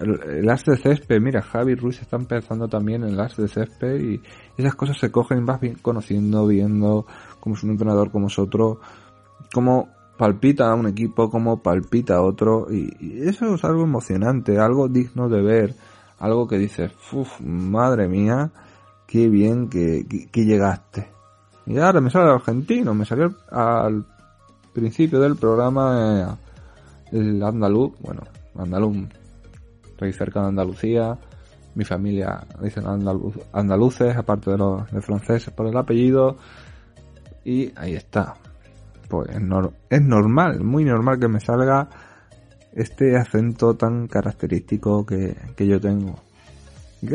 el, 0.00 0.48
as 0.50 0.64
de 0.64 0.76
césped, 0.76 1.20
mira, 1.20 1.42
Javi 1.42 1.74
Ruiz 1.74 2.00
está 2.00 2.16
empezando 2.16 2.68
también 2.68 3.02
en 3.02 3.10
el 3.10 3.20
as 3.20 3.36
de 3.36 3.48
césped 3.48 4.00
y 4.00 4.20
esas 4.56 4.74
cosas 4.74 4.98
se 4.98 5.10
cogen 5.10 5.44
vas 5.46 5.60
bien 5.60 5.76
conociendo, 5.80 6.46
viendo 6.46 7.06
cómo 7.40 7.54
es 7.54 7.62
un 7.62 7.70
entrenador, 7.70 8.10
cómo 8.10 8.26
es 8.26 8.38
otro, 8.38 8.80
cómo 9.52 9.88
palpita 10.16 10.70
a 10.70 10.74
un 10.74 10.86
equipo, 10.86 11.30
cómo 11.30 11.62
palpita 11.62 12.16
a 12.16 12.22
otro 12.22 12.66
y, 12.70 13.28
eso 13.28 13.54
es 13.54 13.64
algo 13.64 13.82
emocionante, 13.84 14.58
algo 14.58 14.88
digno 14.88 15.28
de 15.28 15.42
ver, 15.42 15.74
algo 16.18 16.46
que 16.46 16.58
dices, 16.58 16.92
uff, 17.12 17.40
madre 17.40 18.08
mía, 18.08 18.50
qué 19.06 19.28
bien 19.28 19.68
que 19.68 20.04
llegaste. 20.32 21.12
Y 21.66 21.78
ahora 21.78 22.00
me 22.00 22.10
sale 22.10 22.26
el 22.26 22.32
argentino, 22.32 22.94
me 22.94 23.04
salió 23.04 23.34
al 23.50 24.04
principio 24.72 25.20
del 25.20 25.36
programa 25.36 26.38
eh, 27.12 27.18
el 27.18 27.42
andaluz, 27.42 27.92
bueno, 28.00 28.22
andaluz, 28.56 28.96
cerca 30.10 30.40
de 30.40 30.48
Andalucía, 30.48 31.16
mi 31.76 31.84
familia 31.84 32.44
dicen 32.60 32.84
andaluces, 33.52 34.16
aparte 34.16 34.50
de 34.50 34.58
los 34.58 34.90
de 34.90 35.00
franceses 35.00 35.54
por 35.54 35.68
el 35.68 35.76
apellido, 35.76 36.36
y 37.44 37.70
ahí 37.76 37.94
está. 37.94 38.34
Pues 39.08 39.30
es, 39.30 39.40
nor- 39.40 39.72
es 39.88 40.02
normal, 40.02 40.64
muy 40.64 40.84
normal 40.84 41.20
que 41.20 41.28
me 41.28 41.38
salga 41.38 41.88
este 42.72 43.16
acento 43.16 43.74
tan 43.74 44.08
característico 44.08 45.04
que, 45.06 45.36
que 45.54 45.66
yo 45.66 45.78
tengo. 45.80 46.16
Y 47.02 47.06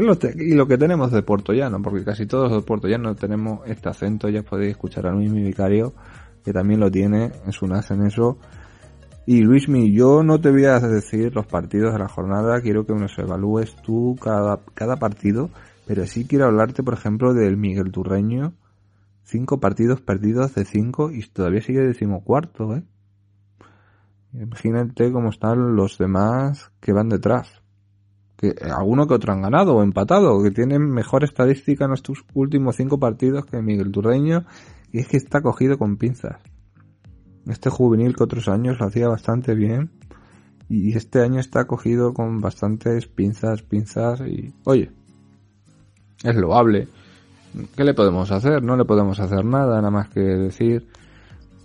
lo, 0.53 0.67
que 0.67 0.77
tenemos 0.77 1.11
de 1.11 1.23
Puerto 1.23 1.53
Llano, 1.53 1.81
porque 1.81 2.03
casi 2.03 2.25
todos 2.25 2.51
los 2.51 2.65
Puerto 2.65 2.87
Llano 2.87 3.15
tenemos 3.15 3.61
este 3.65 3.87
acento, 3.89 4.27
ya 4.27 4.43
podéis 4.43 4.71
escuchar 4.71 5.07
a 5.07 5.11
Luis 5.11 5.31
mi 5.31 5.41
vicario, 5.41 5.93
que 6.43 6.51
también 6.51 6.81
lo 6.81 6.91
tiene, 6.91 7.31
es 7.47 7.61
un 7.61 7.73
as 7.73 7.89
en 7.91 8.05
eso. 8.05 8.37
Y 9.29 9.41
Luismi, 9.41 9.91
yo 9.91 10.23
no 10.23 10.39
te 10.39 10.51
voy 10.51 10.63
a 10.63 10.79
decir 10.79 11.35
los 11.35 11.45
partidos 11.45 11.91
de 11.91 11.99
la 11.99 12.07
jornada, 12.07 12.61
quiero 12.61 12.85
que 12.85 12.93
nos 12.93 13.19
evalúes 13.19 13.75
tú 13.83 14.15
cada, 14.23 14.61
cada 14.73 14.95
partido, 14.95 15.49
pero 15.85 16.07
sí 16.07 16.25
quiero 16.25 16.45
hablarte, 16.45 16.81
por 16.81 16.93
ejemplo, 16.93 17.33
del 17.33 17.57
Miguel 17.57 17.91
Turreño, 17.91 18.53
cinco 19.23 19.59
partidos 19.59 19.99
perdidos 19.99 20.55
de 20.55 20.63
cinco 20.63 21.11
y 21.11 21.27
todavía 21.27 21.61
sigue 21.61 21.81
decimocuarto, 21.81 22.73
¿eh? 22.73 22.83
Imagínate 24.31 25.11
cómo 25.11 25.27
están 25.27 25.75
los 25.75 25.97
demás 25.97 26.71
que 26.79 26.93
van 26.93 27.09
detrás. 27.09 27.61
Que 28.37 28.55
alguno 28.71 29.07
que 29.07 29.15
otro 29.15 29.33
han 29.33 29.41
ganado 29.41 29.75
o 29.75 29.83
empatado, 29.83 30.41
que 30.41 30.51
tienen 30.51 30.89
mejor 30.89 31.25
estadística 31.25 31.83
en 31.83 31.91
estos 31.91 32.23
últimos 32.33 32.77
cinco 32.77 32.97
partidos 32.97 33.45
que 33.45 33.61
Miguel 33.61 33.91
Turreño, 33.91 34.45
y 34.93 34.99
es 34.99 35.09
que 35.09 35.17
está 35.17 35.41
cogido 35.41 35.77
con 35.77 35.97
pinzas. 35.97 36.37
Este 37.49 37.69
juvenil 37.69 38.15
que 38.15 38.23
otros 38.23 38.47
años 38.47 38.79
lo 38.79 38.87
hacía 38.87 39.07
bastante 39.07 39.55
bien, 39.55 39.91
y 40.69 40.95
este 40.97 41.21
año 41.21 41.39
está 41.39 41.65
cogido 41.65 42.13
con 42.13 42.41
bastantes 42.41 43.07
pinzas, 43.07 43.61
pinzas, 43.61 44.21
y 44.21 44.53
oye, 44.65 44.91
es 46.23 46.35
loable. 46.35 46.87
¿Qué 47.75 47.83
le 47.83 47.93
podemos 47.93 48.31
hacer? 48.31 48.61
No 48.61 48.75
le 48.75 48.85
podemos 48.85 49.19
hacer 49.19 49.45
nada, 49.45 49.77
nada 49.77 49.89
más 49.89 50.09
que 50.09 50.19
decir, 50.19 50.87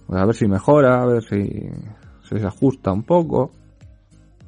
pues 0.06 0.20
a 0.20 0.24
ver 0.24 0.34
si 0.34 0.46
mejora, 0.46 1.02
a 1.02 1.06
ver 1.06 1.22
si, 1.22 1.68
si 2.28 2.38
se 2.38 2.46
ajusta 2.46 2.92
un 2.92 3.02
poco. 3.02 3.50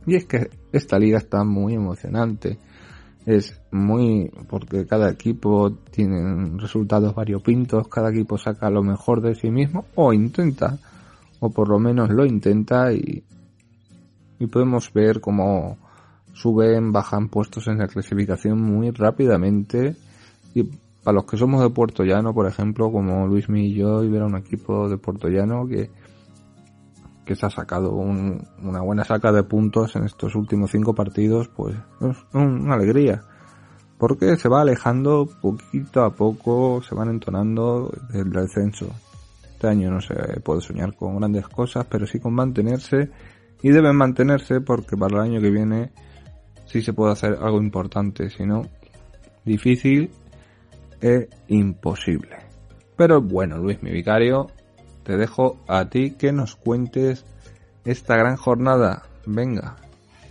Y 0.07 0.15
es 0.15 0.27
que 0.27 0.51
esta 0.73 0.99
liga 0.99 1.19
está 1.19 1.45
muy 1.45 1.75
emocionante. 1.75 2.59
Es 3.27 3.59
muy, 3.71 4.31
porque 4.49 4.87
cada 4.87 5.11
equipo 5.11 5.73
tiene 5.91 6.59
resultados 6.59 7.15
variopintos, 7.15 7.89
cada 7.89 8.11
equipo 8.11 8.37
saca 8.37 8.69
lo 8.71 8.83
mejor 8.83 9.23
de 9.23 9.35
sí 9.35 9.51
mismo, 9.51 9.87
o 9.95 10.13
intenta, 10.13 10.79
o 11.41 11.51
por 11.51 11.69
lo 11.69 11.79
menos 11.79 12.11
lo 12.11 12.25
intenta 12.25 12.93
y, 12.93 13.23
y 14.39 14.47
podemos 14.47 14.93
ver 14.93 15.21
cómo 15.21 15.77
suben, 16.33 16.93
bajan 16.93 17.29
puestos 17.29 17.67
en 17.69 17.79
la 17.79 17.87
clasificación 17.89 18.61
muy 18.61 18.91
rápidamente 18.91 19.95
y 20.55 20.65
para 21.03 21.17
los 21.17 21.25
que 21.27 21.37
somos 21.37 21.61
de 21.63 21.71
Puerto 21.71 22.03
Llano, 22.03 22.33
por 22.33 22.47
ejemplo, 22.47 22.91
como 22.91 23.27
Luis 23.27 23.47
y 23.49 23.75
yo, 23.75 24.03
y 24.03 24.09
ver 24.09 24.23
a 24.23 24.27
un 24.27 24.37
equipo 24.37 24.89
de 24.89 24.97
Puerto 24.97 25.29
Llano 25.29 25.67
que, 25.69 25.91
que 27.27 27.37
se 27.37 27.45
ha 27.47 27.51
sacado 27.51 27.93
un- 27.93 28.43
una 28.63 28.81
buena 28.81 29.05
saca 29.05 29.31
de 29.31 29.43
puntos 29.43 29.97
en 29.97 30.05
estos 30.05 30.35
últimos 30.35 30.71
cinco 30.71 30.95
partidos, 30.95 31.49
pues 31.49 31.77
es 32.01 32.17
un- 32.33 32.63
una 32.65 32.75
alegría. 32.75 33.23
Porque 33.99 34.37
se 34.37 34.49
va 34.49 34.63
alejando 34.63 35.29
poquito 35.41 36.03
a 36.05 36.11
poco, 36.15 36.83
se 36.83 36.95
van 36.95 37.11
entonando 37.11 37.93
del 38.11 38.31
descenso. 38.31 38.87
Año 39.69 39.91
no 39.91 40.01
se 40.01 40.15
puede 40.41 40.61
soñar 40.61 40.95
con 40.95 41.19
grandes 41.19 41.49
cosas, 41.49 41.87
pero 41.89 42.07
sí 42.07 42.21
con 42.21 42.35
mantenerse 42.35 43.11
y 43.63 43.71
deben 43.71 43.97
mantenerse 43.97 44.61
porque 44.61 44.97
para 44.97 45.17
el 45.17 45.33
año 45.33 45.41
que 45.41 45.51
viene 45.51 45.93
sí 46.67 46.83
se 46.83 46.93
puede 46.93 47.13
hacer 47.13 47.39
algo 47.41 47.61
importante, 47.61 48.31
si 48.31 48.45
no, 48.45 48.67
difícil 49.45 50.11
e 51.01 51.29
imposible. 51.49 52.37
Pero 52.97 53.21
bueno, 53.21 53.59
Luis, 53.59 53.83
mi 53.83 53.91
vicario, 53.91 54.49
te 55.03 55.17
dejo 55.17 55.59
a 55.69 55.89
ti 55.89 56.13
que 56.13 56.33
nos 56.33 56.57
cuentes 56.57 57.25
esta 57.85 58.17
gran 58.17 58.37
jornada. 58.37 59.03
Venga, 59.27 59.77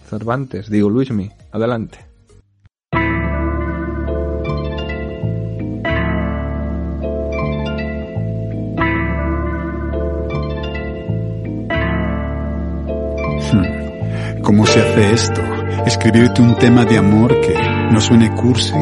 Cervantes, 0.10 0.70
digo 0.70 0.90
Luismi, 0.90 1.32
adelante. 1.52 2.13
¿Cómo 14.44 14.66
se 14.66 14.82
hace 14.82 15.14
esto? 15.14 15.42
Escribirte 15.86 16.42
un 16.42 16.58
tema 16.58 16.84
de 16.84 16.98
amor 16.98 17.40
que 17.40 17.54
no 17.92 18.02
suene 18.02 18.30
cursi 18.36 18.74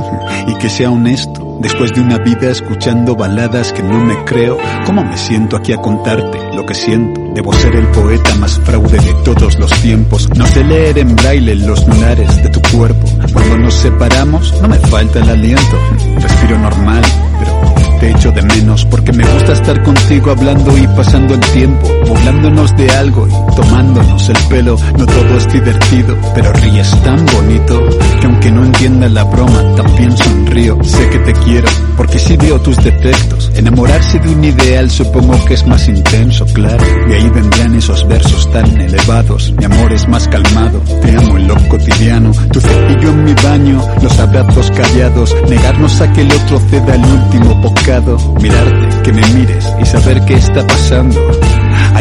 y 0.47 0.55
que 0.55 0.69
sea 0.69 0.89
honesto. 0.89 1.59
Después 1.61 1.93
de 1.93 2.01
una 2.01 2.17
vida 2.17 2.49
escuchando 2.49 3.15
baladas 3.15 3.71
que 3.71 3.83
no 3.83 4.03
me 4.03 4.25
creo, 4.25 4.57
¿cómo 4.87 5.03
me 5.03 5.15
siento 5.15 5.57
aquí 5.57 5.71
a 5.71 5.77
contarte 5.77 6.39
lo 6.55 6.65
que 6.65 6.73
siento? 6.73 7.21
Debo 7.35 7.53
ser 7.53 7.75
el 7.75 7.85
poeta 7.89 8.33
más 8.35 8.59
fraude 8.59 8.97
de 8.97 9.13
todos 9.23 9.59
los 9.59 9.71
tiempos. 9.81 10.27
No 10.35 10.47
sé 10.47 10.63
leer 10.63 10.97
en 10.97 11.15
braille 11.15 11.55
los 11.55 11.87
lunares 11.87 12.41
de 12.41 12.49
tu 12.49 12.61
cuerpo. 12.75 13.07
Cuando 13.31 13.57
nos 13.59 13.75
separamos, 13.75 14.59
no 14.63 14.67
me 14.67 14.79
falta 14.79 15.19
el 15.19 15.29
aliento. 15.29 15.77
Respiro 16.19 16.57
normal, 16.57 17.03
pero 17.39 17.60
te 18.01 18.09
echo 18.09 18.31
de 18.31 18.41
menos 18.41 18.83
porque 18.85 19.13
me 19.13 19.23
gusta 19.23 19.53
estar 19.53 19.79
contigo 19.83 20.31
hablando 20.31 20.75
y 20.75 20.87
pasando 20.87 21.35
el 21.35 21.39
tiempo, 21.39 21.87
burlándonos 22.07 22.75
de 22.75 22.89
algo 22.89 23.27
y 23.27 23.55
tomándonos 23.55 24.27
el 24.27 24.37
pelo. 24.49 24.75
No 24.97 25.05
todo 25.05 25.37
es 25.37 25.53
divertido, 25.53 26.17
pero 26.33 26.51
ríes 26.51 26.89
tan 27.03 27.23
bonito 27.27 27.79
que 28.19 28.25
aunque 28.25 28.51
no 28.51 28.65
entienda 28.65 29.07
la 29.07 29.23
broma, 29.23 29.75
también 29.75 30.17
sonrío. 30.17 30.79
Sé 30.83 31.09
que 31.09 31.19
te 31.19 31.33
quiero 31.33 31.67
porque 31.95 32.17
sí 32.17 32.35
veo 32.37 32.59
tus 32.61 32.75
defectos. 32.77 33.51
Enamorarse 33.53 34.17
de 34.17 34.29
un 34.29 34.43
ideal 34.45 34.89
supongo 34.89 35.45
que 35.45 35.53
es 35.53 35.67
más 35.67 35.87
intenso, 35.87 36.43
claro. 36.47 36.83
Y 37.07 37.13
ahí 37.13 37.29
vendrán 37.29 37.75
esos 37.75 38.07
versos 38.07 38.51
tan 38.51 38.81
elevados. 38.81 39.53
Mi 39.59 39.65
amor 39.65 39.93
es 39.93 40.07
más 40.07 40.27
calmado, 40.27 40.79
te 41.03 41.15
amo 41.15 41.37
en 41.37 41.47
lo 41.47 41.55
cotidiano. 41.69 42.31
Tu 42.51 42.59
cepillo 42.61 43.09
en 43.09 43.23
mi 43.25 43.33
baño, 43.35 43.79
los 44.01 44.17
abrazos 44.17 44.71
callados. 44.71 45.35
Negarnos 45.47 46.01
a 46.01 46.11
que 46.11 46.21
el 46.21 46.31
otro 46.31 46.59
ceda 46.71 46.95
el 46.95 47.05
último 47.05 47.55
bocado 47.61 47.90
mirarte, 47.99 49.01
que 49.03 49.11
me 49.11 49.21
mires 49.33 49.73
y 49.81 49.85
saber 49.85 50.23
qué 50.25 50.35
está 50.35 50.65
pasando. 50.65 51.19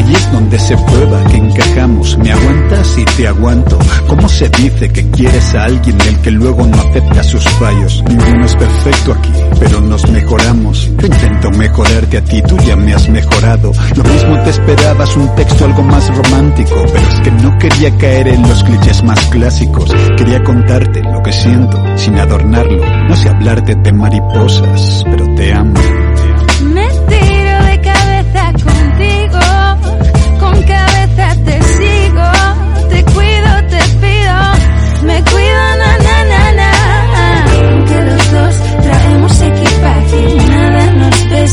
Allí 0.01 0.15
es 0.15 0.33
donde 0.33 0.59
se 0.59 0.75
prueba 0.79 1.23
que 1.25 1.37
encajamos. 1.37 2.17
Me 2.17 2.33
aguantas 2.33 2.97
y 2.97 3.05
te 3.05 3.29
aguanto. 3.29 3.79
¿Cómo 4.07 4.31
se 4.31 4.49
dice 4.49 4.89
que 4.89 5.11
quieres 5.11 5.55
a 5.55 5.65
alguien 5.65 5.99
del 5.99 6.19
que 6.21 6.31
luego 6.31 6.67
no 6.67 6.81
acepta 6.81 7.23
sus 7.23 7.47
fallos? 7.51 8.03
Ninguno 8.09 8.47
es 8.47 8.57
perfecto 8.57 9.13
aquí, 9.13 9.31
pero 9.59 9.83
nos 9.83 10.11
mejoramos. 10.11 10.91
Yo 10.97 11.07
intento 11.07 11.51
mejorarte 11.51 12.17
a 12.17 12.25
ti, 12.25 12.41
tú 12.41 12.57
ya 12.67 12.77
me 12.77 12.95
has 12.95 13.11
mejorado. 13.11 13.73
Lo 13.95 14.05
mismo 14.05 14.43
te 14.43 14.51
esperabas 14.51 15.15
un 15.19 15.35
texto 15.35 15.67
algo 15.67 15.83
más 15.83 16.17
romántico, 16.17 16.83
pero 16.95 17.07
es 17.07 17.21
que 17.21 17.31
no 17.33 17.59
quería 17.59 17.95
caer 17.99 18.29
en 18.29 18.49
los 18.49 18.65
clichés 18.65 19.05
más 19.05 19.21
clásicos. 19.27 19.95
Quería 20.17 20.43
contarte 20.43 21.03
lo 21.03 21.23
que 21.23 21.33
siento, 21.33 21.79
sin 21.99 22.19
adornarlo. 22.19 22.83
No 23.07 23.15
sé 23.17 23.29
hablarte 23.29 23.75
de 23.75 23.93
mariposas, 23.93 25.05
pero 25.11 25.35
te 25.35 25.53
amo. 25.53 26.00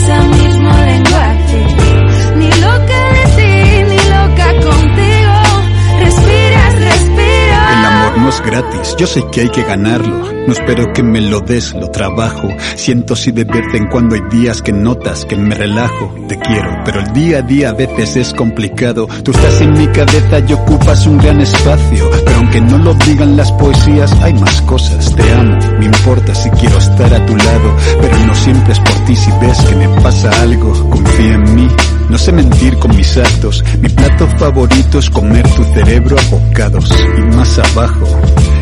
Nos 0.06 0.57
no 8.28 8.34
es 8.34 8.42
gratis, 8.42 8.96
yo 9.00 9.08
sé 9.08 9.24
que 9.32 9.40
hay 9.40 9.50
que 9.50 9.64
ganarlo. 9.64 10.34
No 10.48 10.52
espero 10.52 10.92
que 10.92 11.02
me 11.02 11.22
lo 11.22 11.40
des, 11.40 11.74
lo 11.74 11.90
trabajo. 11.90 12.50
Siento 12.76 13.16
si 13.16 13.32
de 13.32 13.46
vez 13.46 13.74
en 13.74 13.88
cuando 13.88 14.16
hay 14.16 14.22
días 14.30 14.62
que 14.62 14.74
notas 14.74 15.24
que 15.24 15.38
me 15.38 15.56
relajo. 15.56 16.14
Te 16.28 16.38
quiero, 16.38 16.70
pero 16.84 17.00
el 17.00 17.14
día 17.14 17.38
a 17.38 17.42
día 17.42 17.70
a 17.70 17.74
veces 17.74 18.18
es 18.18 18.34
complicado. 18.34 19.08
Tú 19.24 19.32
estás 19.32 19.62
en 19.62 19.72
mi 19.72 19.88
cabeza 19.88 20.40
y 20.46 20.52
ocupas 20.52 21.08
un 21.08 21.20
gran 21.20 21.40
espacio. 21.40 22.10
Pero 22.26 22.38
aunque 22.38 22.60
no 22.60 22.78
lo 22.80 22.94
digan 22.96 23.38
las 23.38 23.50
poesías, 23.54 24.12
hay 24.22 24.34
más 24.34 24.62
cosas. 24.64 25.16
Te 25.16 25.32
amo, 25.32 25.58
me 25.80 25.86
importa 25.86 26.36
si 26.36 26.50
quiero 26.50 26.78
estar 26.80 27.14
a 27.14 27.26
tu 27.26 27.34
lado. 27.34 27.78
Pero 28.02 28.18
no 28.26 28.36
siempre 28.36 28.74
es 28.74 28.80
por 28.82 29.06
ti 29.06 29.16
si 29.16 29.32
ves 29.40 29.58
que 29.70 29.76
me 29.76 29.88
pasa 30.02 30.30
algo. 30.42 30.74
Confía 30.90 31.34
en 31.34 31.56
mí. 31.56 31.68
No 32.10 32.18
sé 32.18 32.32
mentir 32.32 32.78
con 32.78 32.96
mis 32.96 33.18
actos. 33.18 33.64
Mi 33.82 33.90
plato 33.90 34.28
favorito 34.38 35.00
es 35.00 35.10
comer 35.10 35.48
tu 35.50 35.64
cerebro 35.66 36.16
a 36.18 36.30
bocados. 36.30 36.90
Y 37.18 37.36
más 37.36 37.60
abajo, 37.60 38.06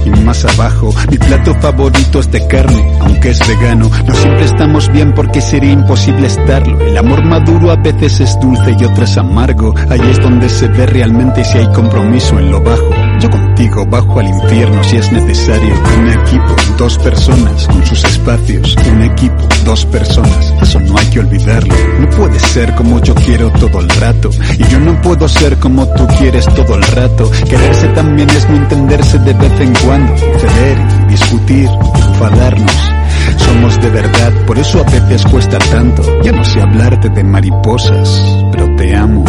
y 0.05 0.09
más 0.21 0.45
abajo, 0.45 0.93
mi 1.09 1.17
plato 1.17 1.53
favorito 1.61 2.19
es 2.19 2.31
de 2.31 2.47
carne, 2.47 2.97
aunque 3.01 3.29
es 3.29 3.47
vegano. 3.47 3.89
No 4.07 4.15
siempre 4.15 4.45
estamos 4.45 4.91
bien 4.91 5.13
porque 5.13 5.41
sería 5.41 5.71
imposible 5.71 6.27
estarlo. 6.27 6.79
El 6.81 6.97
amor 6.97 7.23
maduro 7.23 7.71
a 7.71 7.75
veces 7.75 8.19
es 8.19 8.39
dulce 8.39 8.75
y 8.79 8.83
otras 8.83 9.17
amargo. 9.17 9.75
Ahí 9.89 10.01
es 10.09 10.19
donde 10.19 10.49
se 10.49 10.67
ve 10.67 10.85
realmente 10.87 11.43
si 11.43 11.57
hay 11.57 11.71
compromiso 11.71 12.39
en 12.39 12.51
lo 12.51 12.61
bajo. 12.61 13.04
Yo 13.19 13.29
contigo 13.29 13.85
bajo 13.85 14.19
al 14.19 14.27
infierno 14.27 14.83
si 14.83 14.97
es 14.97 15.11
necesario. 15.11 15.73
Un 15.97 16.09
equipo, 16.09 16.55
dos 16.77 16.97
personas 16.97 17.67
con 17.67 17.85
sus 17.85 18.03
espacios. 18.03 18.75
Un 18.91 19.01
equipo, 19.03 19.47
dos 19.63 19.85
personas. 19.85 20.53
Eso 20.61 20.79
no 20.81 20.97
hay 20.97 21.05
que 21.07 21.19
olvidarlo. 21.19 21.75
No 21.99 22.09
puede 22.09 22.39
ser 22.39 22.73
como 22.75 23.01
yo 23.01 23.15
quiero 23.15 23.49
todo 23.51 23.79
el 23.79 23.89
rato. 23.89 24.29
Y 24.57 24.63
yo 24.65 24.79
no 24.79 25.01
puedo 25.01 25.27
ser 25.27 25.57
como 25.57 25.87
tú 25.93 26.05
quieres 26.19 26.45
todo 26.45 26.75
el 26.75 26.83
rato. 26.83 27.31
Quererse 27.49 27.87
también 27.89 28.29
es 28.29 28.49
no 28.49 28.57
entenderse 28.57 29.17
de 29.19 29.33
vez 29.33 29.61
en 29.61 29.73
cuando. 29.85 30.15
Ceder, 30.17 31.07
discutir, 31.07 31.69
enfadarnos. 31.95 32.91
Somos 33.37 33.79
de 33.81 33.89
verdad, 33.89 34.33
por 34.45 34.57
eso 34.57 34.79
a 34.79 34.83
veces 34.83 35.25
cuesta 35.25 35.57
tanto. 35.57 36.03
Yo 36.21 36.31
no 36.31 36.43
sé 36.43 36.61
hablarte 36.61 37.09
de 37.09 37.23
mariposas, 37.23 38.21
pero 38.51 38.75
te 38.75 38.95
amo 38.95 39.25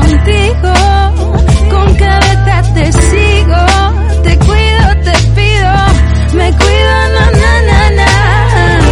contigo, 0.00 0.72
con 1.70 1.94
cabeza 1.94 2.62
te 2.74 2.92
sigo, 2.92 3.62
te 4.22 4.38
cuido, 4.38 4.86
te 5.04 5.14
pido, 5.36 5.74
me 6.34 6.50
cuido, 6.52 6.94
na. 7.16 7.28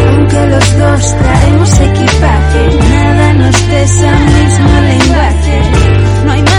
Aunque 0.09 0.47
los 0.47 0.79
dos 0.79 1.17
traemos 1.19 1.81
equipaje, 1.81 2.79
nada 2.91 3.33
nos 3.35 3.57
pesa, 3.63 4.11
mismo 4.13 4.81
lenguaje, 4.81 5.63
no 6.25 6.33
hay 6.33 6.43
más 6.43 6.56